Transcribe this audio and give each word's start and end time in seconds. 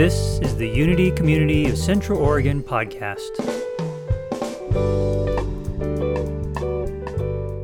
This 0.00 0.38
is 0.40 0.56
the 0.56 0.66
Unity 0.66 1.10
Community 1.10 1.66
of 1.68 1.76
Central 1.76 2.18
Oregon 2.18 2.62
podcast. 2.62 3.36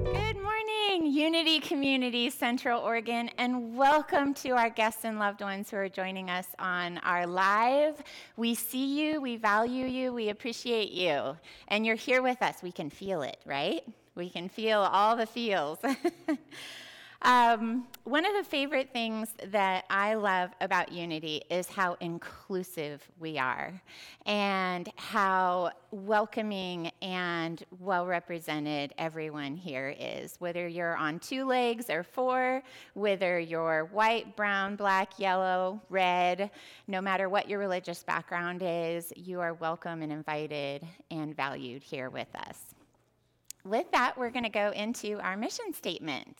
Good 0.05 0.37
morning, 0.43 1.07
Unity 1.07 1.61
Community 1.61 2.29
Central 2.29 2.83
Oregon, 2.83 3.31
and 3.39 3.75
welcome 3.75 4.35
to 4.35 4.51
our 4.51 4.69
guests 4.69 5.07
and 5.07 5.19
loved 5.19 5.41
ones 5.41 5.71
who 5.71 5.79
are 5.79 5.89
joining 5.89 6.29
us 6.29 6.47
on 6.59 6.99
our 6.99 7.27
live. 7.27 8.03
We 8.37 8.55
see 8.55 9.01
you, 9.01 9.23
we 9.23 9.39
value 9.39 9.87
you, 9.87 10.13
we 10.13 10.29
appreciate 10.29 10.93
you, 10.93 11.39
and 11.69 11.87
you're 11.87 11.97
here 11.97 12.21
with 12.21 12.43
us. 12.43 12.57
We 12.63 12.71
can 12.71 12.91
feel 12.91 13.23
it, 13.23 13.39
right? 13.47 13.83
We 14.15 14.29
can 14.29 14.51
feel 14.51 14.81
all 14.81 15.17
the 15.17 15.25
feels. 15.25 15.79
Um, 17.27 17.89
one 18.05 18.25
of 18.25 18.35
the 18.35 18.45
favorite 18.45 18.91
things 18.93 19.35
that 19.49 19.85
I 19.91 20.15
love 20.15 20.51
about 20.61 20.93
Unity 20.93 21.43
is 21.51 21.67
how 21.67 21.97
inclusive 21.99 23.03
we 23.19 23.37
are 23.37 23.83
and 24.27 24.89
how 24.95 25.73
welcoming 25.91 26.93
and 27.03 27.61
well 27.81 28.07
represented 28.07 28.95
everyone 28.97 29.57
here 29.57 29.93
is. 29.99 30.37
Whether 30.39 30.69
you're 30.69 30.95
on 30.95 31.19
two 31.19 31.47
legs 31.47 31.91
or 31.91 32.05
four, 32.05 32.63
whether 32.95 33.41
you're 33.41 33.87
white, 33.87 34.37
brown, 34.37 34.77
black, 34.77 35.19
yellow, 35.19 35.83
red, 35.91 36.53
no 36.87 37.01
matter 37.01 37.29
what 37.29 37.49
your 37.49 37.59
religious 37.59 38.05
background 38.05 38.63
is, 38.65 39.13
you 39.17 39.41
are 39.41 39.55
welcome 39.55 40.01
and 40.01 40.13
invited 40.13 40.87
and 41.11 41.35
valued 41.35 41.83
here 41.83 42.09
with 42.09 42.33
us. 42.37 42.77
With 43.65 43.91
that, 43.91 44.17
we're 44.17 44.31
going 44.31 44.45
to 44.45 44.49
go 44.49 44.71
into 44.71 45.19
our 45.19 45.37
mission 45.37 45.73
statement. 45.73 46.39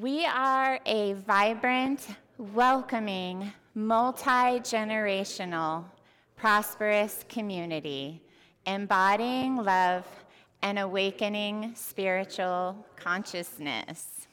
We 0.00 0.24
are 0.26 0.78
a 0.86 1.14
vibrant, 1.14 2.06
welcoming, 2.38 3.52
multi 3.74 4.60
generational, 4.60 5.86
prosperous 6.36 7.24
community, 7.28 8.22
embodying 8.64 9.56
love 9.56 10.06
and 10.62 10.78
awakening 10.78 11.72
spiritual 11.74 12.86
consciousness. 12.94 14.28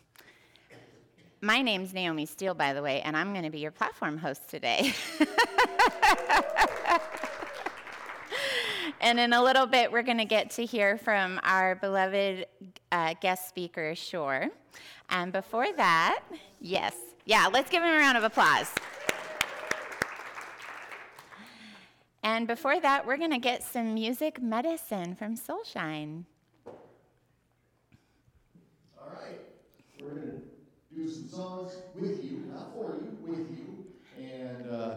My 1.42 1.64
name's 1.64 1.96
Naomi 1.96 2.28
Steele, 2.28 2.54
by 2.54 2.74
the 2.74 2.84
way, 2.84 3.02
and 3.02 3.18
I'm 3.18 3.34
going 3.34 3.46
to 3.46 3.50
be 3.50 3.58
your 3.58 3.72
platform 3.72 4.20
host 4.20 4.48
today. 4.48 4.94
and 9.02 9.20
in 9.20 9.34
a 9.34 9.44
little 9.44 9.66
bit, 9.66 9.92
we're 9.92 10.04
going 10.04 10.18
to 10.18 10.26
get 10.26 10.50
to 10.52 10.66
hear 10.66 10.98
from 10.98 11.40
our 11.44 11.76
beloved 11.76 12.46
uh, 12.92 13.14
guest 13.22 13.50
speaker, 13.50 13.96
Shore. 13.96 14.50
And 15.10 15.32
before 15.32 15.68
that, 15.78 16.24
yes, 16.60 16.96
yeah, 17.26 17.48
let's 17.52 17.70
give 17.70 17.84
him 17.84 17.94
a 17.94 17.98
round 17.98 18.18
of 18.18 18.24
applause. 18.24 18.72
And 22.24 22.48
before 22.48 22.80
that, 22.80 23.06
we're 23.06 23.18
going 23.18 23.32
to 23.32 23.38
get 23.38 23.64
some 23.64 23.94
music 23.94 24.42
medicine 24.42 25.16
from 25.16 25.36
Soulshine. 25.36 26.24
All 26.66 26.74
right, 29.12 29.40
we're 30.02 30.10
going 30.10 30.32
to 30.32 30.42
do 30.96 31.08
some 31.08 31.30
songs 31.30 31.76
with 31.94 32.24
you, 32.24 32.50
not 32.52 32.74
for 32.74 32.96
you, 32.96 33.16
with 33.22 33.48
you. 33.52 33.86
And 34.20 34.72
uh, 34.72 34.96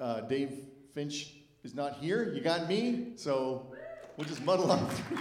uh, 0.00 0.22
Dave 0.22 0.58
Finch 0.92 1.37
is 1.68 1.74
not 1.74 1.96
here. 1.96 2.32
You 2.32 2.40
got 2.40 2.66
me, 2.66 3.12
so 3.16 3.66
we'll 4.16 4.26
just 4.26 4.42
muddle 4.42 4.70
on 4.70 4.88
through. 4.88 5.18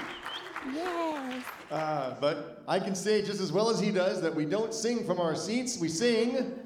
Yes. 0.74 1.44
Uh, 1.70 2.16
but 2.22 2.64
I 2.70 2.80
can 2.80 2.96
say 2.96 3.22
just 3.22 3.42
as 3.42 3.52
well 3.52 3.70
as 3.70 3.82
he 3.82 3.92
does 3.92 4.22
that 4.22 4.34
we 4.34 4.46
don't 4.46 4.74
sing 4.74 5.06
from 5.06 5.20
our 5.20 5.36
seats, 5.36 5.78
we 5.78 5.90
sing. 5.90 6.58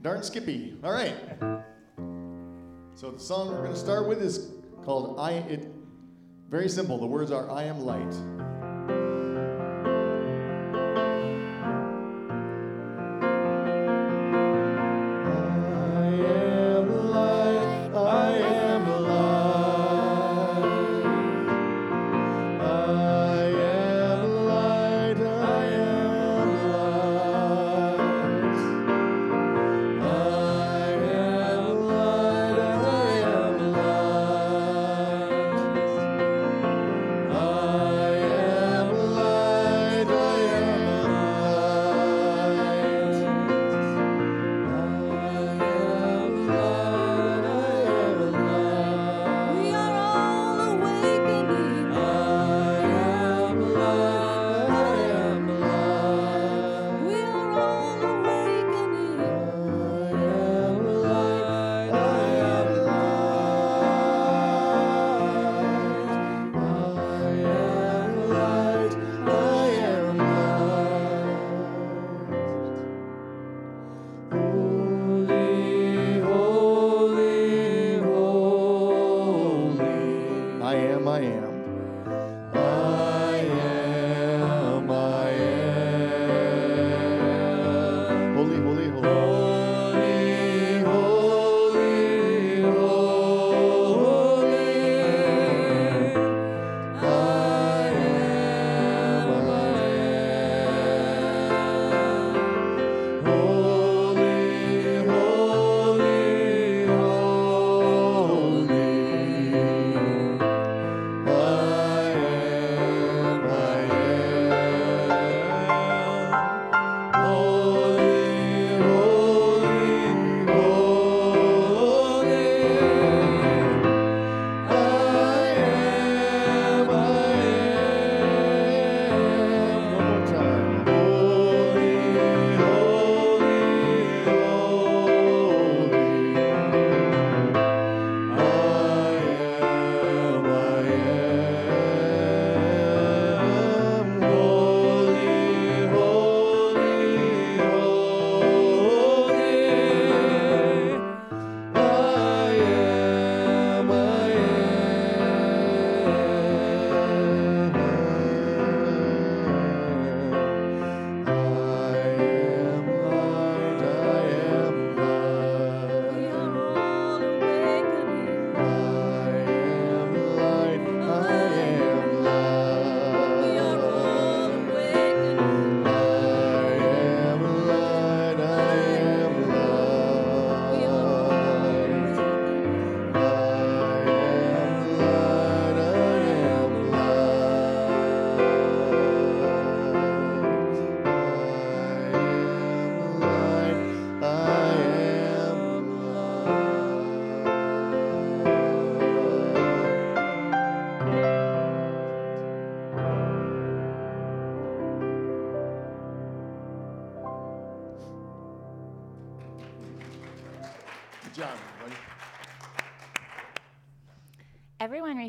Darn 0.00 0.22
Skippy. 0.22 0.76
All 0.84 0.92
right. 0.92 1.16
So 2.94 3.10
the 3.10 3.18
song 3.18 3.48
we're 3.48 3.62
going 3.62 3.72
to 3.72 3.78
start 3.78 4.06
with 4.06 4.22
is 4.22 4.52
called 4.84 5.18
I 5.18 5.32
it 5.32 5.66
very 6.48 6.68
simple. 6.68 6.96
The 6.96 7.06
words 7.06 7.32
are 7.32 7.50
I 7.50 7.64
am 7.64 7.80
light. 7.80 8.14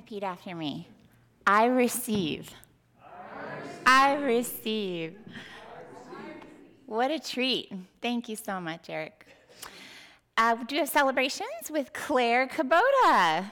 Repeat 0.08 0.24
after 0.24 0.56
me. 0.56 0.88
I 1.46 1.66
receive. 1.66 2.50
I 3.86 4.16
receive. 4.16 5.18
What 6.86 7.12
a 7.12 7.20
treat. 7.20 7.74
Thank 8.02 8.30
you 8.30 8.38
so 8.38 8.62
much, 8.62 8.90
Eric. 8.90 9.26
Uh, 10.38 10.56
we 10.58 10.64
do 10.64 10.78
have 10.78 10.88
celebrations 10.88 11.70
with 11.70 11.92
Claire 11.92 12.48
Kubota. 12.48 13.52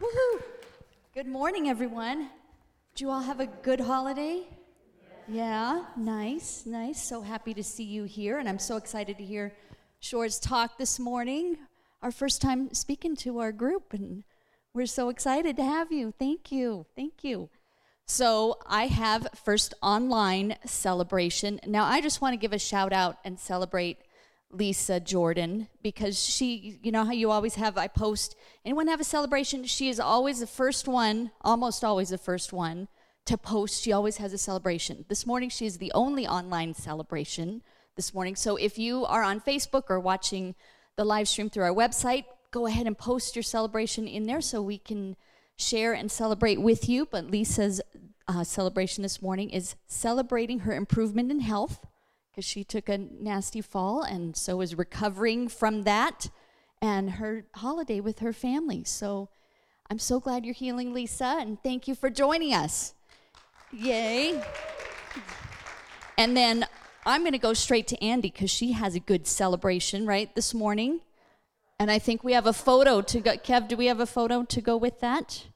Woohoo! 0.00 0.42
Good 1.12 1.26
morning, 1.26 1.68
everyone. 1.68 2.30
Did 2.94 3.02
you 3.02 3.10
all 3.10 3.20
have 3.20 3.40
a 3.40 3.46
good 3.46 3.80
holiday? 3.80 4.44
Yeah, 5.28 5.84
nice, 5.94 6.64
nice. 6.64 7.02
So 7.02 7.20
happy 7.20 7.52
to 7.52 7.62
see 7.62 7.84
you 7.84 8.04
here, 8.04 8.38
and 8.38 8.48
I'm 8.48 8.58
so 8.58 8.78
excited 8.78 9.18
to 9.18 9.24
hear 9.24 9.52
Shore's 10.00 10.40
talk 10.40 10.78
this 10.78 10.98
morning. 10.98 11.58
Our 12.02 12.10
first 12.10 12.42
time 12.42 12.74
speaking 12.74 13.14
to 13.16 13.38
our 13.38 13.52
group, 13.52 13.92
and 13.92 14.24
we're 14.74 14.86
so 14.86 15.08
excited 15.08 15.56
to 15.56 15.64
have 15.64 15.92
you. 15.92 16.12
Thank 16.18 16.50
you, 16.50 16.84
thank 16.96 17.22
you. 17.22 17.48
So, 18.08 18.58
I 18.66 18.88
have 18.88 19.28
first 19.44 19.72
online 19.80 20.56
celebration. 20.66 21.60
Now, 21.64 21.84
I 21.84 22.00
just 22.00 22.20
want 22.20 22.32
to 22.32 22.36
give 22.36 22.52
a 22.52 22.58
shout 22.58 22.92
out 22.92 23.18
and 23.24 23.38
celebrate 23.38 23.98
Lisa 24.50 24.98
Jordan 24.98 25.68
because 25.80 26.20
she, 26.20 26.80
you 26.82 26.90
know 26.90 27.04
how 27.04 27.12
you 27.12 27.30
always 27.30 27.54
have, 27.54 27.78
I 27.78 27.86
post, 27.86 28.34
anyone 28.64 28.88
have 28.88 29.00
a 29.00 29.04
celebration? 29.04 29.62
She 29.64 29.88
is 29.88 30.00
always 30.00 30.40
the 30.40 30.48
first 30.48 30.88
one, 30.88 31.30
almost 31.42 31.84
always 31.84 32.08
the 32.08 32.18
first 32.18 32.52
one 32.52 32.88
to 33.26 33.38
post. 33.38 33.80
She 33.80 33.92
always 33.92 34.16
has 34.16 34.32
a 34.32 34.38
celebration. 34.38 35.04
This 35.08 35.24
morning, 35.24 35.50
she 35.50 35.66
is 35.66 35.78
the 35.78 35.92
only 35.94 36.26
online 36.26 36.74
celebration 36.74 37.62
this 37.94 38.12
morning. 38.12 38.34
So 38.34 38.56
if 38.56 38.76
you 38.76 39.04
are 39.04 39.22
on 39.22 39.40
Facebook 39.40 39.84
or 39.88 40.00
watching 40.00 40.56
the 40.96 41.04
live 41.04 41.28
stream 41.28 41.50
through 41.50 41.64
our 41.64 41.74
website, 41.74 42.24
go 42.50 42.66
ahead 42.66 42.86
and 42.86 42.96
post 42.96 43.34
your 43.34 43.42
celebration 43.42 44.06
in 44.06 44.26
there 44.26 44.40
so 44.40 44.60
we 44.60 44.78
can 44.78 45.16
share 45.56 45.92
and 45.92 46.10
celebrate 46.10 46.60
with 46.60 46.88
you. 46.88 47.06
But 47.06 47.30
Lisa's 47.30 47.80
uh, 48.28 48.44
celebration 48.44 49.02
this 49.02 49.22
morning 49.22 49.50
is 49.50 49.74
celebrating 49.86 50.60
her 50.60 50.72
improvement 50.74 51.30
in 51.30 51.40
health 51.40 51.86
because 52.30 52.44
she 52.44 52.64
took 52.64 52.88
a 52.88 52.98
nasty 52.98 53.60
fall 53.60 54.02
and 54.02 54.36
so 54.36 54.60
is 54.60 54.74
recovering 54.74 55.48
from 55.48 55.82
that 55.82 56.30
and 56.80 57.12
her 57.12 57.44
holiday 57.56 58.00
with 58.00 58.20
her 58.20 58.32
family. 58.32 58.84
So 58.84 59.28
I'm 59.90 59.98
so 59.98 60.20
glad 60.20 60.44
you're 60.44 60.54
healing, 60.54 60.92
Lisa, 60.92 61.36
and 61.38 61.62
thank 61.62 61.86
you 61.86 61.94
for 61.94 62.10
joining 62.10 62.54
us. 62.54 62.94
Yay. 63.72 64.42
And 66.18 66.36
then 66.36 66.66
I'm 67.04 67.22
going 67.22 67.32
to 67.32 67.38
go 67.38 67.52
straight 67.52 67.88
to 67.88 68.04
Andy 68.04 68.30
because 68.30 68.50
she 68.50 68.72
has 68.72 68.94
a 68.94 69.00
good 69.00 69.26
celebration, 69.26 70.06
right, 70.06 70.32
this 70.36 70.54
morning. 70.54 71.00
And 71.78 71.90
I 71.90 71.98
think 71.98 72.22
we 72.22 72.32
have 72.32 72.46
a 72.46 72.52
photo 72.52 73.00
to 73.00 73.20
go. 73.20 73.32
Kev, 73.32 73.66
do 73.66 73.76
we 73.76 73.86
have 73.86 73.98
a 73.98 74.06
photo 74.06 74.44
to 74.44 74.60
go 74.60 74.76
with 74.76 75.00
that? 75.00 75.46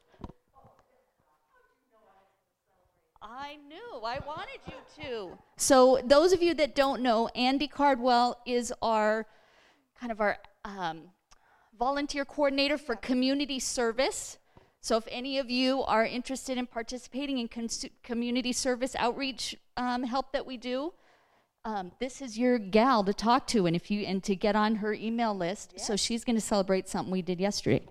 I 3.22 3.58
knew. 3.68 4.00
I 4.04 4.18
wanted 4.26 4.58
you 4.66 5.04
to. 5.04 5.38
So, 5.56 6.00
those 6.04 6.32
of 6.32 6.42
you 6.42 6.52
that 6.54 6.74
don't 6.74 7.00
know, 7.00 7.28
Andy 7.36 7.68
Cardwell 7.68 8.40
is 8.44 8.72
our 8.82 9.26
kind 10.00 10.10
of 10.10 10.20
our 10.20 10.38
um, 10.64 11.02
volunteer 11.78 12.24
coordinator 12.24 12.76
for 12.76 12.96
community 12.96 13.60
service. 13.60 14.38
So, 14.80 14.96
if 14.96 15.06
any 15.12 15.38
of 15.38 15.48
you 15.48 15.82
are 15.84 16.04
interested 16.04 16.58
in 16.58 16.66
participating 16.66 17.38
in 17.38 17.46
cons- 17.46 17.86
community 18.02 18.52
service 18.52 18.96
outreach 18.98 19.56
um, 19.76 20.02
help 20.02 20.32
that 20.32 20.44
we 20.44 20.56
do, 20.56 20.92
um, 21.66 21.90
this 21.98 22.22
is 22.22 22.38
your 22.38 22.58
gal 22.58 23.02
to 23.02 23.12
talk 23.12 23.48
to, 23.48 23.66
and 23.66 23.74
if 23.74 23.90
you 23.90 24.02
and 24.02 24.22
to 24.22 24.36
get 24.36 24.54
on 24.54 24.76
her 24.76 24.94
email 24.94 25.36
list. 25.36 25.80
So 25.80 25.96
she's 25.96 26.24
going 26.24 26.36
to 26.36 26.40
celebrate 26.40 26.88
something 26.88 27.10
we 27.10 27.22
did 27.22 27.40
yesterday. 27.40 27.84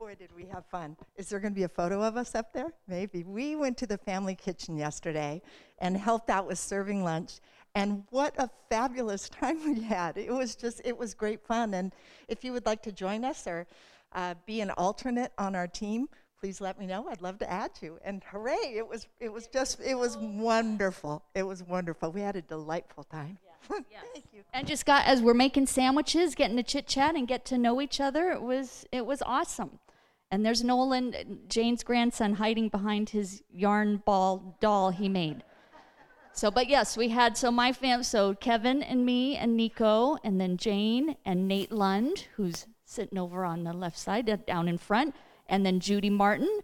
Boy, 0.00 0.14
did 0.14 0.30
we 0.34 0.46
have 0.46 0.64
fun. 0.64 0.96
Is 1.16 1.28
there 1.28 1.38
going 1.38 1.52
to 1.52 1.54
be 1.54 1.64
a 1.64 1.68
photo 1.68 2.02
of 2.02 2.16
us 2.16 2.34
up 2.34 2.54
there? 2.54 2.72
Maybe. 2.86 3.24
We 3.24 3.54
went 3.54 3.76
to 3.78 3.86
the 3.86 3.98
family 3.98 4.34
kitchen 4.34 4.78
yesterday 4.78 5.42
and 5.78 5.94
helped 5.94 6.30
out 6.30 6.46
with 6.46 6.58
serving 6.58 7.04
lunch. 7.04 7.40
And 7.74 8.04
what 8.08 8.34
a 8.38 8.48
fabulous 8.70 9.28
time 9.40 9.62
we 9.62 9.82
had. 9.82 10.16
It 10.16 10.32
was 10.32 10.56
just, 10.56 10.80
it 10.86 10.96
was 10.96 11.12
great 11.12 11.44
fun. 11.44 11.74
And 11.74 11.92
if 12.28 12.44
you 12.44 12.54
would 12.54 12.64
like 12.64 12.82
to 12.84 12.92
join 12.92 13.26
us 13.26 13.46
or 13.46 13.66
uh, 14.14 14.36
be 14.46 14.62
an 14.62 14.70
alternate 14.70 15.32
on 15.36 15.54
our 15.54 15.68
team, 15.68 16.08
please 16.40 16.60
let 16.60 16.78
me 16.78 16.86
know. 16.86 17.08
I'd 17.08 17.20
love 17.20 17.38
to 17.40 17.50
add 17.50 17.72
you. 17.80 17.98
And 18.04 18.22
hooray, 18.30 18.74
it 18.76 18.86
was, 18.86 19.06
it 19.20 19.32
was 19.32 19.46
just, 19.46 19.80
it 19.80 19.96
was 19.96 20.16
wonderful. 20.16 21.22
It 21.34 21.42
was 21.42 21.62
wonderful. 21.62 22.12
We 22.12 22.20
had 22.20 22.36
a 22.36 22.42
delightful 22.42 23.04
time. 23.04 23.38
Thank 23.68 23.86
you. 24.32 24.42
And 24.52 24.66
just 24.66 24.86
got 24.86 25.06
as 25.06 25.20
we're 25.20 25.34
making 25.34 25.66
sandwiches, 25.66 26.34
getting 26.34 26.56
to 26.56 26.62
chit 26.62 26.86
chat 26.86 27.16
and 27.16 27.28
get 27.28 27.44
to 27.46 27.58
know 27.58 27.80
each 27.80 28.00
other. 28.00 28.30
It 28.30 28.42
was 28.42 28.86
it 28.92 29.04
was 29.04 29.22
awesome. 29.22 29.78
And 30.30 30.44
there's 30.44 30.62
Nolan, 30.62 31.40
Jane's 31.48 31.82
grandson, 31.82 32.34
hiding 32.34 32.68
behind 32.68 33.10
his 33.10 33.42
yarn 33.50 34.02
ball 34.04 34.56
doll 34.60 34.90
he 34.90 35.08
made. 35.08 35.42
So, 36.32 36.50
but 36.50 36.68
yes, 36.68 36.96
we 36.96 37.08
had 37.08 37.36
so 37.36 37.50
my 37.50 37.72
fam, 37.72 38.02
so 38.02 38.34
Kevin 38.34 38.82
and 38.82 39.04
me 39.04 39.36
and 39.36 39.56
Nico, 39.56 40.18
and 40.22 40.40
then 40.40 40.56
Jane 40.56 41.16
and 41.24 41.48
Nate 41.48 41.72
Lund, 41.72 42.26
who's 42.36 42.66
sitting 42.84 43.18
over 43.18 43.44
on 43.44 43.64
the 43.64 43.72
left 43.72 43.98
side, 43.98 44.46
down 44.46 44.68
in 44.68 44.78
front, 44.78 45.14
and 45.48 45.64
then 45.64 45.80
Judy 45.80 46.10
Martin 46.10 46.60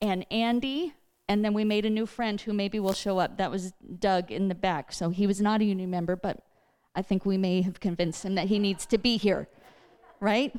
and 0.00 0.24
Andy, 0.30 0.94
and 1.28 1.44
then 1.44 1.54
we 1.54 1.64
made 1.64 1.84
a 1.84 1.90
new 1.90 2.06
friend 2.06 2.40
who 2.40 2.52
maybe 2.52 2.80
will 2.80 2.92
show 2.92 3.18
up. 3.18 3.36
That 3.38 3.50
was 3.50 3.72
Doug 3.98 4.30
in 4.30 4.48
the 4.48 4.54
back. 4.54 4.92
So 4.92 5.10
he 5.10 5.26
was 5.26 5.40
not 5.40 5.60
a 5.60 5.64
union 5.64 5.90
member, 5.90 6.16
but 6.16 6.44
I 6.94 7.02
think 7.02 7.24
we 7.24 7.36
may 7.36 7.62
have 7.62 7.80
convinced 7.80 8.24
him 8.24 8.34
that 8.34 8.48
he 8.48 8.58
needs 8.58 8.86
to 8.86 8.98
be 8.98 9.16
here, 9.16 9.48
right? 10.18 10.54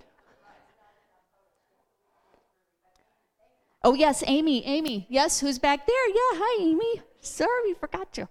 Oh, 3.84 3.96
yes, 3.96 4.24
Amy, 4.27 4.63
Amy. 4.65 5.07
Yes, 5.10 5.39
who's 5.39 5.60
back 5.60 5.88
there? 5.88 6.07
Yeah, 6.07 6.39
hi, 6.39 6.63
Amy. 6.63 7.01
Sorry, 7.19 7.50
we 7.65 7.74
forgot 7.74 8.17
you. 8.17 8.29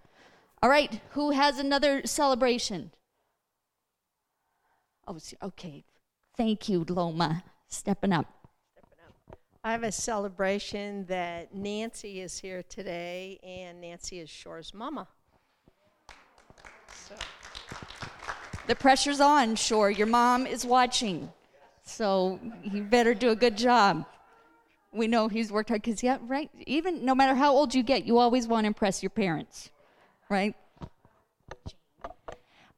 All 0.63 0.71
right, 0.71 1.01
who 1.11 1.31
has 1.31 1.59
another 1.59 2.07
celebration? 2.07 2.93
Oh, 5.07 5.19
okay. 5.43 5.85
Thank 6.37 6.69
you, 6.69 6.85
Loma, 6.89 7.43
stepping 7.69 8.13
up. 8.13 8.40
I 9.63 9.73
have 9.73 9.83
a 9.83 9.93
celebration 9.93 11.05
that 11.07 11.55
Nancy 11.55 12.23
is 12.23 12.39
here 12.39 12.63
today, 12.63 13.39
and 13.43 13.79
Nancy 13.79 14.19
is 14.19 14.31
Shore's 14.31 14.73
mama. 14.73 15.07
So, 16.95 17.15
The 18.67 18.75
pressure's 18.75 19.21
on, 19.21 19.57
Shore. 19.57 19.91
Your 19.91 20.07
mom 20.07 20.47
is 20.47 20.65
watching. 20.65 21.31
So 21.83 22.41
you 22.65 22.85
better 22.85 23.13
do 23.13 23.31
a 23.31 23.37
good 23.37 23.59
job. 23.59 24.07
We 24.93 25.07
know 25.07 25.29
he's 25.29 25.53
worked 25.53 25.69
hard 25.69 25.83
because, 25.83 26.03
yeah, 26.03 26.17
right. 26.23 26.49
Even 26.67 27.05
no 27.05 27.15
matter 27.15 27.35
how 27.35 27.53
old 27.53 27.75
you 27.75 27.83
get, 27.83 28.07
you 28.07 28.17
always 28.17 28.47
want 28.47 28.65
to 28.65 28.69
impress 28.69 29.03
your 29.03 29.11
parents, 29.11 29.69
right? 30.31 30.55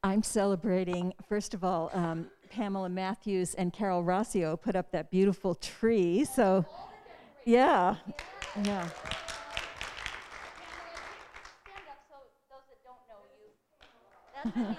I'm 0.03 0.21
celebrating, 0.21 1.13
first 1.29 1.53
of 1.53 1.63
all, 1.63 1.91
um, 1.93 2.27
Pamela 2.53 2.87
Matthews 2.87 3.55
and 3.55 3.73
Carol 3.73 4.03
Rossio 4.03 4.61
put 4.61 4.75
up 4.75 4.91
that 4.91 5.09
beautiful 5.09 5.55
tree. 5.55 6.23
So, 6.23 6.65
yeah, 7.45 7.95
yeah. 8.63 8.89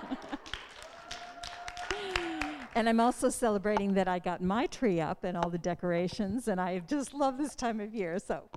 And 2.77 2.89
I'm 2.89 2.99
also 2.99 3.29
celebrating 3.29 3.95
that 3.95 4.09
I 4.09 4.19
got 4.19 4.43
my 4.43 4.67
tree 4.67 5.01
up 5.01 5.23
and 5.23 5.37
all 5.37 5.49
the 5.49 5.59
decorations, 5.59 6.49
and 6.49 6.61
I 6.61 6.81
just 6.81 7.15
love 7.15 7.39
this 7.39 7.55
time 7.55 7.79
of 7.79 7.95
year. 7.95 8.19
So, 8.19 8.51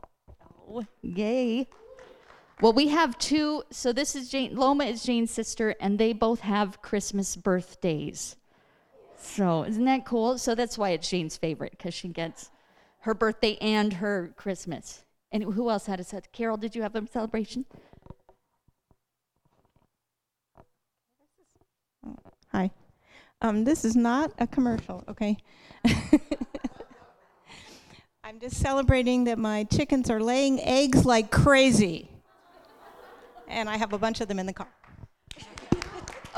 yay. 1.04 1.68
Well, 2.60 2.74
we 2.74 2.88
have 2.88 3.16
two. 3.20 3.62
So 3.70 3.94
this 3.94 4.16
is 4.16 4.30
Jane. 4.30 4.56
Loma 4.56 4.86
is 4.86 5.04
Jane's 5.04 5.30
sister, 5.30 5.76
and 5.80 6.00
they 6.00 6.14
both 6.14 6.40
have 6.40 6.82
Christmas 6.82 7.36
birthdays. 7.36 8.36
So 9.18 9.64
isn't 9.64 9.86
that 9.86 10.06
cool? 10.06 10.38
So 10.38 10.56
that's 10.56 10.78
why 10.78 10.92
it's 10.92 11.10
Jane's 11.10 11.36
favorite 11.36 11.72
because 11.72 11.94
she 11.94 12.08
gets 12.08 12.52
her 13.00 13.14
birthday 13.14 13.58
and 13.60 13.94
her 13.94 14.34
Christmas. 14.36 15.04
And 15.32 15.44
who 15.44 15.70
else 15.70 15.88
had 15.88 16.00
a 16.00 16.04
set? 16.04 16.32
Carol, 16.32 16.58
did 16.58 16.76
you 16.76 16.84
have 16.84 16.96
a 16.96 17.06
celebration? 17.08 17.66
Hi. 22.52 22.72
Um, 23.42 23.66
this 23.66 23.84
is 23.84 23.96
not 23.96 24.32
a 24.40 24.48
commercial, 24.48 25.04
okay? 25.10 25.38
I'm 28.24 28.40
just 28.40 28.58
celebrating 28.58 29.26
that 29.26 29.38
my 29.38 29.64
chickens 29.66 30.10
are 30.10 30.20
laying 30.20 30.60
eggs 30.62 31.06
like 31.06 31.32
crazy. 31.32 32.10
And 33.48 33.70
I 33.70 33.78
have 33.78 33.94
a 33.94 33.98
bunch 33.98 34.22
of 34.22 34.28
them 34.28 34.40
in 34.40 34.46
the 34.46 34.54
car. 34.54 34.68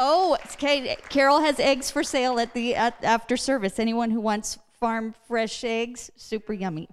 Oh, 0.02 0.38
okay. 0.54 0.96
Carol 1.10 1.42
has 1.42 1.60
eggs 1.60 1.92
for 1.92 2.04
sale 2.04 2.40
at 2.40 2.54
the 2.54 2.74
at, 2.74 3.04
after 3.04 3.36
service. 3.36 3.80
Anyone 3.80 4.12
who 4.12 4.22
wants 4.22 4.58
farm 4.80 5.14
fresh 5.28 5.64
eggs, 5.66 6.10
super 6.16 6.54
yummy. 6.54 6.88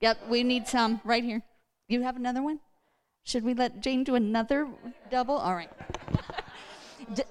Yep, 0.00 0.28
we 0.30 0.42
need 0.42 0.66
some 0.66 1.02
right 1.04 1.22
here. 1.22 1.42
You 1.86 2.00
have 2.00 2.16
another 2.16 2.42
one? 2.42 2.60
Should 3.24 3.44
we 3.44 3.52
let 3.52 3.82
Jane 3.82 4.04
do 4.04 4.14
another 4.14 4.68
double? 5.10 5.36
All 5.36 5.54
right. 5.54 5.70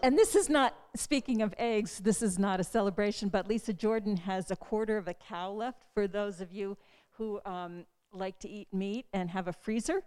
And 0.04 0.16
this 0.16 0.36
is 0.36 0.50
not, 0.50 0.76
speaking 0.96 1.42
of 1.42 1.52
eggs, 1.58 1.98
this 1.98 2.22
is 2.22 2.38
not 2.38 2.60
a 2.60 2.64
celebration, 2.64 3.30
but 3.30 3.48
Lisa 3.48 3.74
Jordan 3.74 4.18
has 4.18 4.52
a 4.52 4.56
quarter 4.56 4.98
of 4.98 5.08
a 5.08 5.16
cow 5.16 5.52
left 5.52 5.86
for 5.96 6.08
those 6.08 6.42
of 6.42 6.52
you 6.52 6.78
who 7.18 7.42
um, 7.44 7.86
like 8.12 8.38
to 8.40 8.48
eat 8.48 8.68
meat 8.72 9.08
and 9.14 9.32
have 9.32 9.48
a 9.48 9.54
freezer. 9.54 10.04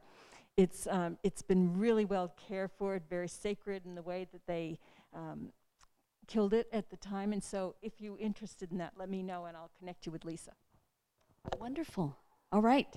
It's, 0.57 0.87
um, 0.87 1.19
it's 1.23 1.43
been 1.43 1.79
really 1.79 2.05
well 2.05 2.35
cared 2.49 2.71
for, 2.79 2.99
very 3.11 3.29
sacred 3.29 3.85
in 3.85 3.95
the 3.95 4.03
way 4.03 4.27
that 4.33 4.47
they 4.47 4.79
um, 5.15 5.53
killed 6.27 6.55
it 6.55 6.69
at 6.73 6.91
the 6.91 6.97
time. 6.97 7.33
And 7.33 7.45
so 7.45 7.75
if 7.83 8.01
you're 8.01 8.19
interested 8.19 8.73
in 8.73 8.79
that, 8.79 8.95
let 8.99 9.11
me 9.11 9.23
know 9.23 9.45
and 9.45 9.57
I'll 9.57 9.71
connect 9.79 10.07
you 10.07 10.13
with 10.13 10.25
Lisa. 10.25 10.53
Wonderful. 11.61 12.17
All 12.53 12.63
right. 12.63 12.89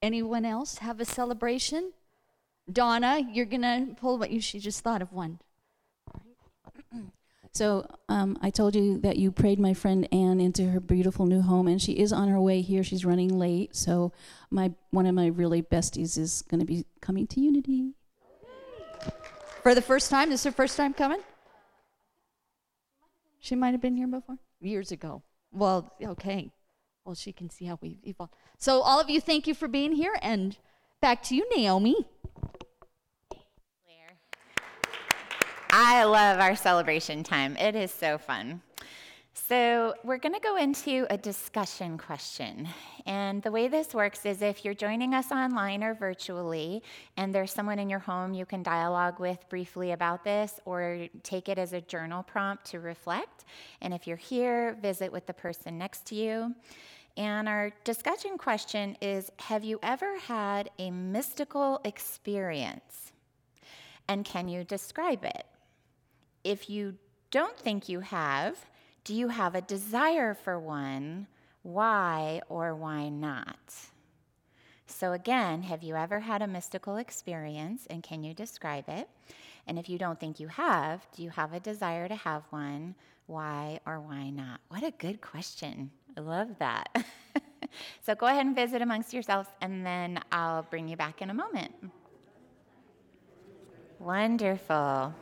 Anyone 0.00 0.44
else 0.44 0.78
have 0.78 1.00
a 1.00 1.04
celebration? 1.04 1.92
Donna, 2.70 3.26
you're 3.32 3.46
going 3.46 3.62
to 3.62 3.94
pull 4.00 4.18
what 4.18 4.30
you, 4.30 4.40
she 4.40 4.60
just 4.60 4.84
thought 4.84 5.02
of 5.02 5.12
one. 5.12 5.40
So 7.56 7.86
um, 8.10 8.36
I 8.42 8.50
told 8.50 8.76
you 8.76 8.98
that 8.98 9.16
you 9.16 9.32
prayed 9.32 9.58
my 9.58 9.72
friend 9.72 10.06
Anne 10.12 10.40
into 10.40 10.68
her 10.68 10.78
beautiful 10.78 11.24
new 11.24 11.40
home, 11.40 11.68
and 11.68 11.80
she 11.80 11.92
is 11.92 12.12
on 12.12 12.28
her 12.28 12.38
way 12.38 12.60
here. 12.60 12.84
She's 12.84 13.02
running 13.02 13.38
late, 13.38 13.74
so 13.74 14.12
my 14.50 14.72
one 14.90 15.06
of 15.06 15.14
my 15.14 15.28
really 15.28 15.62
besties 15.62 16.18
is 16.18 16.42
going 16.50 16.60
to 16.60 16.66
be 16.66 16.84
coming 17.00 17.26
to 17.28 17.40
Unity. 17.40 17.94
For 19.62 19.74
the 19.74 19.80
first 19.80 20.10
time? 20.10 20.28
This 20.28 20.40
is 20.40 20.44
her 20.44 20.52
first 20.52 20.76
time 20.76 20.92
coming? 20.92 21.20
She 23.40 23.54
might 23.54 23.70
have 23.70 23.80
been 23.80 23.96
here 23.96 24.06
before? 24.06 24.36
Years 24.60 24.92
ago. 24.92 25.22
Well, 25.50 25.90
okay. 26.04 26.50
Well, 27.06 27.14
she 27.14 27.32
can 27.32 27.48
see 27.48 27.64
how 27.64 27.78
we've 27.80 28.04
evolved. 28.04 28.34
So, 28.58 28.82
all 28.82 29.00
of 29.00 29.08
you, 29.08 29.18
thank 29.18 29.46
you 29.46 29.54
for 29.54 29.66
being 29.66 29.92
here, 29.92 30.14
and 30.20 30.58
back 31.00 31.22
to 31.22 31.34
you, 31.34 31.48
Naomi. 31.56 31.96
I 35.78 36.04
love 36.04 36.40
our 36.40 36.56
celebration 36.56 37.22
time. 37.22 37.54
It 37.58 37.76
is 37.76 37.90
so 37.90 38.16
fun. 38.16 38.62
So, 39.34 39.92
we're 40.04 40.16
going 40.16 40.32
to 40.32 40.40
go 40.40 40.56
into 40.56 41.06
a 41.10 41.18
discussion 41.18 41.98
question. 41.98 42.66
And 43.04 43.42
the 43.42 43.50
way 43.50 43.68
this 43.68 43.92
works 43.92 44.24
is 44.24 44.40
if 44.40 44.64
you're 44.64 44.72
joining 44.72 45.12
us 45.12 45.30
online 45.30 45.84
or 45.84 45.92
virtually, 45.92 46.82
and 47.18 47.34
there's 47.34 47.52
someone 47.52 47.78
in 47.78 47.90
your 47.90 47.98
home 47.98 48.32
you 48.32 48.46
can 48.46 48.62
dialogue 48.62 49.20
with 49.20 49.46
briefly 49.50 49.92
about 49.92 50.24
this, 50.24 50.58
or 50.64 51.08
take 51.22 51.50
it 51.50 51.58
as 51.58 51.74
a 51.74 51.82
journal 51.82 52.22
prompt 52.22 52.64
to 52.70 52.80
reflect. 52.80 53.44
And 53.82 53.92
if 53.92 54.06
you're 54.06 54.16
here, 54.16 54.78
visit 54.80 55.12
with 55.12 55.26
the 55.26 55.34
person 55.34 55.76
next 55.76 56.06
to 56.06 56.14
you. 56.14 56.54
And 57.18 57.46
our 57.50 57.70
discussion 57.84 58.38
question 58.38 58.96
is 59.02 59.30
Have 59.40 59.62
you 59.62 59.78
ever 59.82 60.18
had 60.20 60.70
a 60.78 60.90
mystical 60.90 61.82
experience? 61.84 63.12
And 64.08 64.24
can 64.24 64.48
you 64.48 64.64
describe 64.64 65.22
it? 65.22 65.44
If 66.46 66.70
you 66.70 66.94
don't 67.32 67.58
think 67.58 67.88
you 67.88 67.98
have, 67.98 68.56
do 69.02 69.12
you 69.12 69.26
have 69.26 69.56
a 69.56 69.60
desire 69.60 70.32
for 70.32 70.60
one? 70.60 71.26
Why 71.64 72.40
or 72.48 72.72
why 72.72 73.08
not? 73.08 73.74
So, 74.86 75.10
again, 75.10 75.64
have 75.64 75.82
you 75.82 75.96
ever 75.96 76.20
had 76.20 76.42
a 76.42 76.46
mystical 76.46 76.98
experience 76.98 77.88
and 77.90 78.00
can 78.00 78.22
you 78.22 78.32
describe 78.32 78.84
it? 78.86 79.08
And 79.66 79.76
if 79.76 79.88
you 79.88 79.98
don't 79.98 80.20
think 80.20 80.38
you 80.38 80.46
have, 80.46 81.04
do 81.16 81.24
you 81.24 81.30
have 81.30 81.52
a 81.52 81.58
desire 81.58 82.06
to 82.06 82.14
have 82.14 82.44
one? 82.50 82.94
Why 83.26 83.80
or 83.84 83.98
why 83.98 84.30
not? 84.30 84.60
What 84.68 84.84
a 84.84 84.92
good 84.92 85.20
question. 85.20 85.90
I 86.16 86.20
love 86.20 86.56
that. 86.60 87.04
so, 88.02 88.14
go 88.14 88.26
ahead 88.26 88.46
and 88.46 88.54
visit 88.54 88.82
amongst 88.82 89.12
yourselves, 89.12 89.48
and 89.60 89.84
then 89.84 90.20
I'll 90.30 90.62
bring 90.62 90.86
you 90.86 90.96
back 90.96 91.20
in 91.22 91.30
a 91.30 91.34
moment. 91.34 91.74
Wonderful. 93.98 95.12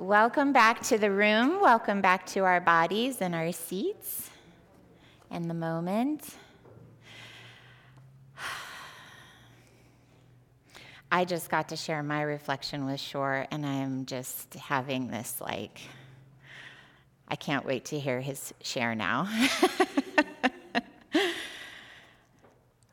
Welcome 0.00 0.54
back 0.54 0.80
to 0.84 0.96
the 0.96 1.10
room. 1.10 1.60
Welcome 1.60 2.00
back 2.00 2.24
to 2.28 2.40
our 2.40 2.58
bodies 2.58 3.20
and 3.20 3.34
our 3.34 3.52
seats 3.52 4.30
and 5.30 5.44
the 5.44 5.52
moment. 5.52 6.36
I 11.12 11.26
just 11.26 11.50
got 11.50 11.68
to 11.68 11.76
share 11.76 12.02
my 12.02 12.22
reflection 12.22 12.86
with 12.86 12.98
Shore, 12.98 13.46
and 13.50 13.66
I'm 13.66 14.06
just 14.06 14.54
having 14.54 15.08
this 15.08 15.38
like, 15.38 15.78
I 17.28 17.36
can't 17.36 17.66
wait 17.66 17.84
to 17.86 18.00
hear 18.00 18.22
his 18.22 18.54
share 18.62 18.94
now. 18.94 19.28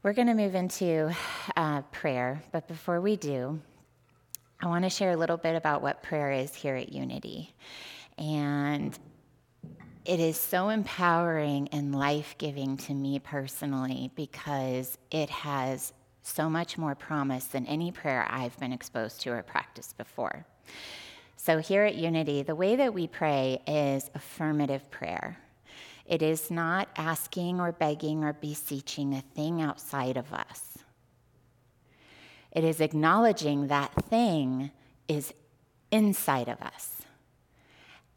We're 0.03 0.11
going 0.11 0.27
to 0.27 0.33
move 0.33 0.55
into 0.55 1.15
uh, 1.55 1.83
prayer, 1.83 2.43
but 2.51 2.67
before 2.67 2.99
we 2.99 3.15
do, 3.15 3.61
I 4.59 4.67
want 4.67 4.85
to 4.85 4.89
share 4.89 5.11
a 5.11 5.17
little 5.17 5.37
bit 5.37 5.55
about 5.55 5.81
what 5.81 6.01
prayer 6.01 6.31
is 6.31 6.55
here 6.55 6.75
at 6.75 6.91
Unity. 6.91 7.53
And 8.17 8.97
it 10.03 10.19
is 10.19 10.39
so 10.39 10.69
empowering 10.69 11.67
and 11.71 11.93
life 11.93 12.35
giving 12.37 12.77
to 12.77 12.93
me 12.93 13.19
personally 13.19 14.09
because 14.15 14.97
it 15.11 15.29
has 15.29 15.93
so 16.23 16.49
much 16.49 16.77
more 16.77 16.95
promise 16.95 17.45
than 17.45 17.65
any 17.67 17.91
prayer 17.91 18.25
I've 18.29 18.57
been 18.59 18.73
exposed 18.73 19.21
to 19.21 19.31
or 19.31 19.43
practiced 19.43 19.97
before. 19.97 20.45
So, 21.35 21.59
here 21.59 21.83
at 21.83 21.95
Unity, 21.95 22.41
the 22.41 22.55
way 22.55 22.75
that 22.75 22.93
we 22.93 23.07
pray 23.07 23.61
is 23.67 24.09
affirmative 24.15 24.89
prayer. 24.89 25.37
It 26.05 26.21
is 26.21 26.49
not 26.49 26.89
asking 26.97 27.61
or 27.61 27.71
begging 27.71 28.23
or 28.23 28.33
beseeching 28.33 29.13
a 29.13 29.21
thing 29.35 29.61
outside 29.61 30.17
of 30.17 30.33
us. 30.33 30.66
It 32.51 32.63
is 32.63 32.81
acknowledging 32.81 33.67
that 33.67 33.93
thing 34.05 34.71
is 35.07 35.33
inside 35.91 36.47
of 36.47 36.61
us 36.61 37.01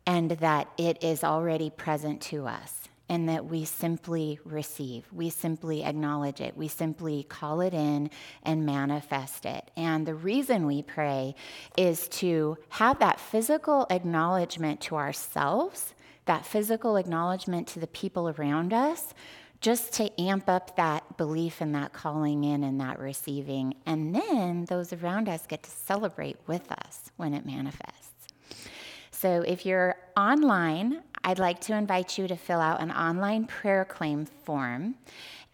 and 0.06 0.30
that 0.32 0.68
it 0.78 1.02
is 1.02 1.22
already 1.22 1.70
present 1.70 2.20
to 2.22 2.46
us 2.46 2.80
and 3.10 3.28
that 3.28 3.44
we 3.44 3.64
simply 3.64 4.38
receive. 4.44 5.04
We 5.12 5.30
simply 5.30 5.84
acknowledge 5.84 6.40
it. 6.40 6.56
We 6.56 6.68
simply 6.68 7.24
call 7.24 7.60
it 7.60 7.74
in 7.74 8.08
and 8.44 8.64
manifest 8.64 9.46
it. 9.46 9.68
And 9.76 10.06
the 10.06 10.14
reason 10.14 10.64
we 10.64 10.82
pray 10.82 11.34
is 11.76 12.06
to 12.08 12.56
have 12.68 13.00
that 13.00 13.18
physical 13.18 13.88
acknowledgement 13.90 14.80
to 14.82 14.94
ourselves, 14.94 15.92
that 16.26 16.46
physical 16.46 16.96
acknowledgement 16.96 17.66
to 17.68 17.80
the 17.80 17.88
people 17.88 18.28
around 18.28 18.72
us, 18.72 19.12
just 19.60 19.92
to 19.94 20.20
amp 20.20 20.48
up 20.48 20.76
that 20.76 21.16
belief 21.16 21.60
and 21.60 21.74
that 21.74 21.92
calling 21.92 22.44
in 22.44 22.64
and 22.64 22.80
that 22.80 22.98
receiving. 22.98 23.74
And 23.84 24.14
then 24.14 24.64
those 24.64 24.92
around 24.92 25.28
us 25.28 25.46
get 25.46 25.62
to 25.62 25.70
celebrate 25.70 26.36
with 26.46 26.70
us 26.72 27.10
when 27.16 27.34
it 27.34 27.44
manifests. 27.44 28.10
So 29.10 29.42
if 29.42 29.66
you're 29.66 29.96
online, 30.16 31.02
I'd 31.22 31.38
like 31.38 31.60
to 31.62 31.74
invite 31.74 32.16
you 32.16 32.26
to 32.28 32.36
fill 32.36 32.60
out 32.60 32.80
an 32.80 32.90
online 32.90 33.46
prayer 33.46 33.84
claim 33.84 34.24
form. 34.24 34.94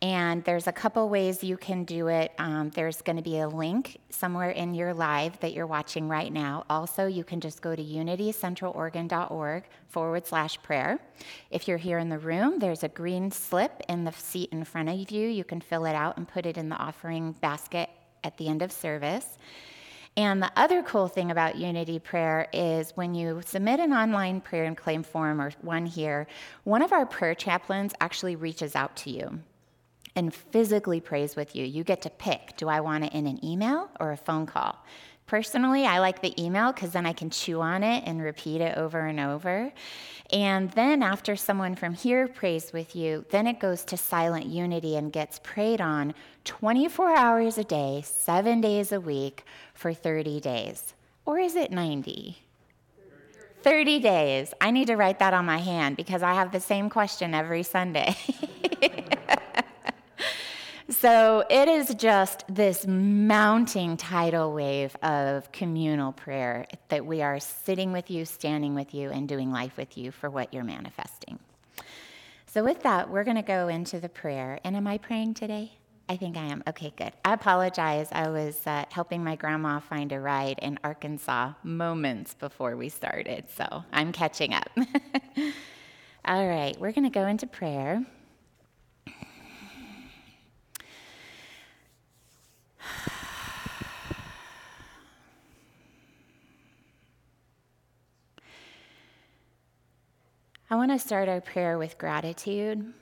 And 0.02 0.44
there's 0.44 0.66
a 0.66 0.72
couple 0.72 1.08
ways 1.08 1.42
you 1.42 1.56
can 1.56 1.84
do 1.84 2.08
it. 2.08 2.32
Um, 2.38 2.68
there's 2.70 3.00
going 3.00 3.16
to 3.16 3.22
be 3.22 3.38
a 3.38 3.48
link 3.48 3.98
somewhere 4.10 4.50
in 4.50 4.74
your 4.74 4.92
live 4.92 5.40
that 5.40 5.54
you're 5.54 5.66
watching 5.66 6.06
right 6.06 6.30
now. 6.30 6.66
Also, 6.68 7.06
you 7.06 7.24
can 7.24 7.40
just 7.40 7.62
go 7.62 7.74
to 7.74 7.82
unitycentraloregon.org 7.82 9.64
forward 9.88 10.26
slash 10.26 10.62
prayer. 10.62 10.98
If 11.50 11.66
you're 11.66 11.78
here 11.78 11.98
in 11.98 12.10
the 12.10 12.18
room, 12.18 12.58
there's 12.58 12.82
a 12.82 12.88
green 12.88 13.30
slip 13.30 13.82
in 13.88 14.04
the 14.04 14.12
seat 14.12 14.50
in 14.52 14.64
front 14.64 14.90
of 14.90 15.10
you. 15.10 15.28
You 15.28 15.44
can 15.44 15.62
fill 15.62 15.86
it 15.86 15.94
out 15.94 16.18
and 16.18 16.28
put 16.28 16.44
it 16.44 16.58
in 16.58 16.68
the 16.68 16.76
offering 16.76 17.32
basket 17.40 17.88
at 18.22 18.36
the 18.36 18.48
end 18.48 18.60
of 18.60 18.72
service. 18.72 19.38
And 20.18 20.42
the 20.42 20.52
other 20.56 20.82
cool 20.82 21.08
thing 21.08 21.30
about 21.30 21.56
Unity 21.56 22.00
Prayer 22.00 22.48
is 22.52 22.92
when 22.96 23.14
you 23.14 23.40
submit 23.44 23.80
an 23.80 23.94
online 23.94 24.42
prayer 24.42 24.64
and 24.64 24.76
claim 24.76 25.02
form 25.02 25.40
or 25.40 25.52
one 25.62 25.86
here, 25.86 26.26
one 26.64 26.82
of 26.82 26.92
our 26.92 27.06
prayer 27.06 27.34
chaplains 27.34 27.94
actually 28.00 28.36
reaches 28.36 28.76
out 28.76 28.94
to 28.96 29.10
you 29.10 29.40
and 30.16 30.34
physically 30.34 31.00
prays 31.00 31.36
with 31.36 31.54
you. 31.54 31.64
You 31.64 31.84
get 31.84 32.02
to 32.02 32.10
pick 32.10 32.56
do 32.56 32.68
I 32.68 32.80
want 32.80 33.04
it 33.04 33.12
in 33.12 33.26
an 33.26 33.44
email 33.44 33.90
or 34.00 34.12
a 34.12 34.16
phone 34.16 34.46
call? 34.46 34.84
Personally, 35.26 35.84
I 35.84 35.98
like 35.98 36.22
the 36.22 36.40
email 36.40 36.72
because 36.72 36.92
then 36.92 37.04
I 37.04 37.12
can 37.12 37.30
chew 37.30 37.60
on 37.60 37.82
it 37.82 38.04
and 38.06 38.22
repeat 38.22 38.60
it 38.60 38.78
over 38.78 39.00
and 39.00 39.18
over. 39.18 39.72
And 40.32 40.70
then, 40.72 41.02
after 41.02 41.34
someone 41.34 41.74
from 41.74 41.94
here 41.94 42.28
prays 42.28 42.72
with 42.72 42.94
you, 42.94 43.24
then 43.30 43.48
it 43.48 43.58
goes 43.58 43.84
to 43.86 43.96
silent 43.96 44.46
unity 44.46 44.96
and 44.96 45.12
gets 45.12 45.40
prayed 45.40 45.80
on 45.80 46.14
24 46.44 47.16
hours 47.16 47.58
a 47.58 47.64
day, 47.64 48.02
seven 48.04 48.60
days 48.60 48.92
a 48.92 49.00
week 49.00 49.44
for 49.74 49.92
30 49.92 50.40
days. 50.40 50.94
Or 51.24 51.40
is 51.40 51.56
it 51.56 51.72
90? 51.72 52.38
30 53.62 53.98
days. 53.98 54.54
I 54.60 54.70
need 54.70 54.86
to 54.86 54.94
write 54.94 55.18
that 55.18 55.34
on 55.34 55.44
my 55.44 55.58
hand 55.58 55.96
because 55.96 56.22
I 56.22 56.34
have 56.34 56.52
the 56.52 56.60
same 56.60 56.88
question 56.88 57.34
every 57.34 57.64
Sunday. 57.64 58.16
So 60.88 61.44
it 61.50 61.66
is 61.68 61.94
just 61.96 62.44
this 62.48 62.86
mounting 62.86 63.96
tidal 63.96 64.52
wave 64.52 64.94
of 65.02 65.50
communal 65.50 66.12
prayer 66.12 66.66
that 66.88 67.04
we 67.04 67.22
are 67.22 67.40
sitting 67.40 67.92
with 67.92 68.08
you, 68.08 68.24
standing 68.24 68.76
with 68.76 68.94
you, 68.94 69.10
and 69.10 69.28
doing 69.28 69.50
life 69.50 69.76
with 69.76 69.98
you 69.98 70.12
for 70.12 70.30
what 70.30 70.54
you're 70.54 70.62
manifesting. 70.62 71.40
So, 72.46 72.62
with 72.62 72.84
that, 72.84 73.10
we're 73.10 73.24
going 73.24 73.36
to 73.36 73.42
go 73.42 73.66
into 73.66 73.98
the 73.98 74.08
prayer. 74.08 74.60
And 74.62 74.76
am 74.76 74.86
I 74.86 74.98
praying 74.98 75.34
today? 75.34 75.72
I 76.08 76.16
think 76.16 76.36
I 76.36 76.44
am. 76.44 76.62
Okay, 76.68 76.92
good. 76.96 77.12
I 77.24 77.32
apologize. 77.32 78.08
I 78.12 78.28
was 78.28 78.64
uh, 78.64 78.84
helping 78.90 79.24
my 79.24 79.34
grandma 79.34 79.80
find 79.80 80.12
a 80.12 80.20
ride 80.20 80.60
in 80.62 80.78
Arkansas 80.84 81.54
moments 81.64 82.34
before 82.34 82.76
we 82.76 82.90
started, 82.90 83.46
so 83.50 83.82
I'm 83.92 84.12
catching 84.12 84.54
up. 84.54 84.70
All 86.24 86.46
right, 86.46 86.78
we're 86.78 86.92
going 86.92 87.04
to 87.04 87.10
go 87.10 87.26
into 87.26 87.48
prayer. 87.48 88.06
I 100.68 100.74
want 100.74 100.90
to 100.90 100.98
start 100.98 101.28
our 101.28 101.40
prayer 101.40 101.78
with 101.78 101.96
gratitude. 101.96 102.92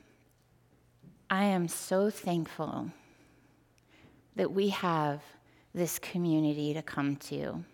I 1.30 1.44
am 1.44 1.66
so 1.66 2.10
thankful 2.10 2.90
that 4.36 4.52
we 4.52 4.68
have 4.68 5.22
this 5.72 5.98
community 5.98 6.74
to 6.74 6.82
come 6.82 7.16
to. 7.16 7.64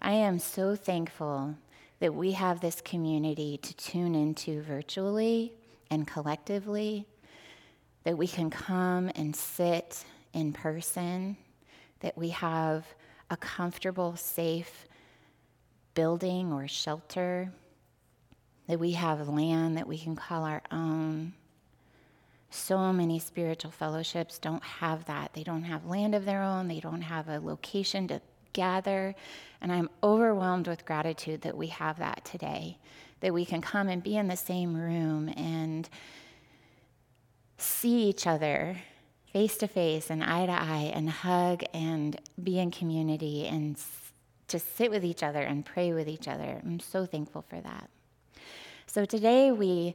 I 0.00 0.14
am 0.14 0.40
so 0.40 0.74
thankful 0.74 1.54
that 2.00 2.12
we 2.12 2.32
have 2.32 2.58
this 2.60 2.80
community 2.80 3.58
to 3.58 3.76
tune 3.76 4.16
into 4.16 4.60
virtually 4.62 5.52
and 5.88 6.04
collectively, 6.04 7.06
that 8.02 8.18
we 8.18 8.26
can 8.26 8.50
come 8.50 9.08
and 9.14 9.36
sit 9.36 10.04
in 10.32 10.52
person, 10.52 11.36
that 12.00 12.18
we 12.18 12.30
have 12.30 12.84
a 13.30 13.36
comfortable, 13.36 14.16
safe 14.16 14.88
building 15.94 16.52
or 16.52 16.66
shelter, 16.66 17.52
that 18.68 18.78
we 18.78 18.92
have 18.92 19.28
land 19.28 19.76
that 19.76 19.88
we 19.88 19.98
can 19.98 20.16
call 20.16 20.44
our 20.44 20.62
own 20.70 21.34
so 22.54 22.92
many 22.92 23.18
spiritual 23.18 23.70
fellowships 23.70 24.38
don't 24.38 24.62
have 24.62 25.06
that. 25.06 25.32
They 25.32 25.42
don't 25.42 25.64
have 25.64 25.86
land 25.86 26.14
of 26.14 26.24
their 26.24 26.42
own, 26.42 26.68
they 26.68 26.80
don't 26.80 27.02
have 27.02 27.28
a 27.28 27.40
location 27.40 28.08
to 28.08 28.20
gather. 28.52 29.14
And 29.60 29.72
I'm 29.72 29.88
overwhelmed 30.02 30.68
with 30.68 30.84
gratitude 30.84 31.42
that 31.42 31.56
we 31.56 31.68
have 31.68 31.98
that 31.98 32.24
today, 32.24 32.78
that 33.20 33.32
we 33.32 33.44
can 33.44 33.62
come 33.62 33.88
and 33.88 34.02
be 34.02 34.16
in 34.16 34.28
the 34.28 34.36
same 34.36 34.76
room 34.76 35.32
and 35.36 35.88
see 37.56 38.08
each 38.08 38.26
other 38.26 38.76
face 39.32 39.56
to 39.58 39.68
face 39.68 40.10
and 40.10 40.22
eye 40.22 40.44
to 40.44 40.52
eye 40.52 40.92
and 40.94 41.08
hug 41.08 41.62
and 41.72 42.20
be 42.42 42.58
in 42.58 42.70
community 42.70 43.46
and 43.46 43.78
just 44.48 44.76
sit 44.76 44.90
with 44.90 45.04
each 45.04 45.22
other 45.22 45.40
and 45.40 45.64
pray 45.64 45.94
with 45.94 46.08
each 46.08 46.28
other. 46.28 46.60
I'm 46.62 46.80
so 46.80 47.06
thankful 47.06 47.42
for 47.42 47.60
that. 47.60 47.88
So 48.92 49.06
today 49.06 49.52
we 49.52 49.94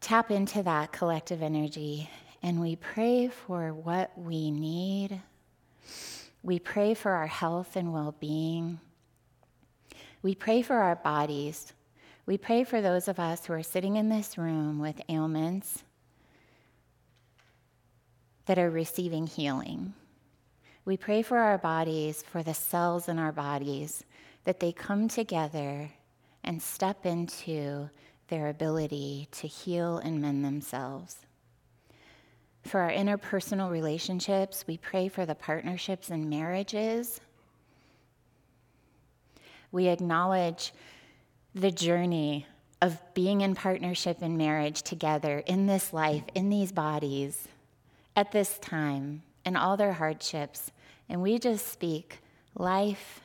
tap 0.00 0.30
into 0.30 0.62
that 0.62 0.92
collective 0.92 1.42
energy 1.42 2.08
and 2.42 2.58
we 2.58 2.74
pray 2.74 3.28
for 3.28 3.74
what 3.74 4.16
we 4.16 4.50
need. 4.50 5.20
We 6.42 6.58
pray 6.58 6.94
for 6.94 7.10
our 7.10 7.26
health 7.26 7.76
and 7.76 7.92
well 7.92 8.14
being. 8.18 8.80
We 10.22 10.34
pray 10.34 10.62
for 10.62 10.76
our 10.76 10.96
bodies. 10.96 11.74
We 12.24 12.38
pray 12.38 12.64
for 12.64 12.80
those 12.80 13.08
of 13.08 13.20
us 13.20 13.44
who 13.44 13.52
are 13.52 13.62
sitting 13.62 13.96
in 13.96 14.08
this 14.08 14.38
room 14.38 14.78
with 14.78 15.02
ailments 15.10 15.84
that 18.46 18.58
are 18.58 18.70
receiving 18.70 19.26
healing. 19.26 19.92
We 20.86 20.96
pray 20.96 21.20
for 21.20 21.36
our 21.36 21.58
bodies, 21.58 22.22
for 22.22 22.42
the 22.42 22.54
cells 22.54 23.06
in 23.06 23.18
our 23.18 23.32
bodies, 23.32 24.02
that 24.44 24.60
they 24.60 24.72
come 24.72 25.08
together 25.08 25.90
and 26.42 26.62
step 26.62 27.04
into 27.04 27.90
their 28.30 28.48
ability 28.48 29.28
to 29.32 29.46
heal 29.46 29.98
and 29.98 30.22
mend 30.22 30.44
themselves. 30.44 31.18
For 32.64 32.80
our 32.80 32.90
interpersonal 32.90 33.70
relationships, 33.70 34.64
we 34.66 34.78
pray 34.78 35.08
for 35.08 35.26
the 35.26 35.34
partnerships 35.34 36.10
and 36.10 36.30
marriages. 36.30 37.20
We 39.72 39.88
acknowledge 39.88 40.72
the 41.54 41.70
journey 41.70 42.46
of 42.80 42.98
being 43.14 43.40
in 43.40 43.54
partnership 43.54 44.18
and 44.22 44.38
marriage 44.38 44.82
together 44.82 45.42
in 45.46 45.66
this 45.66 45.92
life, 45.92 46.24
in 46.34 46.48
these 46.48 46.72
bodies, 46.72 47.48
at 48.16 48.32
this 48.32 48.58
time, 48.58 49.22
and 49.44 49.56
all 49.56 49.76
their 49.76 49.94
hardships. 49.94 50.70
And 51.08 51.20
we 51.20 51.38
just 51.38 51.66
speak 51.66 52.20
life 52.54 53.20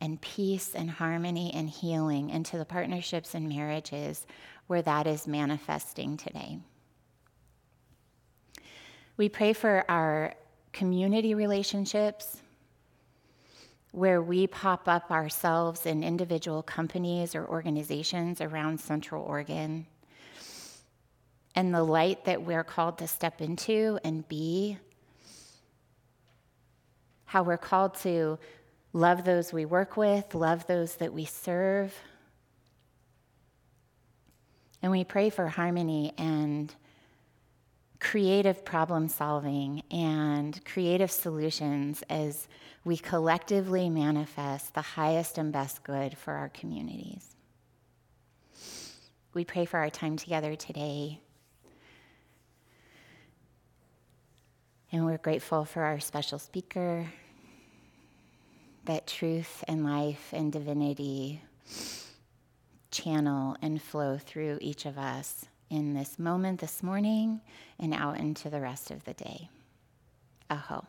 and 0.00 0.20
peace 0.20 0.74
and 0.74 0.90
harmony 0.90 1.52
and 1.54 1.68
healing 1.68 2.30
into 2.30 2.58
the 2.58 2.64
partnerships 2.64 3.34
and 3.34 3.48
marriages 3.48 4.26
where 4.66 4.82
that 4.82 5.06
is 5.06 5.26
manifesting 5.26 6.16
today. 6.16 6.58
We 9.16 9.28
pray 9.28 9.52
for 9.52 9.84
our 9.88 10.34
community 10.72 11.34
relationships 11.34 12.42
where 13.92 14.20
we 14.20 14.46
pop 14.46 14.88
up 14.88 15.10
ourselves 15.10 15.86
in 15.86 16.04
individual 16.04 16.62
companies 16.62 17.34
or 17.34 17.46
organizations 17.46 18.42
around 18.42 18.78
Central 18.78 19.22
Oregon 19.22 19.86
and 21.54 21.72
the 21.72 21.82
light 21.82 22.26
that 22.26 22.42
we're 22.42 22.62
called 22.62 22.98
to 22.98 23.08
step 23.08 23.40
into 23.40 23.98
and 24.04 24.28
be, 24.28 24.76
how 27.24 27.42
we're 27.42 27.56
called 27.56 27.94
to 27.94 28.38
love 28.96 29.24
those 29.24 29.52
we 29.52 29.66
work 29.66 29.98
with, 29.98 30.34
love 30.34 30.66
those 30.66 30.96
that 30.96 31.12
we 31.12 31.26
serve. 31.26 31.94
And 34.82 34.90
we 34.90 35.04
pray 35.04 35.28
for 35.28 35.48
harmony 35.48 36.14
and 36.16 36.74
creative 38.00 38.64
problem 38.64 39.08
solving 39.08 39.82
and 39.90 40.64
creative 40.64 41.10
solutions 41.10 42.02
as 42.08 42.48
we 42.84 42.96
collectively 42.96 43.90
manifest 43.90 44.72
the 44.72 44.80
highest 44.80 45.36
and 45.36 45.52
best 45.52 45.84
good 45.84 46.16
for 46.16 46.32
our 46.32 46.48
communities. 46.48 47.36
We 49.34 49.44
pray 49.44 49.66
for 49.66 49.76
our 49.78 49.90
time 49.90 50.16
together 50.16 50.56
today. 50.56 51.20
And 54.90 55.04
we're 55.04 55.18
grateful 55.18 55.66
for 55.66 55.82
our 55.82 56.00
special 56.00 56.38
speaker, 56.38 57.06
that 58.86 59.06
truth 59.06 59.62
and 59.68 59.84
life 59.84 60.32
and 60.32 60.52
divinity 60.52 61.42
channel 62.90 63.56
and 63.60 63.82
flow 63.82 64.18
through 64.18 64.58
each 64.60 64.86
of 64.86 64.96
us 64.96 65.46
in 65.68 65.94
this 65.94 66.18
moment 66.18 66.60
this 66.60 66.82
morning 66.82 67.40
and 67.78 67.92
out 67.92 68.18
into 68.18 68.48
the 68.48 68.60
rest 68.60 68.90
of 68.90 69.04
the 69.04 69.14
day. 69.14 69.48
Aho. 70.48 70.84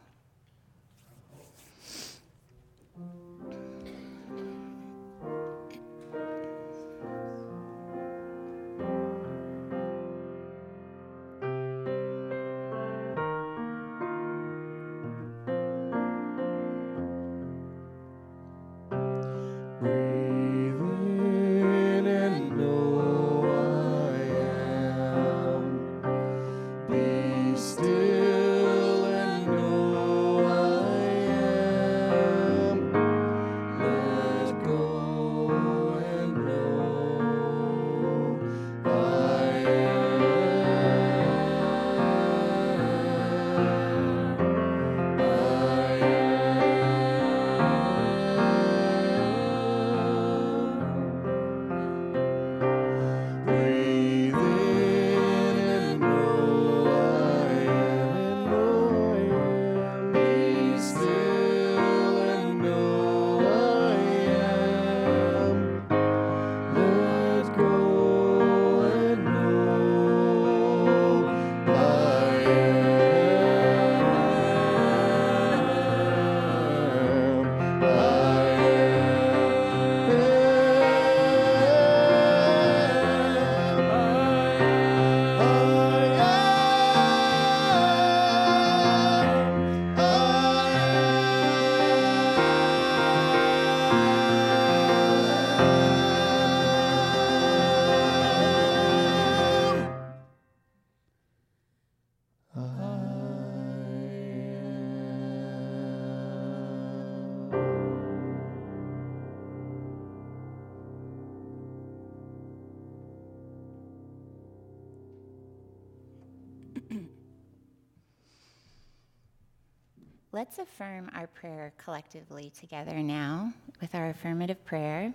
Let's 120.48 120.60
affirm 120.60 121.12
our 121.14 121.28
prayer 121.28 121.74
collectively 121.78 122.50
together 122.58 123.00
now 123.00 123.52
with 123.82 123.94
our 123.94 124.10
affirmative 124.10 124.64
prayer. 124.64 125.14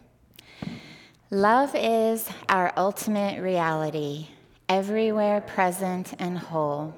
Love 1.31 1.75
is 1.75 2.29
our 2.51 2.71
ultimate 2.77 3.40
reality, 3.40 4.27
everywhere 4.68 5.40
present 5.40 6.12
and 6.18 6.37
whole. 6.37 6.95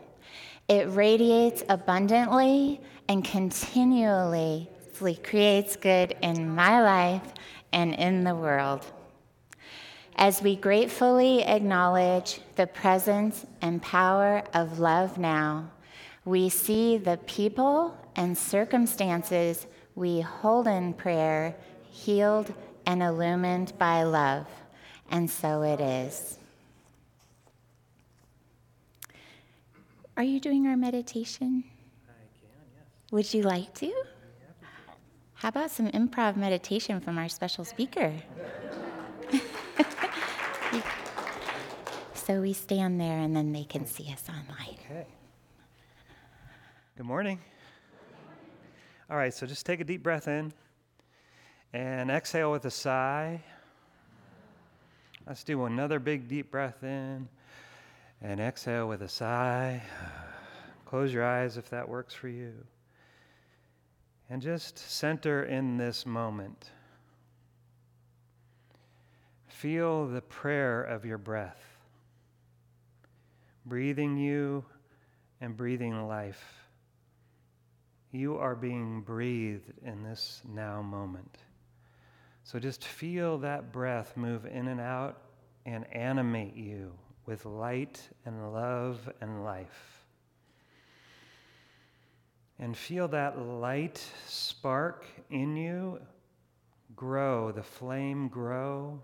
It 0.66 0.88
radiates 0.88 1.62
abundantly 1.68 2.80
and 3.08 3.24
continually 3.24 4.68
creates 5.22 5.76
good 5.76 6.16
in 6.20 6.52
my 6.52 6.82
life 6.82 7.34
and 7.72 7.94
in 7.94 8.24
the 8.24 8.34
world. 8.34 8.84
As 10.16 10.42
we 10.42 10.56
gratefully 10.56 11.44
acknowledge 11.44 12.40
the 12.56 12.66
presence 12.66 13.46
and 13.62 13.80
power 13.80 14.42
of 14.54 14.80
love 14.80 15.18
now, 15.18 15.70
we 16.24 16.48
see 16.48 16.96
the 16.96 17.18
people 17.26 17.96
and 18.16 18.36
circumstances 18.36 19.66
we 19.94 20.20
hold 20.20 20.66
in 20.66 20.94
prayer 20.94 21.54
healed 21.90 22.52
and 22.86 23.02
illumined 23.02 23.72
by 23.78 24.02
love. 24.02 24.46
And 25.10 25.30
so 25.30 25.62
it 25.62 25.80
is. 25.80 26.38
Are 30.16 30.22
you 30.22 30.40
doing 30.40 30.66
our 30.66 30.76
meditation? 30.76 31.64
I 32.08 32.12
can, 32.40 32.50
yes. 32.74 32.84
Would 33.10 33.34
you 33.34 33.42
like 33.42 33.74
to? 33.74 33.92
How 35.34 35.48
about 35.48 35.70
some 35.70 35.88
improv 35.88 36.36
meditation 36.36 37.00
from 37.00 37.18
our 37.18 37.28
special 37.28 37.64
speaker? 37.64 38.14
so 42.14 42.40
we 42.40 42.52
stand 42.52 43.00
there 43.00 43.18
and 43.18 43.36
then 43.36 43.52
they 43.52 43.64
can 43.64 43.86
see 43.86 44.10
us 44.12 44.24
online. 44.28 44.78
Okay. 44.90 45.06
Good 46.96 47.06
morning. 47.06 47.40
All 49.10 49.18
right, 49.18 49.34
so 49.34 49.46
just 49.46 49.66
take 49.66 49.80
a 49.80 49.84
deep 49.84 50.02
breath 50.02 50.28
in 50.28 50.50
and 51.74 52.10
exhale 52.10 52.50
with 52.50 52.64
a 52.64 52.70
sigh. 52.70 53.42
Let's 55.26 55.44
do 55.44 55.64
another 55.64 55.98
big 55.98 56.26
deep 56.26 56.50
breath 56.50 56.82
in 56.82 57.28
and 58.22 58.40
exhale 58.40 58.88
with 58.88 59.02
a 59.02 59.08
sigh. 59.08 59.82
Close 60.86 61.12
your 61.12 61.24
eyes 61.24 61.58
if 61.58 61.68
that 61.68 61.86
works 61.86 62.14
for 62.14 62.28
you. 62.28 62.54
And 64.30 64.40
just 64.40 64.78
center 64.78 65.44
in 65.44 65.76
this 65.76 66.06
moment. 66.06 66.70
Feel 69.48 70.06
the 70.06 70.22
prayer 70.22 70.82
of 70.82 71.04
your 71.04 71.18
breath, 71.18 71.62
breathing 73.66 74.16
you 74.16 74.64
and 75.42 75.56
breathing 75.56 76.08
life. 76.08 76.63
You 78.14 78.38
are 78.38 78.54
being 78.54 79.00
breathed 79.00 79.72
in 79.84 80.04
this 80.04 80.40
now 80.48 80.80
moment. 80.80 81.36
So 82.44 82.60
just 82.60 82.84
feel 82.84 83.38
that 83.38 83.72
breath 83.72 84.16
move 84.16 84.46
in 84.46 84.68
and 84.68 84.80
out 84.80 85.20
and 85.66 85.84
animate 85.92 86.54
you 86.54 86.92
with 87.26 87.44
light 87.44 88.00
and 88.24 88.52
love 88.52 89.10
and 89.20 89.42
life. 89.42 90.04
And 92.60 92.76
feel 92.76 93.08
that 93.08 93.36
light 93.36 94.00
spark 94.28 95.06
in 95.28 95.56
you 95.56 95.98
grow, 96.94 97.50
the 97.50 97.64
flame 97.64 98.28
grow 98.28 99.02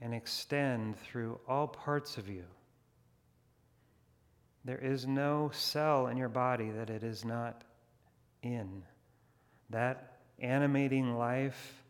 and 0.00 0.14
extend 0.14 0.96
through 0.96 1.40
all 1.48 1.66
parts 1.66 2.18
of 2.18 2.28
you. 2.28 2.44
There 4.64 4.78
is 4.78 5.08
no 5.08 5.50
cell 5.52 6.06
in 6.06 6.16
your 6.16 6.28
body 6.28 6.70
that 6.70 6.88
it 6.88 7.02
is 7.02 7.24
not 7.24 7.64
in. 8.42 8.82
That 9.70 10.18
animating 10.38 11.16
life 11.16 11.82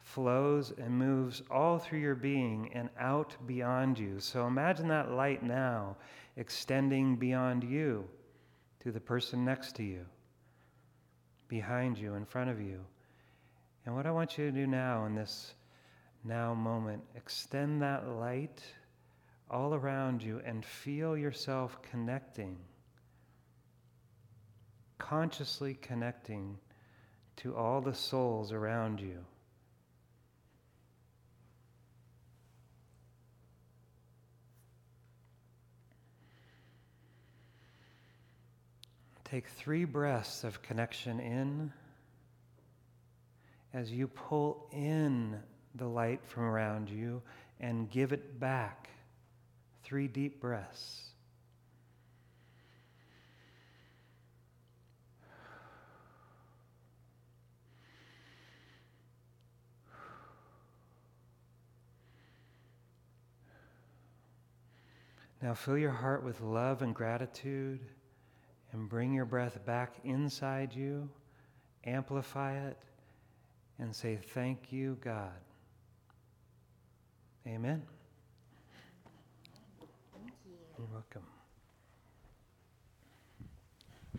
flows 0.00 0.72
and 0.76 0.90
moves 0.90 1.42
all 1.50 1.78
through 1.78 2.00
your 2.00 2.14
being 2.14 2.70
and 2.74 2.90
out 2.98 3.36
beyond 3.46 3.98
you. 3.98 4.18
So 4.20 4.46
imagine 4.46 4.88
that 4.88 5.12
light 5.12 5.42
now 5.42 5.96
extending 6.36 7.16
beyond 7.16 7.64
you 7.64 8.04
to 8.80 8.90
the 8.90 9.00
person 9.00 9.44
next 9.44 9.76
to 9.76 9.82
you, 9.82 10.04
behind 11.48 11.96
you, 11.96 12.14
in 12.14 12.24
front 12.24 12.50
of 12.50 12.60
you. 12.60 12.80
And 13.86 13.94
what 13.94 14.06
I 14.06 14.10
want 14.10 14.36
you 14.36 14.46
to 14.46 14.52
do 14.52 14.66
now 14.66 15.06
in 15.06 15.14
this 15.14 15.54
now 16.24 16.54
moment, 16.54 17.02
extend 17.16 17.82
that 17.82 18.08
light 18.08 18.62
all 19.50 19.74
around 19.74 20.22
you 20.22 20.40
and 20.44 20.64
feel 20.64 21.16
yourself 21.16 21.78
connecting, 21.82 22.56
consciously 25.08 25.74
connecting 25.74 26.56
to 27.34 27.56
all 27.56 27.80
the 27.80 27.94
souls 27.94 28.52
around 28.52 29.00
you. 29.00 29.18
Take 39.24 39.48
three 39.48 39.84
breaths 39.84 40.44
of 40.44 40.62
connection 40.62 41.18
in 41.18 41.72
as 43.74 43.90
you 43.90 44.06
pull 44.06 44.68
in 44.72 45.38
the 45.74 45.86
light 45.86 46.20
from 46.24 46.44
around 46.44 46.88
you 46.88 47.22
and 47.58 47.90
give 47.90 48.12
it 48.12 48.38
back. 48.38 48.88
Three 49.82 50.06
deep 50.06 50.40
breaths. 50.40 51.11
Now 65.42 65.54
fill 65.54 65.76
your 65.76 65.90
heart 65.90 66.22
with 66.22 66.40
love 66.40 66.82
and 66.82 66.94
gratitude 66.94 67.80
and 68.70 68.88
bring 68.88 69.12
your 69.12 69.24
breath 69.24 69.64
back 69.66 69.96
inside 70.04 70.72
you, 70.72 71.10
amplify 71.84 72.56
it, 72.68 72.78
and 73.80 73.94
say, 73.94 74.16
Thank 74.16 74.70
you, 74.72 74.96
God. 75.00 75.32
Amen. 77.44 77.82
Thank 80.14 80.32
you. 80.46 80.52
You're 80.78 80.86
welcome. 80.92 81.22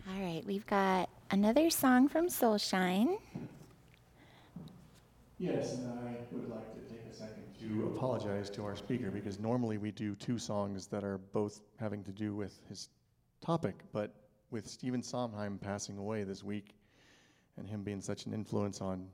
All 0.06 0.22
right, 0.22 0.44
we've 0.46 0.66
got 0.66 1.08
another 1.30 1.70
song 1.70 2.08
from 2.08 2.26
Soulshine. 2.26 3.16
Yes, 5.38 5.72
and 5.72 5.88
I 5.88 6.16
would 6.30 6.50
like 6.50 6.74
to 6.74 6.80
take 6.80 6.83
a 6.83 6.83
second 6.83 6.83
to 7.68 7.86
apologize 7.86 8.50
to 8.50 8.64
our 8.64 8.76
speaker 8.76 9.10
because 9.10 9.38
normally 9.38 9.78
we 9.78 9.90
do 9.90 10.14
two 10.16 10.38
songs 10.38 10.86
that 10.88 11.02
are 11.02 11.18
both 11.32 11.62
having 11.80 12.04
to 12.04 12.12
do 12.12 12.34
with 12.34 12.60
his 12.68 12.88
topic, 13.40 13.76
but 13.92 14.14
with 14.50 14.66
Stephen 14.66 15.02
Sondheim 15.02 15.58
passing 15.58 15.96
away 15.96 16.24
this 16.24 16.44
week 16.44 16.74
and 17.56 17.68
him 17.68 17.82
being 17.82 18.00
such 18.00 18.26
an 18.26 18.34
influence 18.34 18.80
on 18.80 19.06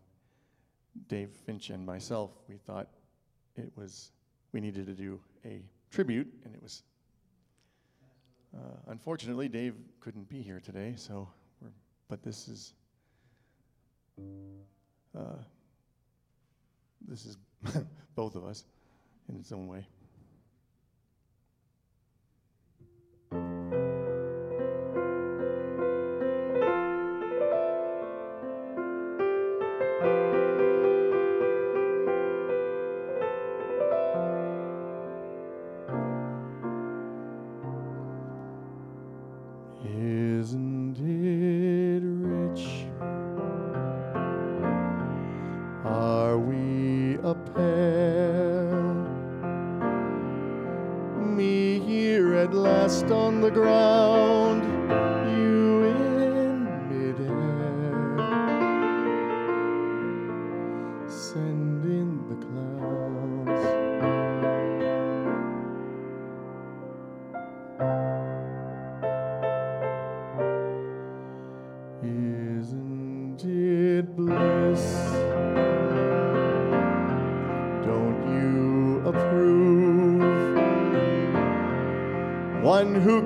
Dave 1.08 1.30
Finch 1.30 1.70
and 1.70 1.84
myself, 1.86 2.32
we 2.48 2.56
thought 2.56 2.88
it 3.56 3.70
was 3.76 4.10
we 4.52 4.60
needed 4.60 4.86
to 4.86 4.94
do 4.94 5.20
a 5.44 5.62
tribute, 5.90 6.26
and 6.44 6.54
it 6.54 6.62
was 6.62 6.82
uh, 8.56 8.76
unfortunately 8.88 9.48
Dave 9.48 9.74
couldn't 10.00 10.28
be 10.28 10.42
here 10.42 10.60
today, 10.60 10.94
so 10.96 11.28
we're, 11.62 11.68
but 12.08 12.22
this 12.22 12.48
is 12.48 12.74
uh, 15.16 15.36
this 17.06 17.24
is 17.26 17.36
both 18.14 18.34
of 18.34 18.44
us 18.44 18.64
in 19.28 19.36
its 19.36 19.52
own 19.52 19.66
way. 19.66 19.86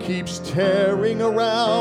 Keeps 0.05 0.39
tearing 0.41 1.23
around, 1.23 1.74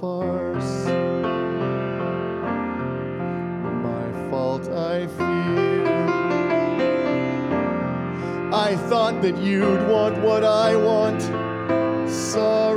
farce? 0.00 0.86
My 3.88 4.06
fault, 4.30 4.68
I 4.68 5.06
fear. 5.06 5.68
I 8.52 8.76
thought 8.88 9.20
that 9.22 9.36
you'd 9.38 9.88
want 9.88 10.18
what 10.18 10.44
I 10.44 10.76
want. 10.76 11.22
Sorry, 12.10 12.67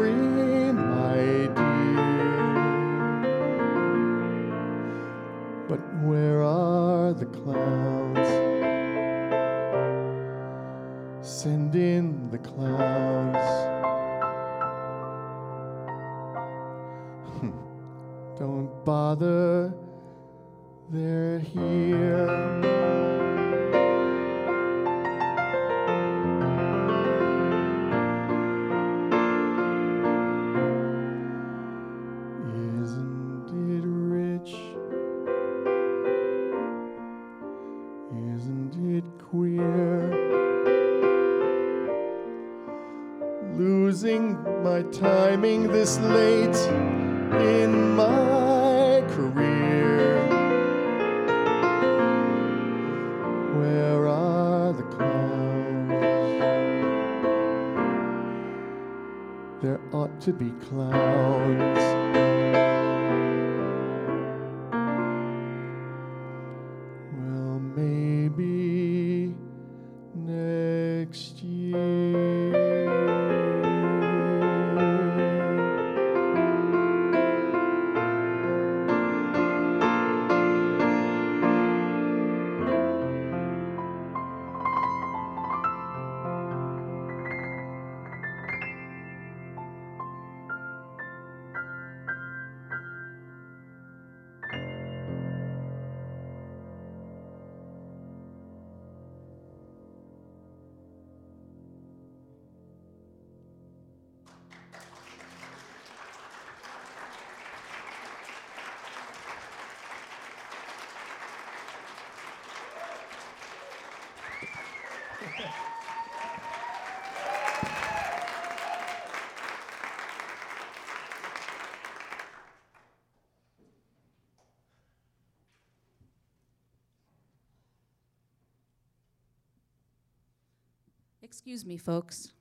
Excuse 131.41 131.65
me, 131.65 131.75
folks. 131.75 132.33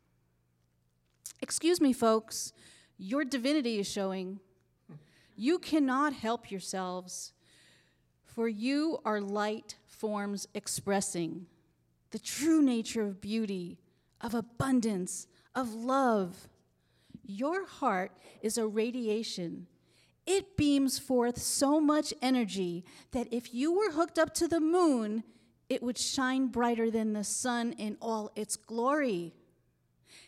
Excuse 1.40 1.80
me, 1.80 1.90
folks. 1.90 2.52
Your 2.98 3.24
divinity 3.24 3.78
is 3.78 3.90
showing. 3.90 4.40
You 5.34 5.58
cannot 5.58 6.12
help 6.12 6.50
yourselves, 6.50 7.32
for 8.22 8.46
you 8.46 8.98
are 9.06 9.22
light 9.22 9.76
forms 9.86 10.46
expressing 10.52 11.46
the 12.10 12.18
true 12.18 12.60
nature 12.60 13.00
of 13.00 13.22
beauty, 13.22 13.78
of 14.20 14.34
abundance, 14.34 15.26
of 15.54 15.72
love. 15.72 16.50
Your 17.24 17.66
heart 17.66 18.12
is 18.42 18.58
a 18.58 18.66
radiation. 18.66 19.66
It 20.26 20.58
beams 20.58 20.98
forth 20.98 21.38
so 21.38 21.80
much 21.80 22.12
energy 22.20 22.84
that 23.12 23.32
if 23.32 23.54
you 23.54 23.72
were 23.72 23.92
hooked 23.92 24.18
up 24.18 24.34
to 24.34 24.46
the 24.46 24.60
moon, 24.60 25.24
it 25.70 25.82
would 25.82 25.96
shine 25.96 26.48
brighter 26.48 26.90
than 26.90 27.12
the 27.12 27.24
sun 27.24 27.72
in 27.72 27.96
all 28.02 28.32
its 28.34 28.56
glory. 28.56 29.32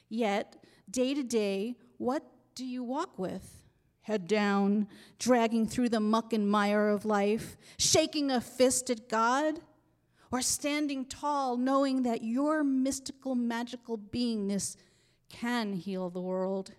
Yet, 0.09 0.57
day 0.89 1.13
to 1.15 1.25
day, 1.25 1.75
what 1.99 2.23
do 2.55 2.65
you 2.65 2.85
walk 2.85 3.19
with? 3.19 3.65
Head 4.03 4.29
down, 4.29 4.87
dragging 5.19 5.67
through 5.67 5.89
the 5.89 6.01
muck 6.01 6.33
and 6.33 6.49
mire 6.49 6.89
of 6.89 7.05
life, 7.05 7.57
shaking 7.77 8.31
a 8.31 8.41
fist 8.41 8.89
at 8.89 9.09
God? 9.09 9.61
Or 10.31 10.41
standing 10.41 11.05
tall, 11.05 11.59
knowing 11.59 12.05
that 12.05 12.23
your 12.23 12.65
mystical, 12.65 13.35
magical 13.35 13.99
beingness 13.99 14.77
can 15.29 15.75
heal 15.75 16.09
the 16.09 16.23
world, 16.23 16.71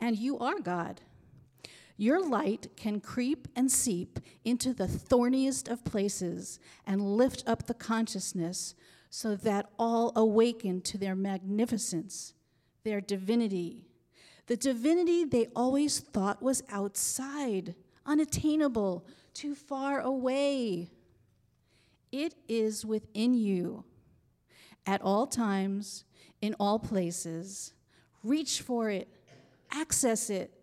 and 0.00 0.18
you 0.18 0.38
are 0.38 0.58
God? 0.58 1.00
Your 2.00 2.26
light 2.26 2.68
can 2.78 2.98
creep 3.00 3.46
and 3.54 3.70
seep 3.70 4.20
into 4.42 4.72
the 4.72 4.88
thorniest 4.88 5.68
of 5.68 5.84
places 5.84 6.58
and 6.86 7.18
lift 7.18 7.44
up 7.46 7.66
the 7.66 7.74
consciousness 7.74 8.74
so 9.10 9.36
that 9.36 9.68
all 9.78 10.10
awaken 10.16 10.80
to 10.80 10.96
their 10.96 11.14
magnificence, 11.14 12.32
their 12.84 13.02
divinity, 13.02 13.84
the 14.46 14.56
divinity 14.56 15.24
they 15.24 15.48
always 15.54 16.00
thought 16.00 16.42
was 16.42 16.62
outside, 16.70 17.74
unattainable, 18.06 19.06
too 19.34 19.54
far 19.54 20.00
away. 20.00 20.88
It 22.10 22.34
is 22.48 22.86
within 22.86 23.34
you 23.34 23.84
at 24.86 25.02
all 25.02 25.26
times, 25.26 26.04
in 26.40 26.54
all 26.58 26.78
places. 26.78 27.74
Reach 28.24 28.62
for 28.62 28.88
it, 28.88 29.06
access 29.70 30.30
it 30.30 30.59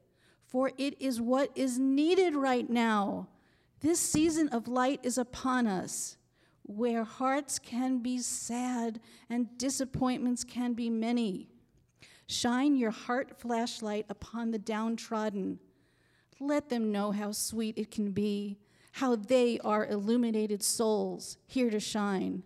for 0.47 0.71
it 0.77 0.99
is 0.99 1.21
what 1.21 1.51
is 1.55 1.77
needed 1.77 2.33
right 2.33 2.67
now. 2.69 3.27
This 3.81 3.99
season 3.99 4.49
of 4.49 4.67
light 4.67 5.01
is 5.03 5.19
upon 5.19 5.67
us. 5.67 6.17
where 6.67 7.05
hearts 7.05 7.57
can 7.57 7.99
be 7.99 8.19
sad 8.19 8.99
and 9.29 9.57
disappointments 9.57 10.43
can 10.43 10.73
be 10.73 10.89
many. 10.89 11.47
Shine 12.27 12.75
your 12.75 12.91
heart 12.91 13.39
flashlight 13.39 14.05
upon 14.09 14.51
the 14.51 14.59
downtrodden. 14.59 15.59
Let 16.39 16.69
them 16.69 16.91
know 16.91 17.11
how 17.11 17.31
sweet 17.31 17.77
it 17.77 17.89
can 17.89 18.11
be, 18.11 18.59
how 18.91 19.15
they 19.15 19.59
are 19.59 19.87
illuminated 19.87 20.61
souls 20.61 21.37
here 21.47 21.69
to 21.69 21.79
shine. 21.79 22.43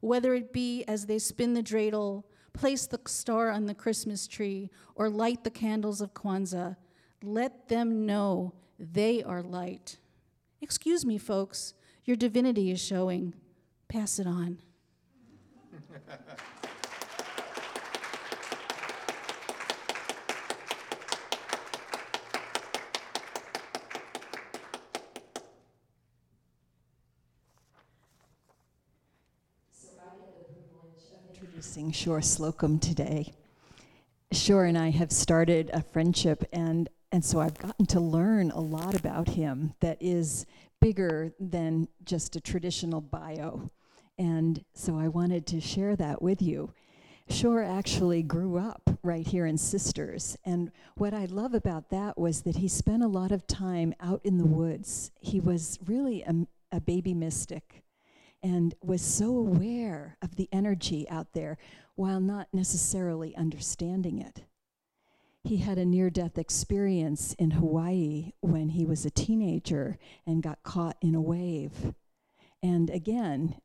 Whether 0.00 0.34
it 0.34 0.52
be 0.52 0.82
as 0.84 1.06
they 1.06 1.20
spin 1.20 1.54
the 1.54 1.62
dreidel, 1.62 2.24
place 2.52 2.86
the 2.86 3.00
star 3.06 3.50
on 3.50 3.66
the 3.66 3.74
Christmas 3.74 4.26
tree, 4.26 4.68
or 4.96 5.08
light 5.08 5.44
the 5.44 5.50
candles 5.50 6.00
of 6.00 6.12
Kwanzaa, 6.12 6.76
let 7.22 7.68
them 7.68 8.06
know 8.06 8.54
they 8.78 9.22
are 9.22 9.42
light. 9.42 9.98
Excuse 10.60 11.04
me, 11.04 11.18
folks, 11.18 11.74
your 12.04 12.16
divinity 12.16 12.70
is 12.70 12.80
showing. 12.80 13.34
Pass 13.88 14.18
it 14.18 14.26
on. 14.26 14.58
introducing 31.60 31.92
Shore 31.92 32.22
Slocum 32.22 32.78
today. 32.78 33.34
Shore 34.32 34.64
and 34.64 34.78
I 34.78 34.90
have 34.90 35.12
started 35.12 35.70
a 35.74 35.82
friendship, 35.82 36.42
and, 36.52 36.88
and 37.12 37.24
so 37.24 37.40
I've 37.40 37.58
gotten 37.58 37.86
to 37.86 38.00
learn 38.00 38.50
a 38.50 38.60
lot 38.60 38.94
about 38.94 39.28
him 39.28 39.74
that 39.80 39.98
is 40.00 40.46
bigger 40.80 41.32
than 41.40 41.88
just 42.04 42.36
a 42.36 42.40
traditional 42.40 43.00
bio. 43.00 43.68
And 44.18 44.64
so 44.74 44.98
I 44.98 45.08
wanted 45.08 45.46
to 45.48 45.60
share 45.60 45.96
that 45.96 46.22
with 46.22 46.40
you. 46.40 46.72
Shore 47.28 47.62
actually 47.62 48.22
grew 48.22 48.58
up 48.58 48.98
right 49.02 49.26
here 49.26 49.46
in 49.46 49.56
Sisters. 49.56 50.36
And 50.44 50.72
what 50.96 51.14
I 51.14 51.26
love 51.26 51.54
about 51.54 51.90
that 51.90 52.18
was 52.18 52.42
that 52.42 52.56
he 52.56 52.68
spent 52.68 53.02
a 53.02 53.08
lot 53.08 53.32
of 53.32 53.46
time 53.46 53.94
out 54.00 54.20
in 54.24 54.38
the 54.38 54.46
woods. 54.46 55.10
He 55.20 55.40
was 55.40 55.78
really 55.86 56.22
a, 56.22 56.34
a 56.72 56.80
baby 56.80 57.14
mystic 57.14 57.82
and 58.42 58.74
was 58.82 59.02
so 59.02 59.36
aware 59.36 60.16
of 60.22 60.36
the 60.36 60.48
energy 60.52 61.08
out 61.08 61.32
there 61.32 61.56
while 61.94 62.20
not 62.20 62.48
necessarily 62.52 63.36
understanding 63.36 64.18
it. 64.18 64.42
He 65.42 65.58
had 65.58 65.78
a 65.78 65.84
near 65.84 66.10
death 66.10 66.36
experience 66.36 67.34
in 67.34 67.52
Hawaii 67.52 68.32
when 68.40 68.70
he 68.70 68.84
was 68.84 69.04
a 69.04 69.10
teenager 69.10 69.98
and 70.26 70.42
got 70.42 70.62
caught 70.62 70.96
in 71.00 71.14
a 71.14 71.20
wave. 71.20 71.94
And 72.62 72.90
again, 72.90 73.56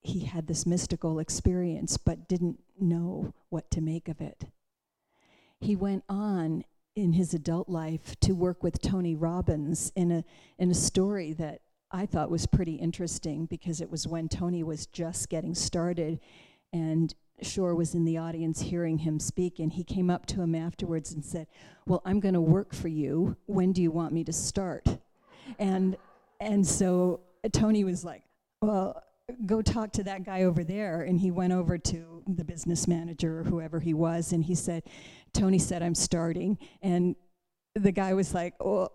he 0.00 0.20
had 0.20 0.46
this 0.46 0.66
mystical 0.66 1.18
experience 1.18 1.96
but 1.98 2.28
didn't 2.28 2.60
know 2.80 3.34
what 3.50 3.70
to 3.72 3.80
make 3.80 4.08
of 4.08 4.20
it. 4.20 4.44
He 5.60 5.76
went 5.76 6.04
on 6.08 6.64
in 6.96 7.12
his 7.14 7.34
adult 7.34 7.68
life 7.68 8.18
to 8.20 8.32
work 8.32 8.62
with 8.62 8.80
Tony 8.80 9.14
Robbins 9.14 9.92
in 9.96 10.10
a, 10.10 10.24
in 10.58 10.70
a 10.70 10.74
story 10.74 11.32
that 11.34 11.62
I 11.90 12.06
thought 12.06 12.30
was 12.30 12.46
pretty 12.46 12.74
interesting 12.74 13.46
because 13.46 13.80
it 13.80 13.90
was 13.90 14.06
when 14.06 14.28
Tony 14.28 14.62
was 14.62 14.86
just 14.86 15.28
getting 15.28 15.54
started 15.54 16.20
and 16.72 17.14
Shore 17.42 17.74
was 17.74 17.94
in 17.94 18.04
the 18.04 18.18
audience 18.18 18.60
hearing 18.60 18.98
him 18.98 19.18
speak, 19.18 19.58
and 19.58 19.72
he 19.72 19.84
came 19.84 20.10
up 20.10 20.26
to 20.26 20.40
him 20.42 20.54
afterwards 20.54 21.12
and 21.12 21.24
said, 21.24 21.46
Well, 21.86 22.02
I'm 22.04 22.20
going 22.20 22.34
to 22.34 22.40
work 22.40 22.74
for 22.74 22.88
you. 22.88 23.36
When 23.46 23.72
do 23.72 23.82
you 23.82 23.90
want 23.90 24.12
me 24.12 24.24
to 24.24 24.32
start? 24.32 24.86
And, 25.58 25.96
and 26.40 26.66
so 26.66 27.20
Tony 27.52 27.84
was 27.84 28.04
like, 28.04 28.22
Well, 28.62 29.02
go 29.46 29.62
talk 29.62 29.92
to 29.92 30.04
that 30.04 30.24
guy 30.24 30.42
over 30.42 30.64
there. 30.64 31.02
And 31.02 31.18
he 31.18 31.30
went 31.30 31.52
over 31.52 31.78
to 31.78 32.22
the 32.26 32.44
business 32.44 32.86
manager 32.86 33.40
or 33.40 33.44
whoever 33.44 33.80
he 33.80 33.94
was, 33.94 34.32
and 34.32 34.44
he 34.44 34.54
said, 34.54 34.84
Tony 35.32 35.58
said, 35.58 35.82
I'm 35.82 35.94
starting. 35.94 36.58
And 36.82 37.16
the 37.74 37.92
guy 37.92 38.14
was 38.14 38.32
like, 38.32 38.54
Oh, 38.60 38.90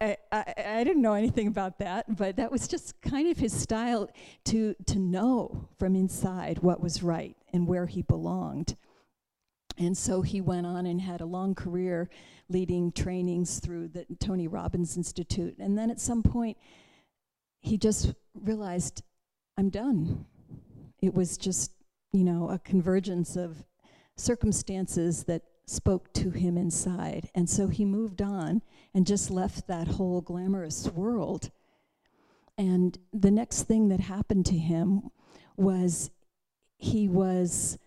I, 0.00 0.16
I, 0.30 0.54
I, 0.66 0.84
didn't 0.84 1.00
know 1.00 1.14
anything 1.14 1.46
about 1.46 1.78
that, 1.78 2.16
but 2.16 2.36
that 2.36 2.52
was 2.52 2.68
just 2.68 3.00
kind 3.00 3.28
of 3.28 3.38
his 3.38 3.58
style 3.58 4.10
to, 4.44 4.74
to 4.86 4.98
know 4.98 5.68
from 5.78 5.96
inside 5.96 6.58
what 6.58 6.80
was 6.80 7.02
right 7.02 7.36
and 7.52 7.66
where 7.66 7.86
he 7.86 8.02
belonged. 8.02 8.76
And 9.78 9.96
so 9.96 10.20
he 10.20 10.40
went 10.40 10.66
on 10.66 10.84
and 10.84 11.00
had 11.00 11.20
a 11.20 11.26
long 11.26 11.54
career 11.54 12.10
leading 12.48 12.92
trainings 12.92 13.60
through 13.60 13.88
the 13.88 14.06
Tony 14.20 14.46
Robbins 14.46 14.96
Institute. 14.96 15.56
And 15.58 15.78
then 15.78 15.90
at 15.90 16.00
some 16.00 16.22
point, 16.22 16.58
he 17.60 17.78
just 17.78 18.12
realized, 18.34 19.02
I'm 19.56 19.70
done. 19.70 20.26
It 21.00 21.14
was 21.14 21.38
just, 21.38 21.72
you 22.12 22.24
know, 22.24 22.50
a 22.50 22.58
convergence 22.58 23.36
of 23.36 23.64
circumstances 24.16 25.24
that 25.24 25.42
spoke 25.72 26.12
to 26.12 26.30
him 26.30 26.58
inside. 26.58 27.30
And 27.34 27.48
so 27.48 27.68
he 27.68 27.84
moved 27.84 28.20
on 28.20 28.62
and 28.94 29.06
just 29.06 29.30
left 29.30 29.66
that 29.66 29.88
whole 29.88 30.20
glamorous 30.20 30.86
world. 30.88 31.50
And 32.58 32.98
the 33.12 33.30
next 33.30 33.62
thing 33.62 33.88
that 33.88 34.00
happened 34.00 34.46
to 34.46 34.58
him 34.58 35.10
was 35.56 36.10
he 36.76 37.08
was 37.08 37.78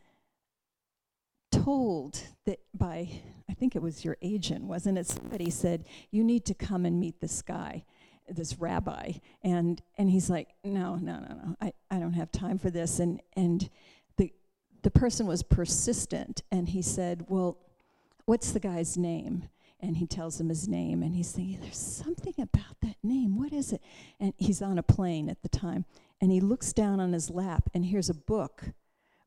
told 1.51 2.21
that 2.45 2.59
by, 2.73 3.21
I 3.49 3.53
think 3.53 3.75
it 3.75 3.81
was 3.81 4.03
your 4.03 4.17
agent, 4.21 4.63
wasn't 4.63 4.97
it? 4.97 5.05
Somebody 5.05 5.51
said, 5.51 5.85
You 6.09 6.23
need 6.23 6.45
to 6.45 6.55
come 6.55 6.85
and 6.85 6.99
meet 6.99 7.21
this 7.21 7.41
guy, 7.43 7.85
this 8.27 8.57
rabbi. 8.57 9.13
And, 9.43 9.81
and 9.97 10.09
he's 10.09 10.29
like, 10.29 10.49
No, 10.63 10.95
no, 10.95 11.19
no, 11.19 11.35
no, 11.35 11.55
I, 11.61 11.73
I 11.91 11.99
don't 11.99 12.13
have 12.13 12.31
time 12.31 12.57
for 12.57 12.71
this. 12.71 12.99
And, 12.99 13.21
and 13.35 13.69
the, 14.17 14.33
the 14.81 14.91
person 14.91 15.27
was 15.27 15.43
persistent 15.43 16.41
and 16.51 16.69
he 16.69 16.81
said, 16.81 17.25
Well, 17.27 17.59
what's 18.25 18.51
the 18.51 18.59
guy's 18.59 18.97
name? 18.97 19.49
And 19.79 19.97
he 19.97 20.07
tells 20.07 20.39
him 20.39 20.49
his 20.49 20.67
name, 20.67 21.03
and 21.03 21.15
he's 21.15 21.31
thinking, 21.31 21.59
There's 21.61 21.77
something 21.77 22.33
about 22.37 22.79
that 22.81 22.95
name. 23.03 23.37
What 23.37 23.53
is 23.53 23.73
it? 23.73 23.81
And 24.19 24.33
he's 24.37 24.61
on 24.61 24.77
a 24.77 24.83
plane 24.83 25.29
at 25.29 25.41
the 25.43 25.49
time, 25.49 25.85
and 26.21 26.31
he 26.31 26.39
looks 26.39 26.73
down 26.73 26.99
on 26.99 27.13
his 27.13 27.29
lap, 27.29 27.69
and 27.73 27.85
here's 27.85 28.09
a 28.09 28.15
book 28.15 28.63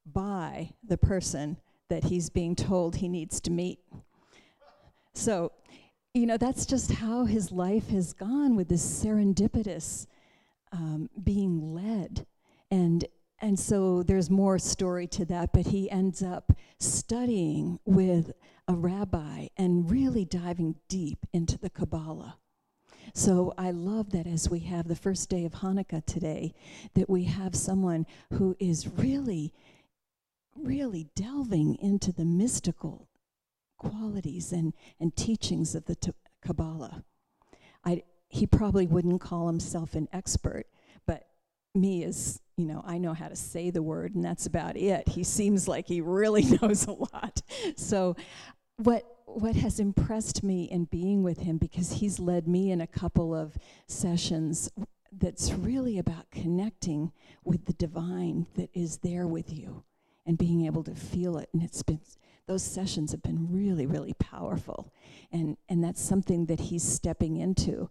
by 0.06 0.70
the 0.82 0.96
person 0.96 1.58
that 1.88 2.04
he's 2.04 2.30
being 2.30 2.54
told 2.56 2.96
he 2.96 3.08
needs 3.08 3.40
to 3.42 3.50
meet. 3.50 3.78
So, 5.14 5.52
you 6.14 6.26
know, 6.26 6.36
that's 6.36 6.66
just 6.66 6.92
how 6.92 7.24
his 7.24 7.52
life 7.52 7.88
has 7.88 8.12
gone 8.12 8.56
with 8.56 8.68
this 8.68 8.82
serendipitous 9.04 10.06
um, 10.72 11.10
being 11.22 11.74
led. 11.74 12.26
And 12.70 13.04
and 13.40 13.58
so 13.58 14.02
there's 14.02 14.30
more 14.30 14.58
story 14.58 15.06
to 15.08 15.24
that, 15.26 15.52
but 15.52 15.68
he 15.68 15.88
ends 15.90 16.22
up 16.24 16.52
studying 16.80 17.78
with 17.84 18.32
a 18.68 18.74
rabbi 18.74 19.48
and 19.56 19.90
really 19.90 20.24
diving 20.24 20.76
deep 20.88 21.26
into 21.32 21.58
the 21.58 21.70
Kabbalah. 21.70 22.36
So 23.14 23.54
I 23.56 23.70
love 23.70 24.10
that 24.10 24.26
as 24.26 24.50
we 24.50 24.60
have 24.60 24.86
the 24.86 24.94
first 24.94 25.30
day 25.30 25.46
of 25.46 25.54
Hanukkah 25.54 26.04
today, 26.04 26.54
that 26.94 27.08
we 27.08 27.24
have 27.24 27.54
someone 27.54 28.06
who 28.34 28.54
is 28.60 28.86
really, 28.86 29.54
really 30.54 31.08
delving 31.16 31.76
into 31.80 32.12
the 32.12 32.26
mystical 32.26 33.08
qualities 33.78 34.52
and, 34.52 34.74
and 35.00 35.16
teachings 35.16 35.74
of 35.74 35.86
the 35.86 35.94
t- 35.94 36.12
Kabbalah. 36.44 37.04
I, 37.84 38.02
he 38.28 38.46
probably 38.46 38.86
wouldn't 38.86 39.20
call 39.20 39.46
himself 39.46 39.94
an 39.94 40.08
expert, 40.12 40.66
but 41.06 41.26
me 41.74 42.04
is, 42.04 42.40
you 42.56 42.66
know, 42.66 42.82
I 42.86 42.98
know 42.98 43.14
how 43.14 43.28
to 43.28 43.36
say 43.36 43.70
the 43.70 43.82
word, 43.82 44.14
and 44.14 44.24
that's 44.24 44.46
about 44.46 44.76
it. 44.76 45.08
He 45.08 45.24
seems 45.24 45.68
like 45.68 45.86
he 45.86 46.00
really 46.00 46.42
knows 46.62 46.86
a 46.86 46.92
lot. 46.92 47.40
So, 47.76 48.16
what 48.78 49.04
what 49.26 49.54
has 49.56 49.78
impressed 49.78 50.42
me 50.42 50.64
in 50.64 50.84
being 50.84 51.22
with 51.22 51.40
him, 51.40 51.58
because 51.58 51.92
he's 51.92 52.18
led 52.18 52.48
me 52.48 52.70
in 52.72 52.80
a 52.80 52.86
couple 52.86 53.34
of 53.34 53.58
sessions 53.86 54.70
that's 55.12 55.52
really 55.52 55.98
about 55.98 56.30
connecting 56.30 57.12
with 57.44 57.66
the 57.66 57.74
divine 57.74 58.46
that 58.54 58.70
is 58.72 58.98
there 58.98 59.26
with 59.26 59.52
you 59.52 59.84
and 60.24 60.38
being 60.38 60.64
able 60.64 60.82
to 60.82 60.94
feel 60.94 61.36
it. 61.36 61.48
And 61.52 61.62
it's 61.62 61.82
been 61.82 62.00
those 62.46 62.62
sessions 62.62 63.12
have 63.12 63.22
been 63.22 63.48
really, 63.52 63.84
really 63.84 64.14
powerful. 64.14 64.92
And 65.30 65.56
and 65.68 65.84
that's 65.84 66.00
something 66.00 66.46
that 66.46 66.60
he's 66.60 66.82
stepping 66.82 67.36
into. 67.36 67.90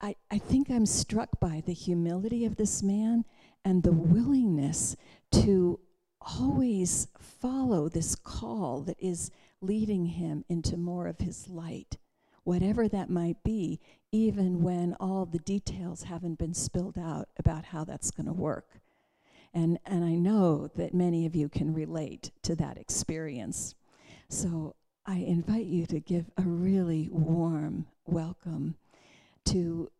I, 0.00 0.16
I 0.30 0.38
think 0.38 0.70
I'm 0.70 0.86
struck 0.86 1.38
by 1.38 1.62
the 1.64 1.74
humility 1.74 2.44
of 2.44 2.56
this 2.56 2.82
man 2.82 3.24
and 3.64 3.82
the 3.82 3.92
willingness 3.92 4.96
to 5.32 5.78
always 6.20 7.08
follow 7.18 7.88
this 7.88 8.14
call 8.16 8.80
that 8.82 8.96
is 8.98 9.30
leading 9.62 10.06
him 10.06 10.44
into 10.48 10.76
more 10.76 11.06
of 11.06 11.18
his 11.18 11.48
light, 11.48 11.96
whatever 12.44 12.88
that 12.88 13.08
might 13.08 13.42
be, 13.44 13.80
even 14.10 14.62
when 14.62 14.94
all 15.00 15.24
the 15.24 15.38
details 15.38 16.04
haven't 16.04 16.38
been 16.38 16.54
spilled 16.54 16.98
out 16.98 17.28
about 17.38 17.66
how 17.66 17.84
that's 17.84 18.10
going 18.10 18.26
to 18.26 18.32
work. 18.32 18.80
And, 19.54 19.78
and 19.86 20.04
I 20.04 20.14
know 20.14 20.68
that 20.76 20.94
many 20.94 21.26
of 21.26 21.36
you 21.36 21.48
can 21.48 21.72
relate 21.72 22.30
to 22.42 22.56
that 22.56 22.78
experience. 22.78 23.74
So 24.28 24.74
I 25.06 25.18
invite 25.18 25.66
you 25.66 25.86
to 25.86 26.00
give 26.00 26.30
a 26.36 26.42
really 26.42 27.08
warm 27.12 27.86
welcome 28.06 28.76
to 29.46 29.90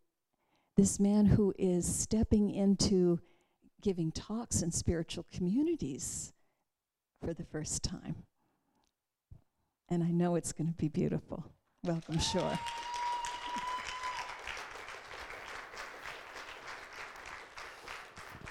this 0.76 0.98
man 0.98 1.26
who 1.26 1.54
is 1.58 1.86
stepping 1.92 2.50
into 2.50 3.20
giving 3.82 4.10
talks 4.10 4.62
in 4.62 4.70
spiritual 4.70 5.26
communities 5.32 6.32
for 7.20 7.34
the 7.34 7.44
first 7.44 7.82
time. 7.82 8.24
And 9.92 10.02
I 10.02 10.10
know 10.10 10.36
it's 10.36 10.54
going 10.54 10.68
to 10.68 10.72
be 10.72 10.88
beautiful. 10.88 11.44
Welcome, 11.84 12.18
Shore. 12.18 12.58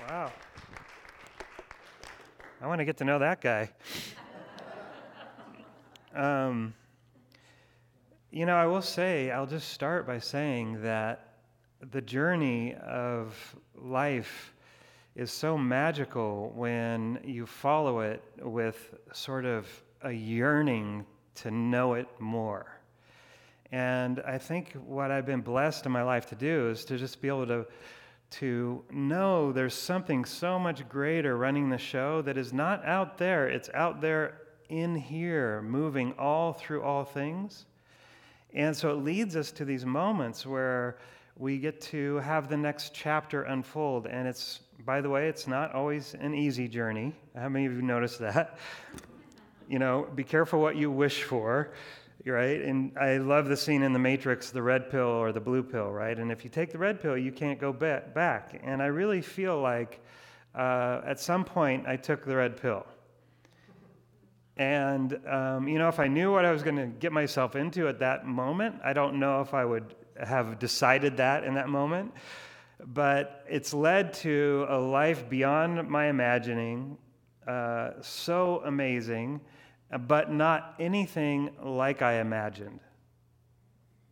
Wow. 0.08 0.32
I 2.62 2.68
want 2.68 2.78
to 2.78 2.86
get 2.86 2.98
to 2.98 3.06
know 3.06 3.18
that 3.18 3.42
guy. 3.42 3.72
um, 6.16 6.76
you 8.30 8.46
know, 8.46 8.56
I 8.56 8.68
will 8.68 8.84
say, 8.84 9.32
I'll 9.32 9.48
just 9.48 9.70
start 9.70 10.06
by 10.06 10.20
saying 10.20 10.84
that 10.84 11.38
the 11.90 12.02
journey 12.02 12.76
of 12.76 13.56
life 13.74 14.54
is 15.16 15.32
so 15.32 15.58
magical 15.58 16.52
when 16.56 17.20
you 17.24 17.48
follow 17.48 18.02
it 18.02 18.22
with 18.38 18.94
sort 19.12 19.46
of 19.46 19.68
a 20.04 20.12
yearning 20.12 21.04
to 21.36 21.52
know 21.52 21.94
it 21.94 22.08
more. 22.20 22.66
And 23.72 24.22
I 24.26 24.38
think 24.38 24.74
what 24.86 25.12
I've 25.12 25.26
been 25.26 25.42
blessed 25.42 25.86
in 25.86 25.92
my 25.92 26.04
life 26.04 26.26
to 26.28 26.36
do 26.36 26.70
is 26.70 26.84
to 26.86 26.98
just 26.98 27.22
be 27.22 27.28
able 27.28 27.48
to 27.48 27.66
to 28.32 28.82
know 28.90 29.52
there's 29.52 29.74
something 29.74 30.24
so 30.24 30.58
much 30.58 30.88
greater 30.88 31.36
running 31.38 31.70
the 31.70 31.78
show 31.78 32.22
that 32.22 32.38
is 32.38 32.54
not 32.54 32.84
out 32.86 33.18
there, 33.18 33.50
it's 33.50 33.70
out 33.74 34.00
there 34.00 34.42
in 34.70 34.96
here, 34.96 35.62
moving 35.62 36.14
all 36.18 36.54
through 36.54 36.82
all 36.82 37.04
things. 37.04 37.66
And 38.54 38.76
so 38.76 38.90
it 38.90 39.04
leads 39.04 39.36
us 39.36 39.52
to 39.54 39.66
these 39.66 39.86
moments 39.86 40.46
where 40.46 40.98
we 41.38 41.58
get 41.58 41.82
to 41.82 42.18
have 42.18 42.50
the 42.50 42.58
next 42.58 42.94
chapter 42.94 43.44
unfold. 43.44 44.08
And 44.08 44.28
it's, 44.28 44.62
by 44.86 45.02
the 45.02 45.10
way, 45.10 45.28
it's 45.28 45.48
not 45.48 45.74
always 45.76 46.14
an 46.14 46.34
easy 46.34 46.70
journey. 46.70 47.14
How 47.36 47.50
many 47.50 47.66
of 47.66 47.74
you 47.74 47.82
noticed 47.82 48.20
that? 48.20 48.58
You 49.70 49.80
know, 49.80 50.08
be 50.16 50.24
careful 50.24 50.62
what 50.62 50.76
you 50.76 50.92
wish 50.92 51.24
for 51.24 51.72
right? 52.30 52.62
And 52.62 52.96
I 52.98 53.18
love 53.18 53.48
the 53.48 53.58
scene 53.58 53.82
in 53.82 53.94
The 53.94 54.00
Matrix, 54.00 54.52
the 54.52 54.62
red 54.62 54.90
pill 54.90 55.08
or 55.08 55.32
the 55.32 55.40
blue 55.40 55.64
pill, 55.64 55.90
right? 55.92 56.18
And 56.18 56.32
if 56.32 56.44
you 56.44 56.50
take 56.50 56.72
the 56.72 56.78
red 56.78 57.02
pill, 57.02 57.18
you 57.18 57.32
can't 57.32 57.60
go 57.60 57.74
back. 57.74 58.60
And 58.64 58.82
I 58.82 58.88
really 58.88 59.22
feel 59.22 59.60
like 59.60 60.02
uh, 60.54 61.02
at 61.06 61.20
some 61.20 61.44
point 61.44 61.88
I 61.88 61.96
took 61.96 62.26
the 62.26 62.36
red 62.36 62.62
pill. 62.62 62.86
And, 64.58 65.20
um, 65.28 65.68
you 65.68 65.80
know, 65.80 65.88
if 65.88 66.00
I 66.00 66.08
knew 66.08 66.32
what 66.32 66.46
I 66.46 66.52
was 66.52 66.62
going 66.62 66.76
to 66.76 66.86
get 66.86 67.12
myself 67.12 67.56
into 67.56 67.88
at 67.88 68.00
that 68.00 68.26
moment, 68.26 68.76
I 68.84 68.94
don't 68.94 69.20
know 69.20 69.42
if 69.42 69.54
I 69.54 69.66
would 69.66 69.96
have 70.24 70.60
decided 70.60 71.18
that 71.18 71.44
in 71.44 71.56
that 71.56 71.70
moment. 71.70 72.14
But 72.86 73.46
it's 73.50 73.74
led 73.74 74.14
to 74.16 74.66
a 74.68 74.78
life 74.78 75.30
beyond 75.30 75.88
my 75.88 76.08
imagining, 76.08 76.98
uh, 77.48 77.92
so 78.02 78.62
amazing 78.66 79.42
but 80.00 80.32
not 80.32 80.76
anything 80.80 81.52
like 81.62 82.02
I 82.02 82.22
imagined. 82.22 82.80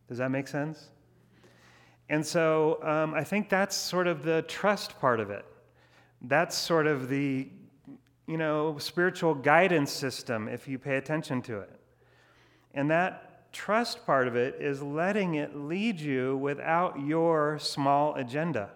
Does 0.08 0.18
that 0.18 0.30
make 0.30 0.48
sense? 0.48 0.90
And 2.08 2.26
so 2.26 2.82
um, 2.82 3.14
I 3.14 3.24
think 3.24 3.48
that's 3.48 3.76
sort 3.76 4.06
of 4.06 4.22
the 4.22 4.42
trust 4.42 4.98
part 5.00 5.20
of 5.20 5.30
it. 5.30 5.44
That's 6.22 6.56
sort 6.56 6.86
of 6.86 7.08
the, 7.08 7.48
you 8.26 8.36
know, 8.36 8.76
spiritual 8.78 9.34
guidance 9.34 9.92
system 9.92 10.48
if 10.48 10.68
you 10.68 10.78
pay 10.78 10.96
attention 10.96 11.40
to 11.42 11.60
it. 11.60 11.80
And 12.74 12.90
that 12.90 13.52
trust 13.52 14.04
part 14.04 14.28
of 14.28 14.36
it 14.36 14.56
is 14.60 14.82
letting 14.82 15.36
it 15.36 15.56
lead 15.56 16.00
you 16.00 16.36
without 16.36 17.00
your 17.00 17.58
small 17.58 18.14
agenda. 18.16 18.70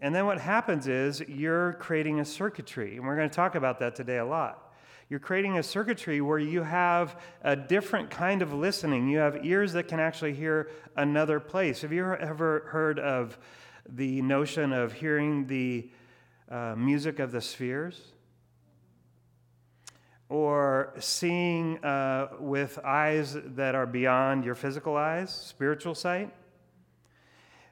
And 0.00 0.14
then 0.14 0.26
what 0.26 0.38
happens 0.38 0.86
is 0.86 1.20
you're 1.20 1.72
creating 1.74 2.20
a 2.20 2.24
circuitry. 2.24 2.96
And 2.96 3.06
we're 3.06 3.16
going 3.16 3.28
to 3.28 3.34
talk 3.34 3.54
about 3.54 3.80
that 3.80 3.96
today 3.96 4.18
a 4.18 4.24
lot. 4.24 4.64
You're 5.08 5.20
creating 5.20 5.56
a 5.56 5.62
circuitry 5.62 6.20
where 6.20 6.38
you 6.38 6.62
have 6.62 7.18
a 7.42 7.56
different 7.56 8.10
kind 8.10 8.42
of 8.42 8.52
listening. 8.52 9.08
You 9.08 9.18
have 9.18 9.44
ears 9.44 9.72
that 9.72 9.88
can 9.88 10.00
actually 10.00 10.34
hear 10.34 10.68
another 10.96 11.40
place. 11.40 11.80
Have 11.80 11.92
you 11.92 12.04
ever 12.04 12.64
heard 12.68 12.98
of 12.98 13.38
the 13.88 14.20
notion 14.20 14.72
of 14.72 14.92
hearing 14.92 15.46
the 15.46 15.90
uh, 16.50 16.74
music 16.76 17.18
of 17.18 17.32
the 17.32 17.40
spheres? 17.40 18.12
Or 20.28 20.92
seeing 20.98 21.82
uh, 21.82 22.28
with 22.38 22.78
eyes 22.84 23.34
that 23.34 23.74
are 23.74 23.86
beyond 23.86 24.44
your 24.44 24.54
physical 24.54 24.94
eyes, 24.94 25.30
spiritual 25.34 25.94
sight? 25.94 26.34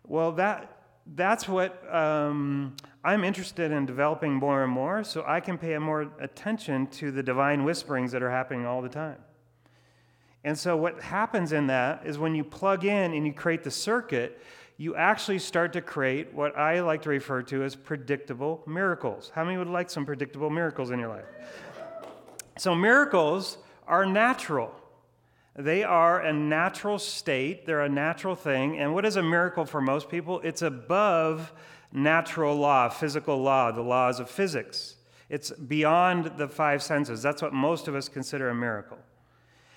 Well, 0.07 0.33
that 0.33 0.76
that's 1.15 1.49
what 1.49 1.83
um, 1.95 2.75
I'm 3.05 3.23
interested 3.23 3.71
in 3.71 3.87
developing 3.87 4.35
more 4.35 4.65
and 4.65 4.73
more 4.73 5.05
so 5.05 5.25
I 5.27 5.41
can 5.41 5.59
pay 5.59 5.79
more 5.79 6.11
attention 6.19 6.89
to 6.89 7.13
the 7.13 7.23
divine 7.23 7.65
whisperings 7.65 8.13
that 8.13 8.23
are 8.23 8.31
happening 8.31 8.67
all 8.67 8.83
the 8.83 8.89
time. 8.89 9.19
And 10.43 10.59
so, 10.59 10.77
what 10.77 11.03
happens 11.03 11.53
in 11.53 11.67
that 11.69 12.07
is 12.07 12.19
when 12.19 12.35
you 12.35 12.45
plug 12.45 12.85
in 12.85 13.15
and 13.15 13.27
you 13.27 13.33
create 13.33 13.65
the 13.65 13.71
circuit, 13.71 14.41
you 14.77 14.95
actually 14.95 15.39
start 15.39 15.73
to 15.73 15.81
create 15.81 16.33
what 16.35 16.57
I 16.57 16.81
like 16.81 17.03
to 17.03 17.09
refer 17.09 17.43
to 17.43 17.65
as 17.65 17.75
predictable 17.75 18.63
miracles. 18.67 19.33
How 19.35 19.45
many 19.45 19.57
would 19.57 19.69
like 19.69 19.91
some 19.91 20.07
predictable 20.07 20.51
miracles 20.51 20.91
in 20.91 21.01
your 21.01 21.09
life? 21.09 21.25
So, 22.59 22.75
miracles 22.75 23.59
are 23.89 24.07
natural. 24.07 24.73
They 25.59 25.83
are 25.85 26.21
a 26.21 26.33
natural 26.33 26.99
state, 26.99 27.65
they're 27.65 27.83
a 27.83 27.89
natural 27.89 28.37
thing. 28.37 28.79
And 28.79 28.93
what 28.93 29.07
is 29.07 29.17
a 29.17 29.23
miracle 29.23 29.65
for 29.65 29.81
most 29.81 30.11
people? 30.11 30.41
It's 30.45 30.61
above 30.61 31.53
natural 31.93 32.55
law, 32.57 32.91
physical 32.91 33.39
law, 33.39 33.73
the 33.73 33.83
laws 33.83 34.21
of 34.21 34.29
physics. 34.29 34.97
It's 35.31 35.51
beyond 35.51 36.37
the 36.37 36.47
five 36.47 36.83
senses. 36.83 37.23
That's 37.23 37.41
what 37.41 37.55
most 37.55 37.89
of 37.89 37.95
us 37.95 38.09
consider 38.09 38.51
a 38.51 38.55
miracle. 38.55 38.99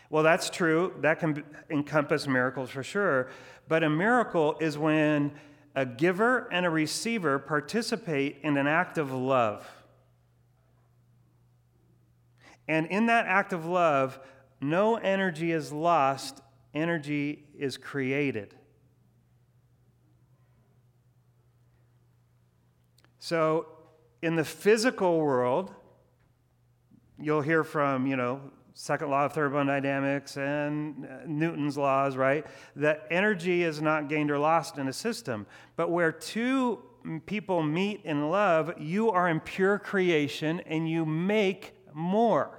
Well, 0.09 0.23
that's 0.23 0.49
true. 0.49 0.93
That 0.99 1.19
can 1.19 1.43
encompass 1.69 2.27
miracles 2.27 2.69
for 2.69 2.83
sure. 2.83 3.29
But 3.67 3.83
a 3.83 3.89
miracle 3.89 4.57
is 4.59 4.77
when 4.77 5.31
a 5.75 5.85
giver 5.85 6.51
and 6.51 6.65
a 6.65 6.69
receiver 6.69 7.39
participate 7.39 8.37
in 8.43 8.57
an 8.57 8.67
act 8.67 8.97
of 8.97 9.13
love. 9.13 9.65
And 12.67 12.87
in 12.87 13.05
that 13.05 13.25
act 13.27 13.53
of 13.53 13.65
love, 13.65 14.19
no 14.61 14.95
energy 14.95 15.51
is 15.51 15.71
lost, 15.71 16.41
energy 16.73 17.45
is 17.57 17.77
created. 17.77 18.55
So, 23.19 23.67
in 24.21 24.35
the 24.35 24.43
physical 24.43 25.19
world, 25.19 25.73
you'll 27.17 27.41
hear 27.41 27.63
from, 27.63 28.07
you 28.07 28.15
know, 28.15 28.41
second 28.73 29.09
law 29.09 29.25
of 29.25 29.33
thermodynamics 29.33 30.37
and 30.37 31.05
uh, 31.05 31.17
Newton's 31.27 31.77
laws, 31.77 32.15
right? 32.15 32.45
That 32.77 33.05
energy 33.11 33.63
is 33.63 33.81
not 33.81 34.07
gained 34.07 34.31
or 34.31 34.39
lost 34.39 34.77
in 34.77 34.87
a 34.87 34.93
system. 34.93 35.45
But 35.75 35.91
where 35.91 36.11
two 36.11 36.81
people 37.25 37.61
meet 37.61 38.01
in 38.05 38.29
love, 38.29 38.73
you 38.79 39.11
are 39.11 39.27
in 39.29 39.41
pure 39.41 39.79
creation 39.79 40.61
and 40.61 40.89
you 40.89 41.05
make 41.05 41.73
more. 41.93 42.58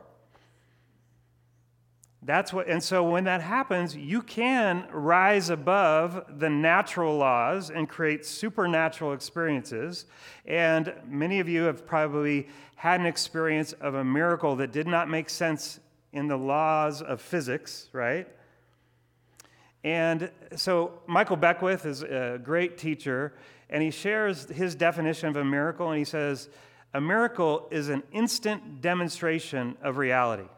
That's 2.22 2.52
what, 2.52 2.68
and 2.68 2.82
so 2.82 3.02
when 3.02 3.24
that 3.24 3.40
happens, 3.40 3.96
you 3.96 4.20
can 4.20 4.86
rise 4.92 5.48
above 5.48 6.38
the 6.38 6.50
natural 6.50 7.16
laws 7.16 7.70
and 7.70 7.88
create 7.88 8.26
supernatural 8.26 9.14
experiences. 9.14 10.04
And 10.44 10.92
many 11.08 11.40
of 11.40 11.48
you 11.48 11.62
have 11.62 11.86
probably 11.86 12.48
had 12.76 13.00
an 13.00 13.06
experience 13.06 13.72
of 13.74 13.94
a 13.94 14.04
miracle 14.04 14.56
that 14.56 14.70
did 14.70 14.86
not 14.86 15.08
make 15.08 15.30
sense 15.30 15.80
in 16.12 16.28
the 16.28 16.36
laws 16.36 17.00
of 17.00 17.22
physics, 17.22 17.88
right? 17.92 18.28
And 19.82 20.30
so 20.56 21.00
Michael 21.06 21.36
Beckwith 21.36 21.86
is 21.86 22.02
a 22.02 22.38
great 22.42 22.76
teacher, 22.76 23.32
and 23.70 23.82
he 23.82 23.90
shares 23.90 24.46
his 24.50 24.74
definition 24.74 25.30
of 25.30 25.36
a 25.36 25.44
miracle, 25.44 25.88
and 25.88 25.98
he 25.98 26.04
says, 26.04 26.50
A 26.92 27.00
miracle 27.00 27.66
is 27.70 27.88
an 27.88 28.02
instant 28.12 28.82
demonstration 28.82 29.78
of 29.82 29.96
reality. 29.96 30.48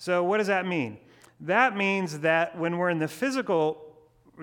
So, 0.00 0.24
what 0.24 0.38
does 0.38 0.46
that 0.46 0.66
mean? 0.66 0.96
That 1.40 1.76
means 1.76 2.20
that 2.20 2.56
when 2.56 2.78
we're 2.78 2.88
in 2.88 3.00
the 3.00 3.06
physical 3.06 3.84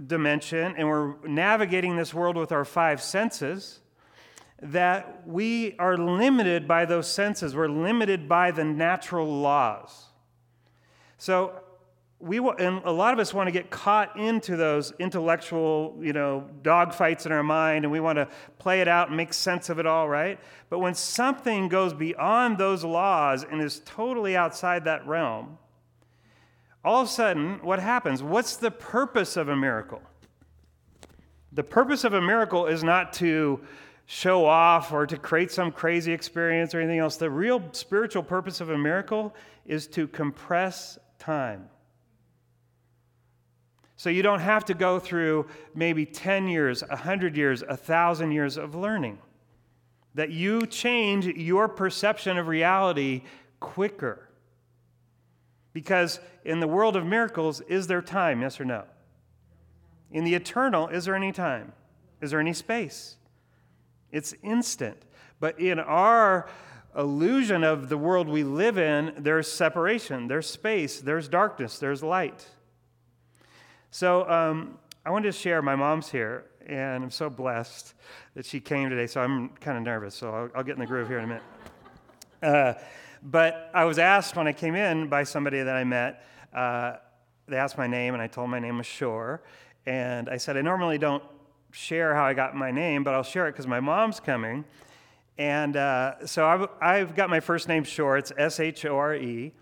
dimension 0.05 0.75
and 0.77 0.87
we're 0.87 1.15
navigating 1.27 1.95
this 1.95 2.13
world 2.13 2.37
with 2.37 2.51
our 2.51 2.63
five 2.63 3.01
senses, 3.01 3.79
that 4.61 5.27
we 5.27 5.75
are 5.79 5.97
limited 5.97 6.67
by 6.67 6.85
those 6.85 7.11
senses. 7.11 7.55
We're 7.55 7.69
limited 7.69 8.29
by 8.29 8.51
the 8.51 8.63
natural 8.63 9.25
laws. 9.25 10.05
So, 11.17 11.59
we 12.20 12.39
and 12.39 12.82
a 12.84 12.91
lot 12.91 13.13
of 13.13 13.20
us 13.20 13.32
want 13.32 13.47
to 13.47 13.51
get 13.51 13.70
caught 13.70 14.18
into 14.18 14.55
those 14.55 14.91
intellectual, 14.97 15.95
you 16.01 16.13
know, 16.13 16.49
dogfights 16.63 17.28
in 17.28 17.32
our 17.32 17.43
mind, 17.43 17.86
and 17.86 17.91
we 17.91 17.99
want 17.99 18.18
to 18.18 18.28
play 18.57 18.82
it 18.82 18.88
out 18.88 19.09
and 19.09 19.18
make 19.18 19.34
sense 19.34 19.70
of 19.70 19.78
it 19.78 19.86
all, 19.86 20.09
right? 20.09 20.39
But 20.70 20.80
when 20.80 20.95
something 20.95 21.68
goes 21.68 21.93
beyond 21.93 22.57
those 22.57 22.84
laws 22.84 23.43
and 23.43 23.61
is 23.61 23.82
totally 23.86 24.36
outside 24.36 24.86
that 24.86 25.05
realm, 25.07 25.59
all 26.84 27.01
of 27.01 27.07
a 27.07 27.11
sudden, 27.11 27.59
what 27.61 27.80
happens? 27.80 28.24
What's 28.24 28.55
the 28.55 28.72
purpose 28.72 29.38
of 29.38 29.49
a 29.49 29.55
miracle? 29.55 30.01
The 31.51 31.63
purpose 31.63 32.03
of 32.03 32.13
a 32.13 32.22
miracle 32.22 32.65
is 32.65 32.84
not 32.84 33.13
to 33.13 33.59
show 34.07 34.45
off 34.45 34.91
or 34.91 35.05
to 35.05 35.18
create 35.18 35.51
some 35.51 35.72
crazy 35.72 36.13
experience 36.13 36.74
or 36.74 36.80
anything 36.80 36.99
else. 36.99 37.18
The 37.18 37.30
real 37.30 37.61
spiritual 37.74 38.24
purpose 38.24 38.61
of 38.61 38.70
a 38.70 38.78
miracle 38.78 39.36
is 39.65 39.86
to 39.88 40.07
compress 40.07 40.97
time. 41.20 41.70
So 43.97 44.11
you 44.11 44.21
don't 44.21 44.39
have 44.39 44.63
to 44.65 44.75
go 44.75 44.99
through 44.99 45.47
maybe 45.73 46.05
10 46.05 46.47
years, 46.47 46.83
100 46.83 47.35
years, 47.35 47.63
1,000 47.63 48.31
years 48.31 48.55
of 48.55 48.75
learning. 48.75 49.17
That 50.13 50.29
you 50.29 50.67
change 50.67 51.25
your 51.25 51.67
perception 51.67 52.37
of 52.37 52.47
reality 52.47 53.23
quicker. 53.59 54.29
Because 55.73 56.19
in 56.45 56.59
the 56.59 56.67
world 56.67 56.95
of 56.95 57.05
miracles, 57.05 57.61
is 57.61 57.87
there 57.87 58.01
time? 58.03 58.41
Yes 58.41 58.59
or 58.59 58.65
no? 58.65 58.83
In 60.11 60.23
the 60.23 60.35
eternal, 60.35 60.87
is 60.87 61.05
there 61.05 61.15
any 61.15 61.31
time? 61.31 61.73
Is 62.21 62.31
there 62.31 62.39
any 62.39 62.53
space? 62.53 63.15
It's 64.11 64.33
instant. 64.43 64.97
But 65.39 65.59
in 65.59 65.79
our 65.79 66.47
illusion 66.95 67.63
of 67.63 67.89
the 67.89 67.97
world 67.97 68.27
we 68.27 68.43
live 68.43 68.77
in, 68.77 69.13
there's 69.17 69.51
separation, 69.51 70.27
there's 70.27 70.49
space, 70.49 70.99
there's 71.01 71.27
darkness, 71.27 71.79
there's 71.79 72.03
light. 72.03 72.47
So 73.97 74.29
um, 74.29 74.77
I 75.07 75.09
wanted 75.09 75.31
to 75.31 75.31
share. 75.31 75.59
My 75.63 75.75
mom's 75.75 76.07
here, 76.07 76.45
and 76.67 77.03
I'm 77.03 77.09
so 77.09 77.31
blessed 77.31 77.95
that 78.35 78.45
she 78.45 78.59
came 78.59 78.91
today. 78.91 79.07
So 79.07 79.21
I'm 79.21 79.49
kind 79.49 79.75
of 79.75 79.83
nervous. 79.83 80.13
So 80.13 80.29
I'll, 80.29 80.49
I'll, 80.53 80.63
get 80.63 80.73
in 80.73 80.79
the 80.79 80.85
groove 80.85 81.07
here 81.07 81.17
in 81.17 81.23
a 81.23 81.27
minute. 81.27 81.43
Uh, 82.43 82.73
but 83.23 83.71
I 83.73 83.85
was 83.85 83.97
asked 83.97 84.35
when 84.35 84.47
I 84.47 84.53
came 84.53 84.75
in 84.75 85.07
by 85.07 85.23
somebody 85.23 85.63
that 85.63 85.75
I 85.75 85.83
met. 85.83 86.23
Uh, 86.53 86.97
they 87.47 87.57
asked 87.57 87.79
my 87.79 87.87
name, 87.87 88.13
and 88.13 88.21
I 88.21 88.27
told 88.27 88.51
my 88.51 88.59
name 88.59 88.77
was 88.77 88.85
Shore. 88.85 89.41
And 89.87 90.29
I 90.29 90.37
said 90.37 90.57
I 90.57 90.61
normally 90.61 90.99
don't 90.99 91.23
share 91.71 92.13
how 92.13 92.23
I 92.23 92.35
got 92.35 92.55
my 92.55 92.69
name, 92.69 93.03
but 93.03 93.15
I'll 93.15 93.23
share 93.23 93.47
it 93.47 93.53
because 93.53 93.65
my 93.65 93.79
mom's 93.79 94.19
coming. 94.19 94.63
And 95.39 95.75
uh, 95.75 96.27
so 96.27 96.45
I've, 96.45 96.69
I've, 96.79 97.15
got 97.15 97.31
my 97.31 97.39
first 97.39 97.67
name 97.67 97.83
Shore. 97.83 98.15
It's 98.15 98.31
S 98.37 98.59
H 98.59 98.85
O 98.85 98.95
R 98.95 99.15
E. 99.15 99.53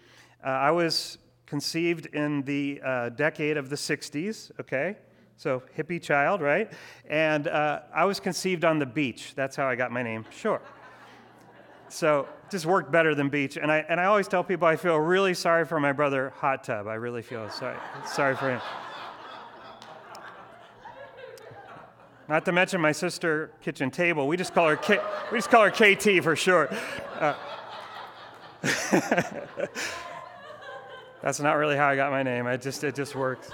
Uh, 0.43 0.49
I 0.49 0.71
was 0.71 1.19
conceived 1.45 2.07
in 2.07 2.41
the 2.43 2.81
uh, 2.83 3.09
decade 3.09 3.57
of 3.57 3.69
the 3.69 3.75
60s, 3.75 4.51
okay? 4.59 4.97
So, 5.37 5.61
hippie 5.77 6.01
child, 6.01 6.41
right? 6.41 6.71
And 7.09 7.47
uh, 7.47 7.81
I 7.93 8.05
was 8.05 8.19
conceived 8.19 8.63
on 8.63 8.79
the 8.79 8.85
beach. 8.85 9.33
That's 9.35 9.55
how 9.55 9.67
I 9.67 9.75
got 9.75 9.91
my 9.91 10.01
name, 10.01 10.25
Shore. 10.31 10.61
So, 11.89 12.27
just 12.49 12.65
worked 12.65 12.91
better 12.91 13.13
than 13.13 13.29
beach. 13.29 13.57
And 13.57 13.71
I, 13.71 13.85
and 13.89 13.99
I 13.99 14.05
always 14.05 14.27
tell 14.27 14.43
people 14.43 14.67
I 14.67 14.75
feel 14.75 14.97
really 14.97 15.33
sorry 15.33 15.65
for 15.65 15.79
my 15.79 15.91
brother, 15.91 16.31
Hot 16.37 16.63
Tub. 16.63 16.87
I 16.87 16.95
really 16.95 17.21
feel 17.21 17.49
sorry, 17.49 17.77
sorry 18.05 18.35
for 18.35 18.49
him. 18.49 18.61
Not 22.27 22.43
to 22.45 22.51
mention 22.51 22.81
my 22.81 22.91
sister, 22.91 23.51
Kitchen 23.61 23.91
Table. 23.91 24.27
We 24.27 24.35
just 24.35 24.53
call 24.53 24.67
her, 24.67 24.77
K- 24.77 25.01
we 25.31 25.37
just 25.37 25.51
call 25.51 25.69
her 25.69 25.69
KT 25.69 26.23
for 26.23 26.35
short. 26.35 26.73
Uh, 27.19 27.35
That's 31.25 31.39
not 31.39 31.53
really 31.53 31.75
how 31.75 31.87
I 31.87 31.95
got 31.95 32.11
my 32.11 32.21
name. 32.21 32.45
I 32.45 32.55
just 32.55 32.83
it 32.83 32.93
just 32.93 33.15
works. 33.15 33.49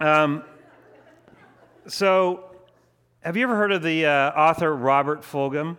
Um, 0.00 0.44
so, 1.86 2.56
have 3.20 3.36
you 3.36 3.42
ever 3.42 3.54
heard 3.54 3.70
of 3.70 3.82
the 3.82 4.06
uh, 4.06 4.30
author 4.30 4.74
Robert 4.74 5.20
Fulghum? 5.20 5.76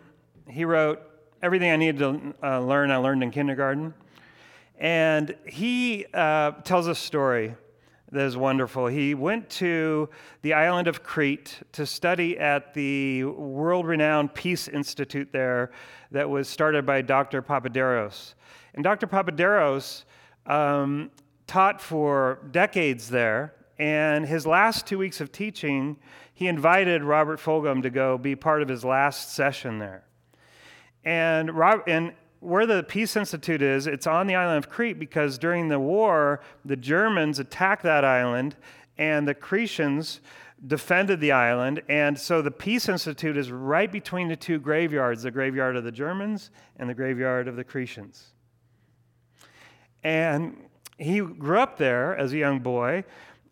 He 0.48 0.64
wrote 0.64 1.02
Everything 1.42 1.72
I 1.72 1.78
Needed 1.78 1.98
to 1.98 2.36
uh, 2.44 2.60
Learn, 2.60 2.92
I 2.92 2.98
Learned 2.98 3.24
in 3.24 3.32
Kindergarten. 3.32 3.96
And 4.78 5.36
he 5.48 6.06
uh, 6.14 6.52
tells 6.64 6.86
a 6.86 6.94
story 6.94 7.56
that 8.12 8.26
is 8.26 8.38
wonderful. 8.38 8.86
He 8.86 9.16
went 9.16 9.50
to 9.50 10.08
the 10.44 10.54
island 10.54 10.88
of 10.88 11.02
Crete 11.02 11.62
to 11.72 11.88
study 11.88 12.38
at 12.38 12.76
the 12.76 13.24
world 13.24 13.88
renowned 13.88 14.36
Peace 14.36 14.68
Institute 14.68 15.30
there 15.32 15.72
that 16.12 16.30
was 16.30 16.48
started 16.48 16.86
by 16.86 17.02
Dr. 17.02 17.42
Papaderos. 17.42 18.36
And 18.74 18.84
Dr. 18.84 19.08
Papaderos 19.08 20.04
um, 20.46 21.12
taught 21.48 21.82
for 21.82 22.40
decades 22.52 23.10
there, 23.10 23.54
and 23.80 24.26
his 24.26 24.46
last 24.46 24.86
two 24.86 24.98
weeks 24.98 25.22
of 25.22 25.32
teaching, 25.32 25.98
he 26.34 26.48
invited 26.48 27.04
Robert 27.04 27.40
Fulghum 27.40 27.82
to 27.84 27.90
go 27.90 28.18
be 28.18 28.36
part 28.36 28.62
of 28.62 28.68
his 28.68 28.84
last 28.84 29.34
session 29.34 29.80
there. 29.80 30.04
And, 31.04 31.56
Rob, 31.56 31.82
and 31.88 32.14
where 32.40 32.66
the 32.66 32.84
Peace 32.84 33.16
Institute 33.16 33.62
is, 33.62 33.88
it's 33.88 34.08
on 34.08 34.28
the 34.28 34.36
island 34.36 34.64
of 34.64 34.70
Crete 34.70 35.00
because 35.00 35.38
during 35.38 35.70
the 35.70 35.80
war, 35.80 36.42
the 36.66 36.76
Germans 36.76 37.40
attacked 37.40 37.84
that 37.84 38.04
island, 38.04 38.56
and 38.98 39.28
the 39.28 39.36
Cretians 39.36 40.20
defended 40.68 41.20
the 41.20 41.32
island. 41.32 41.82
And 41.90 42.18
so 42.18 42.42
the 42.42 42.52
Peace 42.52 42.90
Institute 42.90 43.38
is 43.38 43.52
right 43.52 43.92
between 43.92 44.28
the 44.28 44.36
two 44.36 44.60
graveyards 44.60 45.24
the 45.24 45.32
graveyard 45.32 45.76
of 45.76 45.84
the 45.84 45.92
Germans 45.92 46.52
and 46.78 46.90
the 46.90 46.94
graveyard 46.94 47.48
of 47.48 47.56
the 47.56 47.64
Cretians. 47.64 48.33
And 50.04 50.58
he 50.98 51.20
grew 51.20 51.60
up 51.60 51.78
there 51.78 52.16
as 52.18 52.34
a 52.34 52.38
young 52.38 52.60
boy, 52.60 53.04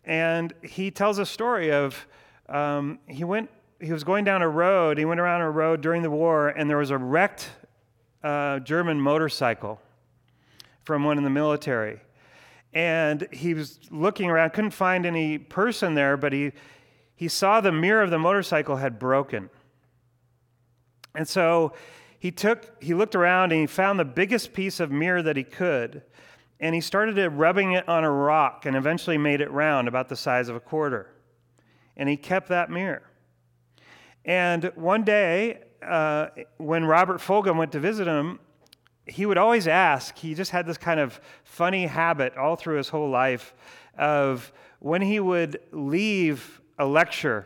and 0.04 0.52
he 0.62 0.90
tells 0.90 1.18
a 1.18 1.26
story 1.26 1.72
of 1.72 2.06
um, 2.48 2.98
he 3.06 3.24
went. 3.24 3.50
He 3.80 3.92
was 3.92 4.04
going 4.04 4.24
down 4.24 4.42
a 4.42 4.48
road. 4.48 4.96
He 4.96 5.04
went 5.04 5.18
around 5.18 5.40
a 5.40 5.50
road 5.50 5.80
during 5.80 6.02
the 6.02 6.10
war, 6.10 6.48
and 6.48 6.70
there 6.70 6.76
was 6.76 6.90
a 6.90 6.98
wrecked 6.98 7.50
uh, 8.22 8.60
German 8.60 9.00
motorcycle 9.00 9.80
from 10.84 11.04
one 11.04 11.18
in 11.18 11.24
the 11.24 11.30
military. 11.30 12.00
And 12.72 13.26
he 13.32 13.54
was 13.54 13.80
looking 13.90 14.30
around, 14.30 14.50
couldn't 14.50 14.70
find 14.70 15.04
any 15.04 15.38
person 15.38 15.94
there, 15.94 16.16
but 16.16 16.32
he, 16.32 16.52
he 17.14 17.28
saw 17.28 17.60
the 17.60 17.72
mirror 17.72 18.02
of 18.02 18.10
the 18.10 18.18
motorcycle 18.18 18.76
had 18.76 18.98
broken. 18.98 19.50
And 21.14 21.28
so 21.28 21.74
he 22.18 22.30
took, 22.30 22.82
he 22.82 22.94
looked 22.94 23.14
around 23.14 23.52
and 23.52 23.60
he 23.60 23.66
found 23.66 23.98
the 23.98 24.04
biggest 24.04 24.52
piece 24.52 24.80
of 24.80 24.90
mirror 24.90 25.22
that 25.22 25.36
he 25.36 25.44
could 25.44 26.02
and 26.62 26.76
he 26.76 26.80
started 26.80 27.18
rubbing 27.32 27.72
it 27.72 27.86
on 27.88 28.04
a 28.04 28.10
rock 28.10 28.66
and 28.66 28.76
eventually 28.76 29.18
made 29.18 29.40
it 29.40 29.50
round, 29.50 29.88
about 29.88 30.08
the 30.08 30.14
size 30.14 30.48
of 30.48 30.54
a 30.54 30.60
quarter. 30.60 31.12
And 31.96 32.08
he 32.08 32.16
kept 32.16 32.48
that 32.48 32.70
mirror. 32.70 33.02
And 34.24 34.70
one 34.76 35.02
day, 35.02 35.64
uh, 35.84 36.28
when 36.58 36.84
Robert 36.84 37.20
Fulghum 37.20 37.56
went 37.56 37.72
to 37.72 37.80
visit 37.80 38.06
him, 38.06 38.38
he 39.06 39.26
would 39.26 39.38
always 39.38 39.66
ask, 39.66 40.16
he 40.16 40.34
just 40.34 40.52
had 40.52 40.64
this 40.64 40.78
kind 40.78 41.00
of 41.00 41.20
funny 41.42 41.86
habit 41.86 42.36
all 42.36 42.54
through 42.54 42.76
his 42.76 42.88
whole 42.88 43.10
life 43.10 43.54
of 43.98 44.52
when 44.78 45.02
he 45.02 45.18
would 45.18 45.58
leave 45.72 46.60
a 46.78 46.86
lecture, 46.86 47.44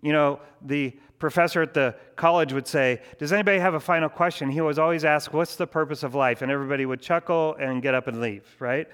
you 0.00 0.14
know, 0.14 0.40
the 0.62 0.98
professor 1.22 1.62
at 1.62 1.72
the 1.72 1.94
college 2.16 2.52
would 2.52 2.66
say, 2.66 3.00
Does 3.18 3.32
anybody 3.32 3.60
have 3.60 3.74
a 3.74 3.80
final 3.80 4.08
question? 4.08 4.50
He 4.50 4.60
was 4.60 4.76
always 4.76 5.04
asked, 5.04 5.32
What's 5.32 5.54
the 5.54 5.68
purpose 5.68 6.02
of 6.02 6.16
life? 6.16 6.42
And 6.42 6.50
everybody 6.50 6.84
would 6.84 7.00
chuckle 7.00 7.54
and 7.60 7.80
get 7.80 7.94
up 7.94 8.08
and 8.08 8.20
leave, 8.20 8.44
right? 8.58 8.88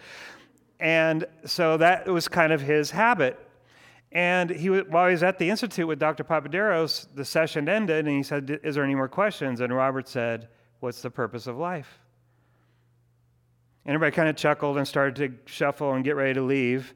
And 0.78 1.24
so 1.46 1.78
that 1.78 2.06
was 2.06 2.28
kind 2.28 2.52
of 2.52 2.60
his 2.60 2.90
habit. 2.90 3.40
And 4.12 4.50
he, 4.50 4.68
while 4.68 5.06
he 5.06 5.12
was 5.12 5.22
at 5.22 5.38
the 5.38 5.48
Institute 5.48 5.88
with 5.88 5.98
Dr. 5.98 6.22
Papaderos, 6.22 7.06
the 7.14 7.24
session 7.24 7.66
ended 7.66 8.06
and 8.06 8.14
he 8.14 8.22
said, 8.22 8.60
Is 8.62 8.74
there 8.74 8.84
any 8.84 8.94
more 8.94 9.08
questions? 9.08 9.62
And 9.62 9.74
Robert 9.74 10.06
said, 10.06 10.48
What's 10.80 11.00
the 11.00 11.10
purpose 11.10 11.46
of 11.46 11.56
life? 11.56 11.98
And 13.86 13.94
everybody 13.94 14.14
kind 14.14 14.28
of 14.28 14.36
chuckled 14.36 14.76
and 14.76 14.86
started 14.86 15.16
to 15.16 15.50
shuffle 15.50 15.94
and 15.94 16.04
get 16.04 16.14
ready 16.14 16.34
to 16.34 16.42
leave. 16.42 16.92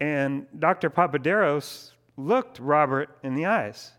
And 0.00 0.48
Dr. 0.58 0.90
Papaderos 0.90 1.92
looked 2.16 2.58
Robert 2.58 3.16
in 3.22 3.36
the 3.36 3.46
eyes 3.46 3.92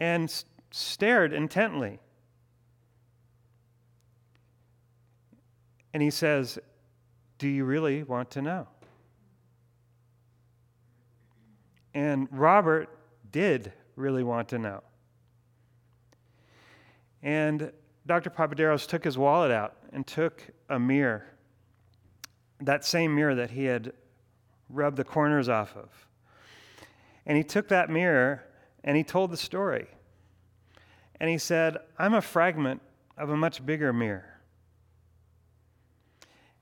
and 0.00 0.44
stared 0.70 1.32
intently. 1.32 1.98
And 5.94 6.02
he 6.02 6.10
says, 6.10 6.58
Do 7.38 7.48
you 7.48 7.64
really 7.64 8.02
want 8.02 8.30
to 8.32 8.42
know? 8.42 8.68
And 11.94 12.28
Robert 12.30 12.90
did 13.32 13.72
really 13.96 14.22
want 14.22 14.50
to 14.50 14.58
know. 14.58 14.82
And 17.22 17.72
Dr. 18.06 18.30
Papaderos 18.30 18.86
took 18.86 19.02
his 19.02 19.16
wallet 19.16 19.50
out 19.50 19.76
and 19.92 20.06
took 20.06 20.42
a 20.68 20.78
mirror, 20.78 21.26
that 22.60 22.84
same 22.84 23.14
mirror 23.14 23.34
that 23.34 23.50
he 23.50 23.64
had 23.64 23.92
rubbed 24.68 24.96
the 24.96 25.04
corners 25.04 25.48
off 25.48 25.76
of. 25.76 25.88
And 27.24 27.36
he 27.36 27.42
took 27.42 27.68
that 27.68 27.90
mirror 27.90 28.44
and 28.86 28.96
he 28.96 29.02
told 29.02 29.32
the 29.32 29.36
story. 29.36 29.88
And 31.20 31.28
he 31.28 31.38
said, 31.38 31.78
I'm 31.98 32.14
a 32.14 32.22
fragment 32.22 32.80
of 33.18 33.30
a 33.30 33.36
much 33.36 33.66
bigger 33.66 33.92
mirror. 33.92 34.40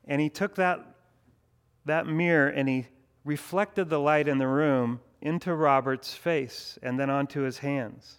And 0.06 0.20
he 0.20 0.30
took 0.30 0.54
that, 0.56 0.84
that 1.84 2.06
mirror 2.06 2.48
and 2.48 2.68
he 2.68 2.86
reflected 3.24 3.90
the 3.90 4.00
light 4.00 4.26
in 4.26 4.38
the 4.38 4.48
room 4.48 5.00
into 5.20 5.54
Robert's 5.54 6.14
face 6.14 6.78
and 6.82 6.98
then 6.98 7.10
onto 7.10 7.42
his 7.42 7.58
hands. 7.58 8.16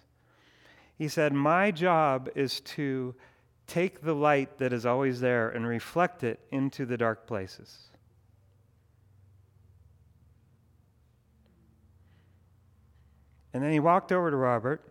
He 0.96 1.08
said, 1.08 1.32
My 1.32 1.70
job 1.70 2.28
is 2.34 2.60
to 2.60 3.14
take 3.66 4.02
the 4.02 4.14
light 4.14 4.58
that 4.58 4.72
is 4.72 4.86
always 4.86 5.20
there 5.20 5.50
and 5.50 5.66
reflect 5.66 6.22
it 6.22 6.40
into 6.50 6.86
the 6.86 6.96
dark 6.96 7.26
places. 7.26 7.88
And 13.56 13.64
then 13.64 13.72
he 13.72 13.80
walked 13.80 14.12
over 14.12 14.30
to 14.30 14.36
Robert 14.36 14.82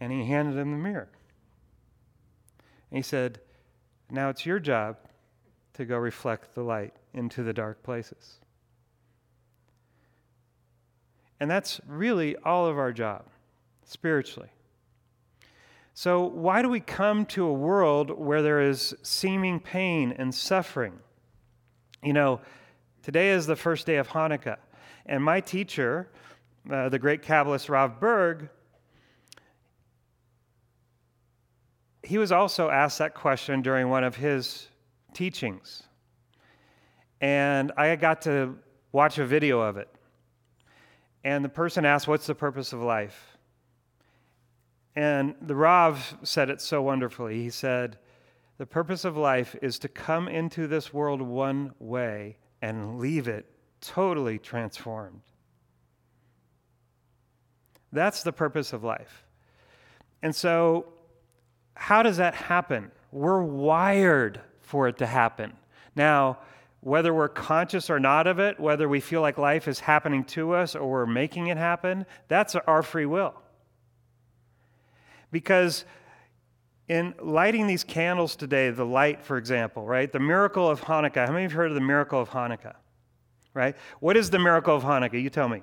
and 0.00 0.10
he 0.10 0.24
handed 0.24 0.56
him 0.56 0.70
the 0.70 0.78
mirror. 0.78 1.10
And 2.90 2.96
he 2.96 3.02
said, 3.02 3.38
Now 4.10 4.30
it's 4.30 4.46
your 4.46 4.58
job 4.58 4.96
to 5.74 5.84
go 5.84 5.98
reflect 5.98 6.54
the 6.54 6.62
light 6.62 6.94
into 7.12 7.42
the 7.42 7.52
dark 7.52 7.82
places. 7.82 8.38
And 11.38 11.50
that's 11.50 11.82
really 11.86 12.34
all 12.36 12.64
of 12.64 12.78
our 12.78 12.94
job, 12.94 13.26
spiritually. 13.84 14.52
So, 15.92 16.22
why 16.22 16.62
do 16.62 16.70
we 16.70 16.80
come 16.80 17.26
to 17.26 17.44
a 17.44 17.52
world 17.52 18.08
where 18.08 18.40
there 18.40 18.62
is 18.62 18.94
seeming 19.02 19.60
pain 19.60 20.14
and 20.16 20.34
suffering? 20.34 20.98
You 22.02 22.14
know, 22.14 22.40
today 23.02 23.32
is 23.32 23.46
the 23.46 23.54
first 23.54 23.84
day 23.84 23.96
of 23.96 24.08
Hanukkah, 24.08 24.56
and 25.04 25.22
my 25.22 25.42
teacher, 25.42 26.08
uh, 26.70 26.88
the 26.88 26.98
great 26.98 27.22
Kabbalist 27.22 27.68
Rav 27.68 28.00
Berg, 28.00 28.48
he 32.02 32.18
was 32.18 32.32
also 32.32 32.70
asked 32.70 32.98
that 32.98 33.14
question 33.14 33.62
during 33.62 33.88
one 33.88 34.04
of 34.04 34.16
his 34.16 34.68
teachings. 35.12 35.82
And 37.20 37.72
I 37.76 37.94
got 37.96 38.22
to 38.22 38.56
watch 38.92 39.18
a 39.18 39.26
video 39.26 39.60
of 39.60 39.76
it. 39.76 39.88
And 41.24 41.44
the 41.44 41.48
person 41.48 41.84
asked, 41.84 42.08
What's 42.08 42.26
the 42.26 42.34
purpose 42.34 42.72
of 42.72 42.80
life? 42.80 43.36
And 44.94 45.34
the 45.42 45.54
Rav 45.54 46.16
said 46.22 46.50
it 46.50 46.60
so 46.60 46.82
wonderfully. 46.82 47.42
He 47.42 47.50
said, 47.50 47.98
The 48.56 48.66
purpose 48.66 49.04
of 49.04 49.16
life 49.16 49.54
is 49.60 49.78
to 49.80 49.88
come 49.88 50.28
into 50.28 50.66
this 50.66 50.92
world 50.92 51.20
one 51.20 51.74
way 51.78 52.38
and 52.62 52.98
leave 52.98 53.28
it 53.28 53.46
totally 53.80 54.38
transformed. 54.38 55.22
That's 57.92 58.22
the 58.22 58.32
purpose 58.32 58.72
of 58.72 58.84
life. 58.84 59.24
And 60.22 60.34
so, 60.34 60.86
how 61.74 62.02
does 62.02 62.16
that 62.16 62.34
happen? 62.34 62.90
We're 63.12 63.42
wired 63.42 64.40
for 64.60 64.88
it 64.88 64.98
to 64.98 65.06
happen. 65.06 65.52
Now, 65.94 66.38
whether 66.80 67.12
we're 67.12 67.28
conscious 67.28 67.90
or 67.90 67.98
not 67.98 68.26
of 68.26 68.38
it, 68.38 68.60
whether 68.60 68.88
we 68.88 69.00
feel 69.00 69.20
like 69.20 69.38
life 69.38 69.66
is 69.66 69.80
happening 69.80 70.24
to 70.24 70.54
us 70.54 70.74
or 70.74 70.88
we're 70.88 71.06
making 71.06 71.48
it 71.48 71.56
happen, 71.56 72.06
that's 72.28 72.54
our 72.54 72.82
free 72.82 73.06
will. 73.06 73.34
Because 75.30 75.84
in 76.88 77.14
lighting 77.20 77.66
these 77.66 77.84
candles 77.84 78.36
today, 78.36 78.70
the 78.70 78.86
light, 78.86 79.22
for 79.22 79.36
example, 79.36 79.84
right? 79.84 80.10
The 80.10 80.20
miracle 80.20 80.68
of 80.68 80.80
Hanukkah. 80.80 81.26
How 81.26 81.32
many 81.32 81.44
of 81.44 81.52
you 81.52 81.56
have 81.58 81.64
heard 81.64 81.70
of 81.70 81.74
the 81.74 81.80
miracle 81.80 82.20
of 82.20 82.30
Hanukkah? 82.30 82.76
Right? 83.54 83.76
What 84.00 84.16
is 84.16 84.30
the 84.30 84.38
miracle 84.38 84.74
of 84.74 84.82
Hanukkah? 84.82 85.20
You 85.20 85.30
tell 85.30 85.48
me. 85.48 85.62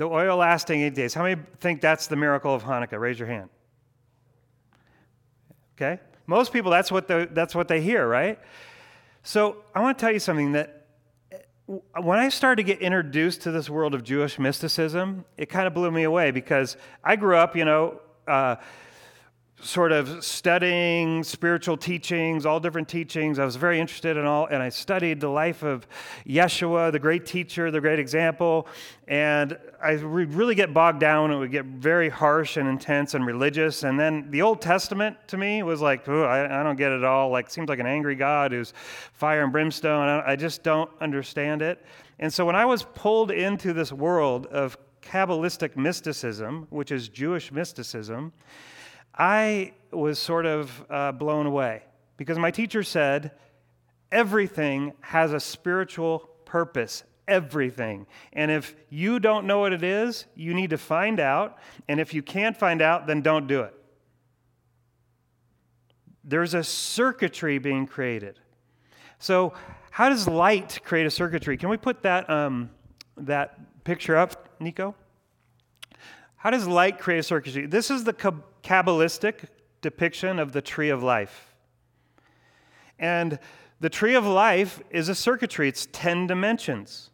The 0.00 0.08
oil 0.08 0.38
lasting 0.38 0.80
eight 0.80 0.94
days. 0.94 1.12
How 1.12 1.24
many 1.24 1.42
think 1.58 1.82
that's 1.82 2.06
the 2.06 2.16
miracle 2.16 2.54
of 2.54 2.62
Hanukkah? 2.62 2.98
Raise 2.98 3.18
your 3.18 3.28
hand. 3.28 3.50
Okay? 5.76 6.00
Most 6.26 6.54
people, 6.54 6.70
that's 6.70 6.90
what, 6.90 7.06
the, 7.06 7.28
that's 7.30 7.54
what 7.54 7.68
they 7.68 7.82
hear, 7.82 8.08
right? 8.08 8.38
So 9.24 9.58
I 9.74 9.82
want 9.82 9.98
to 9.98 10.02
tell 10.02 10.10
you 10.10 10.18
something 10.18 10.52
that 10.52 10.86
when 11.66 12.18
I 12.18 12.30
started 12.30 12.62
to 12.62 12.66
get 12.66 12.80
introduced 12.80 13.42
to 13.42 13.50
this 13.50 13.68
world 13.68 13.94
of 13.94 14.02
Jewish 14.02 14.38
mysticism, 14.38 15.26
it 15.36 15.50
kind 15.50 15.66
of 15.66 15.74
blew 15.74 15.90
me 15.90 16.04
away 16.04 16.30
because 16.30 16.78
I 17.04 17.16
grew 17.16 17.36
up, 17.36 17.54
you 17.54 17.66
know, 17.66 18.00
uh, 18.26 18.56
sort 19.62 19.92
of 19.92 20.24
studying 20.24 21.22
spiritual 21.22 21.76
teachings, 21.76 22.46
all 22.46 22.60
different 22.60 22.88
teachings. 22.88 23.38
I 23.38 23.44
was 23.44 23.56
very 23.56 23.78
interested 23.78 24.16
in 24.16 24.24
all, 24.24 24.46
and 24.46 24.62
I 24.62 24.68
studied 24.68 25.20
the 25.20 25.28
life 25.28 25.62
of 25.62 25.86
Yeshua, 26.26 26.92
the 26.92 26.98
great 26.98 27.26
teacher, 27.26 27.70
the 27.70 27.80
great 27.80 27.98
example. 27.98 28.66
And 29.06 29.58
I 29.82 29.96
would 29.96 30.34
really 30.34 30.54
get 30.54 30.72
bogged 30.72 31.00
down. 31.00 31.30
It 31.30 31.38
would 31.38 31.50
get 31.50 31.64
very 31.64 32.08
harsh 32.08 32.56
and 32.56 32.68
intense 32.68 33.14
and 33.14 33.26
religious. 33.26 33.82
And 33.82 33.98
then 33.98 34.30
the 34.30 34.42
Old 34.42 34.60
Testament 34.62 35.16
to 35.28 35.36
me 35.36 35.62
was 35.62 35.80
like, 35.80 36.08
I, 36.08 36.60
I, 36.60 36.62
don't 36.62 36.76
get 36.76 36.92
it 36.92 37.04
all. 37.04 37.30
Like, 37.30 37.50
seems 37.50 37.68
like 37.68 37.80
an 37.80 37.86
angry 37.86 38.14
God 38.14 38.52
who's 38.52 38.72
fire 39.12 39.42
and 39.42 39.52
brimstone. 39.52 40.08
I, 40.08 40.32
I 40.32 40.36
just 40.36 40.62
don't 40.62 40.90
understand 41.00 41.62
it. 41.62 41.84
And 42.18 42.32
so 42.32 42.44
when 42.44 42.56
I 42.56 42.64
was 42.64 42.82
pulled 42.94 43.30
into 43.30 43.72
this 43.72 43.92
world 43.92 44.46
of 44.46 44.76
Kabbalistic 45.02 45.76
mysticism, 45.76 46.66
which 46.70 46.92
is 46.92 47.08
Jewish 47.08 47.50
mysticism, 47.50 48.32
I 49.20 49.74
was 49.92 50.18
sort 50.18 50.46
of 50.46 50.84
uh, 50.88 51.12
blown 51.12 51.44
away 51.44 51.82
because 52.16 52.38
my 52.38 52.50
teacher 52.50 52.82
said 52.82 53.32
everything 54.10 54.94
has 55.00 55.34
a 55.34 55.40
spiritual 55.40 56.30
purpose. 56.46 57.04
Everything. 57.28 58.06
And 58.32 58.50
if 58.50 58.74
you 58.88 59.20
don't 59.20 59.46
know 59.46 59.58
what 59.58 59.74
it 59.74 59.82
is, 59.82 60.24
you 60.34 60.54
need 60.54 60.70
to 60.70 60.78
find 60.78 61.20
out. 61.20 61.58
And 61.86 62.00
if 62.00 62.14
you 62.14 62.22
can't 62.22 62.56
find 62.56 62.80
out, 62.80 63.06
then 63.06 63.20
don't 63.20 63.46
do 63.46 63.60
it. 63.60 63.74
There's 66.24 66.54
a 66.54 66.64
circuitry 66.64 67.58
being 67.58 67.86
created. 67.86 68.40
So, 69.18 69.52
how 69.90 70.08
does 70.08 70.26
light 70.28 70.80
create 70.82 71.04
a 71.04 71.10
circuitry? 71.10 71.58
Can 71.58 71.68
we 71.68 71.76
put 71.76 72.02
that, 72.04 72.30
um, 72.30 72.70
that 73.18 73.84
picture 73.84 74.16
up, 74.16 74.48
Nico? 74.60 74.94
How 76.36 76.48
does 76.48 76.66
light 76.66 76.98
create 76.98 77.18
a 77.18 77.22
circuitry? 77.22 77.66
This 77.66 77.90
is 77.90 78.04
the 78.04 78.14
Kabbalistic 78.62 79.44
depiction 79.80 80.38
of 80.38 80.52
the 80.52 80.62
tree 80.62 80.90
of 80.90 81.02
life. 81.02 81.54
And 82.98 83.38
the 83.80 83.88
tree 83.88 84.14
of 84.14 84.26
life 84.26 84.82
is 84.90 85.08
a 85.08 85.14
circuitry, 85.14 85.68
it's 85.68 85.88
10 85.92 86.26
dimensions, 86.26 87.10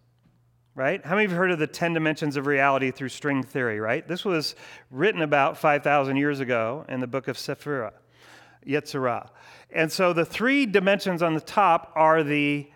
right? 0.74 1.04
How 1.04 1.14
many 1.14 1.26
of 1.26 1.30
you 1.30 1.36
heard 1.36 1.52
of 1.52 1.60
the 1.60 1.66
10 1.68 1.94
dimensions 1.94 2.36
of 2.36 2.46
reality 2.46 2.90
through 2.90 3.10
string 3.10 3.44
theory, 3.44 3.78
right? 3.78 4.06
This 4.06 4.24
was 4.24 4.56
written 4.90 5.22
about 5.22 5.56
5,000 5.56 6.16
years 6.16 6.40
ago 6.40 6.84
in 6.88 7.00
the 7.00 7.06
book 7.06 7.28
of 7.28 7.36
Sephira, 7.36 7.92
Yetzirah. 8.66 9.28
And 9.70 9.90
so 9.90 10.12
the 10.12 10.24
three 10.24 10.66
dimensions 10.66 11.22
on 11.22 11.34
the 11.34 11.40
top 11.40 11.92
are 11.94 12.24
the 12.24 12.68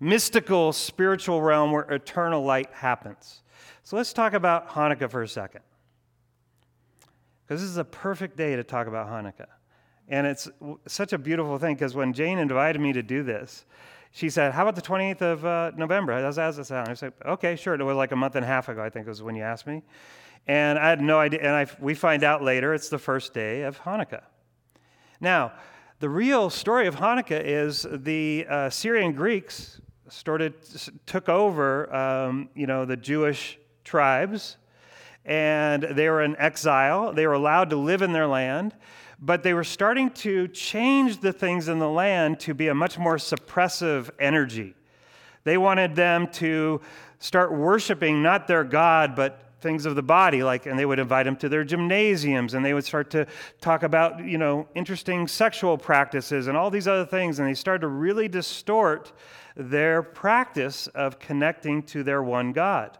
mystical 0.00 0.72
spiritual 0.72 1.40
realm 1.40 1.70
where 1.70 1.82
eternal 1.82 2.42
light 2.42 2.72
happens. 2.72 3.42
So 3.84 3.96
let's 3.96 4.12
talk 4.12 4.32
about 4.32 4.68
Hanukkah 4.70 5.08
for 5.08 5.22
a 5.22 5.28
second 5.28 5.62
because 7.46 7.60
this 7.62 7.70
is 7.70 7.76
a 7.76 7.84
perfect 7.84 8.36
day 8.36 8.56
to 8.56 8.64
talk 8.64 8.86
about 8.86 9.08
Hanukkah. 9.08 9.46
And 10.08 10.26
it's 10.26 10.48
such 10.86 11.12
a 11.12 11.18
beautiful 11.18 11.58
thing 11.58 11.74
because 11.74 11.94
when 11.94 12.12
Jane 12.12 12.38
invited 12.38 12.80
me 12.80 12.92
to 12.92 13.02
do 13.02 13.22
this, 13.22 13.64
she 14.12 14.30
said, 14.30 14.52
How 14.52 14.62
about 14.62 14.76
the 14.76 14.82
28th 14.82 15.20
of 15.20 15.44
uh, 15.44 15.72
November? 15.76 16.20
How's 16.20 16.36
that 16.36 16.54
sound? 16.66 16.88
I 16.88 16.94
said, 16.94 17.12
Okay, 17.24 17.56
sure. 17.56 17.74
It 17.74 17.82
was 17.82 17.96
like 17.96 18.12
a 18.12 18.16
month 18.16 18.34
and 18.34 18.44
a 18.44 18.48
half 18.48 18.68
ago, 18.68 18.82
I 18.82 18.90
think, 18.90 19.06
was 19.06 19.22
when 19.22 19.34
you 19.34 19.42
asked 19.42 19.66
me. 19.66 19.82
And 20.46 20.78
I 20.78 20.88
had 20.88 21.00
no 21.00 21.18
idea. 21.18 21.40
And 21.40 21.50
I, 21.50 21.66
we 21.80 21.94
find 21.94 22.24
out 22.24 22.42
later 22.42 22.72
it's 22.72 22.88
the 22.88 22.98
first 22.98 23.34
day 23.34 23.62
of 23.62 23.80
Hanukkah. 23.80 24.22
Now, 25.20 25.52
the 25.98 26.08
real 26.08 26.50
story 26.50 26.86
of 26.86 26.96
Hanukkah 26.96 27.42
is 27.42 27.86
the 27.90 28.46
uh, 28.48 28.70
Syrian 28.70 29.12
Greeks 29.12 29.80
started, 30.08 30.54
took 31.06 31.28
over, 31.28 31.94
um, 31.94 32.48
you 32.54 32.66
know, 32.66 32.84
the 32.84 32.96
Jewish 32.96 33.58
tribes 33.82 34.56
and 35.26 35.82
they 35.82 36.08
were 36.08 36.22
in 36.22 36.36
exile. 36.36 37.12
They 37.12 37.26
were 37.26 37.34
allowed 37.34 37.70
to 37.70 37.76
live 37.76 38.00
in 38.00 38.12
their 38.12 38.28
land, 38.28 38.74
but 39.20 39.42
they 39.42 39.52
were 39.52 39.64
starting 39.64 40.10
to 40.10 40.48
change 40.48 41.20
the 41.20 41.32
things 41.32 41.68
in 41.68 41.80
the 41.80 41.90
land 41.90 42.38
to 42.40 42.54
be 42.54 42.68
a 42.68 42.74
much 42.74 42.96
more 42.96 43.16
suppressive 43.16 44.10
energy. 44.18 44.74
They 45.44 45.58
wanted 45.58 45.96
them 45.96 46.28
to 46.34 46.80
start 47.18 47.52
worshiping 47.52 48.22
not 48.22 48.46
their 48.46 48.64
God, 48.64 49.16
but 49.16 49.42
things 49.60 49.86
of 49.86 49.96
the 49.96 50.02
body 50.02 50.42
like 50.42 50.66
and 50.66 50.78
they 50.78 50.84
would 50.84 50.98
invite 50.98 51.24
them 51.24 51.34
to 51.34 51.48
their 51.48 51.64
gymnasiums 51.64 52.54
and 52.54 52.64
they 52.64 52.74
would 52.74 52.84
start 52.84 53.10
to 53.10 53.26
talk 53.60 53.82
about 53.82 54.22
you 54.24 54.36
know 54.36 54.68
interesting 54.74 55.26
sexual 55.26 55.78
practices 55.78 56.46
and 56.46 56.56
all 56.56 56.70
these 56.70 56.86
other 56.86 57.06
things 57.06 57.38
and 57.38 57.48
they 57.48 57.54
started 57.54 57.80
to 57.80 57.88
really 57.88 58.28
distort 58.28 59.12
their 59.56 60.02
practice 60.02 60.88
of 60.88 61.18
connecting 61.18 61.82
to 61.82 62.02
their 62.04 62.22
one 62.22 62.52
god 62.52 62.98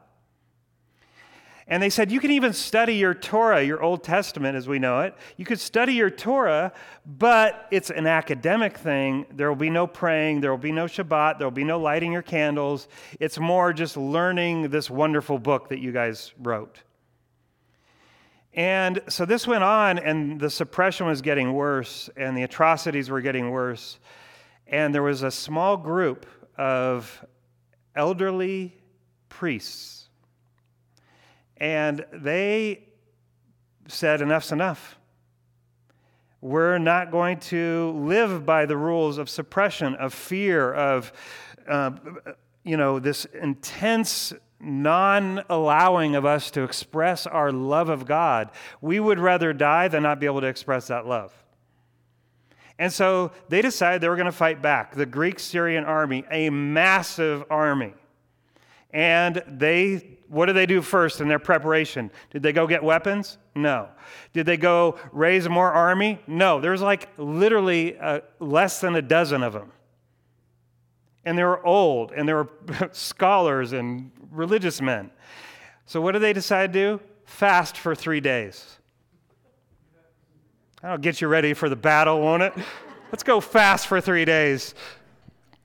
and 1.69 1.83
they 1.83 1.91
said, 1.91 2.13
You 2.13 2.21
can 2.21 2.31
even 2.31 2.53
study 2.53 2.95
your 2.95 3.15
Torah, 3.15 3.63
your 3.63 3.83
Old 3.83 4.05
Testament 4.05 4.57
as 4.57 4.69
we 4.69 4.79
know 4.79 5.01
it. 5.01 5.15
You 5.37 5.45
could 5.45 5.59
study 5.59 5.95
your 5.95 6.11
Torah, 6.11 6.73
but 7.05 7.67
it's 7.73 7.91
an 7.91 8.07
academic 8.07 8.79
thing. 8.79 9.27
There 9.33 9.49
will 9.49 9.57
be 9.57 9.71
no 9.71 9.87
praying, 9.87 10.41
there 10.43 10.53
will 10.53 10.59
be 10.59 10.73
no 10.73 10.85
Shabbat, 10.85 11.39
there 11.39 11.47
will 11.47 11.53
be 11.53 11.65
no 11.65 11.81
lighting 11.81 12.13
your 12.13 12.23
candles. 12.23 12.87
It's 13.19 13.39
more 13.39 13.73
just 13.73 13.97
learning 13.97 14.71
this 14.71 14.89
wonderful 14.89 15.39
book 15.39 15.69
that 15.71 15.81
you 15.81 15.91
guys 15.91 16.33
wrote. 16.39 16.83
And 18.55 19.03
so 19.09 19.27
this 19.27 19.47
went 19.47 19.65
on, 19.65 19.99
and 19.99 20.41
the 20.41 20.49
suppression 20.49 21.07
was 21.07 21.21
getting 21.21 21.53
worse, 21.53 22.09
and 22.17 22.37
the 22.37 22.45
atrocities 22.45 23.11
were 23.11 23.21
getting 23.21 23.51
worse. 23.51 23.99
And 24.69 24.95
there 24.95 25.03
was 25.03 25.23
a 25.23 25.31
small 25.31 25.77
group 25.77 26.27
of 26.57 27.25
elderly 27.95 28.77
priests 29.29 30.06
and 31.59 32.05
they 32.13 32.85
said, 33.89 34.21
enough's 34.21 34.53
enough. 34.53 34.99
We're 36.41 36.79
not 36.79 37.11
going 37.11 37.41
to 37.41 37.93
live 37.97 38.45
by 38.45 38.67
the 38.67 38.77
rules 38.77 39.19
of 39.19 39.29
suppression, 39.29 39.95
of 39.95 40.13
fear, 40.13 40.73
of 40.73 41.13
uh, 41.67 41.93
you 42.63 42.77
know, 42.77 42.99
this 42.99 43.25
intense 43.27 44.33
non 44.61 45.43
allowing 45.49 46.17
of 46.17 46.25
us 46.25 46.51
to 46.53 46.63
express 46.63 47.27
our 47.27 47.53
love 47.53 47.89
of 47.89 48.07
God, 48.07 48.51
we 48.81 49.01
would 49.01 49.19
rather 49.19 49.53
die 49.53 49.89
than 49.89 50.03
not 50.03 50.21
be 50.21 50.27
able 50.27 50.41
to 50.41 50.47
express 50.47 50.89
that 50.89 51.07
love. 51.07 51.33
And 52.79 52.93
so 52.93 53.33
they 53.49 53.63
decided 53.63 54.03
they 54.03 54.09
were 54.09 54.17
going 54.17 54.27
to 54.27 54.33
fight 54.33 54.61
back. 54.61 54.95
The 54.95 55.07
Greek 55.07 55.39
Syrian 55.39 55.85
army, 55.85 56.25
a 56.31 56.51
massive 56.51 57.45
army. 57.49 57.95
And 58.91 59.43
they, 59.47 60.16
what 60.29 60.47
did 60.47 60.55
they 60.55 60.67
do 60.67 60.83
first 60.83 61.21
in 61.21 61.29
their 61.29 61.39
preparation? 61.39 62.11
Did 62.31 62.43
they 62.43 62.53
go 62.53 62.67
get 62.67 62.83
weapons? 62.83 63.39
No. 63.55 63.89
Did 64.33 64.47
they 64.47 64.57
go 64.57 64.99
raise 65.13 65.49
more 65.49 65.73
army? 65.73 66.21
No. 66.27 66.61
There's 66.61 66.83
like 66.83 67.09
literally 67.17 67.99
uh, 67.99 68.21
less 68.41 68.81
than 68.81 68.95
a 68.97 69.03
dozen 69.03 69.43
of 69.43 69.53
them. 69.53 69.73
And 71.25 71.37
they 71.37 71.45
were 71.45 71.65
old, 71.67 72.13
and 72.13 72.29
they 72.29 72.35
were 72.35 72.49
scholars 72.93 73.73
and 73.73 74.11
religious 74.31 74.81
men. 74.81 75.11
So 75.85 76.01
what 76.01 76.13
did 76.13 76.23
they 76.23 76.33
decide 76.33 76.73
to 76.73 76.79
do? 76.79 77.01
Fast 77.25 77.77
for 77.77 77.95
three 77.95 78.21
days. 78.21 78.79
That'll 80.83 80.99
get 80.99 81.21
you 81.21 81.27
ready 81.27 81.55
for 81.55 81.69
the 81.69 81.77
battle, 81.77 82.21
won't 82.21 82.43
it? 82.43 82.53
Let's 83.11 83.23
go 83.23 83.41
fast 83.41 83.87
for 83.87 84.01
three 84.01 84.25
days. 84.25 84.75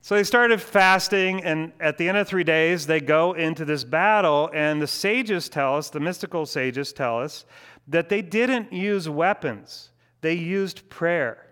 So 0.04 0.16
they 0.16 0.24
started 0.24 0.60
fasting, 0.60 1.44
and 1.44 1.72
at 1.78 1.96
the 1.96 2.08
end 2.08 2.18
of 2.18 2.26
three 2.26 2.42
days, 2.42 2.88
they 2.88 2.98
go 2.98 3.34
into 3.34 3.64
this 3.64 3.84
battle. 3.84 4.50
And 4.52 4.82
the 4.82 4.88
sages 4.88 5.48
tell 5.48 5.76
us, 5.76 5.90
the 5.90 6.00
mystical 6.00 6.44
sages 6.44 6.92
tell 6.92 7.20
us, 7.20 7.46
that 7.86 8.08
they 8.08 8.20
didn't 8.20 8.72
use 8.72 9.08
weapons, 9.08 9.90
they 10.20 10.34
used 10.34 10.88
prayer. 10.90 11.46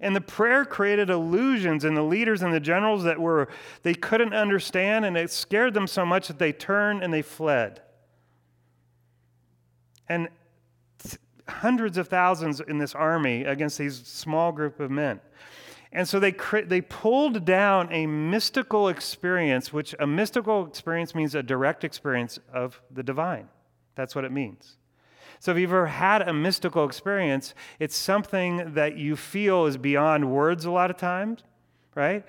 And 0.00 0.14
the 0.14 0.20
prayer 0.20 0.66
created 0.66 1.08
illusions 1.08 1.84
in 1.84 1.94
the 1.94 2.02
leaders 2.02 2.42
and 2.42 2.52
the 2.52 2.60
generals 2.60 3.04
that 3.04 3.18
were 3.18 3.48
they 3.82 3.94
couldn't 3.94 4.34
understand, 4.34 5.06
and 5.06 5.16
it 5.16 5.30
scared 5.30 5.72
them 5.72 5.86
so 5.86 6.04
much 6.04 6.28
that 6.28 6.38
they 6.38 6.52
turned 6.52 7.02
and 7.02 7.14
they 7.14 7.22
fled. 7.22 7.80
And 10.08 10.28
hundreds 11.48 11.96
of 11.96 12.08
thousands 12.08 12.60
in 12.60 12.78
this 12.78 12.94
army 12.94 13.44
against 13.44 13.78
these 13.78 13.96
small 14.06 14.52
group 14.52 14.80
of 14.80 14.90
men. 14.90 15.20
And 15.92 16.08
so 16.08 16.18
they, 16.18 16.34
they 16.64 16.80
pulled 16.80 17.44
down 17.44 17.92
a 17.92 18.06
mystical 18.06 18.88
experience, 18.88 19.72
which 19.72 19.94
a 20.00 20.06
mystical 20.06 20.66
experience 20.66 21.14
means 21.14 21.34
a 21.34 21.42
direct 21.42 21.84
experience 21.84 22.38
of 22.52 22.80
the 22.90 23.02
divine. 23.02 23.48
That's 23.94 24.14
what 24.14 24.24
it 24.24 24.32
means. 24.32 24.76
So 25.38 25.50
if 25.50 25.58
you've 25.58 25.70
ever 25.70 25.86
had 25.86 26.22
a 26.22 26.32
mystical 26.32 26.84
experience, 26.84 27.52
it's 27.78 27.96
something 27.96 28.74
that 28.74 28.96
you 28.96 29.16
feel 29.16 29.66
is 29.66 29.76
beyond 29.76 30.30
words 30.30 30.64
a 30.64 30.70
lot 30.70 30.90
of 30.90 30.96
times, 30.96 31.42
right? 31.94 32.24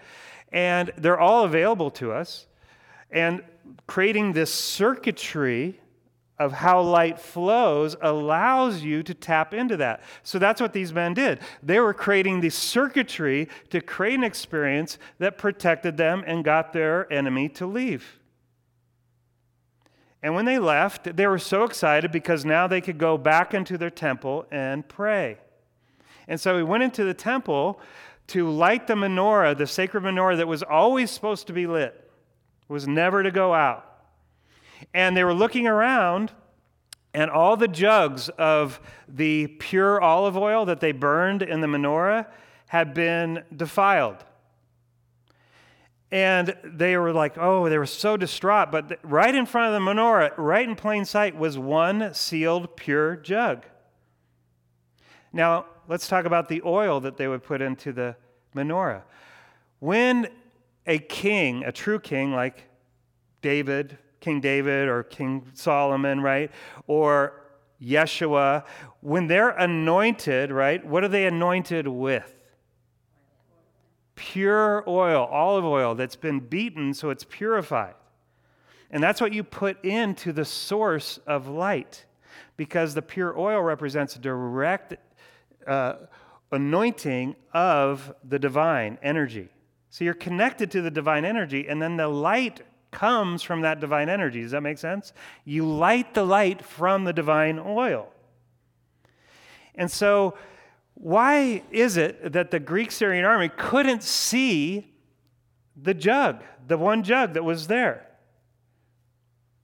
And 0.52 0.92
they're 0.98 1.20
all 1.20 1.46
available 1.46 1.90
to 1.92 2.12
us. 2.12 2.48
And 3.12 3.44
creating 3.88 4.34
this 4.34 4.54
circuitry 4.54 5.80
of 6.44 6.52
how 6.52 6.82
light 6.82 7.18
flows 7.18 7.96
allows 8.02 8.84
you 8.84 9.02
to 9.02 9.14
tap 9.14 9.54
into 9.54 9.78
that. 9.78 10.04
So 10.24 10.38
that's 10.38 10.60
what 10.60 10.74
these 10.74 10.92
men 10.92 11.14
did. 11.14 11.40
They 11.62 11.80
were 11.80 11.94
creating 11.94 12.42
the 12.42 12.50
circuitry 12.50 13.48
to 13.70 13.80
create 13.80 14.16
an 14.16 14.26
experience 14.26 14.98
that 15.20 15.38
protected 15.38 15.96
them 15.96 16.22
and 16.28 16.44
got 16.44 16.74
their 16.74 17.12
enemy 17.12 17.48
to 17.50 17.66
leave. 17.66 18.20
And 20.22 20.36
when 20.36 20.44
they 20.44 20.60
left, 20.60 21.16
they 21.16 21.28
were 21.28 21.40
so 21.40 21.64
excited 21.64 22.12
because 22.12 22.44
now 22.44 22.68
they 22.68 22.82
could 22.82 22.98
go 22.98 23.18
back 23.18 23.54
into 23.54 23.78
their 23.78 23.90
temple 23.90 24.46
and 24.52 24.88
pray. 24.88 25.38
And 26.28 26.40
so 26.40 26.58
we 26.58 26.64
went 26.64 26.84
into 26.84 27.06
the 27.06 27.14
temple 27.14 27.80
to 28.28 28.50
light 28.50 28.88
the 28.88 28.96
menorah, 28.96 29.58
the 29.58 29.68
sacred 29.68 30.04
menorah 30.04 30.38
that 30.38 30.48
was 30.48 30.64
always 30.64 31.10
supposed 31.10 31.48
to 31.48 31.54
be 31.54 31.68
lit, 31.68 32.10
was 32.68 32.86
never 32.86 33.24
to 33.24 33.32
go 33.32 33.54
out. 33.54 33.93
And 34.94 35.16
they 35.16 35.24
were 35.24 35.34
looking 35.34 35.68
around, 35.68 36.32
and 37.14 37.30
all 37.30 37.56
the 37.58 37.68
jugs 37.68 38.30
of 38.30 38.80
the 39.08 39.48
pure 39.48 40.02
olive 40.02 40.36
oil 40.36 40.66
that 40.66 40.80
they 40.80 40.92
burned 40.92 41.44
in 41.44 41.62
the 41.62 41.68
menorah 41.68 42.28
had 42.68 42.94
been 42.94 43.44
defiled. 43.56 44.26
And 46.12 46.56
they 46.64 46.96
were 46.98 47.12
like, 47.12 47.38
oh, 47.38 47.70
they 47.70 47.78
were 47.78 47.86
so 47.86 48.18
distraught. 48.18 48.72
But 48.72 49.00
right 49.04 49.34
in 49.34 49.46
front 49.46 49.74
of 49.74 49.82
the 49.82 49.92
menorah, 49.92 50.34
right 50.38 50.68
in 50.68 50.76
plain 50.76 51.06
sight, 51.06 51.36
was 51.36 51.58
one 51.58 52.14
sealed 52.14 52.76
pure 52.76 53.16
jug. 53.16 53.66
Now, 55.32 55.66
let's 55.88 56.08
talk 56.08 56.26
about 56.26 56.50
the 56.50 56.62
oil 56.64 57.00
that 57.00 57.18
they 57.18 57.28
would 57.28 57.44
put 57.44 57.62
into 57.62 57.92
the 57.92 58.16
menorah. 58.56 59.02
When 59.80 60.30
a 60.86 61.00
king, 61.00 61.64
a 61.64 61.72
true 61.72 62.00
king 62.00 62.32
like 62.32 62.64
David, 63.42 63.98
King 64.24 64.40
David 64.40 64.88
or 64.88 65.04
King 65.04 65.46
Solomon, 65.54 66.22
right? 66.22 66.50
Or 66.88 67.42
Yeshua, 67.82 68.64
when 69.02 69.28
they're 69.28 69.50
anointed, 69.50 70.50
right? 70.50 70.84
What 70.86 71.04
are 71.04 71.10
they 71.10 71.26
anointed 71.28 71.90
with? 71.90 72.34
Pure 74.16 74.86
oil, 74.88 75.28
olive 75.30 75.66
oil 75.66 75.94
that's 75.94 76.16
been 76.16 76.40
beaten 76.40 76.94
so 76.94 77.10
it's 77.10 77.26
purified. 77.30 77.96
And 78.90 79.04
that's 79.04 79.20
what 79.20 79.34
you 79.34 79.44
put 79.44 79.84
into 79.84 80.32
the 80.32 80.46
source 80.46 81.20
of 81.28 81.50
light 81.50 82.06
because 82.56 82.94
the 82.94 83.02
pure 83.02 83.38
oil 83.38 83.62
represents 83.62 84.16
direct 84.16 84.96
uh, 85.68 85.96
anointing 86.50 87.36
of 87.54 88.14
the 88.24 88.40
divine 88.40 88.98
energy. 89.04 89.50
So 89.90 90.06
you're 90.06 90.14
connected 90.14 90.72
to 90.72 90.82
the 90.82 90.92
divine 90.92 91.26
energy, 91.26 91.68
and 91.68 91.82
then 91.82 91.98
the 91.98 92.08
light 92.08 92.62
comes 92.94 93.44
from 93.44 93.62
that 93.62 93.82
divine 93.82 94.08
energy. 94.08 94.42
Does 94.42 94.52
that 94.52 94.62
make 94.62 94.78
sense? 94.78 95.12
You 95.44 95.68
light 95.68 96.14
the 96.14 96.24
light 96.24 96.64
from 96.64 97.04
the 97.04 97.12
divine 97.12 97.60
oil. 97.60 98.08
And 99.76 99.92
so, 99.92 100.36
why 100.94 101.64
is 101.72 101.98
it 101.98 102.32
that 102.32 102.52
the 102.52 102.60
Greek 102.60 102.92
Syrian 102.92 103.26
army 103.26 103.50
couldn't 103.58 104.04
see 104.04 104.94
the 105.76 105.94
jug, 105.94 106.44
the 106.68 106.78
one 106.78 107.04
jug 107.04 107.34
that 107.34 107.44
was 107.44 107.68
there? 107.68 108.08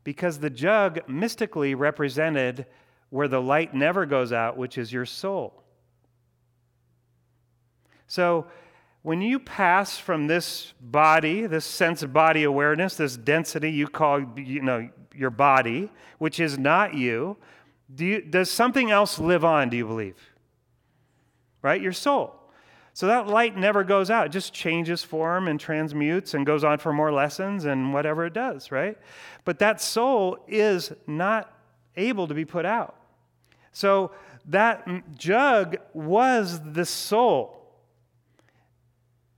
Because 0.03 0.39
the 0.39 0.49
jug 0.49 1.07
mystically 1.07 1.75
represented 1.75 2.65
where 3.11 3.27
the 3.27 3.41
light 3.41 3.73
never 3.73 4.05
goes 4.05 4.34
out, 4.34 4.57
which 4.57 4.77
is 4.77 4.91
your 4.91 5.05
soul. 5.05 5.63
So, 8.07 8.47
when 9.01 9.21
you 9.21 9.39
pass 9.39 9.97
from 9.97 10.27
this 10.27 10.73
body, 10.81 11.47
this 11.47 11.65
sense 11.65 12.03
of 12.03 12.11
body 12.11 12.43
awareness, 12.43 12.95
this 12.95 13.15
density 13.15 13.71
you 13.71 13.87
call 13.87 14.25
you 14.37 14.61
know, 14.61 14.89
your 15.15 15.29
body, 15.29 15.89
which 16.17 16.39
is 16.39 16.57
not 16.57 16.93
you, 16.93 17.37
do 17.93 18.05
you, 18.05 18.21
does 18.21 18.51
something 18.51 18.91
else 18.91 19.17
live 19.17 19.45
on, 19.45 19.69
do 19.69 19.77
you 19.77 19.85
believe? 19.85 20.17
Right? 21.61 21.81
Your 21.81 21.93
soul. 21.93 22.35
So 22.93 23.07
that 23.07 23.27
light 23.27 23.55
never 23.55 23.83
goes 23.85 24.09
out. 24.09 24.27
It 24.27 24.29
just 24.29 24.53
changes 24.53 25.03
form 25.03 25.47
and 25.47 25.59
transmutes 25.59 26.33
and 26.33 26.45
goes 26.45 26.63
on 26.65 26.79
for 26.79 26.91
more 26.91 27.11
lessons 27.13 27.63
and 27.65 27.93
whatever 27.93 28.25
it 28.25 28.33
does, 28.33 28.71
right? 28.71 28.97
But 29.45 29.59
that 29.59 29.79
soul 29.79 30.39
is 30.47 30.91
not 31.07 31.53
able 31.95 32.27
to 32.27 32.33
be 32.33 32.43
put 32.43 32.65
out. 32.65 32.95
So 33.71 34.11
that 34.45 35.15
jug 35.17 35.77
was 35.93 36.59
the 36.73 36.85
soul 36.85 37.59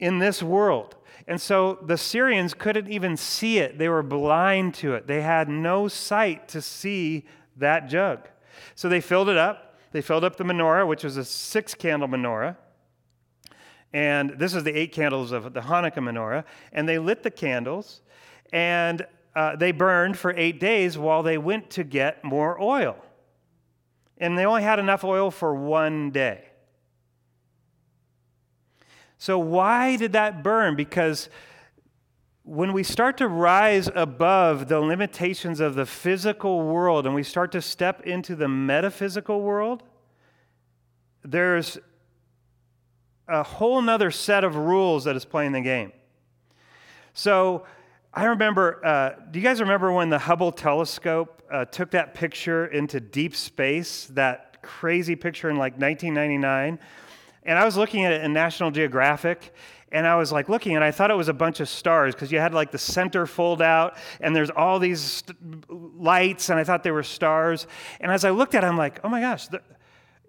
in 0.02 0.20
this 0.20 0.44
world. 0.44 0.98
And 1.28 1.40
so 1.40 1.80
the 1.84 1.98
Syrians 1.98 2.54
couldn't 2.54 2.90
even 2.90 3.16
see 3.16 3.60
it. 3.60 3.78
They 3.78 3.88
were 3.88 4.04
blind 4.04 4.74
to 4.76 4.96
it. 4.96 5.08
They 5.08 5.22
had 5.22 5.48
no 5.48 5.88
sight 5.88 6.50
to 6.50 6.62
see 6.62 7.26
that 7.56 7.88
jug. 7.88 8.28
So 8.76 8.90
they 8.90 9.00
filled 9.00 9.30
it 9.30 9.38
up. 9.38 9.78
They 9.92 10.02
filled 10.02 10.24
up 10.24 10.36
the 10.36 10.44
menorah, 10.44 10.88
which 10.88 11.04
was 11.04 11.18
a 11.18 11.24
six 11.24 11.74
candle 11.74 12.10
menorah. 12.10 12.58
And 13.94 14.32
this 14.32 14.56
is 14.56 14.64
the 14.64 14.78
eight 14.78 14.92
candles 14.92 15.32
of 15.32 15.54
the 15.54 15.62
Hanukkah 15.62 15.96
menorah. 15.98 16.44
And 16.74 16.90
they 16.90 16.98
lit 16.98 17.24
the 17.24 17.32
candles 17.32 18.02
and 18.52 19.06
uh, 19.36 19.56
they 19.56 19.72
burned 19.72 20.18
for 20.18 20.34
eight 20.36 20.60
days 20.60 20.98
while 20.98 21.24
they 21.24 21.38
went 21.38 21.70
to 21.72 21.84
get 21.84 22.24
more 22.24 22.62
oil. 22.62 22.98
And 24.18 24.38
they 24.38 24.46
only 24.46 24.64
had 24.64 24.80
enough 24.80 25.04
oil 25.04 25.32
for 25.32 25.54
one 25.54 26.12
day. 26.12 26.46
So, 29.22 29.38
why 29.38 29.98
did 29.98 30.14
that 30.14 30.42
burn? 30.42 30.76
Because 30.76 31.30
when 32.42 32.74
we 32.74 32.82
start 32.82 33.18
to 33.18 33.28
rise 33.28 33.88
above 33.94 34.68
the 34.68 34.80
limitations 34.80 35.60
of 35.60 35.76
the 35.76 35.86
physical 35.86 36.64
world 36.64 37.06
and 37.06 37.14
we 37.14 37.22
start 37.22 37.52
to 37.52 37.62
step 37.62 38.02
into 38.02 38.36
the 38.36 38.48
metaphysical 38.48 39.42
world, 39.42 39.84
there's 41.24 41.78
a 43.28 43.44
whole 43.44 43.80
nother 43.84 44.10
set 44.10 44.44
of 44.44 44.56
rules 44.56 45.04
that 45.04 45.16
is 45.16 45.24
playing 45.24 45.52
the 45.52 45.62
game. 45.62 45.92
So, 47.14 47.68
I 48.12 48.26
remember, 48.26 48.84
uh, 48.84 49.12
do 49.30 49.38
you 49.38 49.46
guys 49.46 49.62
remember 49.62 49.92
when 49.92 50.10
the 50.10 50.18
Hubble 50.18 50.52
telescope 50.52 51.44
uh, 51.52 51.66
took 51.66 51.92
that 51.92 52.16
picture 52.16 52.66
into 52.66 53.00
deep 53.00 53.36
space, 53.36 54.08
that 54.14 54.64
crazy 54.64 55.16
picture 55.16 55.52
in 55.52 55.58
like 55.58 55.74
1999? 55.74 56.80
And 57.44 57.58
I 57.58 57.66
was 57.66 57.76
looking 57.76 58.06
at 58.06 58.12
it 58.12 58.24
in 58.24 58.34
National 58.34 58.70
Geographic, 58.72 59.54
and 59.92 60.08
I 60.08 60.16
was 60.16 60.32
like 60.32 60.48
looking, 60.48 60.76
and 60.76 60.84
I 60.84 60.92
thought 60.92 61.12
it 61.12 61.18
was 61.18 61.28
a 61.28 61.34
bunch 61.34 61.60
of 61.60 61.68
stars 61.68 62.14
because 62.14 62.32
you 62.32 62.40
had 62.40 62.54
like 62.54 62.72
the 62.72 62.78
center 62.78 63.26
fold 63.26 63.62
out, 63.62 63.98
and 64.20 64.36
there's 64.36 64.50
all 64.50 64.80
these 64.80 65.02
st- 65.02 65.38
lights, 65.70 66.50
and 66.50 66.60
I 66.60 66.64
thought 66.64 66.84
they 66.84 66.92
were 66.92 67.04
stars. 67.04 67.68
And 68.00 68.12
as 68.12 68.24
I 68.24 68.30
looked 68.30 68.56
at 68.56 68.64
it, 68.64 68.68
I'm 68.68 68.78
like, 68.78 69.00
oh 69.04 69.10
my 69.10 69.22
gosh. 69.22 69.48
The, 69.48 69.62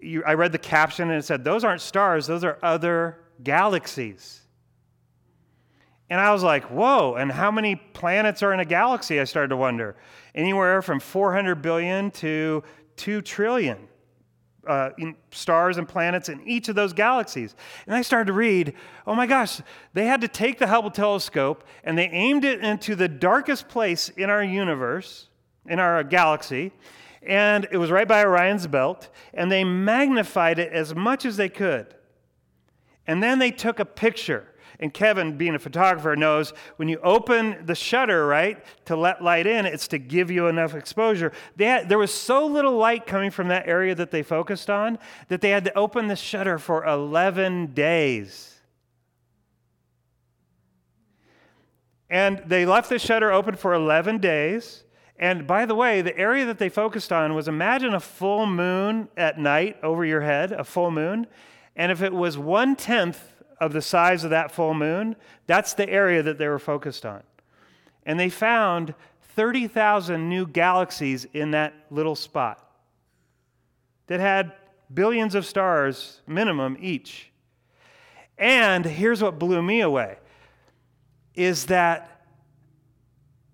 you, 0.01 0.23
I 0.25 0.33
read 0.33 0.51
the 0.51 0.57
caption, 0.57 1.09
and 1.09 1.19
it 1.19 1.23
said, 1.23 1.43
those 1.43 1.63
aren't 1.63 1.81
stars, 1.81 2.27
those 2.27 2.43
are 2.43 2.57
other 2.61 3.19
galaxies. 3.41 4.41
And 6.09 6.19
I 6.19 6.33
was 6.33 6.43
like, 6.43 6.65
whoa, 6.65 7.15
and 7.15 7.31
how 7.31 7.49
many 7.49 7.75
planets 7.75 8.43
are 8.43 8.53
in 8.53 8.59
a 8.59 8.65
galaxy? 8.65 9.19
I 9.19 9.23
started 9.23 9.49
to 9.49 9.57
wonder. 9.57 9.95
Anywhere 10.35 10.81
from 10.81 10.99
400 10.99 11.61
billion 11.61 12.11
to 12.11 12.63
2 12.97 13.21
trillion 13.21 13.87
uh, 14.67 14.91
stars 15.31 15.77
and 15.77 15.87
planets 15.87 16.29
in 16.29 16.41
each 16.47 16.69
of 16.69 16.75
those 16.75 16.93
galaxies. 16.93 17.55
And 17.85 17.95
I 17.95 18.01
started 18.01 18.27
to 18.27 18.33
read, 18.33 18.73
oh 19.05 19.15
my 19.15 19.27
gosh, 19.27 19.61
they 19.93 20.05
had 20.05 20.21
to 20.21 20.27
take 20.27 20.59
the 20.59 20.67
Hubble 20.67 20.91
telescope 20.91 21.63
and 21.83 21.97
they 21.97 22.07
aimed 22.09 22.45
it 22.45 22.61
into 22.61 22.95
the 22.95 23.07
darkest 23.07 23.67
place 23.67 24.09
in 24.09 24.29
our 24.29 24.43
universe, 24.43 25.29
in 25.67 25.79
our 25.79 26.03
galaxy, 26.03 26.71
and 27.25 27.67
it 27.71 27.77
was 27.77 27.89
right 27.89 28.07
by 28.07 28.23
Orion's 28.23 28.67
belt, 28.67 29.09
and 29.33 29.51
they 29.51 29.63
magnified 29.63 30.59
it 30.59 30.73
as 30.73 30.93
much 30.93 31.25
as 31.25 31.37
they 31.37 31.49
could. 31.49 31.95
And 33.07 33.23
then 33.23 33.39
they 33.39 33.51
took 33.51 33.79
a 33.79 33.85
picture 33.85 34.47
and 34.83 34.93
Kevin, 34.93 35.37
being 35.37 35.55
a 35.55 35.59
photographer, 35.59 36.13
knows 36.13 36.51
when 36.75 36.89
you 36.89 36.99
open 36.99 37.55
the 37.65 37.73
shutter, 37.73 38.27
right, 38.27 38.61
to 38.83 38.97
let 38.97 39.23
light 39.23 39.47
in, 39.47 39.65
it's 39.65 39.87
to 39.87 39.97
give 39.97 40.29
you 40.29 40.47
enough 40.47 40.75
exposure. 40.75 41.31
Had, 41.57 41.87
there 41.87 41.97
was 41.97 42.13
so 42.13 42.45
little 42.45 42.75
light 42.75 43.07
coming 43.07 43.31
from 43.31 43.47
that 43.47 43.65
area 43.65 43.95
that 43.95 44.11
they 44.11 44.23
focused 44.23 44.69
on 44.69 44.99
that 45.29 45.39
they 45.39 45.51
had 45.51 45.63
to 45.63 45.77
open 45.77 46.09
the 46.09 46.17
shutter 46.17 46.59
for 46.59 46.85
11 46.85 47.67
days. 47.67 48.59
And 52.09 52.43
they 52.45 52.65
left 52.65 52.89
the 52.89 52.99
shutter 52.99 53.31
open 53.31 53.55
for 53.55 53.73
11 53.73 54.17
days. 54.17 54.83
And 55.17 55.47
by 55.47 55.65
the 55.65 55.75
way, 55.75 56.01
the 56.01 56.17
area 56.17 56.45
that 56.45 56.59
they 56.59 56.67
focused 56.67 57.13
on 57.13 57.35
was 57.35 57.47
imagine 57.47 57.93
a 57.93 58.01
full 58.01 58.45
moon 58.45 59.07
at 59.15 59.39
night 59.39 59.77
over 59.81 60.03
your 60.03 60.21
head, 60.21 60.51
a 60.51 60.65
full 60.65 60.91
moon. 60.91 61.27
And 61.73 61.89
if 61.89 62.01
it 62.01 62.13
was 62.13 62.37
one 62.37 62.75
tenth 62.75 63.32
of 63.65 63.73
the 63.73 63.81
size 63.81 64.23
of 64.23 64.29
that 64.29 64.51
full 64.51 64.73
moon, 64.73 65.15
that's 65.47 65.73
the 65.73 65.89
area 65.89 66.23
that 66.23 66.37
they 66.37 66.47
were 66.47 66.59
focused 66.59 67.05
on. 67.05 67.23
And 68.05 68.19
they 68.19 68.29
found 68.29 68.93
30,000 69.35 70.29
new 70.29 70.45
galaxies 70.45 71.25
in 71.33 71.51
that 71.51 71.73
little 71.89 72.15
spot 72.15 72.59
that 74.07 74.19
had 74.19 74.53
billions 74.93 75.35
of 75.35 75.45
stars 75.45 76.21
minimum 76.27 76.77
each. 76.79 77.31
And 78.37 78.85
here's 78.85 79.21
what 79.21 79.39
blew 79.39 79.61
me 79.61 79.81
away 79.81 80.17
is 81.35 81.65
that 81.65 82.09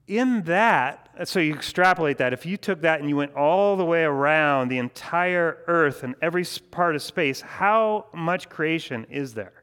in 0.08 0.42
that, 0.44 1.08
so 1.26 1.40
you 1.40 1.54
extrapolate 1.54 2.18
that, 2.18 2.34
if 2.34 2.46
you 2.46 2.58
took 2.58 2.82
that 2.82 3.00
and 3.00 3.08
you 3.08 3.16
went 3.16 3.36
all 3.36 3.78
the 3.78 3.86
way 3.86 4.04
around 4.04 4.68
the 4.70 4.80
entire 4.80 5.60
earth 5.68 6.04
and 6.04 6.16
every 6.22 6.44
part 6.72 6.96
of 6.96 7.04
space, 7.04 7.42
how 7.42 8.08
much 8.12 8.50
creation 8.50 9.06
is 9.10 9.36
there? 9.36 9.59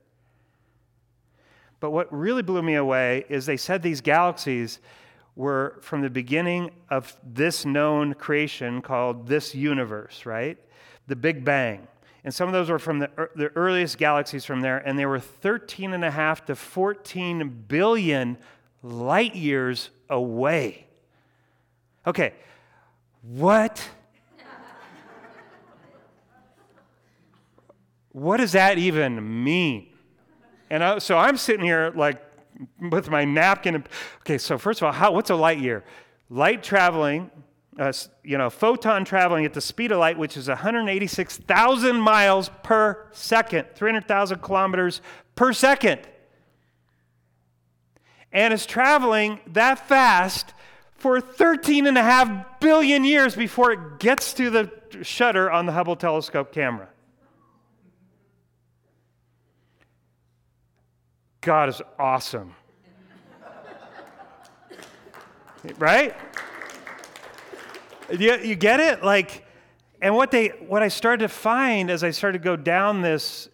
But 1.87 1.93
what 1.93 2.13
really 2.13 2.43
blew 2.43 2.63
me 2.63 2.75
away 2.75 3.27
is 3.29 3.47
they 3.47 3.57
said 3.57 3.81
these 3.81 4.01
galaxies 4.01 4.81
were 5.37 5.79
from 5.83 6.01
the 6.01 6.11
beginning 6.11 6.73
of 6.91 7.17
this 7.25 7.65
known 7.65 8.15
creation 8.15 8.83
called 8.83 9.29
this 9.29 9.55
universe, 9.55 10.27
right? 10.27 10.59
The 11.07 11.15
Big 11.15 11.45
Bang. 11.45 11.87
And 12.25 12.35
some 12.35 12.49
of 12.49 12.53
those 12.53 12.71
were 12.71 12.81
from 12.81 12.99
the, 12.99 13.09
the 13.37 13.53
earliest 13.55 13.99
galaxies 13.99 14.45
from 14.45 14.63
there, 14.63 14.79
and 14.79 14.99
they 14.99 15.07
were 15.07 15.21
13 15.21 15.93
and 15.93 16.05
a 16.05 16.11
half 16.11 16.45
to 16.47 16.57
14 16.57 17.67
billion 17.69 18.37
light 18.83 19.37
years 19.37 19.91
away. 20.11 20.89
Okay, 22.05 22.33
what? 23.23 23.89
what 28.11 28.39
does 28.39 28.51
that 28.51 28.77
even 28.77 29.45
mean? 29.45 29.93
And 30.71 30.83
I, 30.83 30.99
so 30.99 31.17
I'm 31.17 31.37
sitting 31.37 31.65
here 31.65 31.93
like 31.95 32.23
with 32.91 33.11
my 33.11 33.25
napkin. 33.25 33.85
Okay, 34.21 34.39
so 34.39 34.59
first 34.59 34.81
of 34.81 34.87
all, 34.87 34.93
how, 34.93 35.13
what's 35.13 35.31
a 35.31 35.35
light 35.35 35.59
year? 35.59 35.85
Light 36.29 36.63
traveling, 36.63 37.31
uh, 37.79 37.93
you 38.25 38.39
know, 38.39 38.51
photon 38.51 39.05
traveling 39.05 39.45
at 39.45 39.55
the 39.55 39.61
speed 39.61 39.93
of 39.93 39.99
light, 39.99 40.19
which 40.19 40.37
is 40.37 40.49
186,000 40.49 41.97
miles 41.97 42.51
per 42.63 43.07
second, 43.13 43.67
300,000 43.75 44.41
kilometers 44.41 45.01
per 45.35 45.53
second. 45.53 46.01
And 48.33 48.53
it's 48.53 48.67
traveling 48.67 49.41
that 49.49 49.87
fast 49.87 50.53
for 50.97 51.21
13 51.21 51.87
and 51.87 51.97
a 51.97 52.03
half 52.03 52.61
billion 52.61 53.05
years 53.05 53.37
before 53.37 53.73
it 53.73 53.99
gets 53.99 54.33
to 54.35 54.51
the 54.51 54.71
shutter 55.03 55.51
on 55.51 55.67
the 55.67 55.73
Hubble 55.73 55.97
telescope 55.97 56.53
camera. 56.53 56.89
God 61.47 61.69
is 61.69 61.81
awesome. 61.97 62.57
right? 65.79 66.13
You, 68.11 68.35
you 68.39 68.57
get 68.57 68.81
it? 68.81 69.05
Like, 69.05 69.47
and 70.03 70.17
what 70.17 70.33
they 70.33 70.49
what 70.49 70.83
I 70.83 70.89
started 70.89 71.23
to 71.23 71.29
find 71.29 71.89
as 71.89 72.03
I 72.03 72.11
started 72.11 72.39
to 72.39 72.45
go 72.45 72.57
down 72.57 73.01
this 73.01 73.49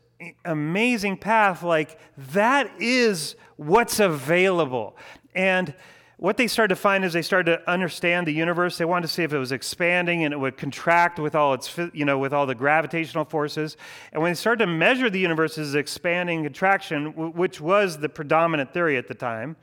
amazing 0.46 1.18
path, 1.18 1.62
like 1.62 1.98
that 2.32 2.70
is 2.80 3.36
what's 3.56 4.00
available. 4.00 4.96
And 5.34 5.74
what 6.22 6.36
they 6.36 6.46
started 6.46 6.72
to 6.72 6.80
find 6.80 7.04
is 7.04 7.12
they 7.12 7.20
started 7.20 7.58
to 7.58 7.68
understand 7.68 8.28
the 8.28 8.32
universe. 8.32 8.78
They 8.78 8.84
wanted 8.84 9.08
to 9.08 9.12
see 9.12 9.24
if 9.24 9.32
it 9.32 9.38
was 9.38 9.50
expanding 9.50 10.22
and 10.22 10.32
it 10.32 10.36
would 10.36 10.56
contract 10.56 11.18
with 11.18 11.34
all 11.34 11.52
its, 11.52 11.76
you 11.92 12.04
know, 12.04 12.16
with 12.16 12.32
all 12.32 12.46
the 12.46 12.54
gravitational 12.54 13.24
forces. 13.24 13.76
And 14.12 14.22
when 14.22 14.30
they 14.30 14.36
started 14.36 14.66
to 14.66 14.70
measure 14.70 15.10
the 15.10 15.18
universe's 15.18 15.74
expanding 15.74 16.44
contraction, 16.44 17.32
which 17.32 17.60
was 17.60 17.98
the 17.98 18.08
predominant 18.08 18.72
theory 18.72 18.96
at 18.96 19.08
the 19.08 19.14
time, 19.14 19.56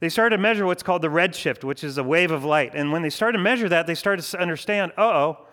they 0.00 0.08
started 0.08 0.34
to 0.34 0.40
measure 0.40 0.64
what's 0.64 0.82
called 0.82 1.02
the 1.02 1.08
redshift, 1.08 1.62
which 1.62 1.84
is 1.84 1.98
a 1.98 2.02
wave 2.02 2.30
of 2.30 2.42
light. 2.42 2.74
And 2.74 2.90
when 2.90 3.02
they 3.02 3.10
started 3.10 3.36
to 3.36 3.44
measure 3.44 3.68
that, 3.68 3.86
they 3.86 3.94
started 3.94 4.22
to 4.22 4.40
understand, 4.40 4.92
oh, 4.96 5.44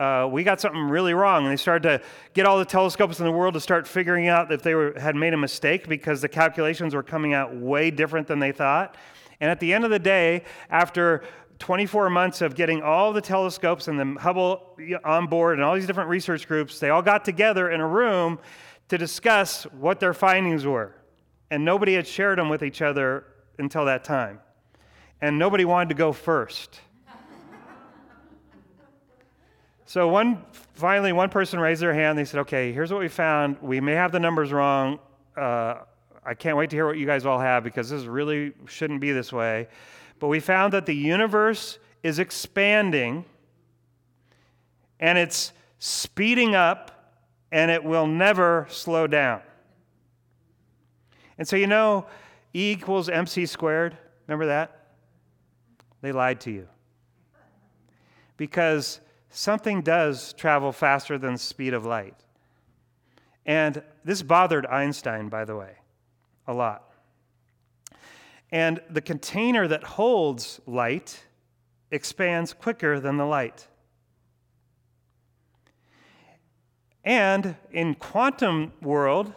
uh, 0.00 0.28
we 0.28 0.42
got 0.42 0.60
something 0.60 0.88
really 0.88 1.14
wrong. 1.14 1.44
And 1.44 1.52
they 1.52 1.56
started 1.56 2.00
to 2.00 2.04
get 2.32 2.46
all 2.46 2.58
the 2.58 2.64
telescopes 2.64 3.20
in 3.20 3.26
the 3.26 3.30
world 3.30 3.54
to 3.54 3.60
start 3.60 3.86
figuring 3.86 4.26
out 4.26 4.50
if 4.50 4.60
they 4.60 4.74
were, 4.74 4.98
had 4.98 5.14
made 5.14 5.34
a 5.34 5.38
mistake 5.38 5.86
because 5.86 6.20
the 6.20 6.28
calculations 6.28 6.96
were 6.96 7.04
coming 7.04 7.32
out 7.32 7.54
way 7.54 7.92
different 7.92 8.26
than 8.26 8.40
they 8.40 8.50
thought. 8.50 8.96
And 9.40 9.50
at 9.50 9.60
the 9.60 9.72
end 9.72 9.84
of 9.84 9.90
the 9.90 9.98
day, 9.98 10.44
after 10.70 11.22
24 11.58 12.10
months 12.10 12.40
of 12.40 12.54
getting 12.54 12.82
all 12.82 13.12
the 13.12 13.20
telescopes 13.20 13.88
and 13.88 13.98
the 13.98 14.20
Hubble 14.20 14.76
on 15.04 15.26
board 15.26 15.58
and 15.58 15.64
all 15.64 15.74
these 15.74 15.86
different 15.86 16.10
research 16.10 16.48
groups, 16.48 16.78
they 16.78 16.90
all 16.90 17.02
got 17.02 17.24
together 17.24 17.70
in 17.70 17.80
a 17.80 17.86
room 17.86 18.38
to 18.88 18.98
discuss 18.98 19.64
what 19.64 20.00
their 20.00 20.12
findings 20.12 20.66
were. 20.66 20.94
And 21.50 21.64
nobody 21.64 21.94
had 21.94 22.06
shared 22.06 22.38
them 22.38 22.48
with 22.48 22.62
each 22.62 22.82
other 22.82 23.24
until 23.58 23.84
that 23.84 24.04
time. 24.04 24.40
And 25.20 25.38
nobody 25.38 25.64
wanted 25.64 25.90
to 25.90 25.94
go 25.94 26.12
first. 26.12 26.80
so 29.86 30.08
one 30.08 30.44
finally 30.74 31.12
one 31.12 31.30
person 31.30 31.60
raised 31.60 31.80
their 31.80 31.94
hand. 31.94 32.18
They 32.18 32.24
said, 32.24 32.40
"Okay, 32.40 32.72
here's 32.72 32.90
what 32.90 33.00
we 33.00 33.08
found. 33.08 33.56
We 33.62 33.80
may 33.80 33.92
have 33.92 34.12
the 34.12 34.20
numbers 34.20 34.52
wrong. 34.52 34.98
Uh, 35.36 35.82
I 36.26 36.34
can't 36.34 36.56
wait 36.56 36.70
to 36.70 36.76
hear 36.76 36.86
what 36.86 36.96
you 36.96 37.06
guys 37.06 37.26
all 37.26 37.38
have 37.38 37.64
because 37.64 37.90
this 37.90 38.04
really 38.04 38.52
shouldn't 38.66 39.00
be 39.00 39.12
this 39.12 39.32
way. 39.32 39.68
But 40.18 40.28
we 40.28 40.40
found 40.40 40.72
that 40.72 40.86
the 40.86 40.94
universe 40.94 41.78
is 42.02 42.18
expanding 42.18 43.24
and 45.00 45.18
it's 45.18 45.52
speeding 45.78 46.54
up 46.54 47.12
and 47.52 47.70
it 47.70 47.84
will 47.84 48.06
never 48.06 48.66
slow 48.70 49.06
down. 49.06 49.42
And 51.36 51.46
so, 51.46 51.56
you 51.56 51.66
know, 51.66 52.06
E 52.54 52.72
equals 52.72 53.08
mc 53.08 53.44
squared. 53.46 53.96
Remember 54.26 54.46
that? 54.46 54.86
They 56.00 56.12
lied 56.12 56.40
to 56.42 56.50
you. 56.50 56.68
Because 58.36 59.00
something 59.28 59.82
does 59.82 60.32
travel 60.34 60.72
faster 60.72 61.18
than 61.18 61.34
the 61.34 61.38
speed 61.38 61.74
of 61.74 61.84
light. 61.84 62.14
And 63.44 63.82
this 64.04 64.22
bothered 64.22 64.64
Einstein, 64.66 65.28
by 65.28 65.44
the 65.44 65.56
way 65.56 65.76
a 66.46 66.54
lot. 66.54 66.90
And 68.50 68.80
the 68.88 69.00
container 69.00 69.66
that 69.66 69.82
holds 69.82 70.60
light 70.66 71.24
expands 71.90 72.52
quicker 72.52 73.00
than 73.00 73.16
the 73.16 73.24
light. 73.24 73.66
And 77.02 77.56
in 77.70 77.94
quantum 77.94 78.72
world, 78.80 79.32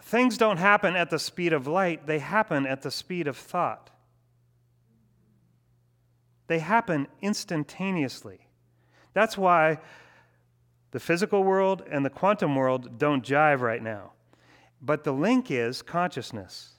things 0.00 0.36
don't 0.38 0.58
happen 0.58 0.94
at 0.94 1.10
the 1.10 1.18
speed 1.18 1.52
of 1.52 1.66
light, 1.66 2.06
they 2.06 2.18
happen 2.18 2.66
at 2.66 2.82
the 2.82 2.90
speed 2.90 3.26
of 3.26 3.36
thought. 3.36 3.90
They 6.46 6.58
happen 6.58 7.08
instantaneously. 7.20 8.46
That's 9.14 9.38
why 9.38 9.78
the 10.90 11.00
physical 11.00 11.42
world 11.42 11.82
and 11.90 12.04
the 12.04 12.10
quantum 12.10 12.54
world 12.54 12.98
don't 12.98 13.24
jive 13.24 13.60
right 13.60 13.82
now 13.82 14.12
but 14.82 15.04
the 15.04 15.12
link 15.12 15.50
is 15.50 15.80
consciousness. 15.80 16.72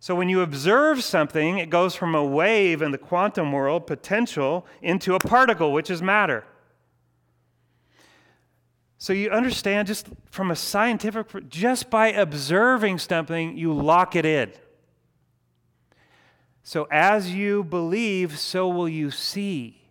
So 0.00 0.14
when 0.14 0.28
you 0.28 0.42
observe 0.42 1.02
something, 1.02 1.58
it 1.58 1.70
goes 1.70 1.96
from 1.96 2.14
a 2.14 2.24
wave 2.24 2.82
in 2.82 2.92
the 2.92 2.98
quantum 2.98 3.50
world, 3.50 3.86
potential, 3.86 4.64
into 4.80 5.14
a 5.14 5.18
particle, 5.18 5.72
which 5.72 5.90
is 5.90 6.00
matter. 6.00 6.44
So 8.96 9.12
you 9.12 9.30
understand 9.30 9.88
just 9.88 10.08
from 10.30 10.50
a 10.50 10.56
scientific, 10.56 11.48
just 11.48 11.88
by 11.88 12.08
observing 12.08 12.98
something, 12.98 13.56
you 13.56 13.72
lock 13.72 14.14
it 14.14 14.24
in. 14.24 14.52
So 16.62 16.86
as 16.90 17.32
you 17.32 17.64
believe, 17.64 18.38
so 18.38 18.68
will 18.68 18.88
you 18.88 19.10
see. 19.10 19.82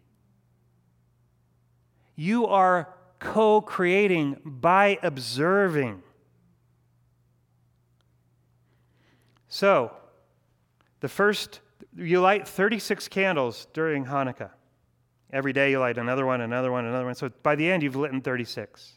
You 2.16 2.46
are 2.48 2.94
co 3.20 3.62
creating 3.62 4.42
by 4.46 5.00
observing. 5.02 6.04
So, 9.50 9.92
the 11.00 11.08
first, 11.08 11.62
you 11.96 12.20
light 12.22 12.48
36 12.48 13.08
candles 13.08 13.68
during 13.74 14.06
Hanukkah. 14.06 14.52
Every 15.32 15.54
day 15.54 15.72
you 15.72 15.80
light 15.80 15.98
another 15.98 16.26
one, 16.26 16.42
another 16.42 16.72
one, 16.72 16.86
another 16.86 17.06
one. 17.06 17.16
So 17.16 17.30
by 17.44 17.56
the 17.56 17.70
end, 17.70 17.84
you've 17.84 17.96
lit 17.96 18.12
in 18.12 18.22
36. 18.22 18.94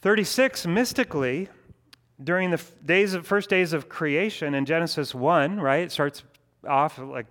36 0.00 0.66
mystically 0.66 1.48
during 2.22 2.50
the 2.50 2.62
days 2.84 3.12
of 3.12 3.26
first 3.26 3.50
days 3.50 3.72
of 3.72 3.88
creation 3.88 4.54
in 4.54 4.64
Genesis 4.64 5.14
1, 5.14 5.60
right? 5.60 5.82
It 5.82 5.92
starts 5.92 6.22
off 6.66 6.98
like 6.98 7.26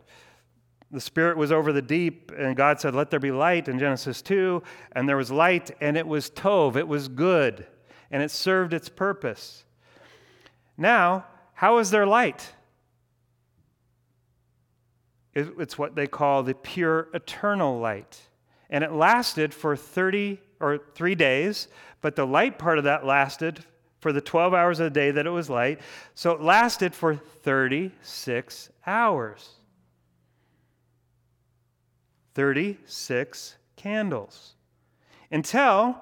the 0.91 1.01
spirit 1.01 1.38
was 1.38 1.51
over 1.51 1.74
the 1.74 1.82
deep 1.82 2.32
and 2.38 2.56
God 2.56 2.80
said 2.80 2.93
let 2.93 3.10
there 3.10 3.20
be 3.20 3.32
light 3.32 3.68
in 3.68 3.80
Genesis 3.80 4.22
2 4.22 4.62
and 4.91 5.10
there 5.10 5.18
was 5.18 5.32
light 5.32 5.72
and 5.82 5.97
it 5.97 6.06
was 6.06 6.30
tov, 6.30 6.76
it 6.76 6.88
was 6.88 7.08
good 7.08 7.66
and 8.12 8.22
it 8.22 8.30
served 8.30 8.74
its 8.74 8.89
purpose. 8.89 9.64
Now, 10.78 11.26
how 11.54 11.78
is 11.78 11.92
there 11.92 12.06
light? 12.06 12.54
It's 15.34 15.78
what 15.78 15.96
they 15.96 16.08
call 16.08 16.44
the 16.44 16.54
pure 16.54 17.10
eternal 17.14 17.80
light. 17.80 18.22
And 18.70 18.84
it 18.84 18.94
lasted 18.94 19.54
for 19.54 19.76
30 19.76 20.40
or 20.60 20.80
3 20.96 21.16
days 21.16 21.68
but 22.06 22.16
the 22.16 22.28
light 22.28 22.60
part 22.60 22.78
of 22.78 22.84
that 22.84 23.04
lasted 23.04 23.66
for 24.00 24.14
the 24.14 24.22
12 24.22 24.54
hours 24.54 24.80
of 24.80 24.84
the 24.84 24.92
day 24.92 25.10
that 25.10 25.26
it 25.26 25.32
was 25.32 25.50
light. 25.50 25.82
So 26.14 26.34
it 26.34 26.40
lasted 26.40 26.94
for 26.94 27.16
36 27.16 28.70
hours. 28.86 29.50
36 32.36 33.56
candles. 33.76 34.54
Until 35.32 36.00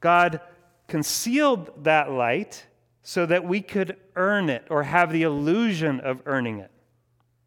God 0.00 0.40
concealed 0.88 1.84
that 1.84 2.10
light 2.10 2.66
so 3.04 3.26
that 3.26 3.44
we 3.44 3.60
could 3.60 3.96
earn 4.16 4.48
it 4.48 4.66
or 4.70 4.82
have 4.82 5.12
the 5.12 5.22
illusion 5.22 6.00
of 6.00 6.22
earning 6.24 6.58
it. 6.58 6.70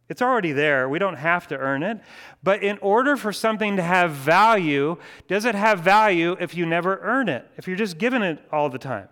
It's 0.08 0.22
already 0.22 0.54
there. 0.54 0.88
We 0.88 1.00
don't 1.00 1.18
have 1.18 1.48
to 1.48 1.58
earn 1.58 1.84
it. 1.84 2.00
But 2.42 2.64
in 2.64 2.78
order 2.78 3.18
for 3.18 3.34
something 3.34 3.76
to 3.76 3.82
have 3.82 4.12
value, 4.12 4.98
does 5.28 5.44
it 5.44 5.56
have 5.56 5.80
value 5.80 6.38
if 6.40 6.56
you 6.56 6.66
never 6.66 7.00
earn 7.02 7.28
it, 7.28 7.46
if 7.58 7.68
you're 7.68 7.76
just 7.76 7.98
given 7.98 8.22
it 8.22 8.40
all 8.52 8.70
the 8.70 8.78
time? 8.78 9.10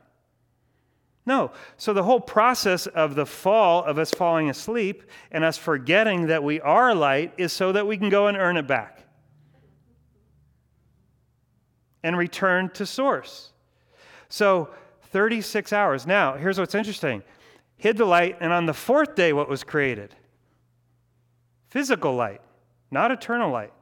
No. 1.26 1.52
So 1.78 1.94
the 1.94 2.04
whole 2.04 2.22
process 2.22 2.86
of 2.86 3.16
the 3.16 3.26
fall, 3.26 3.84
of 3.84 3.98
us 3.98 4.12
falling 4.12 4.50
asleep 4.50 5.04
and 5.32 5.44
us 5.44 5.58
forgetting 5.58 6.28
that 6.28 6.44
we 6.44 6.62
are 6.62 6.94
light, 6.94 7.34
is 7.38 7.52
so 7.52 7.72
that 7.72 7.88
we 7.88 7.98
can 7.98 8.10
go 8.10 8.28
and 8.28 8.38
earn 8.38 8.56
it 8.56 8.68
back 8.68 9.04
and 12.04 12.16
return 12.16 12.70
to 12.76 12.86
source. 12.86 13.52
So 14.30 14.70
36 15.16 15.72
hours. 15.72 16.06
Now, 16.06 16.36
here's 16.36 16.60
what's 16.60 16.76
interesting 16.76 17.24
hid 17.78 17.96
the 17.96 18.04
light, 18.04 18.36
and 18.42 18.52
on 18.52 18.66
the 18.66 18.74
fourth 18.74 19.16
day, 19.16 19.32
what 19.32 19.48
was 19.48 19.64
created? 19.64 20.14
physical 21.76 22.16
light, 22.16 22.40
not 22.90 23.12
eternal 23.12 23.52
light, 23.52 23.74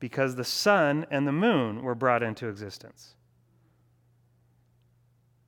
because 0.00 0.34
the 0.34 0.44
sun 0.44 1.06
and 1.10 1.26
the 1.26 1.32
moon 1.32 1.82
were 1.82 1.94
brought 1.94 2.22
into 2.22 2.46
existence. 2.46 3.14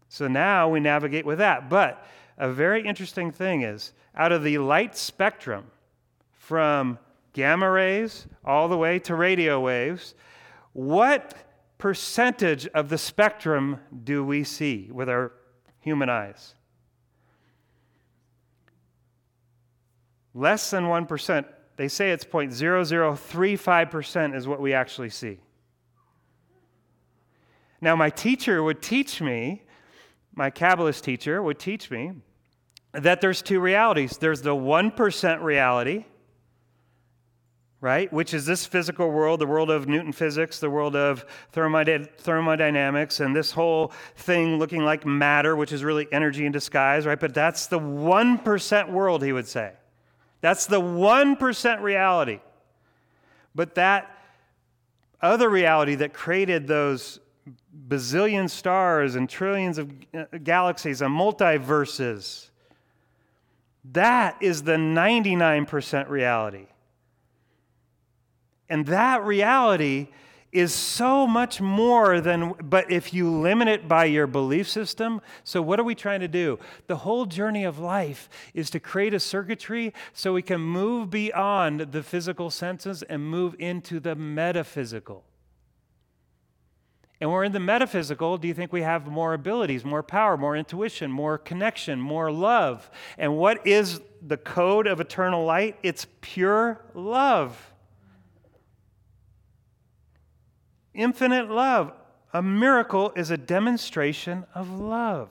So 0.09 0.27
now 0.27 0.69
we 0.69 0.81
navigate 0.81 1.27
with 1.27 1.37
that. 1.39 1.69
But 1.69 2.03
a 2.39 2.51
very 2.51 2.87
interesting 2.87 3.31
thing 3.31 3.63
is 3.63 3.93
out 4.15 4.33
of 4.33 4.43
the 4.43 4.57
light 4.59 4.97
spectrum, 4.97 5.71
from 6.33 6.99
gamma 7.35 7.71
rays 7.71 8.27
all 8.47 8.69
the 8.69 8.79
way 8.79 8.99
to 9.01 9.15
radio 9.15 9.61
waves, 9.61 10.15
what 10.73 11.35
percentage 11.81 12.69
of 12.69 12.89
the 12.89 12.99
spectrum 12.99 13.81
do 14.05 14.25
we 14.25 14.45
see 14.45 14.91
with 14.93 15.09
our 15.09 15.33
human 15.81 16.09
eyes? 16.09 16.55
Less 20.33 20.71
than 20.71 20.85
1% 20.85 21.45
they 21.81 21.89
say 21.89 22.11
it's 22.11 22.27
0.0035% 22.27 24.37
is 24.37 24.47
what 24.47 24.61
we 24.61 24.75
actually 24.75 25.09
see. 25.09 25.39
Now, 27.81 27.97
my 27.97 28.11
teacher 28.11 28.63
would 28.63 28.83
teach 28.83 29.23
me, 29.23 29.63
my 30.35 30.51
Kabbalist 30.51 31.01
teacher 31.01 31.43
would 31.43 31.59
teach 31.59 31.91
me, 31.91 32.13
that 32.93 33.23
there's 33.23 33.41
two 33.41 33.61
realities. 33.61 34.19
There's 34.19 34.43
the 34.43 34.55
1% 34.55 35.43
reality, 35.43 36.05
right, 37.81 38.13
which 38.13 38.35
is 38.35 38.45
this 38.45 38.67
physical 38.67 39.11
world, 39.11 39.41
the 39.41 39.47
world 39.47 39.71
of 39.71 39.89
Newton 39.89 40.13
physics, 40.13 40.59
the 40.59 40.69
world 40.69 40.95
of 40.95 41.25
thermodynamics, 41.53 43.21
and 43.21 43.35
this 43.35 43.53
whole 43.53 43.93
thing 44.17 44.59
looking 44.59 44.85
like 44.85 45.07
matter, 45.07 45.57
which 45.57 45.73
is 45.73 45.83
really 45.83 46.07
energy 46.13 46.45
in 46.45 46.53
disguise, 46.53 47.07
right? 47.07 47.19
But 47.19 47.33
that's 47.33 47.69
the 47.69 47.81
1% 47.81 48.91
world, 48.91 49.23
he 49.23 49.33
would 49.33 49.49
say. 49.49 49.73
That's 50.43 50.67
the 50.67 50.81
1% 50.81 51.81
reality. 51.81 52.41
But 53.55 53.75
that 53.77 54.15
other 55.23 55.49
reality 55.49 55.95
that 55.97 56.13
created 56.13 56.67
those 56.67 57.19
bazillion 57.89 58.49
stars 58.49 59.15
and 59.15 59.29
trillions 59.29 59.79
of 59.79 59.91
galaxies 60.45 61.01
and 61.03 61.15
multiverses, 61.15 62.51
that 63.93 64.37
is 64.43 64.63
the 64.63 64.77
99% 64.77 66.09
reality. 66.09 66.67
And 68.71 68.87
that 68.87 69.25
reality 69.25 70.09
is 70.53 70.73
so 70.75 71.27
much 71.27 71.61
more 71.61 72.21
than, 72.21 72.55
but 72.63 72.91
if 72.91 73.15
you 73.15 73.31
limit 73.31 73.69
it 73.69 73.87
by 73.87 74.05
your 74.05 74.27
belief 74.27 74.69
system, 74.69 75.21
so 75.45 75.63
what 75.63 75.79
are 75.79 75.85
we 75.85 75.95
trying 75.95 76.21
to 76.21 76.29
do? 76.29 76.59
The 76.87 76.97
whole 76.97 77.27
journey 77.27 77.65
of 77.65 77.79
life 77.79 78.29
is 78.55 78.71
to 78.71 78.81
create 78.81 79.15
a 79.15 79.21
circuitry 79.21 79.93
so 80.13 80.33
we 80.33 80.43
can 80.43 80.61
move 80.61 81.11
beyond 81.11 81.93
the 81.93 82.03
physical 82.03 82.51
senses 82.51 83.03
and 83.05 83.29
move 83.29 83.55
into 83.59 84.01
the 84.01 84.15
metaphysical. 84.15 85.25
And 87.21 87.31
we're 87.31 87.45
in 87.45 87.53
the 87.53 87.61
metaphysical. 87.61 88.39
Do 88.39 88.49
you 88.49 88.55
think 88.55 88.73
we 88.73 88.83
have 88.83 89.07
more 89.07 89.35
abilities, 89.35 89.85
more 89.85 90.03
power, 90.03 90.37
more 90.37 90.57
intuition, 90.57 91.13
more 91.13 91.37
connection, 91.37 92.01
more 92.01 92.33
love? 92.33 92.91
And 93.19 93.37
what 93.37 93.67
is 93.67 94.01
the 94.27 94.39
code 94.39 94.87
of 94.87 95.01
eternal 95.01 95.45
light? 95.45 95.77
It's 95.83 96.07
pure 96.23 96.81
love. 96.95 97.70
Infinite 100.95 101.51
love. 101.51 101.93
A 102.33 102.43
miracle 102.43 103.13
is 103.17 103.31
a 103.31 103.37
demonstration 103.37 104.45
of 104.55 104.71
love. 104.71 105.29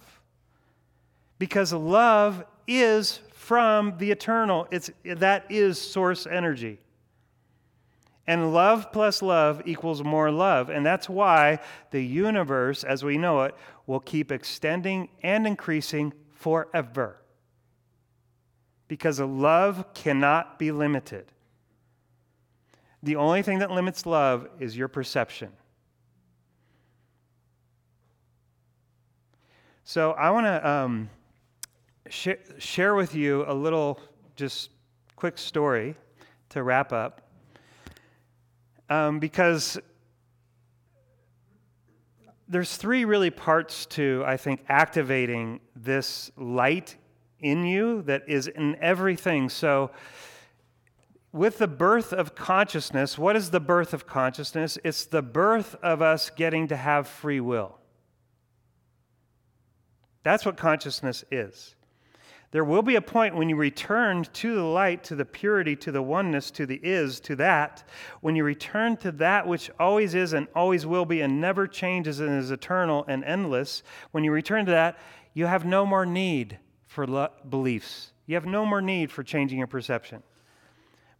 Because 1.37 1.71
love 1.71 2.43
is 2.67 3.21
from 3.33 3.97
the 3.97 4.11
eternal. 4.11 4.67
It's, 4.69 4.91
that 5.05 5.45
is 5.49 5.79
source 5.79 6.27
energy. 6.27 6.79
And 8.27 8.53
love 8.53 8.91
plus 8.91 9.23
love 9.23 9.63
equals 9.65 10.03
more 10.03 10.29
love. 10.29 10.69
And 10.69 10.85
that's 10.85 11.09
why 11.09 11.59
the 11.89 12.03
universe, 12.03 12.83
as 12.83 13.03
we 13.03 13.17
know 13.17 13.41
it, 13.41 13.55
will 13.87 13.99
keep 13.99 14.31
extending 14.31 15.09
and 15.23 15.47
increasing 15.47 16.13
forever. 16.29 17.21
Because 18.87 19.19
love 19.19 19.93
cannot 19.95 20.59
be 20.59 20.71
limited. 20.71 21.31
The 23.03 23.15
only 23.15 23.41
thing 23.41 23.59
that 23.59 23.71
limits 23.71 24.05
love 24.05 24.47
is 24.59 24.75
your 24.75 24.87
perception. 24.87 25.49
So 29.85 30.11
I 30.11 30.29
want 30.31 30.45
to 30.45 30.69
um, 30.69 31.09
sh- 32.09 32.29
share 32.57 32.95
with 32.95 33.15
you 33.15 33.45
a 33.47 33.53
little, 33.53 33.99
just 34.35 34.69
quick 35.15 35.37
story 35.37 35.95
to 36.49 36.61
wrap 36.61 36.93
up. 36.93 37.21
Um, 38.89 39.19
because 39.19 39.79
there's 42.47 42.75
three 42.75 43.05
really 43.05 43.29
parts 43.29 43.85
to, 43.87 44.23
I 44.25 44.35
think, 44.35 44.63
activating 44.67 45.59
this 45.75 46.31
light 46.35 46.95
in 47.39 47.65
you 47.65 48.01
that 48.03 48.23
is 48.27 48.47
in 48.47 48.75
everything. 48.81 49.49
So, 49.49 49.91
with 51.31 51.59
the 51.59 51.67
birth 51.67 52.11
of 52.11 52.35
consciousness, 52.35 53.17
what 53.17 53.35
is 53.35 53.51
the 53.51 53.59
birth 53.59 53.93
of 53.93 54.07
consciousness? 54.07 54.77
It's 54.83 55.05
the 55.05 55.21
birth 55.21 55.75
of 55.83 56.01
us 56.01 56.29
getting 56.29 56.67
to 56.69 56.75
have 56.75 57.07
free 57.07 57.39
will. 57.39 57.77
That's 60.23 60.45
what 60.45 60.57
consciousness 60.57 61.23
is. 61.31 61.75
There 62.51 62.63
will 62.63 62.81
be 62.81 62.95
a 62.95 63.01
point 63.01 63.35
when 63.35 63.47
you 63.47 63.55
return 63.55 64.23
to 64.23 64.55
the 64.55 64.63
light, 64.63 65.03
to 65.05 65.15
the 65.15 65.25
purity, 65.25 65.75
to 65.77 65.91
the 65.91 66.01
oneness, 66.01 66.49
to 66.51 66.65
the 66.65 66.79
is, 66.81 67.19
to 67.21 67.35
that. 67.35 67.87
When 68.21 68.35
you 68.35 68.43
return 68.43 68.97
to 68.97 69.11
that 69.13 69.47
which 69.47 69.69
always 69.79 70.15
is 70.15 70.33
and 70.33 70.47
always 70.55 70.87
will 70.87 71.05
be 71.05 71.21
and 71.21 71.39
never 71.39 71.67
changes 71.67 72.19
and 72.19 72.39
is 72.39 72.49
eternal 72.49 73.05
and 73.07 73.23
endless, 73.23 73.83
when 74.11 74.23
you 74.23 74.31
return 74.31 74.65
to 74.65 74.71
that, 74.71 74.97
you 75.35 75.45
have 75.45 75.63
no 75.63 75.85
more 75.85 76.07
need 76.07 76.57
for 76.87 77.05
lo- 77.05 77.29
beliefs. 77.47 78.13
You 78.25 78.33
have 78.33 78.47
no 78.47 78.65
more 78.65 78.81
need 78.81 79.11
for 79.11 79.21
changing 79.21 79.59
your 79.59 79.67
perception. 79.67 80.23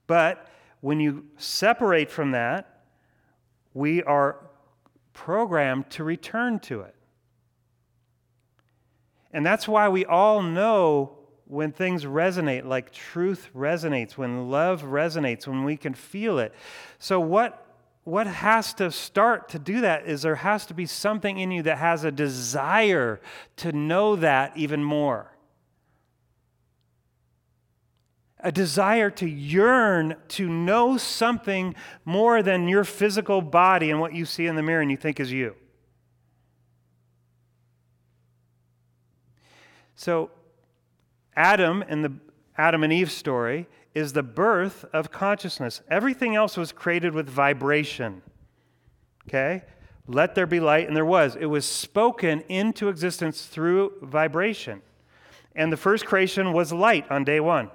But 0.09 0.47
when 0.81 0.99
you 0.99 1.27
separate 1.37 2.09
from 2.09 2.31
that, 2.31 2.81
we 3.75 4.01
are 4.01 4.37
programmed 5.13 5.91
to 5.91 6.03
return 6.03 6.57
to 6.61 6.81
it. 6.81 6.95
And 9.31 9.45
that's 9.45 9.67
why 9.67 9.87
we 9.89 10.05
all 10.05 10.41
know 10.41 11.11
when 11.45 11.71
things 11.71 12.05
resonate, 12.05 12.65
like 12.65 12.91
truth 12.91 13.51
resonates, 13.55 14.13
when 14.13 14.49
love 14.49 14.81
resonates, 14.81 15.45
when 15.45 15.63
we 15.63 15.77
can 15.77 15.93
feel 15.93 16.39
it. 16.39 16.55
So, 16.97 17.19
what, 17.19 17.63
what 18.03 18.25
has 18.25 18.73
to 18.75 18.89
start 18.89 19.49
to 19.49 19.59
do 19.59 19.81
that 19.81 20.07
is 20.07 20.23
there 20.23 20.33
has 20.37 20.65
to 20.65 20.73
be 20.73 20.87
something 20.87 21.37
in 21.37 21.51
you 21.51 21.61
that 21.61 21.77
has 21.77 22.03
a 22.03 22.11
desire 22.11 23.21
to 23.57 23.71
know 23.71 24.15
that 24.15 24.57
even 24.57 24.83
more. 24.83 25.31
A 28.41 28.51
desire 28.51 29.09
to 29.11 29.27
yearn 29.27 30.15
to 30.29 30.47
know 30.47 30.97
something 30.97 31.75
more 32.05 32.41
than 32.41 32.67
your 32.67 32.83
physical 32.83 33.41
body 33.41 33.91
and 33.91 33.99
what 33.99 34.13
you 34.13 34.25
see 34.25 34.45
in 34.45 34.55
the 34.55 34.63
mirror 34.63 34.81
and 34.81 34.89
you 34.89 34.97
think 34.97 35.19
is 35.19 35.31
you. 35.31 35.55
So, 39.95 40.31
Adam 41.35 41.83
and 41.87 42.05
the 42.05 42.13
Adam 42.57 42.83
and 42.83 42.91
Eve 42.91 43.11
story 43.11 43.67
is 43.93 44.13
the 44.13 44.23
birth 44.23 44.85
of 44.93 45.11
consciousness. 45.11 45.81
Everything 45.89 46.35
else 46.35 46.57
was 46.57 46.71
created 46.71 47.13
with 47.13 47.29
vibration. 47.29 48.21
Okay? 49.27 49.63
Let 50.07 50.35
there 50.35 50.47
be 50.47 50.59
light, 50.59 50.87
and 50.87 50.95
there 50.95 51.05
was. 51.05 51.35
It 51.35 51.45
was 51.45 51.65
spoken 51.65 52.41
into 52.49 52.89
existence 52.89 53.45
through 53.45 53.93
vibration. 54.01 54.81
And 55.55 55.71
the 55.71 55.77
first 55.77 56.05
creation 56.05 56.51
was 56.51 56.73
light 56.73 57.09
on 57.11 57.23
day 57.23 57.39
one. 57.39 57.69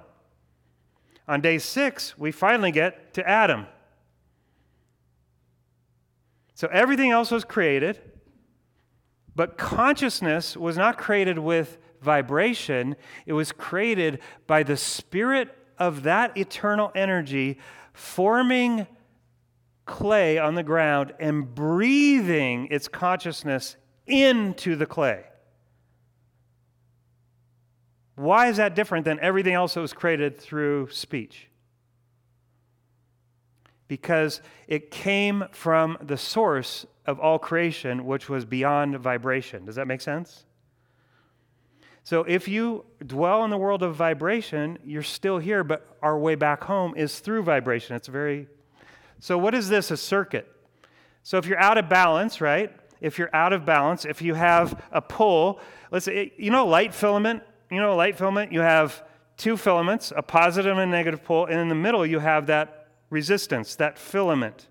On 1.27 1.41
day 1.41 1.57
six, 1.57 2.17
we 2.17 2.31
finally 2.31 2.71
get 2.71 3.13
to 3.15 3.27
Adam. 3.27 3.67
So 6.53 6.67
everything 6.71 7.11
else 7.11 7.31
was 7.31 7.43
created, 7.43 7.99
but 9.35 9.57
consciousness 9.57 10.55
was 10.55 10.77
not 10.77 10.97
created 10.97 11.39
with 11.39 11.77
vibration, 12.01 12.95
it 13.25 13.33
was 13.33 13.51
created 13.51 14.19
by 14.47 14.63
the 14.63 14.77
spirit 14.77 15.49
of 15.77 16.03
that 16.03 16.37
eternal 16.37 16.91
energy 16.95 17.57
forming 17.93 18.87
clay 19.85 20.37
on 20.37 20.55
the 20.55 20.63
ground 20.63 21.13
and 21.19 21.53
breathing 21.53 22.67
its 22.71 22.87
consciousness 22.87 23.75
into 24.05 24.75
the 24.75 24.85
clay. 24.85 25.25
Why 28.15 28.47
is 28.47 28.57
that 28.57 28.75
different 28.75 29.05
than 29.05 29.19
everything 29.19 29.53
else 29.53 29.73
that 29.73 29.81
was 29.81 29.93
created 29.93 30.39
through 30.39 30.89
speech? 30.89 31.47
Because 33.87 34.41
it 34.67 34.89
came 34.89 35.45
from 35.51 35.97
the 36.01 36.17
source 36.17 36.85
of 37.05 37.19
all 37.19 37.37
creation, 37.37 38.05
which 38.05 38.29
was 38.29 38.45
beyond 38.45 38.97
vibration. 38.97 39.65
Does 39.65 39.75
that 39.75 39.87
make 39.87 40.01
sense? 40.01 40.45
So 42.03 42.23
if 42.23 42.47
you 42.47 42.85
dwell 43.05 43.43
in 43.43 43.49
the 43.49 43.57
world 43.57 43.83
of 43.83 43.95
vibration, 43.95 44.77
you're 44.85 45.03
still 45.03 45.39
here, 45.39 45.63
but 45.63 45.97
our 46.01 46.17
way 46.17 46.35
back 46.35 46.63
home 46.63 46.93
is 46.95 47.19
through 47.19 47.43
vibration. 47.43 47.95
It's 47.95 48.07
very. 48.07 48.47
So, 49.19 49.39
what 49.39 49.55
is 49.55 49.69
this? 49.69 49.89
A 49.89 49.97
circuit. 49.97 50.47
So, 51.23 51.39
if 51.39 51.47
you're 51.47 51.59
out 51.59 51.79
of 51.79 51.89
balance, 51.89 52.41
right? 52.41 52.71
If 53.01 53.17
you're 53.17 53.35
out 53.35 53.53
of 53.53 53.65
balance, 53.65 54.05
if 54.05 54.21
you 54.21 54.35
have 54.35 54.83
a 54.91 55.01
pull, 55.01 55.59
let's 55.89 56.05
say, 56.05 56.31
you 56.37 56.51
know, 56.51 56.67
light 56.67 56.93
filament, 56.93 57.41
you 57.75 57.81
know, 57.81 57.93
a 57.93 57.95
light 57.95 58.17
filament, 58.17 58.51
you 58.51 58.61
have 58.61 59.03
two 59.37 59.57
filaments, 59.57 60.13
a 60.15 60.21
positive 60.21 60.71
and 60.71 60.79
a 60.79 60.85
negative 60.85 61.23
pole, 61.23 61.45
and 61.45 61.59
in 61.59 61.67
the 61.67 61.75
middle, 61.75 62.05
you 62.05 62.19
have 62.19 62.47
that 62.47 62.87
resistance, 63.09 63.75
that 63.75 63.97
filament 63.97 64.67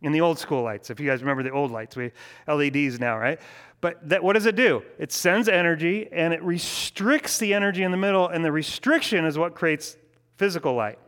in 0.00 0.12
the 0.12 0.20
old 0.20 0.38
school 0.38 0.62
lights. 0.62 0.90
If 0.90 1.00
you 1.00 1.08
guys 1.08 1.20
remember 1.20 1.42
the 1.42 1.50
old 1.50 1.70
lights, 1.70 1.96
we 1.96 2.12
LEDs 2.46 3.00
now, 3.00 3.18
right? 3.18 3.40
But 3.80 4.08
that, 4.08 4.22
what 4.22 4.34
does 4.34 4.46
it 4.46 4.56
do? 4.56 4.82
It 4.98 5.12
sends 5.12 5.48
energy 5.48 6.08
and 6.10 6.32
it 6.32 6.42
restricts 6.42 7.38
the 7.38 7.54
energy 7.54 7.82
in 7.82 7.90
the 7.90 7.96
middle, 7.96 8.28
and 8.28 8.44
the 8.44 8.52
restriction 8.52 9.24
is 9.24 9.36
what 9.36 9.54
creates 9.54 9.96
physical 10.36 10.74
light. 10.74 10.98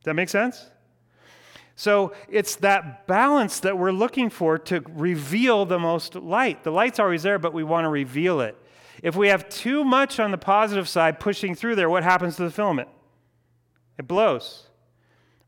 Does 0.00 0.04
that 0.04 0.14
make 0.14 0.28
sense? 0.28 0.70
So 1.76 2.12
it's 2.28 2.56
that 2.56 3.06
balance 3.06 3.60
that 3.60 3.78
we're 3.78 3.92
looking 3.92 4.28
for 4.28 4.58
to 4.58 4.84
reveal 4.90 5.64
the 5.64 5.78
most 5.78 6.14
light. 6.14 6.62
The 6.62 6.70
light's 6.70 6.98
always 6.98 7.22
there, 7.22 7.38
but 7.38 7.54
we 7.54 7.64
want 7.64 7.86
to 7.86 7.88
reveal 7.88 8.42
it. 8.42 8.54
If 9.02 9.16
we 9.16 9.28
have 9.28 9.48
too 9.48 9.84
much 9.84 10.20
on 10.20 10.30
the 10.30 10.38
positive 10.38 10.88
side 10.88 11.20
pushing 11.20 11.54
through 11.54 11.76
there, 11.76 11.88
what 11.88 12.02
happens 12.02 12.36
to 12.36 12.44
the 12.44 12.50
filament? 12.50 12.88
It 13.98 14.06
blows, 14.06 14.66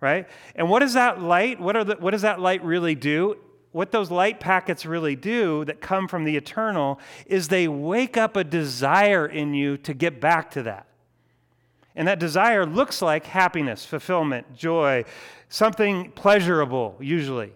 right? 0.00 0.28
And 0.54 0.68
what 0.68 0.82
is 0.82 0.94
that 0.94 1.20
light? 1.20 1.60
What, 1.60 1.76
are 1.76 1.84
the, 1.84 1.96
what 1.96 2.12
does 2.12 2.22
that 2.22 2.40
light 2.40 2.64
really 2.64 2.94
do? 2.94 3.36
what 3.72 3.90
those 3.90 4.10
light 4.10 4.38
packets 4.38 4.86
really 4.86 5.16
do 5.16 5.64
that 5.64 5.80
come 5.80 6.06
from 6.06 6.24
the 6.24 6.36
eternal 6.36 7.00
is 7.26 7.48
they 7.48 7.66
wake 7.66 8.16
up 8.16 8.36
a 8.36 8.44
desire 8.44 9.26
in 9.26 9.54
you 9.54 9.78
to 9.78 9.94
get 9.94 10.20
back 10.20 10.50
to 10.50 10.62
that. 10.62 10.86
And 11.96 12.06
that 12.06 12.18
desire 12.18 12.64
looks 12.64 13.02
like 13.02 13.26
happiness, 13.26 13.84
fulfillment, 13.84 14.54
joy, 14.54 15.04
something 15.48 16.10
pleasurable, 16.12 16.96
usually. 17.00 17.52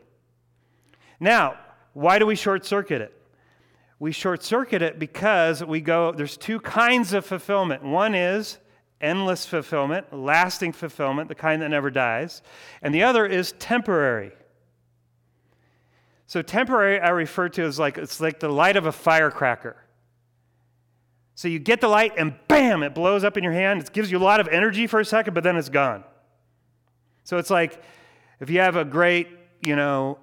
Now, 1.20 1.58
why 1.92 2.18
do 2.18 2.26
we 2.26 2.34
short 2.34 2.64
circuit 2.66 3.00
it? 3.00 3.15
We 3.98 4.12
short 4.12 4.42
circuit 4.42 4.82
it 4.82 4.98
because 4.98 5.64
we 5.64 5.80
go, 5.80 6.12
there's 6.12 6.36
two 6.36 6.60
kinds 6.60 7.12
of 7.12 7.24
fulfillment. 7.24 7.82
One 7.82 8.14
is 8.14 8.58
endless 9.00 9.46
fulfillment, 9.46 10.12
lasting 10.12 10.72
fulfillment, 10.72 11.28
the 11.28 11.34
kind 11.34 11.62
that 11.62 11.68
never 11.68 11.90
dies. 11.90 12.42
And 12.82 12.94
the 12.94 13.02
other 13.02 13.26
is 13.26 13.52
temporary. 13.52 14.32
So 16.26 16.42
temporary 16.42 17.00
I 17.00 17.10
refer 17.10 17.48
to 17.50 17.62
as 17.62 17.78
like 17.78 17.98
it's 17.98 18.20
like 18.20 18.40
the 18.40 18.48
light 18.48 18.76
of 18.76 18.86
a 18.86 18.92
firecracker. 18.92 19.76
So 21.34 21.48
you 21.48 21.58
get 21.58 21.80
the 21.80 21.88
light 21.88 22.14
and 22.16 22.34
bam, 22.48 22.82
it 22.82 22.94
blows 22.94 23.22
up 23.22 23.36
in 23.36 23.44
your 23.44 23.52
hand. 23.52 23.80
It 23.80 23.92
gives 23.92 24.10
you 24.10 24.18
a 24.18 24.24
lot 24.24 24.40
of 24.40 24.48
energy 24.48 24.86
for 24.86 25.00
a 25.00 25.04
second, 25.04 25.34
but 25.34 25.44
then 25.44 25.56
it's 25.56 25.68
gone. 25.68 26.02
So 27.24 27.38
it's 27.38 27.50
like 27.50 27.82
if 28.40 28.50
you 28.50 28.60
have 28.60 28.76
a 28.76 28.84
great, 28.84 29.28
you 29.60 29.76
know, 29.76 30.18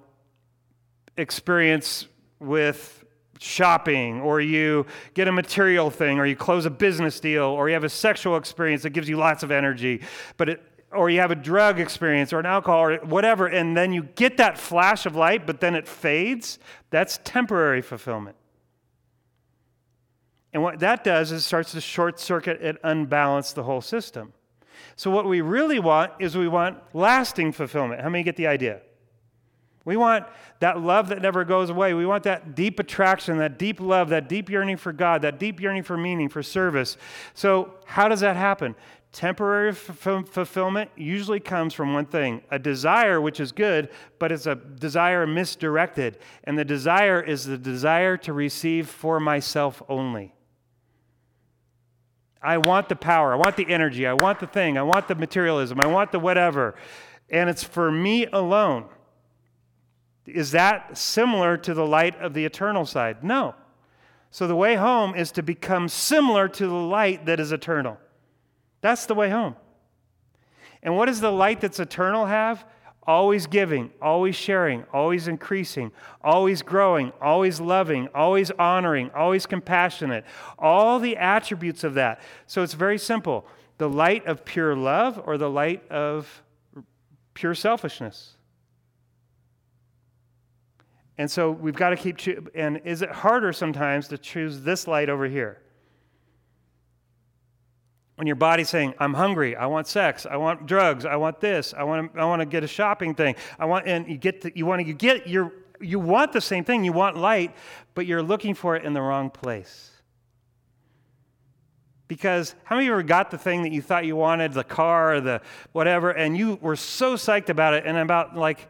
experience 1.16 2.06
with 2.40 3.03
shopping 3.40 4.20
or 4.20 4.40
you 4.40 4.86
get 5.14 5.28
a 5.28 5.32
material 5.32 5.90
thing 5.90 6.18
or 6.18 6.26
you 6.26 6.36
close 6.36 6.66
a 6.66 6.70
business 6.70 7.20
deal 7.20 7.44
or 7.44 7.68
you 7.68 7.74
have 7.74 7.84
a 7.84 7.88
sexual 7.88 8.36
experience 8.36 8.82
that 8.82 8.90
gives 8.90 9.08
you 9.08 9.16
lots 9.16 9.42
of 9.42 9.50
energy, 9.50 10.02
but 10.36 10.48
it 10.48 10.62
or 10.94 11.10
you 11.10 11.20
have 11.20 11.30
a 11.30 11.36
drug 11.36 11.80
experience 11.80 12.32
or 12.32 12.38
an 12.38 12.46
alcohol 12.46 12.84
or 12.84 12.96
whatever, 12.98 13.46
and 13.46 13.76
then 13.76 13.92
you 13.92 14.04
get 14.14 14.36
that 14.36 14.56
flash 14.56 15.06
of 15.06 15.16
light, 15.16 15.46
but 15.46 15.60
then 15.60 15.74
it 15.74 15.88
fades, 15.88 16.58
that's 16.90 17.18
temporary 17.24 17.82
fulfillment. 17.82 18.36
And 20.52 20.62
what 20.62 20.78
that 20.78 21.02
does 21.02 21.32
is 21.32 21.44
starts 21.44 21.72
to 21.72 21.80
short 21.80 22.20
circuit 22.20 22.60
and 22.62 22.78
unbalance 22.84 23.52
the 23.52 23.64
whole 23.64 23.80
system. 23.80 24.32
So, 24.96 25.10
what 25.10 25.26
we 25.26 25.40
really 25.40 25.80
want 25.80 26.12
is 26.20 26.36
we 26.36 26.46
want 26.46 26.78
lasting 26.92 27.52
fulfillment. 27.52 28.00
How 28.00 28.08
many 28.08 28.22
get 28.22 28.36
the 28.36 28.46
idea? 28.46 28.80
We 29.84 29.96
want 29.96 30.26
that 30.60 30.80
love 30.80 31.08
that 31.08 31.20
never 31.20 31.44
goes 31.44 31.68
away. 31.68 31.92
We 31.92 32.06
want 32.06 32.24
that 32.24 32.54
deep 32.54 32.78
attraction, 32.78 33.36
that 33.38 33.58
deep 33.58 33.80
love, 33.80 34.08
that 34.08 34.28
deep 34.28 34.48
yearning 34.48 34.78
for 34.78 34.92
God, 34.92 35.22
that 35.22 35.38
deep 35.38 35.60
yearning 35.60 35.82
for 35.82 35.96
meaning, 35.96 36.28
for 36.28 36.42
service. 36.42 36.96
So, 37.34 37.74
how 37.84 38.08
does 38.08 38.20
that 38.20 38.36
happen? 38.36 38.74
Temporary 39.12 39.70
f- 39.70 39.76
fulfillment 39.76 40.90
usually 40.96 41.38
comes 41.38 41.72
from 41.72 41.92
one 41.92 42.06
thing 42.06 42.42
a 42.50 42.58
desire, 42.58 43.20
which 43.20 43.38
is 43.40 43.52
good, 43.52 43.90
but 44.18 44.32
it's 44.32 44.46
a 44.46 44.54
desire 44.54 45.26
misdirected. 45.26 46.18
And 46.44 46.58
the 46.58 46.64
desire 46.64 47.20
is 47.20 47.44
the 47.44 47.58
desire 47.58 48.16
to 48.18 48.32
receive 48.32 48.88
for 48.88 49.20
myself 49.20 49.82
only. 49.88 50.34
I 52.42 52.58
want 52.58 52.88
the 52.88 52.96
power, 52.96 53.32
I 53.32 53.36
want 53.36 53.56
the 53.56 53.70
energy, 53.70 54.06
I 54.06 54.14
want 54.14 54.40
the 54.40 54.46
thing, 54.46 54.76
I 54.76 54.82
want 54.82 55.08
the 55.08 55.14
materialism, 55.14 55.78
I 55.80 55.86
want 55.86 56.10
the 56.10 56.18
whatever. 56.18 56.74
And 57.30 57.48
it's 57.48 57.62
for 57.62 57.92
me 57.92 58.26
alone. 58.26 58.88
Is 60.26 60.52
that 60.52 60.96
similar 60.96 61.56
to 61.58 61.74
the 61.74 61.86
light 61.86 62.18
of 62.20 62.34
the 62.34 62.44
eternal 62.44 62.86
side? 62.86 63.22
No. 63.22 63.54
So 64.30 64.46
the 64.46 64.56
way 64.56 64.74
home 64.74 65.14
is 65.14 65.30
to 65.32 65.42
become 65.42 65.88
similar 65.88 66.48
to 66.48 66.66
the 66.66 66.72
light 66.72 67.26
that 67.26 67.38
is 67.40 67.52
eternal. 67.52 67.98
That's 68.80 69.06
the 69.06 69.14
way 69.14 69.30
home. 69.30 69.56
And 70.82 70.96
what 70.96 71.06
does 71.06 71.20
the 71.20 71.32
light 71.32 71.60
that's 71.60 71.80
eternal 71.80 72.26
have? 72.26 72.64
always 73.06 73.46
giving, 73.46 73.90
always 74.00 74.34
sharing, 74.34 74.84
always 74.92 75.28
increasing, 75.28 75.92
always 76.22 76.62
growing, 76.62 77.12
always 77.20 77.60
loving, 77.60 78.08
always 78.14 78.50
honoring, 78.52 79.10
always 79.14 79.46
compassionate. 79.46 80.24
All 80.58 80.98
the 80.98 81.16
attributes 81.16 81.84
of 81.84 81.94
that. 81.94 82.20
So 82.46 82.62
it's 82.62 82.74
very 82.74 82.98
simple 82.98 83.46
the 83.76 83.88
light 83.88 84.24
of 84.26 84.44
pure 84.44 84.76
love 84.76 85.20
or 85.26 85.36
the 85.36 85.50
light 85.50 85.88
of 85.90 86.42
pure 87.34 87.54
selfishness. 87.54 88.36
And 91.16 91.30
so 91.30 91.50
we've 91.50 91.76
got 91.76 91.90
to 91.90 91.96
keep, 91.96 92.18
cho- 92.18 92.44
and 92.54 92.80
is 92.84 93.02
it 93.02 93.10
harder 93.10 93.52
sometimes 93.52 94.08
to 94.08 94.18
choose 94.18 94.62
this 94.62 94.88
light 94.88 95.08
over 95.08 95.26
here? 95.26 95.60
when 98.16 98.26
your 98.26 98.36
body's 98.36 98.68
saying 98.68 98.94
i'm 98.98 99.14
hungry 99.14 99.56
i 99.56 99.66
want 99.66 99.86
sex 99.86 100.26
i 100.26 100.36
want 100.36 100.66
drugs 100.66 101.04
i 101.04 101.16
want 101.16 101.40
this 101.40 101.74
i 101.76 101.82
want 101.82 102.12
to, 102.12 102.20
I 102.20 102.24
want 102.24 102.40
to 102.40 102.46
get 102.46 102.64
a 102.64 102.68
shopping 102.68 103.14
thing 103.14 103.34
i 103.58 103.64
want 103.64 103.86
and 103.86 104.08
you 104.08 104.16
get 104.16 104.40
the, 104.42 104.52
you 104.54 104.66
want 104.66 104.82
to 104.82 104.86
you 104.86 104.94
get 104.94 105.26
your, 105.26 105.52
you 105.80 105.98
want 105.98 106.32
the 106.32 106.40
same 106.40 106.64
thing 106.64 106.84
you 106.84 106.92
want 106.92 107.16
light 107.16 107.54
but 107.94 108.06
you're 108.06 108.22
looking 108.22 108.54
for 108.54 108.76
it 108.76 108.84
in 108.84 108.92
the 108.92 109.02
wrong 109.02 109.30
place 109.30 109.90
because 112.06 112.54
how 112.64 112.76
many 112.76 112.86
of 112.86 112.88
you 112.88 112.92
ever 112.92 113.02
got 113.02 113.30
the 113.30 113.38
thing 113.38 113.62
that 113.62 113.72
you 113.72 113.82
thought 113.82 114.04
you 114.04 114.14
wanted 114.14 114.52
the 114.52 114.64
car 114.64 115.16
or 115.16 115.20
the 115.20 115.40
whatever 115.72 116.10
and 116.10 116.36
you 116.36 116.58
were 116.60 116.76
so 116.76 117.14
psyched 117.14 117.48
about 117.48 117.74
it 117.74 117.84
and 117.86 117.96
about 117.96 118.36
like 118.36 118.68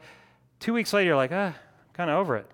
two 0.61 0.73
weeks 0.73 0.93
later 0.93 1.09
you're 1.09 1.16
like 1.16 1.33
ah 1.33 1.55
kind 1.95 2.11
of 2.11 2.19
over 2.19 2.37
it. 2.37 2.47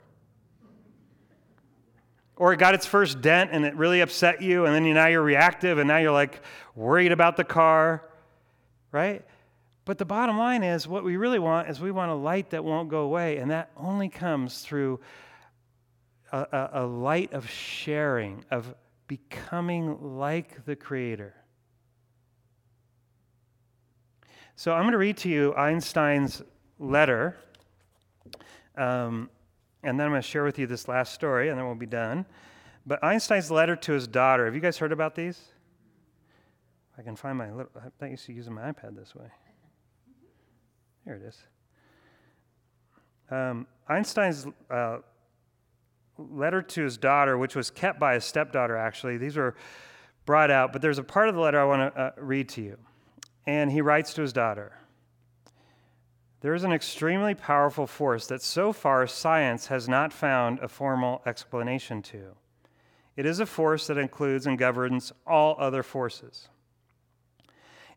Or 2.37 2.53
it 2.53 2.59
got 2.59 2.75
its 2.75 2.87
first 2.87 3.21
dent 3.21 3.51
and 3.53 3.67
it 3.67 3.75
really 3.75 4.01
upset 4.01 4.41
you 4.41 4.65
and 4.65 4.75
then 4.75 4.85
you, 4.85 4.95
now 4.95 5.09
you're 5.09 5.23
reactive 5.23 5.79
and 5.79 5.89
now 5.89 5.99
you're 5.99 6.13
like 6.13 6.41
worried 6.75 7.13
about 7.13 7.37
the 7.37 7.45
car 7.45 8.05
right? 8.93 9.25
But 9.85 9.99
the 9.99 10.05
bottom 10.05 10.39
line 10.39 10.63
is 10.63 10.87
what 10.87 11.05
we 11.05 11.17
really 11.17 11.39
want 11.39 11.69
is 11.69 11.81
we 11.81 11.91
want 11.91 12.11
a 12.11 12.15
light 12.15 12.51
that 12.51 12.65
won't 12.65 12.89
go 12.89 13.01
away 13.01 13.39
and 13.39 13.51
that 13.51 13.71
only 13.77 14.09
comes 14.09 14.61
through 14.61 15.01
a, 16.33 16.39
a, 16.39 16.71
a 16.85 16.87
light 16.87 17.33
of 17.33 17.49
sharing 17.49 18.45
of 18.51 18.75
becoming 19.07 20.19
like 20.19 20.65
the 20.65 20.77
creator. 20.77 21.35
So 24.55 24.73
i'm 24.73 24.83
going 24.83 24.93
to 24.93 24.99
read 24.99 25.17
to 25.19 25.29
you 25.29 25.55
einstein's 25.55 26.43
letter 26.79 27.37
um, 28.81 29.29
and 29.83 29.99
then 29.99 30.07
I'm 30.07 30.13
going 30.13 30.23
to 30.23 30.29
share 30.29 30.45
with 30.45 30.59
you 30.59 30.67
this 30.67 30.89
last 30.89 31.13
story, 31.13 31.51
and 31.51 31.59
then 31.59 31.67
we'll 31.67 31.75
be 31.75 31.87
done. 31.87 32.25
But 32.87 33.05
Einstein's 33.05 33.51
letter 33.51 33.77
to 33.77 33.93
his 33.93 34.07
daughter. 34.07 34.47
Have 34.47 34.55
you 34.55 34.61
guys 34.61 34.79
heard 34.79 34.93
about 34.93 35.15
these? 35.15 35.39
I 36.99 37.03
can 37.03 37.15
find 37.15 37.37
my 37.37 37.51
little. 37.51 37.71
I'm 37.77 37.93
not 38.01 38.11
used 38.11 38.27
to 38.27 38.33
using 38.33 38.55
my 38.55 38.63
iPad 38.73 38.97
this 38.97 39.15
way. 39.15 39.27
Here 41.05 41.15
it 41.15 41.23
is. 41.23 41.39
Um, 43.31 43.67
Einstein's 43.89 44.47
uh, 44.71 44.99
letter 46.19 46.63
to 46.63 46.83
his 46.83 46.97
daughter, 46.97 47.39
which 47.39 47.55
was 47.55 47.71
kept 47.71 48.01
by 48.01 48.15
his 48.15 48.25
stepdaughter, 48.25 48.77
actually. 48.77 49.19
These 49.19 49.37
were 49.37 49.55
brought 50.25 50.51
out, 50.51 50.73
but 50.73 50.83
there's 50.83 50.99
a 50.99 51.05
part 51.05 51.29
of 51.29 51.35
the 51.35 51.41
letter 51.41 51.61
I 51.61 51.65
want 51.65 51.95
to 51.95 52.01
uh, 52.01 52.11
read 52.17 52.49
to 52.51 52.63
you. 52.63 52.79
And 53.47 53.71
he 53.71 53.81
writes 53.81 54.15
to 54.15 54.23
his 54.23 54.33
daughter 54.33 54.73
there 56.41 56.55
is 56.55 56.65
an 56.65 56.73
extremely 56.73 57.35
powerful 57.35 57.87
force 57.87 58.27
that 58.27 58.43
so 58.43 58.73
far 58.73 59.07
science 59.07 59.67
has 59.67 59.89
not 59.89 60.13
found 60.13 60.59
a 60.61 60.69
formal 60.69 61.23
explanation 61.27 62.01
to. 62.03 62.35
It 63.17 63.27
is 63.27 63.41
a 63.41 63.47
force 63.47 63.87
that 63.89 63.99
includes 63.99 64.47
and 64.47 64.59
governs 64.59 65.13
all 65.27 65.57
other 65.59 65.83
forces 65.83 66.49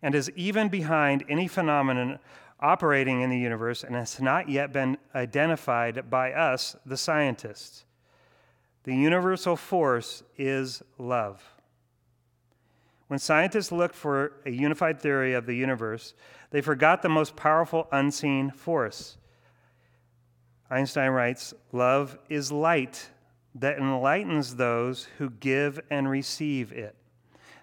and 0.01 0.13
is 0.13 0.29
even 0.35 0.67
behind 0.67 1.23
any 1.29 1.47
phenomenon 1.47 2.19
operating 2.59 3.21
in 3.21 3.29
the 3.29 3.39
universe 3.39 3.83
and 3.83 3.95
has 3.95 4.19
not 4.21 4.49
yet 4.49 4.73
been 4.73 4.97
identified 5.15 6.09
by 6.09 6.33
us, 6.33 6.75
the 6.85 6.97
scientists. 6.97 7.85
The 8.83 8.93
universal 8.93 9.55
force 9.55 10.23
is 10.37 10.83
love. 10.97 11.41
When 13.07 13.19
scientists 13.19 13.71
looked 13.71 13.95
for 13.95 14.33
a 14.45 14.49
unified 14.49 14.99
theory 14.99 15.33
of 15.33 15.45
the 15.45 15.55
universe, 15.55 16.13
they 16.53 16.61
forgot 16.61 17.01
the 17.01 17.09
most 17.09 17.35
powerful 17.35 17.87
unseen 17.91 18.51
force. 18.51 19.17
Einstein 20.69 21.09
writes 21.09 21.51
Love 21.71 22.19
is 22.29 22.51
light 22.51 23.09
that 23.55 23.79
enlightens 23.79 24.55
those 24.55 25.07
who 25.17 25.31
give 25.31 25.79
and 25.89 26.07
receive 26.07 26.71
it. 26.71 26.95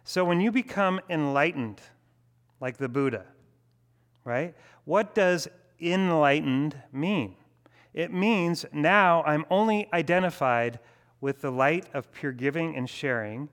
So 0.03 0.25
when 0.25 0.41
you 0.41 0.51
become 0.51 1.01
enlightened, 1.09 1.81
like 2.61 2.79
the 2.79 2.89
Buddha, 2.89 3.27
right? 4.25 4.57
What 4.85 5.15
does 5.15 5.47
enlightened 5.81 6.77
mean? 6.93 7.37
It 7.95 8.13
means 8.13 8.67
now 8.73 9.23
I'm 9.23 9.45
only 9.51 9.89
identified 9.93 10.81
with 11.21 11.43
the 11.43 11.53
light 11.53 11.87
of 11.95 12.11
pure 12.11 12.33
giving 12.33 12.75
and 12.75 12.91
sharing, 12.91 13.51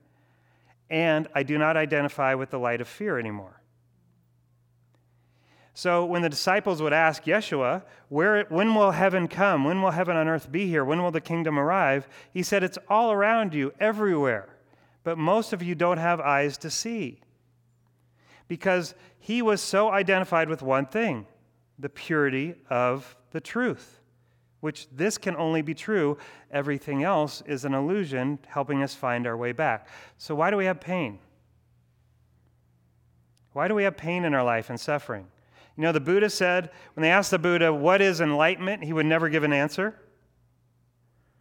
and 0.90 1.28
I 1.32 1.44
do 1.44 1.58
not 1.58 1.76
identify 1.76 2.34
with 2.34 2.50
the 2.50 2.58
light 2.58 2.80
of 2.80 2.88
fear 2.88 3.20
anymore. 3.20 3.57
So 5.78 6.04
when 6.04 6.22
the 6.22 6.28
disciples 6.28 6.82
would 6.82 6.92
ask 6.92 7.22
Yeshua, 7.22 7.84
Where, 8.08 8.46
when 8.48 8.74
will 8.74 8.90
heaven 8.90 9.28
come? 9.28 9.62
When 9.62 9.80
will 9.80 9.92
heaven 9.92 10.16
on 10.16 10.26
earth 10.26 10.50
be 10.50 10.66
here? 10.66 10.84
When 10.84 11.04
will 11.04 11.12
the 11.12 11.20
kingdom 11.20 11.56
arrive? 11.56 12.08
He 12.32 12.42
said, 12.42 12.64
It's 12.64 12.78
all 12.88 13.12
around 13.12 13.54
you, 13.54 13.72
everywhere. 13.78 14.48
But 15.04 15.18
most 15.18 15.52
of 15.52 15.62
you 15.62 15.76
don't 15.76 15.98
have 15.98 16.18
eyes 16.18 16.58
to 16.58 16.68
see. 16.68 17.20
Because 18.48 18.96
he 19.20 19.40
was 19.40 19.62
so 19.62 19.88
identified 19.88 20.48
with 20.48 20.62
one 20.62 20.84
thing 20.84 21.28
the 21.78 21.88
purity 21.88 22.56
of 22.68 23.16
the 23.30 23.40
truth, 23.40 24.00
which 24.58 24.88
this 24.90 25.16
can 25.16 25.36
only 25.36 25.62
be 25.62 25.74
true. 25.74 26.18
Everything 26.50 27.04
else 27.04 27.40
is 27.46 27.64
an 27.64 27.72
illusion 27.72 28.40
helping 28.48 28.82
us 28.82 28.96
find 28.96 29.28
our 29.28 29.36
way 29.36 29.52
back. 29.52 29.86
So, 30.16 30.34
why 30.34 30.50
do 30.50 30.56
we 30.56 30.64
have 30.64 30.80
pain? 30.80 31.20
Why 33.52 33.68
do 33.68 33.76
we 33.76 33.84
have 33.84 33.96
pain 33.96 34.24
in 34.24 34.34
our 34.34 34.42
life 34.42 34.70
and 34.70 34.80
suffering? 34.80 35.28
You 35.78 35.82
know, 35.82 35.92
the 35.92 36.00
Buddha 36.00 36.28
said, 36.28 36.70
when 36.94 37.02
they 37.02 37.10
asked 37.10 37.30
the 37.30 37.38
Buddha, 37.38 37.72
what 37.72 38.02
is 38.02 38.20
enlightenment, 38.20 38.82
he 38.82 38.92
would 38.92 39.06
never 39.06 39.28
give 39.28 39.44
an 39.44 39.52
answer. 39.52 39.94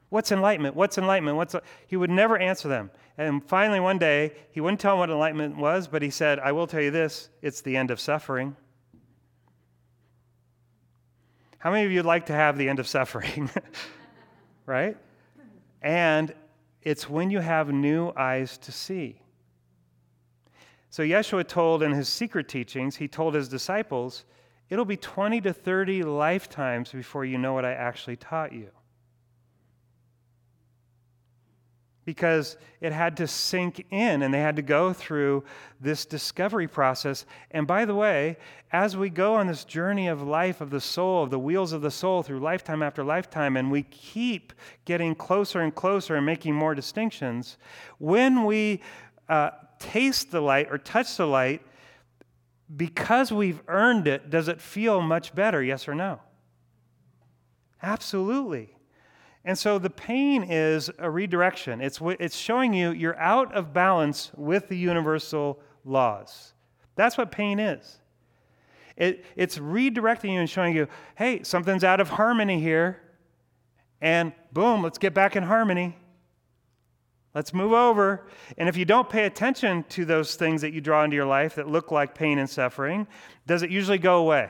What's 0.10 0.32
enlightenment? 0.32 0.76
What's 0.76 1.00
enlightenment? 1.00 1.38
What's 1.38 1.56
he 1.88 1.98
would 1.98 2.12
never 2.12 2.38
answer 2.38 2.68
them. 2.68 2.92
And 3.18 3.44
finally, 3.44 3.80
one 3.80 3.98
day, 3.98 4.34
he 4.52 4.62
wouldn't 4.62 4.80
tell 4.80 4.94
them 4.94 5.00
what 5.00 5.10
enlightenment 5.10 5.58
was, 5.58 5.88
but 5.88 6.04
he 6.04 6.12
said, 6.12 6.38
I 6.38 6.52
will 6.52 6.68
tell 6.68 6.82
you 6.82 6.92
this 6.92 7.30
it's 7.42 7.62
the 7.62 7.76
end 7.76 7.90
of 7.90 8.00
suffering. 8.00 8.56
How 11.58 11.72
many 11.72 11.86
of 11.86 11.92
you 11.92 11.98
would 11.98 12.06
like 12.06 12.28
to 12.28 12.34
have 12.34 12.60
the 12.60 12.70
end 12.70 12.78
of 12.78 12.88
suffering? 12.88 13.50
right? 14.68 14.96
And 15.82 16.32
it's 16.84 17.10
when 17.10 17.32
you 17.32 17.40
have 17.40 17.70
new 17.70 18.14
eyes 18.16 18.60
to 18.60 18.72
see. 18.72 19.20
So 20.90 21.04
Yeshua 21.04 21.48
told 21.48 21.84
in 21.84 21.92
his 21.92 22.08
secret 22.08 22.48
teachings, 22.48 22.96
he 22.96 23.08
told 23.08 23.34
his 23.34 23.50
disciples, 23.50 24.26
it'll 24.70 24.86
be 24.86 24.98
20 24.98 25.42
to 25.42 25.54
30 25.54 26.04
lifetimes 26.04 26.92
before 26.92 27.26
you 27.26 27.38
know 27.38 27.54
what 27.54 27.66
I 27.66 27.74
actually 27.74 28.16
taught 28.16 28.54
you. 28.54 28.70
Because 32.06 32.56
it 32.80 32.94
had 32.94 33.18
to 33.18 33.28
sink 33.28 33.86
in 33.92 34.22
and 34.22 34.34
they 34.34 34.40
had 34.40 34.56
to 34.56 34.62
go 34.62 34.94
through 34.94 35.44
this 35.82 36.06
discovery 36.06 36.68
process. 36.68 37.26
And 37.52 37.68
by 37.68 37.84
the 37.84 37.96
way, 37.96 38.38
as 38.72 38.96
we 38.96 39.10
go 39.10 39.36
on 39.36 39.48
this 39.48 39.66
journey 39.66 40.08
of 40.08 40.22
life 40.22 40.62
of 40.62 40.70
the 40.70 40.80
soul, 40.80 41.24
of 41.24 41.32
the 41.32 41.40
wheels 41.40 41.74
of 41.74 41.82
the 41.82 41.92
soul 41.92 42.24
through 42.24 42.40
lifetime 42.40 42.82
after 42.82 43.04
lifetime, 43.04 43.58
and 43.58 43.70
we 43.70 43.84
keep 43.84 44.54
getting 44.86 45.16
closer 45.16 45.60
and 45.60 45.76
closer 45.76 46.16
and 46.16 46.26
making 46.26 46.56
more 46.56 46.74
distinctions, 46.74 47.58
when 47.98 48.46
we 48.46 48.82
uh, 49.28 49.50
taste 49.80 50.32
the 50.32 50.42
light 50.42 50.68
or 50.70 50.78
touch 50.78 51.18
the 51.18 51.28
light, 51.28 51.62
because 52.76 53.32
we've 53.32 53.62
earned 53.68 54.08
it, 54.08 54.30
does 54.30 54.48
it 54.48 54.60
feel 54.60 55.02
much 55.02 55.34
better? 55.34 55.64
Yes 55.64 55.88
or 55.88 55.96
no? 55.96 56.20
Absolutely. 57.82 58.76
And 59.46 59.58
so 59.58 59.80
the 59.80 59.90
pain 59.90 60.44
is 60.44 60.90
a 61.00 61.10
redirection. 61.10 61.80
It's, 61.80 62.00
it's 62.20 62.36
showing 62.36 62.74
you 62.74 62.92
you're 62.92 63.18
out 63.18 63.54
of 63.56 63.72
balance 63.72 64.32
with 64.36 64.68
the 64.68 64.76
universal 64.76 65.60
laws. 65.86 66.54
That's 66.96 67.18
what 67.18 67.32
pain 67.32 67.60
is. 67.60 68.00
It, 68.98 69.24
it's 69.36 69.60
redirecting 69.60 70.34
you 70.34 70.40
and 70.40 70.50
showing 70.50 70.76
you, 70.76 70.88
hey, 71.16 71.44
something's 71.44 71.84
out 71.84 72.02
of 72.02 72.10
harmony 72.10 72.60
here. 72.60 73.00
And 74.02 74.34
boom, 74.52 74.84
let's 74.84 74.98
get 74.98 75.14
back 75.14 75.36
in 75.36 75.44
harmony. 75.44 75.96
Let's 77.38 77.54
move 77.54 77.72
over. 77.72 78.26
And 78.58 78.68
if 78.68 78.76
you 78.76 78.84
don't 78.84 79.08
pay 79.08 79.28
attention 79.28 79.84
to 79.90 80.06
those 80.06 80.34
things 80.34 80.60
that 80.62 80.74
you 80.74 80.82
draw 80.82 81.04
into 81.04 81.16
your 81.16 81.28
life 81.28 81.54
that 81.54 81.68
look 81.68 81.92
like 81.92 82.16
pain 82.16 82.40
and 82.40 82.50
suffering, 82.50 83.06
does 83.46 83.62
it 83.62 83.70
usually 83.70 84.00
go 84.00 84.18
away? 84.18 84.50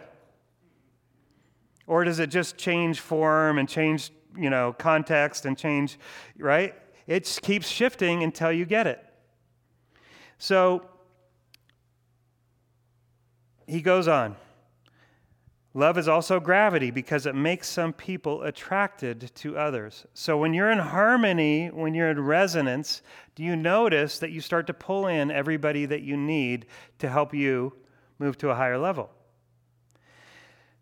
Or 1.86 2.06
does 2.06 2.20
it 2.20 2.28
just 2.28 2.56
change 2.56 3.02
form 3.02 3.58
and 3.58 3.68
change, 3.68 4.12
you 4.38 4.50
know, 4.50 4.72
context 4.72 5.46
and 5.46 5.58
change, 5.58 6.00
right? 6.38 6.76
It 7.08 7.38
keeps 7.44 7.68
shifting 7.68 8.24
until 8.24 8.54
you 8.54 8.64
get 8.64 8.88
it. 8.88 9.04
So 10.38 10.86
he 13.68 13.82
goes 13.82 14.08
on. 14.08 14.38
Love 15.78 16.00
is 16.00 16.08
also 16.08 16.40
gravity 16.40 16.90
because 16.90 17.28
it 17.28 17.36
makes 17.36 17.70
some 17.70 17.94
people 17.94 18.42
attracted 18.42 19.30
to 19.36 19.56
others. 19.56 20.08
So 20.16 20.36
when 20.36 20.52
you're 20.52 20.72
in 20.72 20.80
harmony, 20.80 21.68
when 21.68 21.94
you're 21.94 22.10
in 22.10 22.20
resonance, 22.20 23.04
do 23.36 23.44
you 23.44 23.56
notice 23.56 24.18
that 24.18 24.32
you 24.32 24.42
start 24.42 24.66
to 24.66 24.74
pull 24.74 25.06
in 25.06 25.30
everybody 25.30 25.86
that 25.86 26.02
you 26.02 26.18
need 26.18 26.66
to 26.98 27.08
help 27.08 27.32
you 27.32 27.74
move 28.18 28.40
to 28.40 28.50
a 28.50 28.56
higher 28.56 28.80
level? 28.80 29.12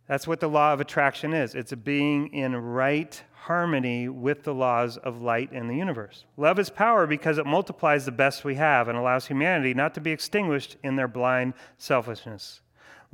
That's 0.07 0.30
what 0.30 0.39
the 0.39 0.47
law 0.47 0.72
of 0.72 0.80
attraction 0.80 1.34
is 1.34 1.55
it's 1.55 1.73
being 1.73 2.34
in 2.34 2.55
right 2.55 3.22
harmony 3.34 4.07
with 4.07 4.43
the 4.43 4.53
laws 4.53 4.95
of 4.95 5.22
light 5.22 5.51
in 5.51 5.67
the 5.67 5.76
universe. 5.76 6.23
Love 6.38 6.57
is 6.57 6.69
power 6.69 7.05
because 7.05 7.38
it 7.38 7.45
multiplies 7.45 8.05
the 8.05 8.13
best 8.13 8.45
we 8.45 8.55
have 8.55 8.88
and 8.88 8.97
allows 8.97 9.27
humanity 9.27 9.73
not 9.73 9.93
to 9.95 9.99
be 9.99 10.11
extinguished 10.11 10.77
in 10.84 10.95
their 10.95 11.09
blind 11.09 11.53
selfishness. 11.77 12.61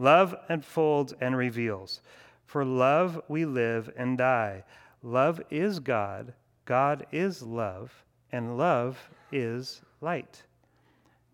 Love 0.02 0.36
unfolds 0.49 1.14
and 1.22 1.38
reveals. 1.38 2.02
For 2.48 2.65
love 2.65 3.22
we 3.28 3.45
live 3.45 3.94
and 3.95 4.18
die. 4.18 4.64
Love 5.03 5.40
is 5.52 5.80
God, 5.80 6.34
God 6.65 7.06
is 7.11 7.44
love, 7.44 8.03
and 8.32 8.57
love 8.57 8.98
is 9.32 9.84
light. 10.02 10.41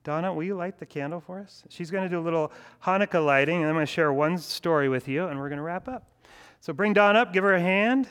Donna, 0.04 0.34
will 0.34 0.44
you 0.44 0.56
light 0.56 0.80
the 0.80 0.86
candle 0.86 1.22
for 1.22 1.40
us? 1.40 1.64
She's 1.70 1.90
going 1.90 2.04
to 2.04 2.10
do 2.10 2.20
a 2.20 2.22
little 2.22 2.52
Hanukkah 2.84 3.26
lighting, 3.26 3.56
and 3.56 3.68
I'm 3.68 3.74
going 3.74 3.86
to 3.86 3.92
share 3.92 4.12
one 4.12 4.38
story 4.38 4.90
with 4.90 5.08
you, 5.08 5.28
and 5.28 5.40
we're 5.40 5.48
going 5.48 5.60
to 5.60 5.64
wrap 5.64 5.88
up. 5.88 6.06
So 6.60 6.74
bring 6.74 6.92
Donna 6.92 7.20
up, 7.20 7.32
give 7.32 7.46
her 7.46 7.54
a 7.54 7.62
hand. 7.62 8.10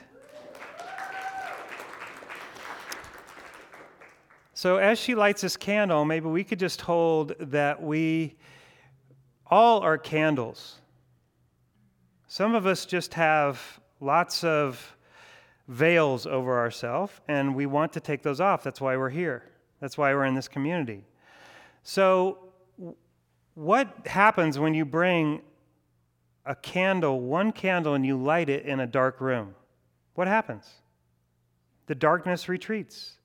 So 4.55 4.78
as 4.78 4.99
she 4.99 5.15
lights 5.15 5.43
this 5.43 5.59
candle, 5.59 6.07
maybe 6.07 6.28
we 6.28 6.45
could 6.45 6.59
just 6.59 6.81
hold 6.81 7.35
that 7.41 7.83
we 7.83 8.37
all 9.51 9.81
are 9.81 9.98
candles. 9.98 10.77
Some 12.28 12.55
of 12.55 12.66
us 12.66 12.86
just 12.86 13.14
have 13.14 13.81
lots 14.01 14.44
of 14.44 14.97
veils 15.68 16.27
over 16.27 16.59
ourselves, 16.59 17.12
and 17.28 17.55
we 17.55 17.66
want 17.66 17.93
to 17.94 18.01
take 18.01 18.23
those 18.23 18.40
off. 18.40 18.62
That's 18.62 18.81
why 18.81 18.97
we're 18.97 19.10
here. 19.10 19.44
That's 19.81 19.98
why 19.98 20.14
we're 20.14 20.24
in 20.24 20.35
this 20.35 20.48
community. 20.48 21.05
So, 21.82 22.39
what 23.55 24.06
happens 24.06 24.59
when 24.59 24.74
you 24.74 24.85
bring 24.85 25.40
a 26.44 26.55
candle, 26.55 27.20
one 27.20 27.52
candle, 27.52 27.94
and 27.94 28.05
you 28.05 28.16
light 28.16 28.48
it 28.48 28.66
in 28.66 28.81
a 28.81 28.86
dark 28.86 29.20
room? 29.20 29.55
What 30.14 30.28
happens? 30.28 30.68
The 31.86 31.94
darkness 31.94 32.48
retreats. 32.48 33.18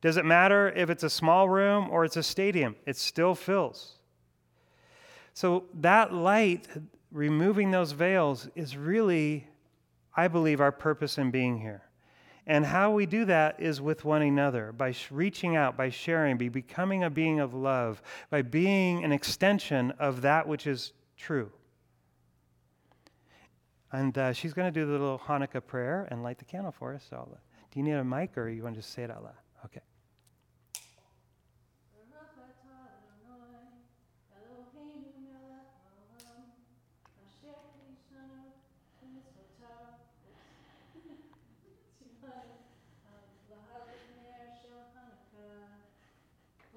Does 0.00 0.16
it 0.16 0.24
matter 0.24 0.68
if 0.70 0.90
it's 0.90 1.02
a 1.02 1.10
small 1.10 1.48
room 1.48 1.88
or 1.90 2.04
it's 2.04 2.16
a 2.16 2.22
stadium? 2.22 2.76
It 2.86 2.96
still 2.96 3.34
fills. 3.34 3.97
So, 5.38 5.66
that 5.74 6.12
light, 6.12 6.66
removing 7.12 7.70
those 7.70 7.92
veils, 7.92 8.48
is 8.56 8.76
really, 8.76 9.46
I 10.16 10.26
believe, 10.26 10.60
our 10.60 10.72
purpose 10.72 11.16
in 11.16 11.30
being 11.30 11.60
here. 11.60 11.84
And 12.44 12.66
how 12.66 12.90
we 12.90 13.06
do 13.06 13.24
that 13.26 13.60
is 13.60 13.80
with 13.80 14.04
one 14.04 14.22
another, 14.22 14.72
by 14.72 14.92
reaching 15.12 15.54
out, 15.54 15.76
by 15.76 15.90
sharing, 15.90 16.38
by 16.38 16.48
becoming 16.48 17.04
a 17.04 17.08
being 17.08 17.38
of 17.38 17.54
love, 17.54 18.02
by 18.30 18.42
being 18.42 19.04
an 19.04 19.12
extension 19.12 19.92
of 20.00 20.22
that 20.22 20.48
which 20.48 20.66
is 20.66 20.92
true. 21.16 21.52
And 23.92 24.18
uh, 24.18 24.32
she's 24.32 24.52
going 24.52 24.66
to 24.66 24.80
do 24.80 24.86
the 24.86 24.90
little 24.90 25.20
Hanukkah 25.20 25.64
prayer 25.64 26.08
and 26.10 26.24
light 26.24 26.38
the 26.38 26.46
candle 26.46 26.72
for 26.72 26.96
us. 26.96 27.06
So, 27.08 27.28
do 27.70 27.78
you 27.78 27.84
need 27.84 27.92
a 27.92 28.02
mic 28.02 28.36
or 28.36 28.48
you 28.48 28.64
want 28.64 28.74
to 28.74 28.80
just 28.80 28.92
say 28.92 29.04
it 29.04 29.10
out 29.12 29.22
loud? 29.22 29.34
Okay. 29.66 29.82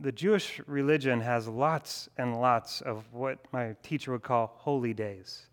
the 0.00 0.12
Jewish 0.12 0.60
religion 0.66 1.20
has 1.20 1.48
lots 1.48 2.08
and 2.16 2.40
lots 2.40 2.80
of 2.80 3.04
what 3.12 3.38
my 3.52 3.74
teacher 3.82 4.12
would 4.12 4.22
call 4.22 4.54
holy 4.56 4.94
days. 4.94 5.46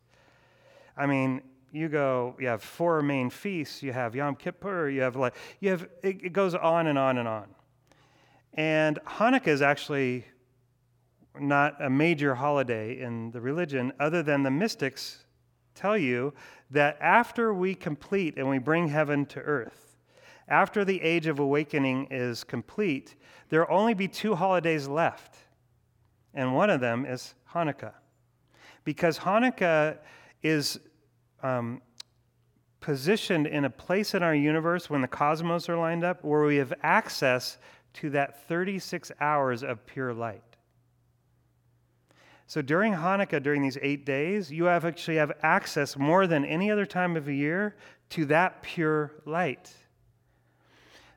I 0.96 1.08
mean, 1.08 1.42
you 1.72 1.90
go, 1.90 2.36
you 2.40 2.48
have 2.48 2.64
four 2.64 3.02
main 3.02 3.30
feasts, 3.30 3.84
you 3.84 3.92
have 3.92 4.16
Yom 4.16 4.36
Kippur, 4.36 4.90
you 4.90 5.02
have 5.02 5.16
like, 5.16 5.34
you 5.60 5.72
have, 5.72 5.84
it, 6.04 6.24
it 6.24 6.34
goes 6.34 6.56
on 6.56 6.88
and 6.88 6.98
on 6.98 7.18
and 7.18 7.28
on. 7.28 7.48
And 8.54 9.00
Hanukkah 9.06 9.48
is 9.48 9.62
actually 9.62 10.26
not 11.38 11.84
a 11.84 11.90
major 11.90 12.36
holiday 12.36 13.00
in 13.00 13.32
the 13.32 13.42
religion, 13.42 13.92
other 14.00 14.24
than 14.24 14.44
the 14.44 14.52
mystics 14.52 15.26
tell 15.74 15.98
you 15.98 16.34
that 16.72 16.98
after 17.02 17.54
we 17.54 17.76
complete 17.76 18.38
and 18.38 18.50
we 18.50 18.58
bring 18.58 18.88
heaven 18.88 19.26
to 19.26 19.40
earth, 19.42 19.85
after 20.48 20.86
the 20.86 21.02
age 21.02 21.28
of 21.28 21.40
awakening 21.40 22.08
is 22.12 22.44
complete, 22.44 23.16
there 23.50 23.62
will 23.62 23.76
only 23.76 23.94
be 23.94 24.08
two 24.08 24.36
holidays 24.36 24.88
left. 24.88 25.38
And 26.34 26.54
one 26.54 26.70
of 26.70 26.82
them 26.82 27.06
is 27.06 27.34
Hanukkah. 27.54 27.94
Because 28.84 29.18
Hanukkah 29.18 29.98
is 30.44 30.80
um, 31.42 31.82
positioned 32.80 33.48
in 33.48 33.66
a 33.66 33.70
place 33.70 34.14
in 34.14 34.22
our 34.22 34.36
universe 34.36 34.90
when 34.90 35.02
the 35.02 35.08
cosmos 35.08 35.68
are 35.70 35.78
lined 35.78 36.04
up 36.04 36.24
where 36.24 36.44
we 36.44 36.58
have 36.58 36.74
access 36.84 37.58
to 37.94 38.10
that 38.12 38.48
36 38.48 39.12
hours 39.20 39.64
of 39.64 39.86
pure 39.86 40.14
light. 40.14 40.44
So 42.48 42.62
during 42.62 42.94
Hanukkah, 42.94 43.42
during 43.42 43.64
these 43.64 43.80
eight 43.82 44.06
days, 44.06 44.52
you 44.52 44.66
have 44.66 44.86
actually 44.86 45.18
have 45.18 45.32
access 45.42 45.98
more 45.98 46.28
than 46.28 46.46
any 46.46 46.70
other 46.70 46.86
time 46.86 47.18
of 47.18 47.26
the 47.26 47.36
year 47.36 47.76
to 48.10 48.26
that 48.26 48.62
pure 48.62 49.14
light. 49.26 49.74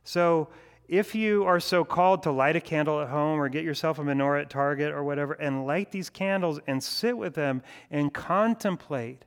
So 0.08 0.48
if 0.88 1.14
you 1.14 1.44
are 1.44 1.60
so 1.60 1.84
called 1.84 2.22
to 2.22 2.30
light 2.30 2.56
a 2.56 2.62
candle 2.62 3.02
at 3.02 3.08
home 3.08 3.38
or 3.38 3.50
get 3.50 3.62
yourself 3.62 3.98
a 3.98 4.02
menorah 4.02 4.40
at 4.40 4.48
Target 4.48 4.90
or 4.90 5.04
whatever 5.04 5.34
and 5.34 5.66
light 5.66 5.92
these 5.92 6.08
candles 6.08 6.60
and 6.66 6.82
sit 6.82 7.18
with 7.18 7.34
them 7.34 7.62
and 7.90 8.14
contemplate 8.14 9.26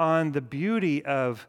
on 0.00 0.32
the 0.32 0.40
beauty 0.40 1.04
of 1.04 1.46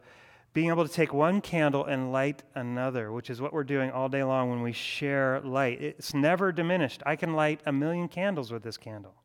being 0.52 0.68
able 0.68 0.86
to 0.86 0.92
take 0.92 1.12
one 1.12 1.40
candle 1.40 1.86
and 1.86 2.12
light 2.12 2.44
another, 2.54 3.10
which 3.10 3.30
is 3.30 3.40
what 3.40 3.52
we're 3.52 3.64
doing 3.64 3.90
all 3.90 4.08
day 4.08 4.22
long 4.22 4.48
when 4.48 4.62
we 4.62 4.70
share 4.70 5.40
light. 5.40 5.80
It's 5.80 6.14
never 6.14 6.52
diminished. 6.52 7.02
I 7.04 7.16
can 7.16 7.32
light 7.34 7.60
a 7.66 7.72
million 7.72 8.06
candles 8.06 8.52
with 8.52 8.62
this 8.62 8.76
candle, 8.76 9.16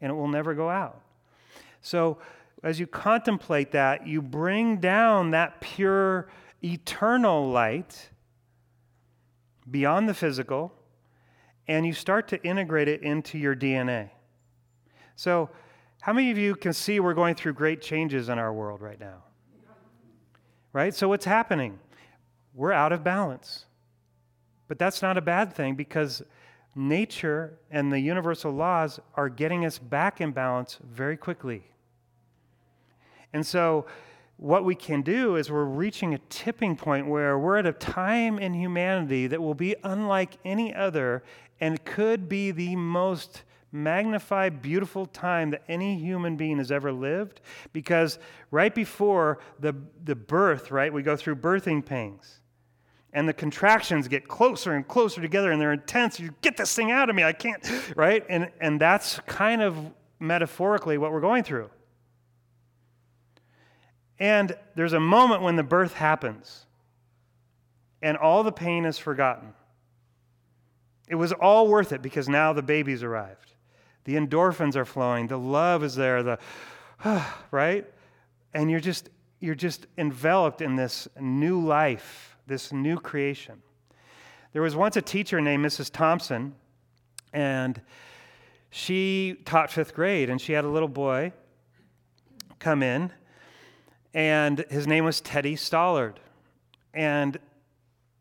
and 0.00 0.10
it 0.10 0.14
will 0.14 0.28
never 0.28 0.54
go 0.54 0.70
out. 0.70 1.02
So, 1.82 2.16
as 2.62 2.80
you 2.80 2.86
contemplate 2.86 3.72
that, 3.72 4.06
you 4.06 4.22
bring 4.22 4.78
down 4.78 5.32
that 5.32 5.60
pure, 5.60 6.30
eternal 6.64 7.50
light 7.50 8.08
beyond 9.70 10.08
the 10.08 10.14
physical, 10.14 10.72
and 11.68 11.86
you 11.86 11.92
start 11.92 12.28
to 12.28 12.42
integrate 12.44 12.88
it 12.88 13.02
into 13.02 13.38
your 13.38 13.56
DNA. 13.56 14.10
So, 15.16 15.50
how 16.00 16.12
many 16.12 16.30
of 16.30 16.38
you 16.38 16.54
can 16.54 16.72
see 16.72 17.00
we're 17.00 17.14
going 17.14 17.34
through 17.34 17.54
great 17.54 17.82
changes 17.82 18.28
in 18.28 18.38
our 18.38 18.52
world 18.52 18.80
right 18.80 19.00
now? 19.00 19.24
Right? 20.72 20.94
So, 20.94 21.08
what's 21.08 21.24
happening? 21.24 21.78
We're 22.54 22.72
out 22.72 22.92
of 22.92 23.02
balance. 23.02 23.66
But 24.68 24.78
that's 24.78 25.02
not 25.02 25.16
a 25.16 25.20
bad 25.20 25.52
thing 25.52 25.74
because 25.74 26.22
nature 26.74 27.58
and 27.70 27.92
the 27.92 27.98
universal 27.98 28.52
laws 28.52 29.00
are 29.14 29.28
getting 29.28 29.64
us 29.64 29.78
back 29.78 30.20
in 30.20 30.32
balance 30.32 30.78
very 30.82 31.16
quickly. 31.16 31.64
And 33.32 33.46
so, 33.46 33.86
what 34.38 34.64
we 34.64 34.74
can 34.74 35.02
do 35.02 35.36
is 35.36 35.50
we're 35.50 35.64
reaching 35.64 36.14
a 36.14 36.18
tipping 36.28 36.76
point 36.76 37.06
where 37.06 37.38
we're 37.38 37.56
at 37.56 37.66
a 37.66 37.72
time 37.72 38.38
in 38.38 38.52
humanity 38.52 39.26
that 39.26 39.40
will 39.40 39.54
be 39.54 39.74
unlike 39.82 40.36
any 40.44 40.74
other 40.74 41.22
and 41.60 41.82
could 41.84 42.28
be 42.28 42.50
the 42.50 42.76
most 42.76 43.44
magnified, 43.72 44.60
beautiful 44.60 45.06
time 45.06 45.50
that 45.50 45.62
any 45.68 45.98
human 45.98 46.36
being 46.36 46.58
has 46.58 46.70
ever 46.70 46.92
lived 46.92 47.40
because 47.72 48.18
right 48.50 48.74
before 48.74 49.38
the, 49.58 49.74
the 50.04 50.14
birth, 50.14 50.70
right, 50.70 50.92
we 50.92 51.02
go 51.02 51.16
through 51.16 51.36
birthing 51.36 51.84
pains. 51.84 52.40
And 53.12 53.26
the 53.26 53.32
contractions 53.32 54.08
get 54.08 54.28
closer 54.28 54.74
and 54.74 54.86
closer 54.86 55.22
together 55.22 55.50
and 55.50 55.58
they're 55.58 55.72
intense. 55.72 56.20
You 56.20 56.34
get 56.42 56.58
this 56.58 56.74
thing 56.74 56.90
out 56.90 57.08
of 57.08 57.16
me, 57.16 57.24
I 57.24 57.32
can't, 57.32 57.66
right? 57.96 58.24
And, 58.28 58.50
and 58.60 58.78
that's 58.78 59.18
kind 59.20 59.62
of 59.62 59.76
metaphorically 60.20 60.98
what 60.98 61.12
we're 61.12 61.20
going 61.22 61.42
through. 61.42 61.70
And 64.18 64.56
there's 64.74 64.92
a 64.92 65.00
moment 65.00 65.42
when 65.42 65.56
the 65.56 65.62
birth 65.62 65.94
happens, 65.94 66.66
and 68.02 68.16
all 68.16 68.42
the 68.42 68.52
pain 68.52 68.84
is 68.84 68.98
forgotten. 68.98 69.52
It 71.08 71.14
was 71.16 71.32
all 71.32 71.68
worth 71.68 71.92
it 71.92 72.02
because 72.02 72.28
now 72.28 72.52
the 72.52 72.62
baby's 72.62 73.02
arrived. 73.02 73.52
The 74.04 74.16
endorphins 74.16 74.76
are 74.76 74.84
flowing, 74.84 75.26
the 75.26 75.38
love 75.38 75.84
is 75.84 75.94
there, 75.94 76.22
the 76.22 76.38
right? 77.50 77.84
And 78.54 78.70
you're 78.70 78.80
just 78.80 79.10
you're 79.40 79.54
just 79.54 79.86
enveloped 79.98 80.62
in 80.62 80.76
this 80.76 81.06
new 81.20 81.60
life, 81.60 82.36
this 82.46 82.72
new 82.72 82.98
creation. 82.98 83.62
There 84.52 84.62
was 84.62 84.74
once 84.74 84.96
a 84.96 85.02
teacher 85.02 85.40
named 85.40 85.64
Mrs. 85.64 85.92
Thompson, 85.92 86.54
and 87.34 87.80
she 88.70 89.36
taught 89.44 89.70
fifth 89.70 89.94
grade, 89.94 90.30
and 90.30 90.40
she 90.40 90.54
had 90.54 90.64
a 90.64 90.68
little 90.68 90.88
boy 90.88 91.32
come 92.58 92.82
in, 92.82 93.12
and 94.16 94.64
his 94.70 94.86
name 94.86 95.04
was 95.04 95.20
Teddy 95.20 95.56
Stoddard. 95.56 96.18
And, 96.94 97.38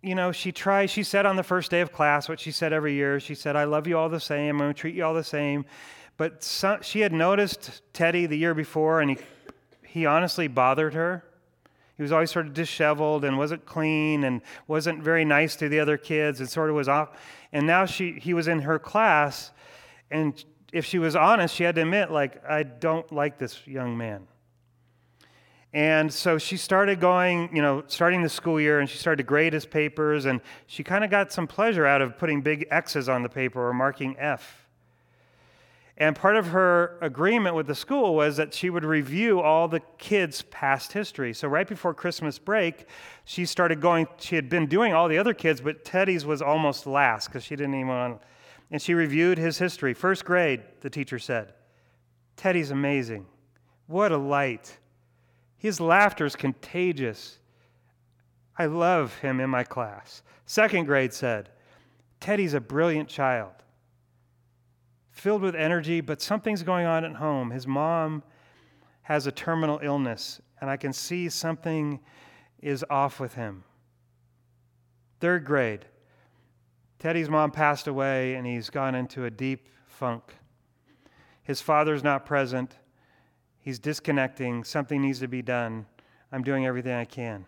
you 0.03 0.13
know, 0.13 0.33
she 0.33 0.51
tried, 0.51 0.87
she 0.87 1.03
said 1.03 1.25
on 1.25 1.37
the 1.37 1.43
first 1.43 1.71
day 1.71 1.79
of 1.79 1.93
class 1.93 2.27
what 2.27 2.37
she 2.37 2.51
said 2.51 2.73
every 2.73 2.93
year. 2.93 3.17
She 3.21 3.33
said, 3.33 3.55
I 3.55 3.63
love 3.63 3.87
you 3.87 3.97
all 3.97 4.09
the 4.09 4.19
same, 4.19 4.61
I'm 4.61 4.73
to 4.73 4.77
treat 4.77 4.93
you 4.93 5.05
all 5.05 5.13
the 5.13 5.23
same. 5.23 5.65
But 6.17 6.43
some, 6.43 6.81
she 6.81 6.99
had 6.99 7.13
noticed 7.13 7.81
Teddy 7.93 8.25
the 8.25 8.37
year 8.37 8.53
before, 8.53 8.99
and 8.99 9.11
he, 9.11 9.17
he 9.85 10.05
honestly 10.05 10.49
bothered 10.49 10.93
her. 10.95 11.23
He 11.95 12.03
was 12.03 12.11
always 12.11 12.29
sort 12.29 12.47
of 12.47 12.53
disheveled 12.53 13.23
and 13.23 13.37
wasn't 13.37 13.65
clean 13.65 14.25
and 14.25 14.41
wasn't 14.67 15.01
very 15.01 15.23
nice 15.23 15.55
to 15.55 15.69
the 15.69 15.79
other 15.79 15.95
kids 15.95 16.41
and 16.41 16.49
sort 16.49 16.69
of 16.69 16.75
was 16.75 16.89
off. 16.89 17.17
And 17.53 17.65
now 17.65 17.85
she, 17.85 18.19
he 18.19 18.33
was 18.33 18.49
in 18.49 18.63
her 18.63 18.79
class, 18.79 19.51
and 20.11 20.43
if 20.73 20.83
she 20.83 20.99
was 20.99 21.15
honest, 21.15 21.55
she 21.55 21.63
had 21.63 21.75
to 21.75 21.83
admit, 21.83 22.11
like, 22.11 22.43
I 22.45 22.63
don't 22.63 23.09
like 23.13 23.37
this 23.37 23.65
young 23.65 23.97
man. 23.97 24.27
And 25.75 26.11
so 26.11 26.37
she 26.37 26.55
started 26.55 27.01
going, 27.01 27.53
you 27.53 27.61
know, 27.61 27.83
starting 27.87 28.21
the 28.21 28.29
school 28.29 28.61
year, 28.61 28.79
and 28.79 28.89
she 28.89 28.97
started 28.97 29.17
to 29.17 29.27
grade 29.27 29.51
his 29.51 29.65
papers, 29.65 30.23
and 30.23 30.39
she 30.67 30.85
kind 30.85 31.03
of 31.03 31.09
got 31.11 31.33
some 31.33 31.47
pleasure 31.47 31.85
out 31.85 32.01
of 32.01 32.17
putting 32.17 32.39
big 32.39 32.65
X's 32.71 33.09
on 33.09 33.23
the 33.23 33.29
paper 33.29 33.67
or 33.67 33.73
marking 33.73 34.15
F. 34.17 34.69
And 35.97 36.15
part 36.15 36.37
of 36.37 36.47
her 36.47 36.97
agreement 37.01 37.55
with 37.55 37.67
the 37.67 37.75
school 37.75 38.15
was 38.15 38.37
that 38.37 38.53
she 38.53 38.69
would 38.69 38.85
review 38.85 39.41
all 39.41 39.67
the 39.67 39.81
kids' 39.97 40.43
past 40.43 40.93
history. 40.93 41.33
So 41.33 41.49
right 41.49 41.67
before 41.67 41.93
Christmas 41.93 42.39
break, 42.39 42.87
she 43.25 43.45
started 43.45 43.81
going, 43.81 44.07
she 44.17 44.37
had 44.37 44.47
been 44.47 44.67
doing 44.67 44.93
all 44.93 45.09
the 45.09 45.17
other 45.17 45.33
kids, 45.33 45.59
but 45.59 45.83
Teddy's 45.83 46.25
was 46.25 46.41
almost 46.41 46.87
last 46.87 47.27
because 47.27 47.43
she 47.43 47.57
didn't 47.57 47.75
even 47.75 47.87
want 47.89 48.21
and 48.71 48.81
she 48.81 48.93
reviewed 48.93 49.37
his 49.37 49.57
history. 49.57 49.93
First 49.93 50.25
grade, 50.25 50.61
the 50.81 50.89
teacher 50.89 51.19
said. 51.19 51.53
Teddy's 52.35 52.71
amazing. 52.71 53.25
What 53.87 54.11
a 54.11 54.17
light. 54.17 54.77
His 55.65 55.79
laughter 55.79 56.27
is 56.27 56.35
contagious. 56.35 57.39
I 58.55 58.67
love 58.67 59.15
him 59.15 59.39
in 59.39 59.49
my 59.49 59.63
class. 59.63 60.21
Second 60.45 60.85
grade 60.85 61.11
said, 61.11 61.49
Teddy's 62.19 62.53
a 62.53 62.61
brilliant 62.61 63.09
child, 63.09 63.51
filled 65.09 65.41
with 65.41 65.55
energy, 65.55 66.01
but 66.01 66.21
something's 66.21 66.61
going 66.61 66.85
on 66.85 67.03
at 67.03 67.15
home. 67.15 67.49
His 67.49 67.65
mom 67.65 68.21
has 69.01 69.25
a 69.25 69.31
terminal 69.31 69.79
illness, 69.81 70.39
and 70.61 70.69
I 70.69 70.77
can 70.77 70.93
see 70.93 71.29
something 71.29 71.99
is 72.59 72.85
off 72.87 73.19
with 73.19 73.33
him. 73.33 73.63
Third 75.19 75.45
grade, 75.45 75.87
Teddy's 76.99 77.27
mom 77.27 77.49
passed 77.49 77.87
away, 77.87 78.35
and 78.35 78.45
he's 78.45 78.69
gone 78.69 78.93
into 78.93 79.25
a 79.25 79.31
deep 79.31 79.67
funk. 79.87 80.35
His 81.41 81.59
father's 81.59 82.03
not 82.03 82.23
present. 82.23 82.77
He's 83.65 83.79
disconnecting. 83.79 84.63
Something 84.63 85.01
needs 85.01 85.17
to 85.21 85.27
be 85.27 85.41
done. 85.41 85.87
I'm 86.31 86.43
doing 86.43 86.67
everything 86.67 86.93
I 86.93 87.03
can. 87.03 87.47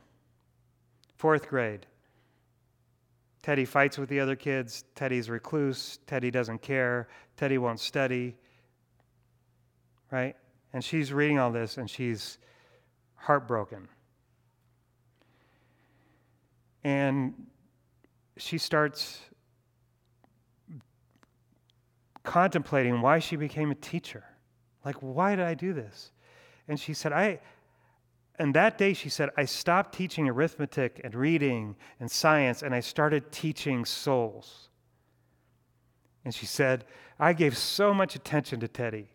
Fourth 1.16 1.48
grade. 1.48 1.86
Teddy 3.44 3.66
fights 3.66 4.00
with 4.00 4.10
the 4.10 4.20
other 4.20 4.36
kids. 4.36 4.84
Teddy's 4.96 5.30
recluse. 5.30 6.00
Teddy 6.08 6.32
doesn't 6.32 6.64
care. 6.64 7.08
Teddy 7.38 7.60
won't 7.60 7.80
study. 7.80 8.36
Right? 10.10 10.36
And 10.74 10.84
she's 10.84 11.14
reading 11.14 11.38
all 11.38 11.52
this 11.52 11.78
and 11.78 11.88
she's 11.88 12.40
heartbroken. 13.14 13.88
And 16.84 17.46
she 18.38 18.58
starts 18.58 19.20
contemplating 22.24 23.02
why 23.02 23.20
she 23.20 23.36
became 23.36 23.70
a 23.70 23.76
teacher. 23.76 24.24
Like, 24.88 24.96
why 25.00 25.36
did 25.36 25.44
I 25.44 25.54
do 25.54 25.74
this? 25.74 26.12
And 26.70 26.80
she 26.80 26.94
said, 26.94 27.12
I, 27.12 27.42
and 28.40 28.54
that 28.54 28.78
day 28.78 28.94
she 28.94 29.10
said, 29.10 29.32
I 29.36 29.44
stopped 29.44 29.94
teaching 29.94 30.30
arithmetic 30.30 31.02
and 31.04 31.14
reading 31.14 31.76
and 32.00 32.10
science 32.10 32.64
and 32.64 32.74
I 32.74 32.80
started 32.80 33.30
teaching 33.30 33.84
souls. 33.84 34.70
And 36.24 36.34
she 36.34 36.46
said, 36.46 36.86
I 37.20 37.34
gave 37.34 37.58
so 37.58 37.94
much 37.94 38.16
attention 38.16 38.62
to 38.62 38.70
Teddy. 38.70 39.10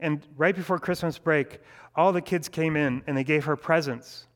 And 0.00 0.26
right 0.38 0.56
before 0.56 0.78
Christmas 0.78 1.18
break, 1.18 1.60
all 1.94 2.10
the 2.10 2.22
kids 2.22 2.48
came 2.48 2.74
in 2.74 3.02
and 3.06 3.14
they 3.14 3.24
gave 3.24 3.44
her 3.44 3.56
presents. 3.56 4.26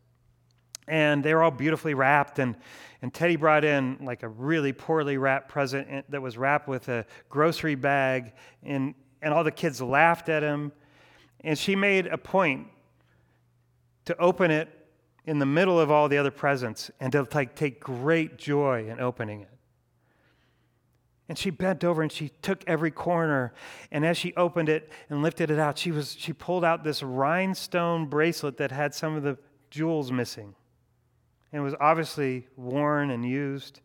And 0.87 1.25
they 1.25 1.33
were 1.33 1.43
all 1.43 1.51
beautifully 1.51 1.95
wrapped. 1.95 2.39
And, 2.39 2.57
and 3.01 3.15
Teddy 3.15 3.37
brought 3.37 3.65
in 3.65 3.97
like 4.03 4.23
a 4.23 4.29
really 4.29 4.75
poorly 4.75 5.17
wrapped 5.17 5.49
present 5.49 6.05
that 6.11 6.21
was 6.21 6.37
wrapped 6.37 6.69
with 6.69 6.91
a 6.91 7.07
grocery 7.31 7.75
bag. 7.75 8.35
And, 8.63 8.95
and 9.23 9.33
all 9.33 9.45
the 9.45 9.53
kids 9.53 9.81
laughed 9.81 10.29
at 10.29 10.43
him. 10.43 10.73
And 11.41 11.59
she 11.59 11.75
made 11.75 12.07
a 12.07 12.19
point 12.19 12.67
to 14.05 14.17
open 14.19 14.51
it 14.51 14.69
in 15.25 15.39
the 15.39 15.47
middle 15.47 15.79
of 15.79 15.91
all 15.91 16.09
the 16.09 16.19
other 16.19 16.31
presents 16.31 16.91
and 17.01 17.13
to 17.13 17.27
like 17.33 17.55
take 17.55 17.81
great 17.81 18.37
joy 18.37 18.89
in 18.89 19.01
opening 19.01 19.43
it. 19.43 19.49
And 21.29 21.39
she 21.39 21.51
bent 21.51 21.85
over 21.85 22.03
and 22.03 22.11
she 22.11 22.31
took 22.43 22.63
every 22.67 22.91
corner. 22.91 23.55
And 23.91 24.05
as 24.05 24.19
she 24.19 24.35
opened 24.35 24.69
it 24.69 24.91
and 25.09 25.23
lifted 25.23 25.51
it 25.51 25.59
out, 25.59 25.79
she, 25.79 25.91
was, 25.91 26.15
she 26.19 26.33
pulled 26.33 26.65
out 26.65 26.85
this 26.85 27.03
rhinestone 27.03 28.07
bracelet 28.07 28.57
that 28.59 28.71
had 28.73 28.93
some 28.95 29.17
of 29.17 29.23
the 29.23 29.39
jewels 29.71 30.11
missing. 30.13 30.55
And 31.53 31.63
was 31.63 31.75
obviously 31.81 32.49
worn 32.57 33.11
and 33.11 33.25
used. 33.25 33.81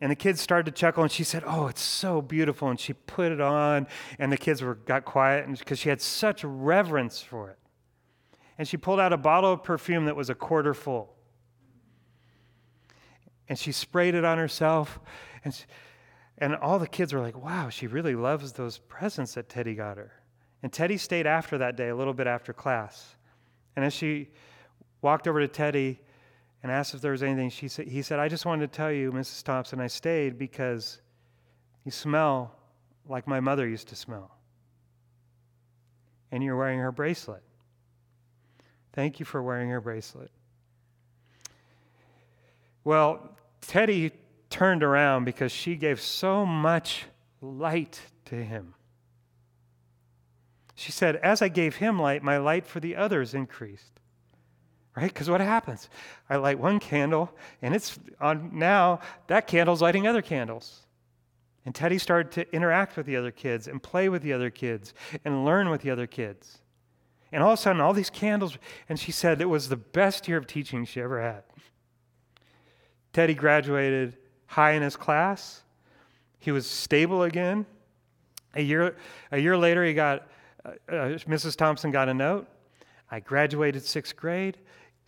And 0.00 0.10
the 0.10 0.16
kids 0.16 0.40
started 0.40 0.74
to 0.74 0.78
chuckle, 0.78 1.02
and 1.02 1.12
she 1.12 1.24
said, 1.24 1.44
Oh, 1.46 1.66
it's 1.66 1.82
so 1.82 2.22
beautiful. 2.22 2.68
And 2.68 2.80
she 2.80 2.94
put 2.94 3.32
it 3.32 3.40
on, 3.40 3.86
and 4.18 4.32
the 4.32 4.38
kids 4.38 4.62
were, 4.62 4.74
got 4.74 5.04
quiet 5.04 5.46
because 5.58 5.78
she 5.78 5.90
had 5.90 6.00
such 6.00 6.42
reverence 6.42 7.20
for 7.20 7.50
it. 7.50 7.58
And 8.56 8.66
she 8.66 8.76
pulled 8.76 8.98
out 8.98 9.12
a 9.12 9.18
bottle 9.18 9.52
of 9.52 9.62
perfume 9.62 10.06
that 10.06 10.16
was 10.16 10.30
a 10.30 10.34
quarter 10.34 10.72
full. 10.72 11.14
And 13.48 13.58
she 13.58 13.72
sprayed 13.72 14.14
it 14.14 14.24
on 14.24 14.38
herself. 14.38 15.00
And, 15.44 15.54
she, 15.54 15.64
and 16.38 16.54
all 16.56 16.78
the 16.78 16.86
kids 16.86 17.12
were 17.12 17.20
like, 17.20 17.36
Wow, 17.36 17.68
she 17.68 17.86
really 17.86 18.14
loves 18.14 18.52
those 18.52 18.78
presents 18.78 19.34
that 19.34 19.50
Teddy 19.50 19.74
got 19.74 19.98
her. 19.98 20.12
And 20.62 20.72
Teddy 20.72 20.96
stayed 20.96 21.26
after 21.26 21.58
that 21.58 21.76
day, 21.76 21.88
a 21.88 21.96
little 21.96 22.14
bit 22.14 22.26
after 22.26 22.52
class. 22.54 23.16
And 23.76 23.84
as 23.84 23.92
she 23.92 24.30
walked 25.02 25.28
over 25.28 25.40
to 25.40 25.48
Teddy, 25.48 26.00
and 26.62 26.70
asked 26.70 26.94
if 26.94 27.00
there 27.00 27.12
was 27.12 27.22
anything. 27.22 27.50
She 27.50 27.68
said, 27.68 27.88
he 27.88 28.02
said, 28.02 28.18
I 28.18 28.28
just 28.28 28.44
wanted 28.44 28.70
to 28.70 28.76
tell 28.76 28.92
you, 28.92 29.12
Mrs. 29.12 29.42
Thompson, 29.42 29.80
I 29.80 29.86
stayed 29.86 30.38
because 30.38 31.00
you 31.84 31.90
smell 31.90 32.54
like 33.08 33.26
my 33.26 33.40
mother 33.40 33.66
used 33.66 33.88
to 33.88 33.96
smell. 33.96 34.30
And 36.30 36.44
you're 36.44 36.56
wearing 36.56 36.78
her 36.78 36.92
bracelet. 36.92 37.42
Thank 38.92 39.18
you 39.18 39.26
for 39.26 39.42
wearing 39.42 39.70
her 39.70 39.80
bracelet. 39.80 40.30
Well, 42.84 43.36
Teddy 43.60 44.12
turned 44.48 44.82
around 44.82 45.24
because 45.24 45.52
she 45.52 45.76
gave 45.76 46.00
so 46.00 46.44
much 46.44 47.04
light 47.40 48.00
to 48.26 48.36
him. 48.36 48.74
She 50.74 50.92
said, 50.92 51.16
As 51.16 51.42
I 51.42 51.48
gave 51.48 51.76
him 51.76 51.98
light, 51.98 52.22
my 52.22 52.38
light 52.38 52.66
for 52.66 52.80
the 52.80 52.96
others 52.96 53.34
increased 53.34 53.99
right? 54.96 55.12
Because 55.12 55.30
what 55.30 55.40
happens? 55.40 55.88
I 56.28 56.36
light 56.36 56.58
one 56.58 56.80
candle, 56.80 57.30
and 57.62 57.74
it's 57.74 57.98
on 58.20 58.50
now, 58.52 59.00
that 59.28 59.46
candle's 59.46 59.82
lighting 59.82 60.06
other 60.06 60.22
candles. 60.22 60.86
And 61.64 61.74
Teddy 61.74 61.98
started 61.98 62.32
to 62.32 62.54
interact 62.54 62.96
with 62.96 63.06
the 63.06 63.16
other 63.16 63.30
kids 63.30 63.68
and 63.68 63.82
play 63.82 64.08
with 64.08 64.22
the 64.22 64.32
other 64.32 64.50
kids 64.50 64.94
and 65.24 65.44
learn 65.44 65.68
with 65.68 65.82
the 65.82 65.90
other 65.90 66.06
kids. 66.06 66.58
And 67.32 67.42
all 67.42 67.52
of 67.52 67.58
a 67.58 67.62
sudden, 67.62 67.80
all 67.80 67.92
these 67.92 68.10
candles, 68.10 68.58
and 68.88 68.98
she 68.98 69.12
said 69.12 69.40
it 69.40 69.48
was 69.48 69.68
the 69.68 69.76
best 69.76 70.26
year 70.26 70.38
of 70.38 70.46
teaching 70.46 70.84
she 70.84 71.00
ever 71.00 71.20
had. 71.20 71.42
Teddy 73.12 73.34
graduated 73.34 74.16
high 74.46 74.72
in 74.72 74.82
his 74.82 74.96
class. 74.96 75.62
He 76.38 76.50
was 76.50 76.66
stable 76.66 77.22
again. 77.22 77.66
A 78.54 78.62
year, 78.62 78.96
a 79.30 79.38
year 79.38 79.56
later, 79.56 79.84
he 79.84 79.94
got, 79.94 80.26
uh, 80.64 80.70
uh, 80.88 80.92
Mrs. 81.28 81.54
Thompson 81.54 81.90
got 81.90 82.08
a 82.08 82.14
note. 82.14 82.48
I 83.10 83.20
graduated 83.20 83.84
sixth 83.84 84.16
grade. 84.16 84.58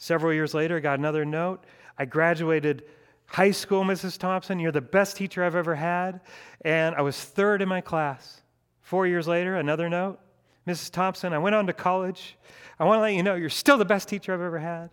Several 0.03 0.33
years 0.33 0.53
later, 0.53 0.79
I 0.79 0.81
got 0.81 0.99
another 0.99 1.25
note. 1.25 1.63
I 1.97 2.07
graduated 2.07 2.83
high 3.27 3.53
school, 3.53 3.85
Mrs. 3.85 4.19
Thompson. 4.19 4.59
You're 4.59 4.73
the 4.73 4.81
best 4.81 5.17
teacher 5.17 5.45
I've 5.45 5.55
ever 5.55 5.77
had. 5.77 6.23
And 6.63 6.97
I 6.97 7.03
was 7.03 7.17
third 7.17 7.63
in 7.63 7.69
my 7.69 7.81
class. 7.81 8.43
Four 8.81 9.07
years 9.07 9.29
later, 9.29 9.55
another 9.55 9.89
note. 9.89 10.19
Mrs. 10.67 10.91
Thompson, 10.91 11.33
I 11.33 11.39
went 11.39 11.55
on 11.55 11.69
to 11.69 11.73
college. 11.73 12.37
I 12.81 12.85
want 12.85 12.99
to 12.99 13.03
let 13.03 13.15
you 13.15 13.23
know 13.23 13.37
you're 13.37 13.49
still 13.49 13.79
the 13.79 13.85
best 13.85 14.09
teacher 14.09 14.35
I've 14.35 14.41
ever 14.41 14.59
had. 14.59 14.91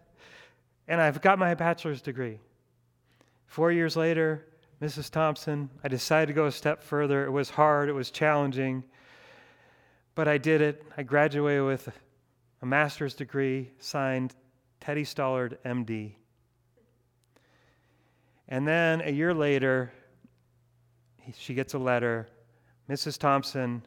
And 0.87 1.01
I've 1.01 1.23
got 1.23 1.39
my 1.39 1.55
bachelor's 1.55 2.03
degree. 2.03 2.37
Four 3.47 3.71
years 3.71 3.97
later, 3.97 4.45
Mrs. 4.79 5.09
Thompson, 5.09 5.71
I 5.83 5.87
decided 5.87 6.27
to 6.27 6.33
go 6.33 6.45
a 6.45 6.51
step 6.51 6.83
further. 6.83 7.25
It 7.25 7.31
was 7.31 7.49
hard, 7.49 7.89
it 7.89 7.93
was 7.93 8.11
challenging, 8.11 8.83
but 10.13 10.27
I 10.27 10.37
did 10.37 10.61
it. 10.61 10.83
I 10.95 11.01
graduated 11.01 11.65
with 11.65 11.89
a 12.61 12.65
master's 12.67 13.15
degree, 13.15 13.71
signed 13.79 14.35
Teddy 14.79 15.03
Stoddard, 15.03 15.57
MD. 15.65 16.13
And 18.47 18.67
then 18.67 19.01
a 19.01 19.11
year 19.11 19.33
later, 19.33 19.91
she 21.37 21.53
gets 21.53 21.73
a 21.73 21.79
letter 21.79 22.27
Mrs. 22.89 23.19
Thompson, 23.19 23.83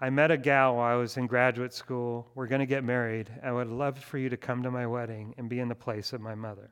I 0.00 0.08
met 0.10 0.30
a 0.30 0.36
gal 0.36 0.76
while 0.76 0.92
I 0.92 0.94
was 0.94 1.16
in 1.16 1.26
graduate 1.26 1.74
school. 1.74 2.30
We're 2.36 2.46
going 2.46 2.60
to 2.60 2.66
get 2.66 2.84
married. 2.84 3.28
I 3.42 3.50
would 3.50 3.68
love 3.68 3.98
for 3.98 4.18
you 4.18 4.28
to 4.28 4.36
come 4.36 4.62
to 4.62 4.70
my 4.70 4.86
wedding 4.86 5.34
and 5.36 5.48
be 5.48 5.58
in 5.58 5.68
the 5.68 5.74
place 5.74 6.12
of 6.12 6.20
my 6.20 6.36
mother. 6.36 6.70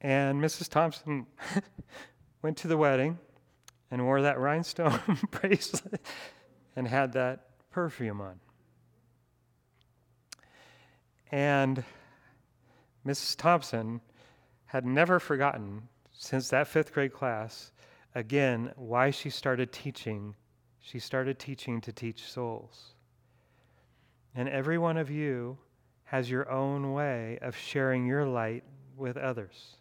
And 0.00 0.42
Mrs. 0.42 0.68
Thompson 0.68 1.26
went 2.42 2.56
to 2.58 2.68
the 2.68 2.76
wedding 2.76 3.18
and 3.90 4.04
wore 4.04 4.22
that 4.22 4.40
rhinestone 4.40 5.00
bracelet 5.30 6.00
and 6.74 6.88
had 6.88 7.12
that 7.12 7.47
perfume 7.70 8.20
on. 8.20 8.40
And 11.30 11.84
Mrs. 13.06 13.36
Thompson 13.36 14.00
had 14.66 14.84
never 14.84 15.18
forgotten 15.18 15.88
since 16.12 16.48
that 16.48 16.68
fifth 16.68 16.92
grade 16.92 17.12
class, 17.12 17.72
again, 18.14 18.72
why 18.76 19.10
she 19.10 19.30
started 19.30 19.72
teaching. 19.72 20.34
She 20.80 20.98
started 20.98 21.38
teaching 21.38 21.80
to 21.82 21.92
teach 21.92 22.24
souls. 22.24 22.94
And 24.34 24.48
every 24.48 24.78
one 24.78 24.96
of 24.96 25.10
you 25.10 25.58
has 26.04 26.30
your 26.30 26.50
own 26.50 26.92
way 26.92 27.38
of 27.42 27.56
sharing 27.56 28.06
your 28.06 28.26
light 28.26 28.64
with 28.96 29.16
others. 29.16 29.76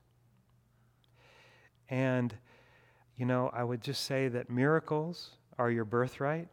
And, 1.90 2.34
you 3.16 3.26
know, 3.26 3.50
I 3.54 3.64
would 3.64 3.82
just 3.82 4.04
say 4.04 4.28
that 4.28 4.50
miracles 4.50 5.32
are 5.58 5.72
your 5.72 5.86
birthright. 5.86 6.50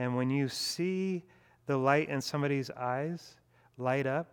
And 0.00 0.16
when 0.16 0.30
you 0.30 0.48
see 0.48 1.24
the 1.66 1.76
light 1.76 2.08
in 2.08 2.22
somebody's 2.22 2.70
eyes 2.70 3.34
light 3.76 4.06
up, 4.06 4.32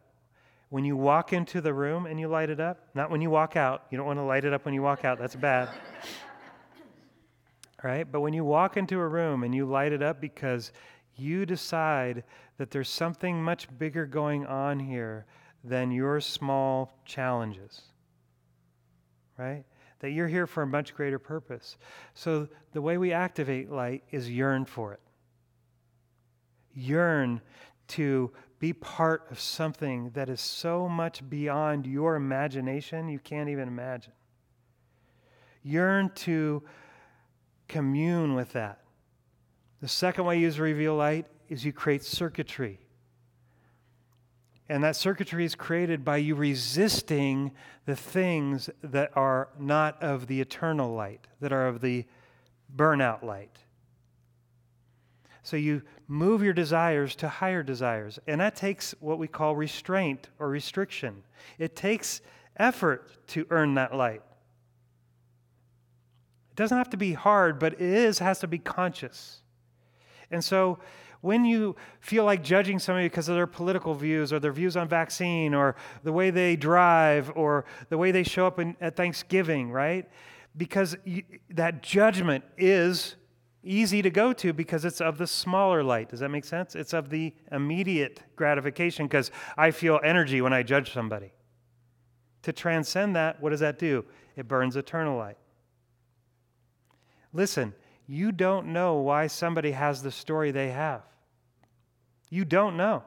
when 0.70 0.86
you 0.86 0.96
walk 0.96 1.34
into 1.34 1.60
the 1.60 1.74
room 1.74 2.06
and 2.06 2.18
you 2.18 2.30
light 2.30 2.50
it 2.50 2.62
up, 2.62 2.88
not 2.94 3.12
when 3.12 3.20
you 3.20 3.30
walk 3.30 3.58
out. 3.58 3.84
You 3.92 3.98
don't 3.98 4.08
want 4.08 4.18
to 4.18 4.24
light 4.24 4.46
it 4.46 4.54
up 4.54 4.64
when 4.64 4.74
you 4.74 4.82
walk 4.82 5.04
out, 5.04 5.20
that's 5.20 5.36
bad. 5.36 5.68
right? 7.84 8.10
But 8.10 8.22
when 8.22 8.32
you 8.32 8.46
walk 8.46 8.78
into 8.78 8.98
a 8.98 9.08
room 9.10 9.44
and 9.44 9.54
you 9.54 9.66
light 9.66 9.92
it 9.92 10.02
up 10.02 10.22
because 10.22 10.72
you 11.18 11.46
decide 11.46 12.24
that 12.58 12.72
there's 12.72 12.88
something 12.88 13.44
much 13.44 13.68
bigger 13.78 14.06
going 14.06 14.46
on 14.46 14.80
here 14.80 15.26
than 15.66 15.92
your 15.92 16.22
small 16.22 16.94
challenges, 17.04 17.82
right? 19.38 19.66
That 20.00 20.12
you're 20.12 20.30
here 20.30 20.48
for 20.48 20.64
a 20.64 20.68
much 20.68 20.96
greater 20.96 21.20
purpose. 21.20 21.76
So 22.14 22.48
the 22.72 22.82
way 22.82 22.98
we 22.98 23.12
activate 23.12 23.70
light 23.70 24.06
is 24.12 24.30
yearn 24.30 24.64
for 24.64 24.94
it. 24.94 25.02
Yearn 26.78 27.42
to 27.88 28.32
be 28.60 28.72
part 28.72 29.26
of 29.32 29.40
something 29.40 30.12
that 30.12 30.30
is 30.30 30.40
so 30.40 30.88
much 30.88 31.28
beyond 31.28 31.88
your 31.88 32.16
imagination 32.16 33.10
you 33.10 33.18
can't 33.18 33.50
even 33.50 33.68
imagine. 33.68 34.14
Yearn 35.64 36.12
to 36.16 36.62
commune 37.68 38.36
with 38.36 38.54
that. 38.54 38.82
The 39.82 39.88
second 39.88 40.26
way 40.26 40.38
you 40.38 40.44
use 40.44 40.60
reveal 40.60 40.96
light 40.96 41.26
is 41.50 41.66
you 41.66 41.74
create 41.74 42.04
circuitry. 42.04 42.80
And 44.70 44.84
that 44.84 44.96
circuitry 44.96 45.46
is 45.46 45.56
created 45.56 46.06
by 46.06 46.18
you 46.18 46.36
resisting 46.36 47.54
the 47.86 47.96
things 47.96 48.70
that 48.84 49.12
are 49.16 49.50
not 49.58 50.02
of 50.04 50.28
the 50.28 50.42
eternal 50.42 50.94
light, 50.94 51.26
that 51.40 51.52
are 51.52 51.68
of 51.68 51.82
the 51.82 52.06
burnout 52.76 53.24
light. 53.24 53.58
So 55.44 55.58
you 55.58 55.82
move 56.08 56.44
your 56.44 56.54
desires 56.54 57.16
to 57.18 57.28
higher 57.28 57.64
desires. 57.64 58.20
And 58.28 58.42
that 58.42 58.56
takes 58.56 58.94
what 59.00 59.20
we 59.20 59.28
call 59.28 59.56
restraint 59.56 60.30
or 60.40 60.50
restriction. 60.50 61.24
It 61.58 61.76
takes 61.76 62.22
effort 62.58 63.28
to 63.28 63.46
earn 63.50 63.76
that 63.76 63.96
light. 63.96 64.22
It 66.52 66.56
doesn't 66.56 66.78
have 66.78 66.90
to 66.90 66.98
be 66.98 67.14
hard, 67.14 67.60
but 67.60 67.74
it 67.74 67.82
is 67.82 68.20
has 68.20 68.40
to 68.40 68.48
be 68.48 68.58
conscious. 68.58 69.42
And 70.32 70.44
so 70.44 70.80
when 71.22 71.46
you 71.46 71.76
feel 72.00 72.26
like 72.26 72.44
judging 72.44 72.80
somebody 72.80 73.06
because 73.06 73.30
of 73.30 73.36
their 73.36 73.48
political 73.48 73.94
views 73.94 74.32
or 74.32 74.40
their 74.40 74.52
views 74.52 74.78
on 74.78 74.88
vaccine 74.88 75.54
or 75.54 75.76
the 76.04 76.12
way 76.12 76.30
they 76.30 76.56
drive 76.56 77.32
or 77.36 77.66
the 77.90 77.98
way 77.98 78.12
they 78.12 78.24
show 78.24 78.46
up 78.46 78.60
in, 78.60 78.76
at 78.82 78.96
Thanksgiving, 78.96 79.72
right? 79.72 80.10
Because 80.56 80.96
you, 81.06 81.24
that 81.50 81.82
judgment 81.82 82.44
is 82.58 83.16
easy 83.64 84.02
to 84.02 84.10
go 84.10 84.34
to 84.34 84.54
because 84.54 84.86
it's 84.86 85.02
of 85.02 85.18
the 85.18 85.28
smaller 85.28 85.84
light. 85.84 86.10
Does 86.10 86.20
that 86.20 86.30
make 86.30 86.46
sense? 86.46 86.76
It's 86.76 86.94
of 86.94 87.10
the 87.10 87.34
immediate 87.52 88.22
gratification 88.36 89.08
because 89.08 89.32
I 89.58 89.72
feel 89.72 90.00
energy 90.04 90.42
when 90.42 90.54
I 90.54 90.64
judge 90.64 90.94
somebody. 90.94 91.32
To 92.44 92.54
transcend 92.54 93.16
that, 93.16 93.42
what 93.42 93.50
does 93.50 93.60
that 93.60 93.80
do? 93.80 94.06
It 94.36 94.48
burns 94.48 94.76
eternal 94.76 95.18
light. 95.18 95.38
Listen, 97.34 97.74
you 98.08 98.32
don't 98.32 98.68
know 98.68 98.96
why 98.96 99.28
somebody 99.28 99.72
has 99.72 100.02
the 100.02 100.12
story 100.12 100.52
they 100.52 100.70
have. 100.70 101.04
You 102.30 102.46
don't 102.46 102.78
know. 102.78 103.04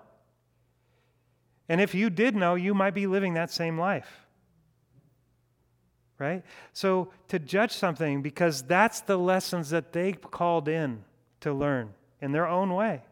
And 1.69 1.81
if 1.81 1.95
you 1.95 2.11
did 2.11 2.35
know, 2.35 2.55
you 2.55 2.75
might 2.75 2.95
be 2.95 3.07
living 3.07 3.35
that 3.35 3.51
same 3.51 3.79
life 3.79 4.27
right? 6.21 6.45
So 6.73 7.11
to 7.29 7.41
judge 7.41 7.73
something 7.73 8.23
because 8.23 8.63
that's 8.63 9.01
the 9.01 9.17
lessons 9.17 9.71
that 9.71 9.93
they 9.93 10.13
called 10.13 10.69
in 10.69 11.03
to 11.41 11.53
learn 11.53 11.95
in 12.21 12.31
their 12.31 12.47
own 12.47 12.75
way. 12.75 13.03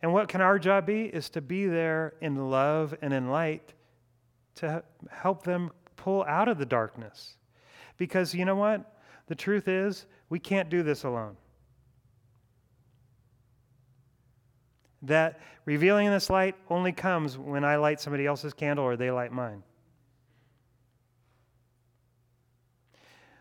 And 0.00 0.14
what 0.14 0.28
can 0.28 0.40
our 0.40 0.58
job 0.58 0.86
be? 0.86 1.02
Is 1.02 1.28
to 1.30 1.42
be 1.42 1.66
there 1.66 2.14
in 2.22 2.50
love 2.50 2.94
and 3.02 3.12
in 3.12 3.28
light 3.28 3.74
to 4.56 4.82
help 5.10 5.42
them 5.42 5.70
pull 5.96 6.24
out 6.24 6.48
of 6.48 6.56
the 6.56 6.64
darkness. 6.64 7.36
Because 7.98 8.34
you 8.34 8.46
know 8.46 8.56
what? 8.56 9.02
The 9.26 9.34
truth 9.34 9.68
is, 9.68 10.06
we 10.30 10.38
can't 10.38 10.70
do 10.70 10.82
this 10.82 11.04
alone. 11.04 11.36
That 15.02 15.40
revealing 15.64 16.10
this 16.10 16.30
light 16.30 16.54
only 16.68 16.92
comes 16.92 17.36
when 17.36 17.64
I 17.64 17.76
light 17.76 18.00
somebody 18.00 18.26
else's 18.26 18.54
candle 18.54 18.84
or 18.84 18.96
they 18.96 19.10
light 19.10 19.32
mine. 19.32 19.62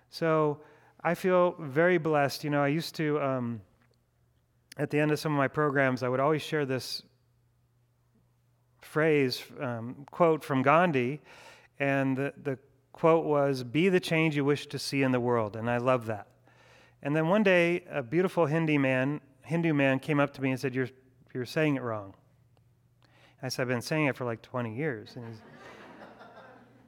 So 0.10 0.60
I 1.04 1.14
feel 1.14 1.56
very 1.60 1.98
blessed. 1.98 2.44
You 2.44 2.50
know, 2.50 2.64
I 2.64 2.68
used 2.68 2.96
to, 2.96 3.22
um, 3.22 3.62
at 4.78 4.90
the 4.90 5.00
end 5.00 5.12
of 5.12 5.20
some 5.20 5.32
of 5.32 5.38
my 5.38 5.48
programs, 5.48 6.04
I 6.04 6.10
would 6.10 6.20
always 6.20 6.42
share 6.42 6.66
this 6.66 7.04
phrase, 8.82 9.44
um, 9.60 10.06
quote 10.12 10.44
from 10.44 10.62
Gandhi, 10.62 11.22
and 11.80 12.18
the, 12.18 12.34
the 12.44 12.60
quote 12.92 13.26
was, 13.26 13.64
Be 13.64 13.90
the 13.90 14.00
change 14.00 14.36
you 14.36 14.44
wish 14.44 14.68
to 14.68 14.80
see 14.80 15.04
in 15.04 15.12
the 15.12 15.20
world. 15.20 15.56
And 15.56 15.70
I 15.70 15.78
love 15.78 16.08
that. 16.08 16.28
And 17.02 17.16
then 17.16 17.30
one 17.30 17.44
day, 17.44 17.84
a 17.90 18.04
beautiful 18.04 18.46
Hindi 18.46 18.78
man, 18.78 19.22
Hindu 19.44 19.74
man 19.74 20.00
came 20.00 20.20
up 20.20 20.34
to 20.34 20.42
me 20.42 20.52
and 20.52 20.60
said, 20.60 20.76
You're, 20.76 20.90
you're 21.34 21.46
saying 21.46 21.76
it 21.76 21.82
wrong. 21.82 22.14
I 23.42 23.48
said, 23.48 23.64
I've 23.64 23.68
been 23.70 23.82
saying 23.82 24.08
it 24.08 24.18
for 24.18 24.26
like 24.26 24.42
20 24.42 24.76
years. 24.76 25.16
And 25.16 25.28
he's, 25.28 25.42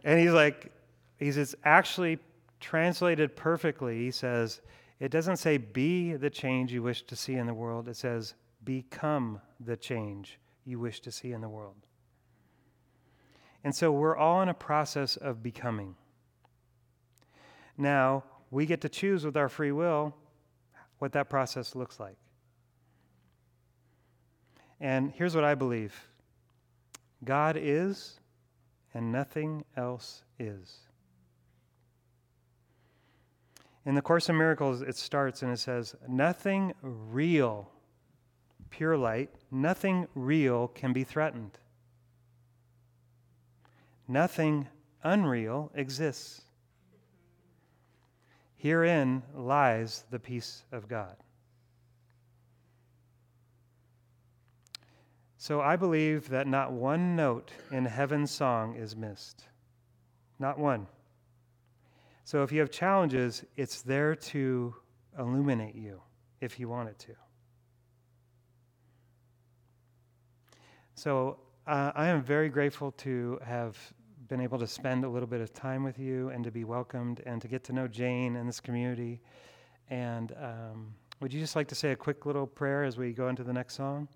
and 0.04 0.20
he's 0.20 0.32
like, 0.32 0.72
he 1.18 1.32
says, 1.32 1.56
actually 1.64 2.20
translated 2.62 3.36
perfectly, 3.36 4.00
he 4.00 4.12
says, 4.12 4.62
it 5.00 5.10
doesn't 5.10 5.38
say 5.38 5.58
be 5.58 6.14
the 6.14 6.30
change 6.30 6.72
you 6.72 6.84
wish 6.84 7.02
to 7.04 7.16
see 7.16 7.34
in 7.34 7.48
the 7.48 7.54
world, 7.54 7.90
it 7.90 7.98
says 7.98 8.36
become 8.64 9.42
the 9.60 9.76
change 9.76 10.40
you 10.64 10.80
wish 10.80 11.00
to 11.02 11.12
see 11.12 11.32
in 11.32 11.42
the 11.42 11.50
world. 11.50 11.88
And 13.64 13.76
so 13.76 13.92
we're 13.92 14.16
all 14.16 14.42
in 14.42 14.50
a 14.50 14.54
process 14.54 15.18
of 15.18 15.44
becoming. 15.44 15.96
Now, 17.78 18.24
we 18.52 18.66
get 18.66 18.82
to 18.82 18.90
choose 18.90 19.26
with 19.26 19.38
our 19.38 19.50
free 19.50 19.72
will 19.72 20.16
what 21.00 21.14
that 21.14 21.30
process 21.30 21.76
looks 21.76 22.00
like. 22.00 22.18
And 24.80 25.12
here's 25.12 25.36
what 25.36 25.44
I 25.44 25.56
believe 25.56 26.08
God 27.24 27.58
is, 27.60 28.20
and 28.94 29.12
nothing 29.12 29.64
else 29.78 30.24
is. 30.40 30.80
In 33.86 33.96
the 33.96 34.02
Course 34.02 34.30
in 34.30 34.38
Miracles, 34.38 34.82
it 34.82 34.96
starts 34.96 35.42
and 35.42 35.52
it 35.52 35.58
says, 35.58 35.96
Nothing 36.08 36.74
real, 36.82 37.72
pure 38.70 38.96
light, 38.96 39.32
nothing 39.50 40.08
real 40.14 40.68
can 40.68 40.94
be 40.94 41.04
threatened. 41.04 41.58
Nothing 44.08 44.68
unreal 45.04 45.72
exists. 45.74 46.42
Herein 48.56 49.24
lies 49.34 50.04
the 50.12 50.20
peace 50.20 50.64
of 50.72 50.88
God. 50.88 51.16
So 55.38 55.60
I 55.60 55.76
believe 55.76 56.30
that 56.30 56.46
not 56.46 56.72
one 56.72 57.16
note 57.16 57.50
in 57.72 57.86
heaven's 57.86 58.30
song 58.30 58.76
is 58.76 58.96
missed. 58.96 59.46
Not 60.38 60.60
one. 60.60 60.86
So 62.32 62.44
if 62.44 62.52
you 62.54 62.62
have 62.62 62.72
challenges, 62.72 63.44
it's 63.58 63.82
there 63.82 64.16
to 64.16 64.74
illuminate 65.20 65.76
you 65.76 66.02
if 66.40 66.62
you 66.62 66.70
want 66.70 66.88
it 66.88 66.98
to. 67.00 67.12
So 70.96 71.40
uh, 71.68 71.92
I 71.94 72.08
am 72.08 72.24
very 72.24 72.48
grateful 72.48 72.94
to 72.94 73.38
have 73.44 73.78
been 74.30 74.40
able 74.40 74.58
to 74.60 74.66
spend 74.66 75.04
a 75.04 75.10
little 75.10 75.28
bit 75.28 75.42
of 75.42 75.54
time 75.54 75.84
with 75.84 76.00
you 76.00 76.30
and 76.30 76.42
to 76.46 76.52
be 76.52 76.64
welcomed 76.64 77.22
and 77.26 77.42
to 77.42 77.50
get 77.50 77.66
to 77.66 77.74
know 77.74 77.86
Jane 77.86 78.38
and 78.38 78.48
this 78.48 78.62
community. 78.62 79.20
And 79.90 80.32
um, 80.42 80.96
would 81.20 81.34
you 81.34 81.42
just 81.42 81.58
like 81.58 81.68
to 81.68 81.76
say 81.76 81.92
a 81.92 81.98
quick 81.98 82.26
little 82.26 82.48
prayer 82.48 82.86
as 82.86 82.98
we 82.98 83.12
go 83.12 83.28
into 83.28 83.44
the 83.44 83.52
next 83.52 83.76
song? 83.76 84.08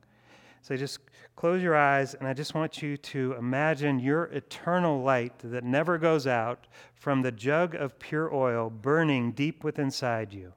So 0.66 0.76
just 0.76 0.98
close 1.36 1.62
your 1.62 1.76
eyes, 1.76 2.16
and 2.16 2.28
I 2.28 2.34
just 2.34 2.56
want 2.56 2.82
you 2.82 2.98
to 2.98 3.36
imagine 3.38 4.00
your 4.00 4.24
eternal 4.24 5.04
light 5.04 5.38
that 5.44 5.64
never 5.64 6.00
goes 6.00 6.26
out 6.26 6.66
from 6.96 7.22
the 7.22 7.32
jug 7.32 7.76
of 7.76 8.00
pure 8.00 8.34
oil 8.34 8.72
burning 8.72 9.32
deep 9.32 9.64
within 9.64 9.86
inside 9.86 10.34
you. 10.34 10.54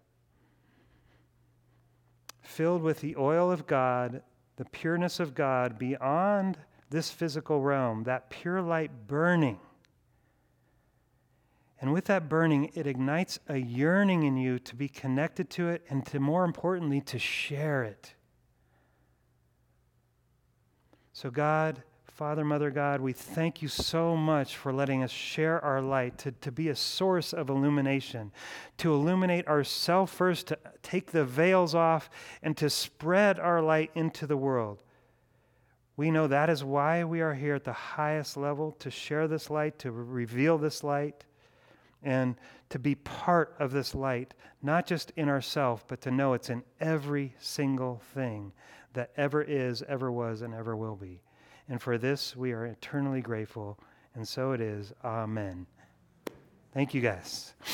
Filled 2.40 2.80
with 2.80 3.02
the 3.02 3.16
oil 3.16 3.52
of 3.52 3.66
God, 3.66 4.22
the 4.56 4.64
pureness 4.64 5.20
of 5.20 5.34
God 5.34 5.78
beyond 5.78 6.56
this 6.88 7.10
physical 7.10 7.60
realm, 7.60 8.04
that 8.04 8.30
pure 8.30 8.62
light 8.62 9.06
burning. 9.08 9.60
And 11.82 11.92
with 11.92 12.06
that 12.06 12.30
burning, 12.30 12.70
it 12.74 12.86
ignites 12.86 13.40
a 13.46 13.58
yearning 13.58 14.22
in 14.22 14.38
you 14.38 14.58
to 14.58 14.74
be 14.74 14.88
connected 14.88 15.50
to 15.50 15.68
it 15.68 15.84
and 15.90 16.06
to, 16.06 16.18
more 16.18 16.46
importantly, 16.46 17.02
to 17.02 17.18
share 17.18 17.84
it. 17.84 18.14
So, 21.20 21.32
God, 21.32 21.82
Father, 22.04 22.44
Mother 22.44 22.70
God, 22.70 23.00
we 23.00 23.12
thank 23.12 23.60
you 23.60 23.66
so 23.66 24.14
much 24.14 24.56
for 24.56 24.72
letting 24.72 25.02
us 25.02 25.10
share 25.10 25.60
our 25.64 25.82
light, 25.82 26.16
to, 26.18 26.30
to 26.30 26.52
be 26.52 26.68
a 26.68 26.76
source 26.76 27.32
of 27.32 27.50
illumination, 27.50 28.30
to 28.76 28.94
illuminate 28.94 29.48
ourselves 29.48 30.12
first, 30.12 30.46
to 30.46 30.58
take 30.80 31.10
the 31.10 31.24
veils 31.24 31.74
off, 31.74 32.08
and 32.40 32.56
to 32.58 32.70
spread 32.70 33.40
our 33.40 33.60
light 33.60 33.90
into 33.96 34.28
the 34.28 34.36
world. 34.36 34.84
We 35.96 36.12
know 36.12 36.28
that 36.28 36.50
is 36.50 36.62
why 36.62 37.02
we 37.02 37.20
are 37.20 37.34
here 37.34 37.56
at 37.56 37.64
the 37.64 37.72
highest 37.72 38.36
level 38.36 38.70
to 38.78 38.88
share 38.88 39.26
this 39.26 39.50
light, 39.50 39.76
to 39.80 39.90
reveal 39.90 40.56
this 40.56 40.84
light, 40.84 41.24
and 42.00 42.36
to 42.68 42.78
be 42.78 42.94
part 42.94 43.56
of 43.58 43.72
this 43.72 43.92
light, 43.92 44.34
not 44.62 44.86
just 44.86 45.10
in 45.16 45.28
ourselves, 45.28 45.82
but 45.88 46.00
to 46.02 46.12
know 46.12 46.34
it's 46.34 46.48
in 46.48 46.62
every 46.78 47.34
single 47.40 48.00
thing 48.14 48.52
that 48.94 49.10
ever 49.16 49.42
is, 49.42 49.82
ever 49.88 50.10
was, 50.10 50.42
and 50.42 50.54
ever 50.54 50.76
will 50.76 50.96
be. 50.96 51.20
And 51.68 51.80
for 51.80 51.98
this, 51.98 52.34
we 52.34 52.52
are 52.52 52.66
eternally 52.66 53.20
grateful. 53.20 53.78
And 54.14 54.26
so 54.26 54.52
it 54.52 54.60
is. 54.60 54.92
Amen. 55.04 55.66
Thank 56.72 56.94
you, 56.94 57.00
guys. 57.00 57.52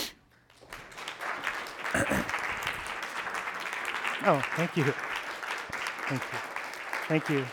oh, 4.24 4.42
thank 4.56 4.76
you. 4.76 4.84
Thank 6.08 6.22
you. 6.22 6.38
Thank 7.08 7.28
you. 7.28 7.44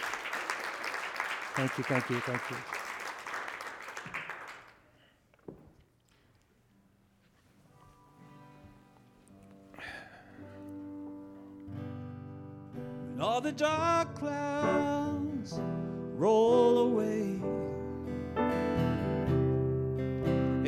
Thank 1.55 1.77
you, 1.77 1.83
thank 1.83 2.09
you, 2.09 2.19
thank 2.21 2.41
you. 2.49 2.70
The 13.41 13.51
dark 13.51 14.13
clouds 14.13 15.59
roll 16.15 16.77
away 16.77 17.39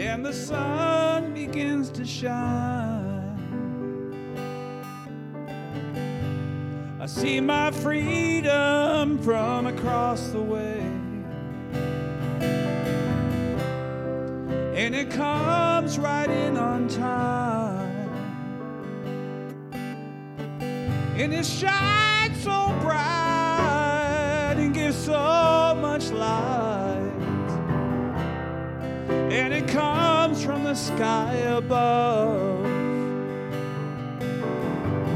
and 0.02 0.26
the 0.26 0.34
sun 0.34 1.36
begins 1.36 1.92
to 1.92 2.04
shine. 2.04 3.14
I 7.00 7.06
see 7.06 7.40
my 7.40 7.70
freedom 7.70 9.20
from 9.20 9.68
across 9.68 10.30
the 10.30 10.42
way. 10.42 10.80
And 14.76 14.96
it 14.96 15.12
comes 15.12 16.00
right 16.00 16.30
in 16.30 16.58
on 16.58 16.88
time. 16.88 18.10
And 21.16 21.34
it 21.34 21.46
shines 21.46 22.13
so 22.44 22.76
bright 22.82 24.56
and 24.58 24.74
gives 24.74 24.98
so 24.98 25.78
much 25.80 26.12
light. 26.12 27.00
And 29.32 29.54
it 29.54 29.70
comes 29.70 30.44
from 30.44 30.66
the 30.66 30.76
sky 30.76 31.36
above. 31.56 32.66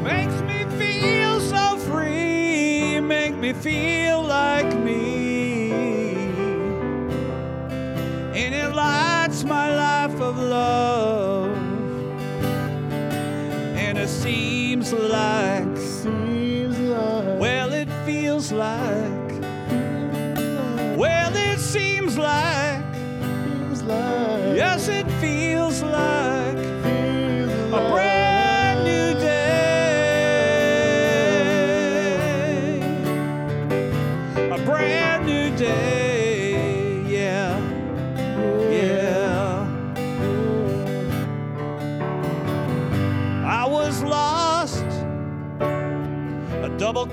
Makes 0.04 0.42
me 0.44 0.64
feel 0.78 1.42
so 1.42 1.78
free, 1.90 3.02
make 3.02 3.36
me 3.36 3.52
feel 3.52 4.22
like 4.24 4.74
me. 4.80 6.14
And 8.40 8.56
it 8.56 8.74
lights 8.74 9.44
my 9.44 9.76
life 9.76 10.22
of 10.22 10.38
love. 10.38 11.58
And 13.76 13.98
it 13.98 14.08
seems 14.08 14.94
like, 14.94 15.67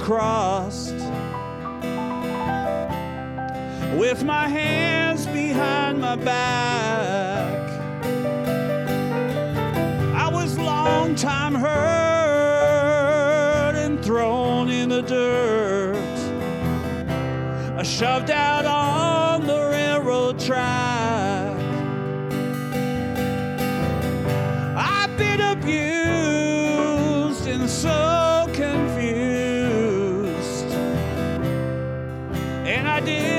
crossed, 0.04 0.94
with 3.98 4.22
my 4.22 4.46
hands 4.46 5.26
behind 5.28 5.98
my 5.98 6.14
back. 6.14 7.70
I 10.14 10.28
was 10.30 10.58
long 10.58 11.14
time 11.14 11.54
hurt 11.54 11.76
and 13.76 14.04
thrown 14.04 14.68
in 14.68 14.90
the 14.90 15.00
dirt. 15.00 15.96
I 17.78 17.82
shoved 17.82 18.30
out 18.30 18.66
on 18.66 19.46
the 19.46 19.70
railroad 19.70 20.38
track. 20.38 21.56
I've 24.76 25.16
been 25.16 25.40
And 32.84 32.90
I 32.92 33.00
didn't 33.00 33.33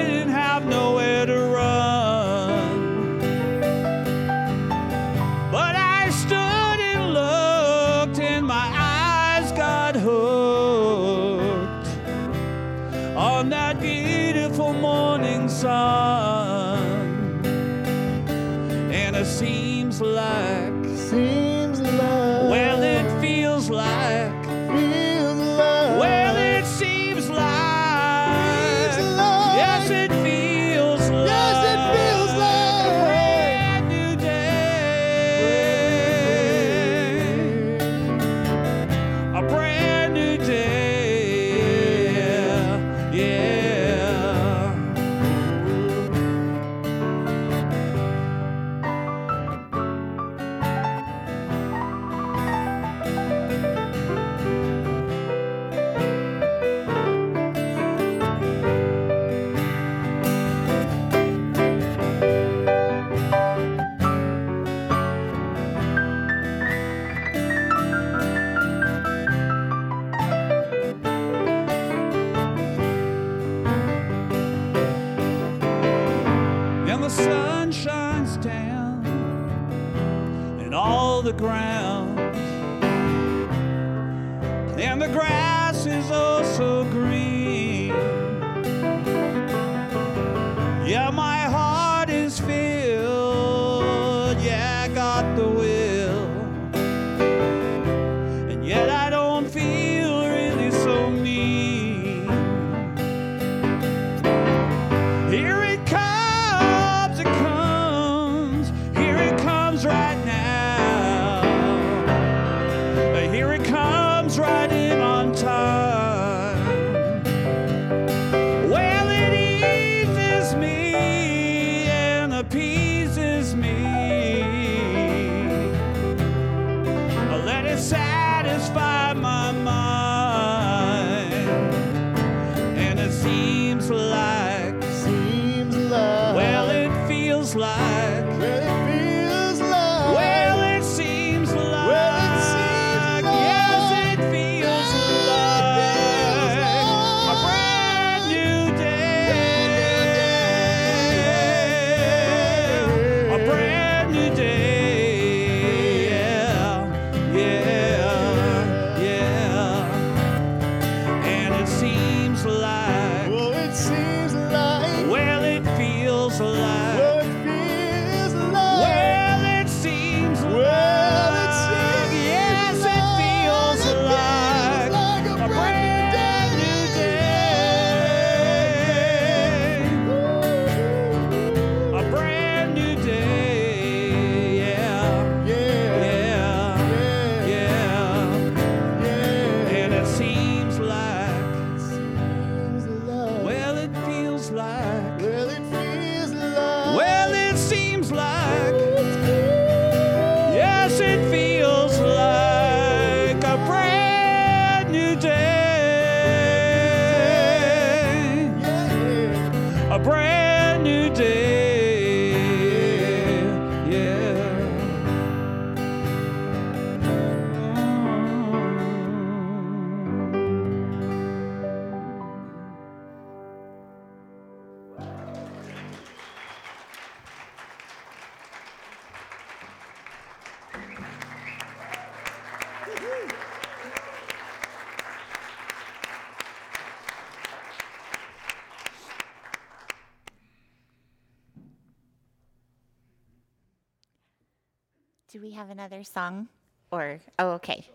Do 245.35 245.41
we 245.41 245.51
have 245.51 245.69
another 245.69 246.01
song? 246.05 246.47
Or, 246.91 247.19
oh, 247.39 247.49
okay. 247.55 247.85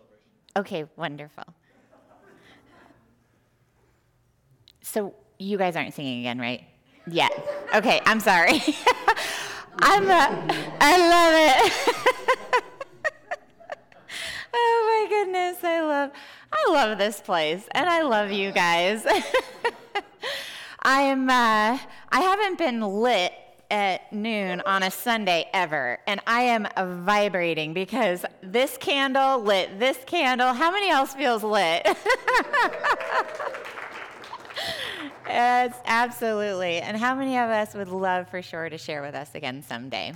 Okay, 0.59 0.85
wonderful. 0.97 1.45
So 4.83 5.15
you 5.39 5.57
guys 5.57 5.75
aren't 5.75 5.95
singing 5.95 6.21
again, 6.21 6.39
right? 6.39 6.63
Yet. 7.11 7.33
Okay, 7.75 7.99
I'm 8.05 8.21
sorry. 8.21 8.61
I'm, 9.79 10.11
uh, 10.11 10.29
I 10.83 10.99
love 11.09 11.33
it. 11.35 12.63
oh 14.53 15.07
my 15.09 15.09
goodness, 15.09 15.65
I 15.65 15.81
love, 15.81 16.11
I 16.53 16.73
love 16.73 16.99
this 16.99 17.23
place, 17.23 17.67
and 17.71 17.89
I 17.89 18.03
love 18.03 18.31
you 18.31 18.53
guys. 18.53 19.07
I 20.83 21.01
am, 21.01 21.31
uh, 21.31 21.79
I 22.11 22.21
haven't 22.21 22.59
been 22.59 22.83
lit 22.83 23.33
at 23.71 24.13
noon 24.13 24.61
on 24.67 24.83
a 24.83 24.91
Sunday 24.91 25.49
ever, 25.53 25.99
and 26.07 26.21
I 26.27 26.43
am 26.43 26.69
vibrating 27.05 27.73
because 27.73 28.25
this 28.43 28.77
candle 28.77 29.43
lit 29.43 29.79
this 29.79 29.99
candle. 30.07 30.53
How 30.53 30.71
many 30.71 30.91
else 30.91 31.15
feels 31.15 31.43
lit? 31.43 31.87
It's 35.33 35.79
absolutely. 35.87 36.79
And 36.79 36.97
how 36.97 37.15
many 37.15 37.39
of 37.39 37.51
us 37.51 37.75
would 37.75 37.89
love 37.89 38.29
for 38.29 38.43
Shore 38.43 38.69
to 38.69 38.77
share 38.77 39.01
with 39.01 39.15
us 39.15 39.35
again 39.37 39.63
someday? 39.63 40.13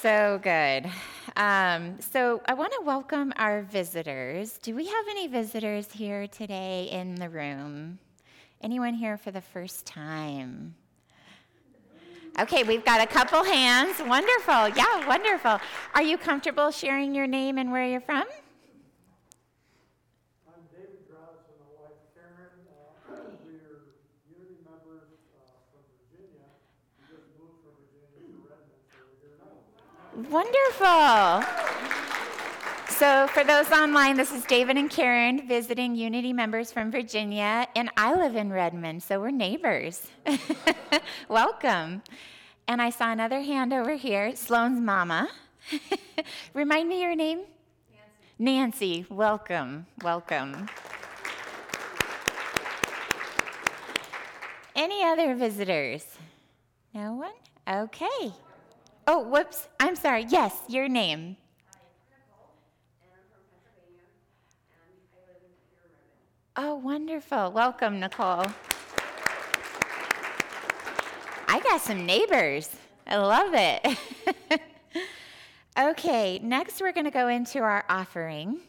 So 0.00 0.40
good. 0.42 0.90
Um, 1.36 2.00
so 2.00 2.42
I 2.46 2.54
want 2.54 2.72
to 2.72 2.82
welcome 2.84 3.32
our 3.36 3.62
visitors. 3.62 4.58
Do 4.58 4.74
we 4.74 4.86
have 4.86 5.04
any 5.08 5.28
visitors 5.28 5.90
here 5.92 6.26
today 6.26 6.88
in 6.90 7.14
the 7.14 7.28
room? 7.28 8.00
Anyone 8.64 8.94
here 8.94 9.18
for 9.18 9.30
the 9.30 9.42
first 9.42 9.84
time? 9.84 10.74
Okay, 12.40 12.62
we've 12.62 12.82
got 12.82 13.02
a 13.02 13.06
couple 13.06 13.44
hands. 13.44 14.00
Wonderful. 14.00 14.70
Yeah, 14.70 15.06
wonderful. 15.06 15.60
Are 15.94 16.02
you 16.02 16.16
comfortable 16.16 16.70
sharing 16.70 17.14
your 17.14 17.26
name 17.26 17.58
and 17.58 17.70
where 17.70 17.84
you're 17.86 18.00
from? 18.00 18.24
I'm 20.48 20.64
David 20.72 20.96
and 21.04 21.12
my 21.12 21.68
wife 21.76 21.92
Karen. 22.16 22.64
Uh, 23.06 23.36
we 23.44 23.52
are 23.68 23.84
unity 24.32 24.56
members 24.64 25.12
uh, 25.36 25.60
from 25.68 25.84
Virginia. 26.00 26.48
We 26.96 27.04
just 27.12 27.36
moved 27.36 27.60
from 27.60 27.76
Virginia 27.84 28.16
to 28.16 28.48
Redmond, 28.48 28.80
so 28.88 28.96
we're 29.12 29.28
here 29.28 29.36
now. 29.44 30.32
Wonderful. 30.32 31.73
So, 32.98 33.26
for 33.26 33.42
those 33.42 33.72
online, 33.72 34.16
this 34.16 34.30
is 34.30 34.44
David 34.44 34.76
and 34.76 34.88
Karen 34.88 35.48
visiting 35.48 35.96
Unity 35.96 36.32
members 36.32 36.70
from 36.70 36.92
Virginia, 36.92 37.66
and 37.74 37.90
I 37.96 38.14
live 38.14 38.36
in 38.36 38.52
Redmond, 38.52 39.02
so 39.02 39.18
we're 39.18 39.32
neighbors. 39.32 40.06
Welcome. 41.28 42.02
And 42.68 42.80
I 42.80 42.90
saw 42.90 43.10
another 43.10 43.40
hand 43.40 43.72
over 43.72 43.94
here, 43.96 44.36
Sloane's 44.36 44.80
mama. 44.80 45.28
Remind 46.54 46.88
me 46.88 47.02
your 47.02 47.16
name? 47.16 47.40
Nancy. 48.38 48.98
Nancy, 48.98 49.06
welcome, 49.10 49.86
welcome. 50.04 50.68
Any 54.76 55.02
other 55.02 55.34
visitors? 55.34 56.04
No 56.94 57.14
one? 57.14 57.32
Okay. 57.68 58.32
Oh, 59.08 59.18
whoops. 59.18 59.66
I'm 59.80 59.96
sorry. 59.96 60.26
Yes, 60.28 60.54
your 60.68 60.88
name. 60.88 61.36
Oh, 66.56 66.76
wonderful. 66.76 67.50
Welcome, 67.50 67.98
Nicole. 67.98 68.46
I 71.48 71.58
got 71.60 71.80
some 71.80 72.06
neighbors. 72.06 72.70
I 73.08 73.16
love 73.16 73.54
it. 73.54 74.60
okay, 75.78 76.38
next 76.38 76.80
we're 76.80 76.92
going 76.92 77.06
to 77.06 77.10
go 77.10 77.26
into 77.26 77.58
our 77.58 77.84
offering. 77.88 78.60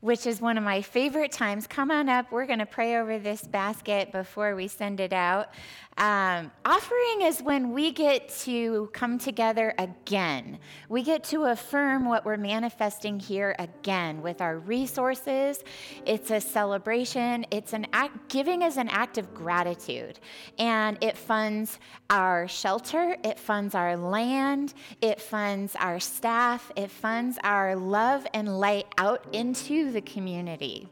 which 0.00 0.26
is 0.26 0.38
one 0.38 0.58
of 0.58 0.64
my 0.64 0.82
favorite 0.82 1.32
times. 1.32 1.66
Come 1.66 1.90
on 1.90 2.10
up. 2.10 2.30
We're 2.30 2.44
going 2.44 2.58
to 2.58 2.66
pray 2.66 2.96
over 2.96 3.18
this 3.18 3.42
basket 3.42 4.12
before 4.12 4.54
we 4.54 4.68
send 4.68 5.00
it 5.00 5.14
out. 5.14 5.48
Um, 5.96 6.50
offering 6.64 7.22
is 7.22 7.40
when 7.40 7.72
we 7.72 7.92
get 7.92 8.28
to 8.40 8.90
come 8.92 9.16
together 9.16 9.74
again. 9.78 10.58
We 10.88 11.04
get 11.04 11.22
to 11.24 11.44
affirm 11.44 12.04
what 12.04 12.24
we're 12.24 12.36
manifesting 12.36 13.20
here 13.20 13.54
again 13.60 14.20
with 14.20 14.40
our 14.40 14.58
resources. 14.58 15.62
It's 16.04 16.32
a 16.32 16.40
celebration. 16.40 17.46
It's 17.52 17.74
an 17.74 17.86
act, 17.92 18.28
giving 18.28 18.62
is 18.62 18.76
an 18.76 18.88
act 18.88 19.18
of 19.18 19.32
gratitude. 19.34 20.18
And 20.58 20.98
it 21.00 21.16
funds 21.16 21.78
our 22.10 22.48
shelter, 22.48 23.16
it 23.22 23.38
funds 23.38 23.76
our 23.76 23.96
land, 23.96 24.74
it 25.00 25.20
funds 25.20 25.76
our 25.78 26.00
staff, 26.00 26.72
it 26.74 26.90
funds 26.90 27.38
our 27.44 27.76
love 27.76 28.26
and 28.34 28.58
light 28.58 28.86
out 28.98 29.24
into 29.32 29.92
the 29.92 30.00
community. 30.00 30.88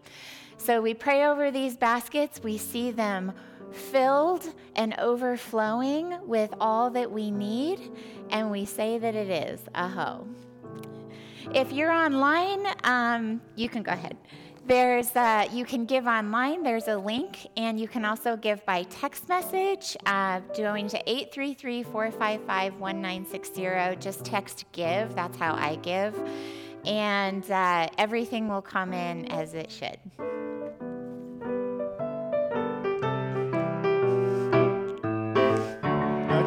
So 0.58 0.80
we 0.80 0.94
pray 0.94 1.26
over 1.26 1.50
these 1.50 1.76
baskets, 1.76 2.40
we 2.40 2.56
see 2.56 2.92
them 2.92 3.32
filled 3.72 4.52
and 4.76 4.94
overflowing 4.98 6.18
with 6.26 6.54
all 6.60 6.90
that 6.90 7.10
we 7.10 7.30
need, 7.30 7.80
and 8.30 8.50
we 8.50 8.64
say 8.64 8.98
that 8.98 9.14
it 9.14 9.28
is 9.28 9.60
Aho. 9.74 10.26
If 11.54 11.72
you're 11.72 11.90
online, 11.90 12.66
um, 12.84 13.42
you 13.56 13.68
can 13.68 13.82
go 13.82 13.92
ahead. 13.92 14.16
There's 14.64 15.16
uh, 15.16 15.48
you 15.52 15.64
can 15.64 15.86
give 15.86 16.06
online. 16.06 16.62
There's 16.62 16.86
a 16.86 16.96
link, 16.96 17.48
and 17.56 17.80
you 17.80 17.88
can 17.88 18.04
also 18.04 18.36
give 18.36 18.64
by 18.64 18.84
text 18.84 19.28
message. 19.28 19.96
Uh, 20.06 20.38
going 20.56 20.86
to 20.88 21.02
833-455-1960. 21.04 24.00
Just 24.00 24.24
text 24.24 24.66
give. 24.70 25.16
That's 25.16 25.36
how 25.36 25.54
I 25.54 25.74
give, 25.76 26.16
and 26.86 27.50
uh, 27.50 27.88
everything 27.98 28.48
will 28.48 28.62
come 28.62 28.92
in 28.92 29.26
as 29.32 29.54
it 29.54 29.72
should. 29.72 29.98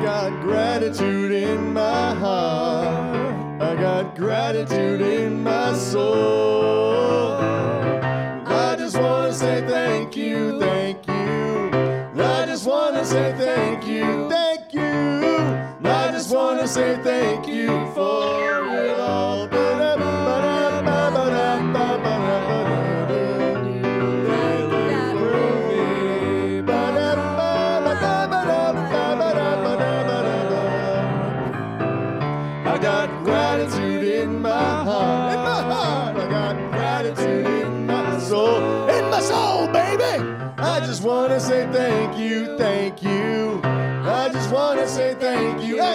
Got 0.05 0.39
gratitude 0.43 1.31
in 1.31 1.73
my 1.73 2.13
heart. 2.13 3.59
I 3.59 3.75
got 3.75 4.15
gratitude 4.15 5.01
in 5.01 5.41
my 5.41 5.73
soul. 5.73 7.33
I 8.45 8.75
just 8.77 8.95
want 8.99 9.31
to 9.31 9.33
say 9.33 9.65
thank 9.65 10.15
you, 10.15 10.59
thank 10.59 11.07
you. 11.07 11.71
I 12.23 12.45
just 12.45 12.67
want 12.67 12.95
to 12.97 13.03
say 13.03 13.33
thank 13.35 13.87
you, 13.87 14.29
thank 14.29 14.75
you. 14.75 14.83
I 14.83 16.11
just 16.11 16.31
want 16.31 16.59
to 16.59 16.67
say 16.67 16.99
thank 17.01 17.47
you 17.47 17.69
for 17.95 18.64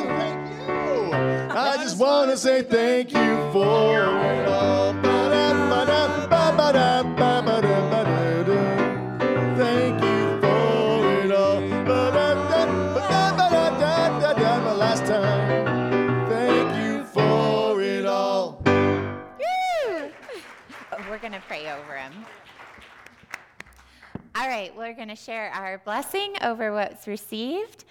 thank 0.06 0.50
you, 0.50 0.56
thank 0.66 1.52
you. 1.52 1.58
I 1.58 1.76
just 1.76 1.98
want 1.98 2.30
to 2.30 2.36
say 2.36 2.62
thank 2.62 3.12
you 3.12 3.52
for 3.52 4.02
it 4.02 4.48
all. 4.48 4.92
Thank 9.60 10.02
you 10.02 10.40
for 10.40 11.22
it 11.24 11.32
all. 11.32 11.60
My 14.40 14.72
last 14.72 15.06
time. 15.06 16.28
Thank 16.28 16.76
you 16.82 17.04
for 17.04 17.80
it 17.82 18.06
all. 18.06 18.62
We're 21.08 21.18
going 21.18 21.32
to 21.32 21.42
pray 21.46 21.70
over 21.70 21.96
him. 21.96 22.12
All 24.34 24.46
right, 24.48 24.74
we're 24.76 24.94
going 24.94 25.08
to 25.08 25.16
share 25.16 25.50
our 25.52 25.78
blessing 25.78 26.36
over 26.42 26.72
what's 26.72 27.06
received. 27.06 27.84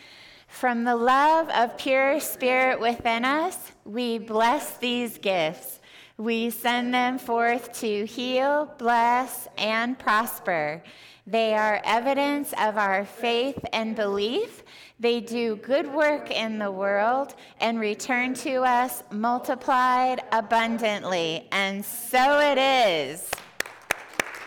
From 0.60 0.84
the 0.84 0.98
love 0.98 1.48
of 1.52 1.78
pure 1.78 2.20
spirit 2.20 2.82
within 2.82 3.24
us, 3.24 3.72
we 3.86 4.18
bless 4.18 4.76
these 4.76 5.18
gifts. 5.18 5.80
We 6.18 6.50
send 6.50 6.94
them 6.94 7.18
forth 7.18 7.72
to 7.80 8.06
heal, 8.06 8.70
bless, 8.78 9.48
and 9.58 9.98
prosper. 9.98 10.84
They 11.26 11.54
are 11.54 11.80
evidence 11.86 12.54
of 12.60 12.78
our 12.78 13.06
faith 13.06 13.58
and 13.72 13.96
belief. 13.96 14.64
They 15.00 15.22
do 15.22 15.56
good 15.56 15.94
work 15.94 16.30
in 16.30 16.60
the 16.60 16.74
world 16.74 17.36
and 17.62 17.80
return 17.80 18.34
to 18.34 18.56
us 18.64 19.02
multiplied 19.12 20.20
abundantly. 20.34 21.48
And 21.54 21.86
so 21.86 22.42
it 22.42 22.58
is. 22.58 23.32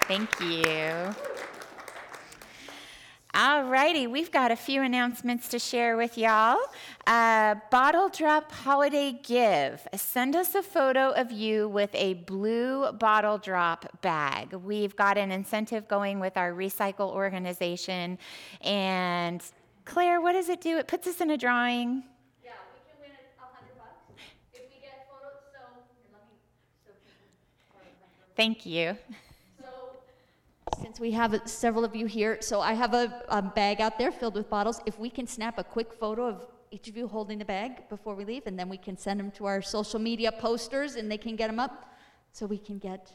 Thank 0.08 0.28
you. 0.42 1.31
All 3.34 3.64
righty, 3.64 4.06
we've 4.06 4.30
got 4.30 4.50
a 4.50 4.56
few 4.56 4.82
announcements 4.82 5.48
to 5.48 5.58
share 5.58 5.96
with 5.96 6.18
y'all. 6.18 6.58
Uh, 7.06 7.54
Bottle 7.70 8.10
Drop 8.10 8.52
Holiday 8.52 9.18
Give. 9.22 9.80
Send 9.94 10.36
us 10.36 10.54
a 10.54 10.62
photo 10.62 11.12
of 11.12 11.32
you 11.32 11.66
with 11.66 11.88
a 11.94 12.12
blue 12.12 12.92
bottle 12.92 13.38
drop 13.38 14.02
bag. 14.02 14.52
We've 14.52 14.94
got 14.96 15.16
an 15.16 15.32
incentive 15.32 15.88
going 15.88 16.20
with 16.20 16.36
our 16.36 16.52
recycle 16.52 17.10
organization. 17.10 18.18
And 18.60 19.42
Claire, 19.86 20.20
what 20.20 20.32
does 20.32 20.50
it 20.50 20.60
do? 20.60 20.76
It 20.76 20.86
puts 20.86 21.06
us 21.06 21.22
in 21.22 21.30
a 21.30 21.38
drawing. 21.38 22.04
Yeah, 22.44 22.50
we 22.74 22.80
can 22.84 23.00
win 23.00 23.12
a 23.12 23.40
hundred 23.40 23.78
bucks 23.78 24.12
if 24.52 24.60
we 24.68 24.78
get 24.82 25.08
photos. 25.08 25.40
So 25.54 25.58
here, 25.88 26.12
let 26.12 26.28
me. 26.28 26.36
So 26.84 26.92
Thank 28.36 28.66
you. 28.66 28.98
Since 30.80 31.00
we 31.00 31.10
have 31.12 31.40
several 31.44 31.84
of 31.84 31.94
you 31.94 32.06
here, 32.06 32.38
so 32.40 32.60
I 32.60 32.72
have 32.72 32.94
a, 32.94 33.22
a 33.28 33.42
bag 33.42 33.80
out 33.80 33.98
there 33.98 34.12
filled 34.12 34.34
with 34.34 34.48
bottles. 34.48 34.80
If 34.86 34.98
we 34.98 35.10
can 35.10 35.26
snap 35.26 35.58
a 35.58 35.64
quick 35.64 35.92
photo 35.92 36.26
of 36.26 36.46
each 36.70 36.88
of 36.88 36.96
you 36.96 37.06
holding 37.06 37.38
the 37.38 37.44
bag 37.44 37.88
before 37.88 38.14
we 38.14 38.24
leave, 38.24 38.46
and 38.46 38.58
then 38.58 38.68
we 38.68 38.78
can 38.78 38.96
send 38.96 39.20
them 39.20 39.30
to 39.32 39.46
our 39.46 39.60
social 39.60 39.98
media 39.98 40.32
posters, 40.32 40.96
and 40.96 41.10
they 41.10 41.18
can 41.18 41.36
get 41.36 41.48
them 41.48 41.60
up, 41.60 41.92
so 42.32 42.46
we 42.46 42.58
can 42.58 42.78
get 42.78 43.12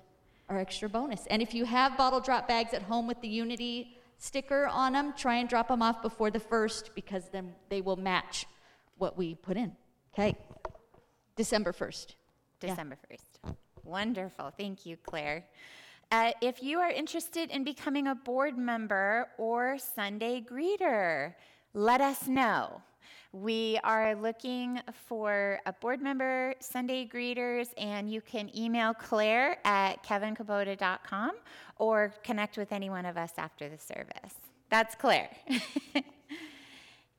our 0.50 0.60
extra 0.60 0.88
bonus. 0.88 1.26
And 1.28 1.42
if 1.42 1.54
you 1.54 1.66
have 1.66 1.98
bottle 1.98 2.20
drop 2.20 2.48
bags 2.48 2.74
at 2.74 2.84
home 2.84 3.08
with 3.08 3.20
the 3.22 3.28
Unity 3.28 3.98
sticker 4.18 4.68
on 4.68 4.94
them, 4.94 5.14
try 5.18 5.36
and 5.36 5.50
drop 5.50 5.68
them 5.68 5.82
off 5.82 6.02
before 6.02 6.32
the 6.32 6.40
first, 6.40 6.92
because 6.96 7.30
then 7.30 7.54
they 7.70 7.82
will 7.82 7.98
match 7.98 8.46
what 8.98 9.18
we 9.18 9.36
put 9.36 9.58
in. 9.58 9.74
Okay. 10.14 10.36
December 11.36 11.72
first. 11.72 12.16
Yeah. 12.62 12.70
December 12.70 12.98
1st. 13.12 13.56
Wonderful. 13.84 14.52
Thank 14.58 14.86
you, 14.86 14.98
Claire. 14.98 15.46
Uh, 16.10 16.32
if 16.42 16.64
you 16.64 16.80
are 16.80 16.90
interested 16.90 17.52
in 17.52 17.66
becoming 17.66 18.08
a 18.08 18.16
board 18.16 18.58
member 18.58 19.28
or 19.38 19.78
Sunday 19.78 20.40
greeter, 20.40 21.34
let 21.74 22.00
us 22.00 22.28
know. 22.28 22.82
We 23.34 23.78
are 23.84 24.16
looking 24.16 24.80
for 24.94 25.60
a 25.66 25.74
board 25.74 26.02
member, 26.02 26.54
Sunday 26.62 27.06
greeters, 27.06 27.68
and 27.78 28.10
you 28.10 28.22
can 28.22 28.50
email 28.58 28.94
Claire 28.94 29.58
at 29.66 30.02
kevinkabota.com 30.04 31.32
or 31.76 32.14
connect 32.24 32.58
with 32.58 32.72
any 32.72 32.90
one 32.90 33.06
of 33.06 33.18
us 33.18 33.34
after 33.38 33.68
the 33.68 33.78
service. 33.78 34.34
That's 34.70 34.96
Claire. 34.96 35.30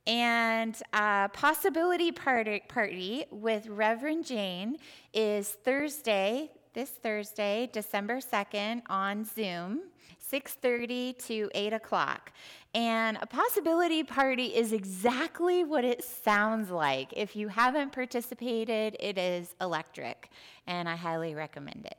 And 0.09 0.75
uh, 0.95 1.29
possibility 1.29 2.13
party, 2.13 2.63
party 2.67 3.27
with 3.31 3.67
Reverend 3.67 4.25
Jane 4.25 4.79
is 5.13 5.51
Thursday, 5.51 6.51
this 6.75 6.91
Thursday, 6.91 7.69
December 7.73 8.19
2nd 8.21 8.83
on 8.89 9.25
Zoom, 9.25 9.83
6:30 10.19 11.15
to 11.27 11.51
8 11.55 11.73
o'clock. 11.73 12.33
And 12.75 13.19
a 13.21 13.27
possibility 13.27 14.05
party 14.05 14.55
is 14.55 14.73
exactly 14.73 15.65
what 15.65 15.85
it 15.85 16.05
sounds 16.05 16.71
like. 16.71 17.13
If 17.17 17.35
you 17.35 17.49
haven't 17.49 17.93
participated, 17.93 18.97
it 19.01 19.19
is 19.19 19.55
electric, 19.61 20.31
and 20.67 20.89
I 20.89 20.97
highly 20.97 21.35
recommend 21.35 21.87
it. 21.87 21.97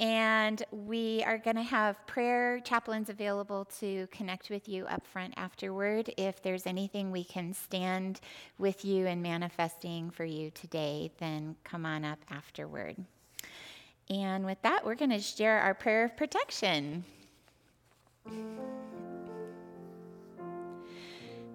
And 0.00 0.64
we 0.72 1.22
are 1.24 1.38
going 1.38 1.54
to 1.56 1.62
have 1.62 2.04
prayer 2.06 2.58
chaplains 2.60 3.08
available 3.08 3.66
to 3.78 4.08
connect 4.08 4.50
with 4.50 4.68
you 4.68 4.84
up 4.86 5.06
front 5.06 5.34
afterward. 5.36 6.12
If 6.16 6.42
there's 6.42 6.66
anything 6.66 7.12
we 7.12 7.22
can 7.22 7.54
stand 7.54 8.20
with 8.58 8.84
you 8.84 9.06
and 9.06 9.22
manifesting 9.22 10.10
for 10.10 10.24
you 10.24 10.50
today, 10.50 11.12
then 11.18 11.54
come 11.62 11.86
on 11.86 12.04
up 12.04 12.18
afterward. 12.30 12.96
And 14.10 14.44
with 14.44 14.60
that, 14.62 14.84
we're 14.84 14.94
going 14.94 15.10
to 15.10 15.20
share 15.20 15.58
our 15.60 15.74
prayer 15.74 16.04
of 16.04 16.16
protection. 16.16 17.04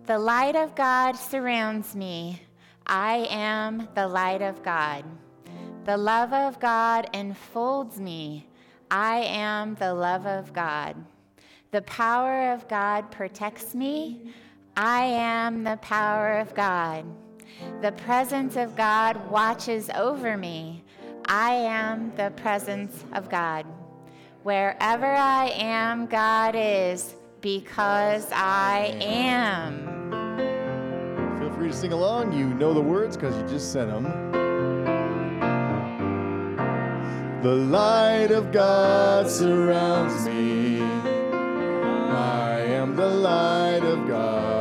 The 0.06 0.18
light 0.18 0.56
of 0.56 0.74
God 0.76 1.14
surrounds 1.14 1.96
me. 1.96 2.42
I 2.86 3.28
am 3.30 3.90
the 3.94 4.08
light 4.08 4.42
of 4.42 4.64
God. 4.64 5.04
The 5.84 5.98
love 5.98 6.34
of 6.34 6.60
God 6.60 7.10
enfolds 7.14 8.00
me. 8.00 8.48
I 8.90 9.18
am 9.20 9.76
the 9.76 9.94
love 9.94 10.26
of 10.26 10.54
God. 10.54 10.96
The 11.72 11.82
power 11.82 12.54
of 12.54 12.68
God 12.70 13.12
protects 13.12 13.76
me. 13.76 14.34
I 14.78 15.04
am 15.04 15.64
the 15.64 15.78
power 15.78 16.40
of 16.40 16.54
God. 16.56 17.06
The 17.82 17.92
presence 17.92 18.56
of 18.56 18.76
God 18.76 19.30
watches 19.30 19.90
over 19.96 20.38
me. 20.38 20.84
I 21.28 21.52
am 21.52 22.14
the 22.16 22.32
presence 22.38 23.04
of 23.14 23.30
God. 23.30 23.66
Wherever 24.44 25.06
I 25.06 25.50
am, 25.58 26.06
God 26.06 26.56
is 26.58 27.16
because 27.42 28.32
I 28.32 28.96
am. 29.02 30.08
Feel 31.40 31.52
free 31.52 31.68
to 31.68 31.74
sing 31.74 31.92
along. 31.92 32.32
You 32.32 32.46
know 32.54 32.74
the 32.74 32.82
words 32.82 33.18
because 33.18 33.36
you 33.36 33.48
just 33.48 33.74
said 33.74 33.90
them. 33.90 34.06
The 37.44 37.56
light 37.56 38.32
of 38.32 38.52
God 38.52 39.30
surrounds 39.30 40.26
me. 40.26 40.82
I 40.82 42.62
am 42.62 42.96
the 42.96 43.08
light 43.08 43.84
of 43.84 44.08
God. 44.08 44.57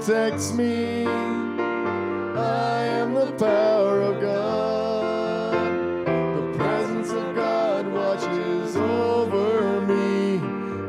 Protects 0.00 0.52
me. 0.54 1.06
I 1.06 2.84
am 2.84 3.12
the 3.12 3.32
power 3.32 4.00
of 4.00 4.18
God. 4.22 5.76
The 6.36 6.58
presence 6.58 7.10
of 7.10 7.34
God 7.34 7.86
watches 7.86 8.76
over 8.76 9.82
me. 9.82 10.38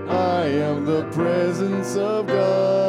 I 0.08 0.46
am 0.46 0.86
the 0.86 1.04
presence 1.12 1.98
of 1.98 2.28
God. 2.28 2.81